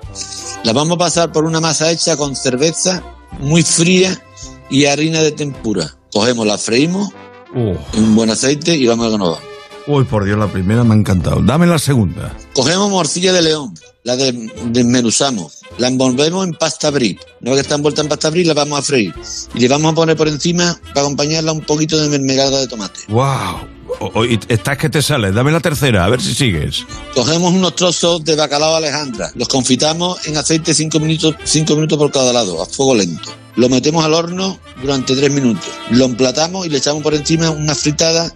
La 0.63 0.73
vamos 0.73 0.95
a 0.95 0.99
pasar 0.99 1.31
por 1.31 1.45
una 1.45 1.59
masa 1.59 1.91
hecha 1.91 2.17
con 2.17 2.35
cerveza 2.35 3.03
muy 3.39 3.63
fría 3.63 4.21
y 4.69 4.85
harina 4.85 5.21
de 5.21 5.31
tempura. 5.31 5.95
Cogemos, 6.11 6.45
la 6.47 6.57
freímos 6.57 7.09
un 7.53 8.15
buen 8.15 8.29
aceite 8.29 8.75
y 8.75 8.85
vamos 8.87 9.13
a 9.13 9.17
va. 9.17 9.56
Uy, 9.87 10.03
por 10.03 10.25
Dios, 10.25 10.37
la 10.37 10.47
primera 10.47 10.83
me 10.83 10.93
ha 10.93 10.97
encantado. 10.97 11.41
Dame 11.41 11.65
la 11.65 11.79
segunda. 11.79 12.35
Cogemos 12.53 12.89
morcilla 12.89 13.31
de 13.31 13.41
león, 13.41 13.73
la 14.03 14.15
de- 14.17 14.51
desmenuzamos, 14.65 15.59
la 15.77 15.87
envolvemos 15.87 16.45
en 16.45 16.53
pasta 16.53 16.89
brie. 16.91 17.17
Una 17.41 17.51
vez 17.51 17.57
que 17.59 17.61
está 17.61 17.75
envuelta 17.75 18.01
en 18.01 18.09
pasta 18.09 18.29
brie, 18.29 18.43
la 18.45 18.53
vamos 18.53 18.79
a 18.79 18.81
freír. 18.81 19.13
Y 19.55 19.59
le 19.61 19.67
vamos 19.69 19.91
a 19.91 19.95
poner 19.95 20.17
por 20.17 20.27
encima, 20.27 20.77
para 20.93 21.01
acompañarla, 21.01 21.51
un 21.53 21.61
poquito 21.61 21.97
de 22.01 22.09
mermelada 22.09 22.59
de 22.59 22.67
tomate. 22.67 22.99
¡Wow! 23.07 23.77
Estás 24.49 24.77
que 24.77 24.89
te 24.89 25.01
sale. 25.01 25.31
Dame 25.31 25.51
la 25.51 25.61
tercera, 25.61 26.03
a 26.05 26.09
ver 26.09 26.21
si 26.21 26.33
sigues. 26.35 26.85
Cogemos 27.15 27.53
unos 27.53 27.73
trozos 27.75 28.23
de 28.25 28.35
bacalao 28.35 28.75
Alejandra, 28.75 29.31
los 29.35 29.47
confitamos 29.47 30.27
en 30.27 30.35
aceite 30.37 30.73
5 30.73 30.99
minutos, 30.99 31.35
cinco 31.45 31.75
minutos 31.75 31.97
por 31.97 32.11
cada 32.11 32.33
lado, 32.33 32.61
a 32.61 32.65
fuego 32.65 32.93
lento. 32.95 33.31
Lo 33.57 33.67
metemos 33.69 34.05
al 34.05 34.13
horno 34.13 34.57
durante 34.81 35.15
3 35.15 35.31
minutos. 35.33 35.65
Lo 35.91 36.05
emplatamos 36.05 36.65
y 36.65 36.69
le 36.69 36.77
echamos 36.77 37.03
por 37.03 37.13
encima 37.13 37.49
una 37.49 37.75
fritada 37.75 38.31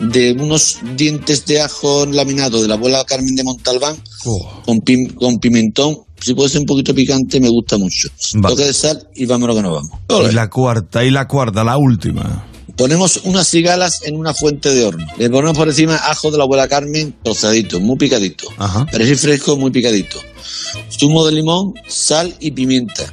de 0.00 0.32
unos 0.32 0.78
dientes 0.96 1.44
de 1.46 1.60
ajo 1.60 2.06
laminado 2.06 2.60
de 2.60 2.68
la 2.68 2.74
abuela 2.74 3.04
Carmen 3.04 3.34
de 3.36 3.44
Montalbán 3.44 3.96
con, 4.64 4.78
pim- 4.80 5.14
con 5.14 5.38
pimentón. 5.38 5.98
Si 6.20 6.34
puede 6.34 6.48
ser 6.50 6.60
un 6.60 6.66
poquito 6.66 6.94
picante, 6.94 7.38
me 7.40 7.48
gusta 7.48 7.76
mucho. 7.78 8.08
Toque 8.50 8.64
de 8.64 8.72
sal 8.74 9.08
y 9.14 9.26
vámonos 9.26 9.56
que 9.56 9.62
nos 9.62 9.72
vamos. 9.74 9.90
Y 10.30 10.34
la 10.34 10.48
cuarta, 10.48 11.04
y 11.04 11.10
la 11.10 11.26
cuarta, 11.28 11.64
la 11.64 11.76
última. 11.76 12.46
Ponemos 12.76 13.20
unas 13.24 13.48
cigalas 13.48 14.02
en 14.04 14.16
una 14.16 14.34
fuente 14.34 14.74
de 14.74 14.84
horno. 14.84 15.06
Le 15.18 15.28
ponemos 15.30 15.56
por 15.56 15.68
encima 15.68 15.96
ajo 15.96 16.30
de 16.30 16.38
la 16.38 16.44
abuela 16.44 16.68
Carmen, 16.68 17.14
trozadito, 17.22 17.80
muy 17.80 17.96
picadito. 17.96 18.48
Perejil 18.90 19.18
fresco, 19.18 19.56
muy 19.56 19.70
picadito. 19.70 20.18
Zumo 20.90 21.26
de 21.26 21.32
limón, 21.32 21.74
sal 21.86 22.34
y 22.40 22.50
pimienta. 22.50 23.12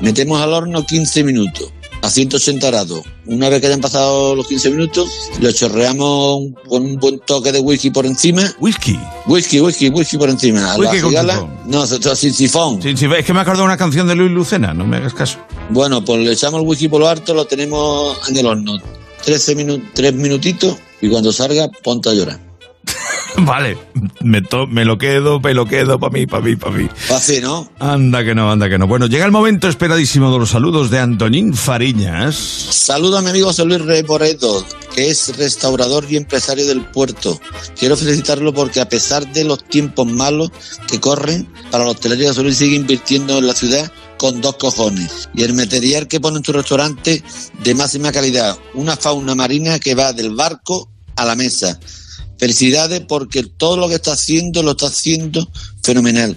Metemos 0.00 0.40
al 0.40 0.52
horno 0.52 0.86
15 0.86 1.24
minutos. 1.24 1.72
A 2.02 2.10
180 2.10 2.66
grados. 2.66 3.02
Una 3.26 3.48
vez 3.48 3.60
que 3.60 3.68
hayan 3.68 3.80
pasado 3.80 4.34
los 4.34 4.46
15 4.48 4.70
minutos, 4.70 5.08
lo 5.40 5.50
chorreamos 5.52 6.50
con 6.68 6.82
un 6.84 6.96
buen 6.96 7.20
toque 7.20 7.52
de 7.52 7.60
whisky 7.60 7.90
por 7.90 8.04
encima. 8.06 8.42
¿Whisky? 8.60 8.98
Whisky, 9.26 9.60
whisky, 9.60 9.88
whisky 9.88 10.18
por 10.18 10.28
encima. 10.28 10.72
A 10.72 10.76
Whisky 10.76 10.96
la 10.96 11.02
con 11.02 11.10
cigala-. 11.10 11.48
No, 11.66 11.86
sin 11.86 12.34
sifón. 12.34 12.82
Sí, 12.82 12.88
es 12.90 13.24
que 13.24 13.32
me 13.32 13.40
acuerdo 13.40 13.60
de 13.62 13.66
una 13.66 13.76
canción 13.76 14.06
de 14.08 14.14
Luis 14.16 14.30
Lucena, 14.32 14.74
no 14.74 14.84
me 14.86 14.96
hagas 14.98 15.14
caso. 15.14 15.38
Bueno, 15.70 16.04
pues 16.04 16.20
le 16.20 16.32
echamos 16.32 16.60
el 16.60 16.66
whisky 16.66 16.88
por 16.88 17.00
lo 17.00 17.08
alto, 17.08 17.34
lo 17.34 17.46
tenemos 17.46 18.16
en 18.28 18.36
el 18.36 18.46
horno. 18.46 18.78
13 19.24 19.56
minu- 19.56 19.90
3 19.94 20.12
minutitos 20.14 20.76
y 21.00 21.08
cuando 21.08 21.32
salga, 21.32 21.68
ponte 21.82 22.08
a 22.10 22.14
llorar. 22.14 22.40
Vale, 23.44 23.78
me, 24.20 24.42
to- 24.42 24.66
me 24.66 24.84
lo 24.84 24.98
quedo, 24.98 25.40
me 25.40 25.54
lo 25.54 25.66
quedo 25.66 25.98
para 25.98 26.12
mí, 26.12 26.26
para 26.26 26.42
mí, 26.44 26.56
para 26.56 26.76
mí. 26.76 26.88
Fácil, 26.94 27.42
¿no? 27.42 27.70
Anda 27.78 28.24
que 28.24 28.34
no, 28.34 28.50
anda 28.50 28.68
que 28.68 28.78
no. 28.78 28.86
Bueno, 28.86 29.06
llega 29.06 29.24
el 29.24 29.32
momento 29.32 29.68
esperadísimo 29.68 30.32
de 30.32 30.38
los 30.38 30.50
saludos 30.50 30.90
de 30.90 30.98
Antonín 30.98 31.54
Fariñas. 31.54 32.34
Saludo 32.36 33.18
a 33.18 33.22
mi 33.22 33.30
amigo 33.30 33.46
José 33.48 33.64
Luis 33.64 33.80
Reporedo, 33.80 34.64
que 34.94 35.08
es 35.08 35.36
restaurador 35.36 36.04
y 36.10 36.16
empresario 36.16 36.66
del 36.66 36.82
puerto. 36.84 37.40
Quiero 37.78 37.96
felicitarlo 37.96 38.52
porque 38.52 38.80
a 38.80 38.88
pesar 38.88 39.26
de 39.32 39.44
los 39.44 39.64
tiempos 39.64 40.06
malos 40.06 40.50
que 40.88 41.00
corren, 41.00 41.48
para 41.70 41.84
la 41.84 41.90
hostelería 41.92 42.28
José 42.28 42.42
Luis 42.42 42.56
sigue 42.58 42.76
invirtiendo 42.76 43.38
en 43.38 43.46
la 43.46 43.54
ciudad 43.54 43.90
con 44.18 44.40
dos 44.40 44.56
cojones. 44.56 45.28
Y 45.34 45.42
el 45.42 45.54
material 45.54 46.06
que 46.06 46.20
pone 46.20 46.36
en 46.36 46.42
tu 46.42 46.52
restaurante 46.52 47.22
de 47.64 47.74
máxima 47.74 48.12
calidad. 48.12 48.56
Una 48.74 48.96
fauna 48.96 49.34
marina 49.34 49.78
que 49.78 49.94
va 49.94 50.12
del 50.12 50.34
barco 50.34 50.88
a 51.16 51.24
la 51.24 51.34
mesa. 51.34 51.78
Felicidades 52.42 53.02
porque 53.06 53.44
todo 53.44 53.76
lo 53.76 53.88
que 53.88 53.94
está 53.94 54.14
haciendo 54.14 54.64
lo 54.64 54.72
está 54.72 54.86
haciendo 54.86 55.48
fenomenal. 55.80 56.36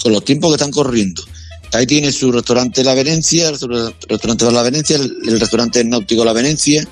Con 0.00 0.12
los 0.12 0.24
tiempos 0.24 0.48
que 0.50 0.54
están 0.54 0.70
corriendo. 0.70 1.24
Ahí 1.72 1.86
tiene 1.86 2.12
su 2.12 2.30
restaurante 2.30 2.84
La 2.84 2.94
Venecia, 2.94 3.48
el 3.48 3.56
restaur- 3.56 3.94
restaurante 4.08 4.48
La 4.52 4.62
Venecia, 4.62 4.94
el, 4.96 5.40
restaurante 5.40 5.82
náutico 5.82 6.24
La 6.24 6.32
Venecia 6.32 6.86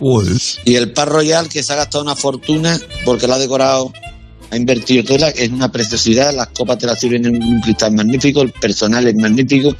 y 0.64 0.74
el 0.74 0.92
Par 0.92 1.08
Royal 1.08 1.48
que 1.48 1.62
se 1.62 1.72
ha 1.72 1.76
gastado 1.76 2.02
una 2.02 2.16
fortuna 2.16 2.76
porque 3.04 3.28
la 3.28 3.36
ha 3.36 3.38
decorado, 3.38 3.92
ha 4.50 4.56
invertido 4.56 5.04
que 5.04 5.34
es 5.36 5.50
una 5.50 5.70
preciosidad, 5.70 6.34
las 6.34 6.48
copas 6.48 6.78
te 6.78 6.86
las 6.86 6.98
sirven 6.98 7.26
en 7.26 7.40
un 7.40 7.60
cristal 7.60 7.92
magnífico, 7.92 8.42
el 8.42 8.50
personal 8.50 9.06
es 9.06 9.14
magnífico 9.14 9.76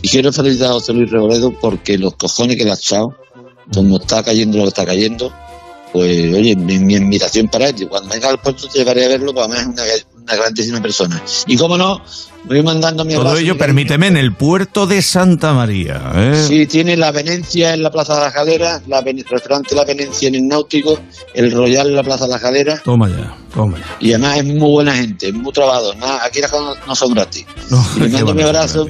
y 0.00 0.08
quiero 0.08 0.32
felicitar 0.32 0.70
a 0.70 0.72
José 0.72 0.94
Luis 0.94 1.10
Reboledo 1.10 1.52
porque 1.60 1.98
los 1.98 2.14
cojones 2.16 2.56
que 2.56 2.64
le 2.64 2.70
ha 2.70 2.76
echado, 2.76 3.14
como 3.74 3.98
está 3.98 4.22
cayendo 4.22 4.56
lo 4.56 4.64
que 4.64 4.68
está 4.68 4.86
cayendo, 4.86 5.30
pues 5.92 6.34
oye, 6.34 6.56
mi, 6.56 6.78
mi 6.78 6.96
admiración 6.96 7.48
para 7.48 7.68
él. 7.68 7.88
Cuando 7.88 8.08
venga 8.08 8.28
al 8.28 8.40
puerto 8.40 8.68
te 8.68 8.78
llevaré 8.78 9.04
a 9.04 9.08
verlo, 9.08 9.34
porque 9.34 9.54
además 9.54 9.86
es 9.86 10.06
una 10.16 10.34
grandísima 10.36 10.80
persona. 10.80 11.22
Y 11.46 11.56
cómo 11.56 11.76
no, 11.76 12.02
voy 12.44 12.62
mandando 12.62 13.04
mi 13.04 13.14
Todo 13.14 13.36
ello, 13.36 13.56
permíteme, 13.56 14.08
en 14.08 14.16
el 14.16 14.32
puerto 14.34 14.86
de 14.86 15.02
Santa 15.02 15.52
María. 15.52 16.00
¿eh? 16.14 16.44
Sí, 16.48 16.66
tiene 16.66 16.96
la 16.96 17.12
Venecia 17.12 17.74
en 17.74 17.82
la 17.82 17.90
Plaza 17.90 18.14
de 18.16 18.20
la 18.22 18.30
Jalera, 18.30 18.82
la 18.86 19.00
restaurante 19.02 19.74
La 19.74 19.84
Venecia 19.84 20.28
en 20.28 20.34
el 20.34 20.48
Náutico, 20.48 20.98
el 21.34 21.52
Royal 21.52 21.88
en 21.88 21.96
la 21.96 22.02
Plaza 22.02 22.24
de 22.26 22.30
la 22.32 22.38
Jalera. 22.38 22.78
Toma 22.84 23.08
ya, 23.08 23.34
toma 23.54 23.78
ya. 23.78 23.84
Y 24.00 24.12
además 24.12 24.38
es 24.38 24.44
muy 24.44 24.70
buena 24.70 24.94
gente, 24.94 25.32
muy 25.32 25.52
trabajador. 25.52 25.96
Nada, 25.96 26.24
aquí 26.24 26.40
las 26.40 26.50
cosas 26.50 26.76
no 26.86 26.94
son 26.94 27.14
gratis. 27.14 27.46
y 27.96 28.00
le 28.00 28.06
qué 28.06 28.12
mando 28.16 28.34
mi 28.34 28.42
abrazo, 28.42 28.88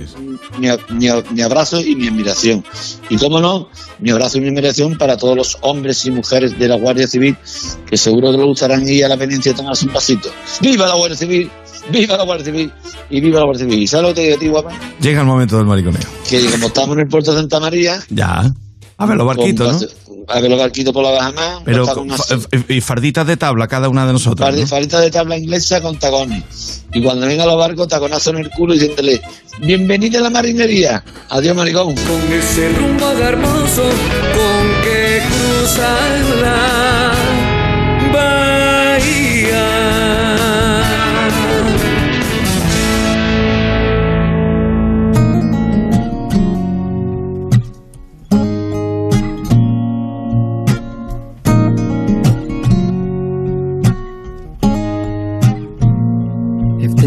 mi, 0.58 0.68
mi- 0.90 1.08
mi 1.30 1.42
abrazo 1.42 1.80
y 1.80 1.94
mi 1.94 2.08
admiración. 2.08 2.64
Y 3.10 3.16
cómo 3.16 3.40
no, 3.40 3.68
mi 3.98 4.10
abrazo 4.10 4.38
y 4.38 4.40
mi 4.40 4.48
admiración 4.48 4.96
para 4.98 5.16
todos 5.16 5.36
los 5.36 5.58
hombres 5.60 6.04
y 6.06 6.10
mujeres 6.10 6.58
de 6.58 6.68
la 6.68 6.76
Guardia 6.76 7.06
Civil 7.06 7.36
que 7.86 7.96
seguro 7.96 8.30
que 8.32 8.38
lo 8.38 8.46
gustarán 8.46 8.88
ir 8.88 9.04
a 9.04 9.08
la 9.08 9.16
Venecia 9.16 9.52
a 9.52 9.56
tomarse 9.56 9.86
un 9.86 9.92
pasito. 9.92 10.30
¡Viva 10.60 10.86
la 10.86 10.94
Guardia 10.94 11.16
Civil! 11.18 11.50
¡Viva 11.90 12.16
la 12.16 12.24
Guardia 12.24 12.44
Civil! 12.46 12.72
Y 13.10 13.20
viva 13.20 13.40
la 13.42 13.46
Guardia 13.46 13.66
Civil. 13.66 13.82
¿Y 13.82 13.86
¿Sabes 13.86 14.02
lo 14.08 14.14
que 14.14 14.14
te 14.14 14.20
digo 14.22 14.36
a 14.36 14.38
ti, 14.40 14.48
guapa? 14.48 14.70
Llega 15.00 15.20
el 15.20 15.26
momento 15.26 15.56
del 15.56 15.66
mariconeo. 15.66 16.00
Que 16.28 16.44
como 16.50 16.66
estamos 16.68 16.94
en 16.96 17.00
el 17.02 17.08
puerto 17.08 17.32
de 17.32 17.38
Santa 17.38 17.60
María, 17.60 18.00
Ya. 18.10 18.52
A 18.98 19.06
ver, 19.06 19.16
los 19.16 19.26
barquitos, 19.26 19.82
¿no? 19.82 19.88
A 20.28 20.38
ver 20.38 20.48
los 20.48 20.60
barquitos 20.60 20.92
por 20.92 21.02
la 21.02 21.10
Bajamar. 21.10 21.62
Pero 21.64 21.84
una 21.96 22.16
fa- 22.16 22.24
y 22.68 22.80
farditas 22.80 23.26
de 23.26 23.36
tabla 23.36 23.66
cada 23.66 23.88
una 23.88 24.06
de 24.06 24.12
nosotros. 24.12 24.48
Fardi- 24.48 24.60
¿no? 24.60 24.66
farita 24.68 25.00
de 25.00 25.10
tabla 25.10 25.36
inglesa 25.36 25.80
con 25.80 25.98
tacones. 25.98 26.84
Y 26.92 27.02
cuando 27.02 27.26
vengan 27.26 27.48
los 27.48 27.56
barcos, 27.58 27.88
taconazo 27.88 28.30
en 28.30 28.38
el 28.38 28.50
culo 28.50 28.74
y 28.74 28.78
diciéndole, 28.78 29.20
bienvenida 29.60 30.20
a 30.20 30.22
la 30.22 30.30
marinería. 30.30 31.02
Adiós, 31.30 31.56
maricón. 31.56 31.94
Con 31.96 32.32
ese 32.32 32.68
rumbo 32.74 33.10
hermoso 33.10 33.82
con 33.82 34.82
que 34.84 35.20
cruzas 35.26 36.42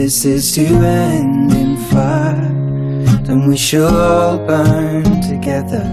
this 0.05 0.23
is 0.23 0.53
to 0.53 0.61
end 0.85 1.51
in 1.51 1.75
fire, 1.89 2.53
then 3.25 3.47
we 3.47 3.57
shall 3.57 3.89
all 3.89 4.37
burn 4.37 5.03
together. 5.21 5.83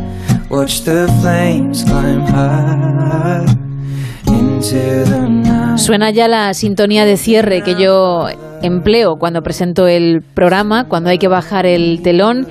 Watch 0.50 0.84
the 0.84 1.08
flames 1.22 1.82
climb 1.82 2.20
high 2.26 3.46
into 4.26 5.04
the 5.08 5.28
night. 5.30 5.78
Suena 5.78 6.10
ya 6.10 6.28
la 6.28 6.52
sintonía 6.52 7.06
de 7.06 7.16
cierre 7.16 7.62
que 7.62 7.74
yo 7.74 8.28
empleo 8.60 9.16
cuando 9.16 9.42
presento 9.42 9.88
el 9.88 10.20
programa, 10.20 10.88
cuando 10.88 11.08
hay 11.08 11.16
que 11.16 11.28
bajar 11.28 11.64
el 11.64 12.02
telón. 12.02 12.46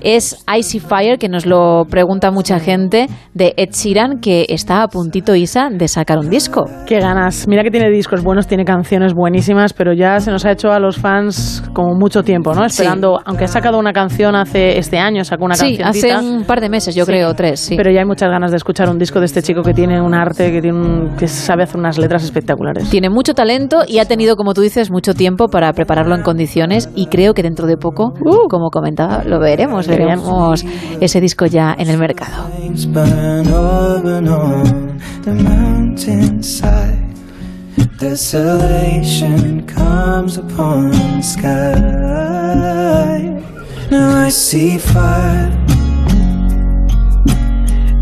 Es 0.00 0.44
Icy 0.56 0.80
Fire, 0.80 1.18
que 1.18 1.28
nos 1.28 1.44
lo 1.46 1.84
pregunta 1.90 2.30
mucha 2.30 2.58
gente, 2.60 3.06
de 3.34 3.54
Ed 3.56 3.70
Sheeran, 3.72 4.20
que 4.20 4.46
está 4.48 4.82
a 4.82 4.88
puntito, 4.88 5.34
Isa, 5.34 5.68
de 5.70 5.88
sacar 5.88 6.18
un 6.18 6.30
disco. 6.30 6.64
Qué 6.86 7.00
ganas. 7.00 7.46
Mira 7.48 7.62
que 7.62 7.70
tiene 7.70 7.90
discos 7.90 8.22
buenos, 8.22 8.46
tiene 8.46 8.64
canciones 8.64 9.12
buenísimas, 9.14 9.72
pero 9.72 9.92
ya 9.92 10.20
se 10.20 10.30
nos 10.30 10.44
ha 10.44 10.52
hecho 10.52 10.70
a 10.70 10.78
los 10.78 10.98
fans 10.98 11.62
como 11.74 11.94
mucho 11.94 12.22
tiempo, 12.22 12.54
¿no? 12.54 12.64
Esperando, 12.64 13.20
aunque 13.24 13.44
ha 13.44 13.48
sacado 13.48 13.78
una 13.78 13.92
canción 13.92 14.36
hace 14.36 14.78
este 14.78 14.98
año, 14.98 15.24
sacó 15.24 15.44
una 15.44 15.54
Sí, 15.56 15.76
canción. 15.76 16.16
hace 16.16 16.26
un 16.26 16.44
par 16.44 16.60
de 16.60 16.68
meses, 16.68 16.94
yo 16.94 17.04
creo, 17.04 17.34
tres, 17.34 17.60
sí. 17.60 17.76
Pero 17.76 17.90
ya 17.90 18.00
hay 18.00 18.06
muchas 18.06 18.30
ganas 18.30 18.50
de 18.50 18.56
escuchar 18.56 18.88
un 18.88 18.98
disco 18.98 19.18
de 19.20 19.26
este 19.26 19.42
chico 19.42 19.62
que 19.62 19.74
tiene 19.74 20.00
un 20.00 20.14
arte, 20.14 20.52
que, 20.52 20.60
tiene 20.60 20.78
un- 20.78 21.16
que 21.16 21.26
sabe 21.28 21.64
hacer 21.64 21.76
unas 21.78 21.98
letras 21.98 22.22
espectaculares. 22.24 22.88
Tiene 22.90 23.10
mucho 23.10 23.34
talento 23.34 23.78
y 23.86 23.98
ha 23.98 24.04
tenido, 24.04 24.36
como 24.36 24.54
tú 24.54 24.60
dices, 24.60 24.90
mucho 24.90 25.14
tiempo 25.14 25.48
para 25.48 25.72
prepararlo 25.72 26.14
en 26.14 26.22
condiciones 26.22 26.88
y 26.94 27.06
creo 27.06 27.34
que 27.34 27.42
dentro 27.42 27.66
de 27.66 27.76
poco, 27.76 28.12
como 28.48 28.70
comentaba, 28.70 29.24
lo 29.24 29.40
veremos, 29.40 29.87
Veremos 29.88 30.64
ese 31.00 31.20
disco 31.20 31.46
ya 31.46 31.74
en 31.78 31.88
el 31.88 31.98
mercado. 31.98 32.50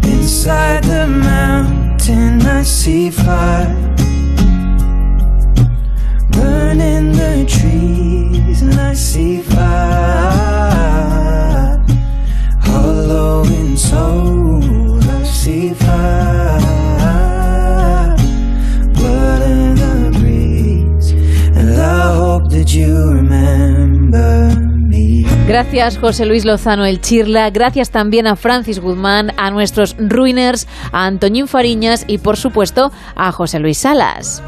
Inside 0.03 0.85
the 0.85 1.07
mountain. 1.07 2.47
I 2.57 2.63
see 2.63 3.11
fire 3.11 3.75
burning 6.31 7.13
the 7.13 7.45
trees, 7.47 8.63
and 8.63 8.75
I 8.75 8.95
see 8.95 9.43
fire 9.43 10.96
hollow 13.07 13.45
in 13.45 13.77
soul. 13.77 14.63
I 15.01 15.25
see 15.25 15.75
fire, 15.75 16.59
blood 18.95 19.43
in 19.43 19.75
the 19.75 20.19
breeze, 20.19 21.13
and 21.57 21.81
I 21.81 22.15
hope 22.17 22.51
that 22.51 22.69
you 22.73 23.13
remember 23.13 24.55
me. 24.77 25.25
Gracias 25.47 25.99
José 25.99 26.27
Luis 26.27 26.45
Lozano 26.45 26.85
El 26.85 27.01
Chirla, 27.01 27.51
gracias 27.51 27.91
también 27.91 28.27
a 28.27 28.37
Francis 28.37 28.81
Guzmán, 28.81 29.33
a 29.37 29.51
nuestros 29.51 29.97
ruiners, 29.99 30.67
a 30.93 31.07
Antoñín 31.07 31.47
Fariñas 31.47 32.05
y 32.09 32.19
por 32.19 32.37
supuesto 32.37 32.91
a 33.15 33.31
José 33.33 33.61
Luis 33.61 33.79
Salas. 33.79 34.43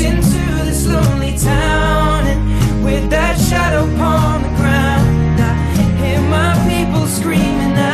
Into 0.00 0.64
this 0.64 0.86
lonely 0.86 1.36
town, 1.36 1.73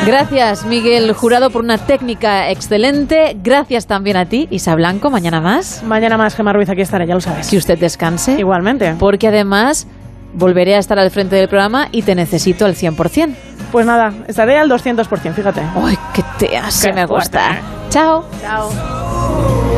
Gracias 0.07 0.65
Miguel 0.65 1.13
Jurado 1.13 1.51
por 1.51 1.63
una 1.63 1.77
técnica 1.77 2.51
excelente, 2.51 3.37
gracias 3.43 3.87
también 3.87 4.17
a 4.17 4.25
ti 4.25 4.49
Isa 4.51 4.75
Blanco, 4.75 5.11
mañana 5.11 5.41
más. 5.41 5.83
Mañana 5.83 6.17
más, 6.17 6.35
Gemma 6.35 6.53
Ruiz, 6.53 6.69
aquí 6.71 6.81
estaré, 6.81 7.07
ya 7.07 7.15
lo 7.15 7.21
sabes. 7.21 7.49
Que 7.49 7.59
usted 7.59 7.79
descanse. 7.79 8.39
Igualmente. 8.39 8.95
Porque 8.99 9.29
además 9.29 9.87
volveré 10.33 10.75
a 10.75 10.79
estar 10.79 10.99
al 10.99 11.11
frente 11.11 11.37
del 11.37 11.49
programa 11.49 11.89
y 11.93 12.03
te 12.03 12.15
necesito 12.15 12.65
al 12.65 12.75
100%. 12.75 13.35
Pues 13.73 13.87
nada, 13.87 14.13
estaré 14.27 14.59
al 14.59 14.69
200%, 14.69 15.33
fíjate. 15.33 15.63
¡Ay, 15.85 15.97
qué 16.13 16.25
te 16.39 16.57
hace 16.57 16.93
me 16.93 17.07
gusta! 17.07 17.41
fuerte. 17.41 17.81
Chao. 17.91 18.25
Chao. 18.41 18.71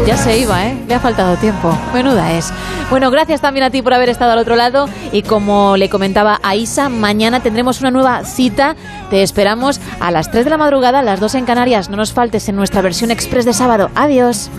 Ya 0.06 0.16
se 0.16 0.36
iba, 0.38 0.66
¿eh? 0.66 0.82
Le 0.88 0.94
ha 0.94 1.00
faltado 1.00 1.36
tiempo. 1.36 1.76
Menuda 1.94 2.32
es. 2.32 2.52
Bueno, 2.90 3.10
gracias 3.10 3.40
también 3.40 3.64
a 3.64 3.70
ti 3.70 3.82
por 3.82 3.94
haber 3.94 4.08
estado 4.08 4.32
al 4.32 4.38
otro 4.38 4.56
lado. 4.56 4.88
Y 5.12 5.22
como 5.22 5.76
le 5.76 5.88
comentaba 5.88 6.40
a 6.42 6.56
Isa, 6.56 6.88
mañana 6.88 7.40
tendremos 7.40 7.80
una 7.80 7.90
nueva 7.90 8.24
cita. 8.24 8.74
Te 9.10 9.22
esperamos 9.22 9.80
a 10.00 10.10
las 10.10 10.30
3 10.30 10.44
de 10.44 10.50
la 10.50 10.58
madrugada, 10.58 10.98
a 10.98 11.02
las 11.02 11.20
2 11.20 11.36
en 11.36 11.44
Canarias. 11.44 11.88
No 11.88 11.96
nos 11.96 12.12
faltes 12.12 12.48
en 12.48 12.56
nuestra 12.56 12.82
versión 12.82 13.10
express 13.10 13.44
de 13.44 13.52
sábado. 13.52 13.90
Adiós. 13.94 14.50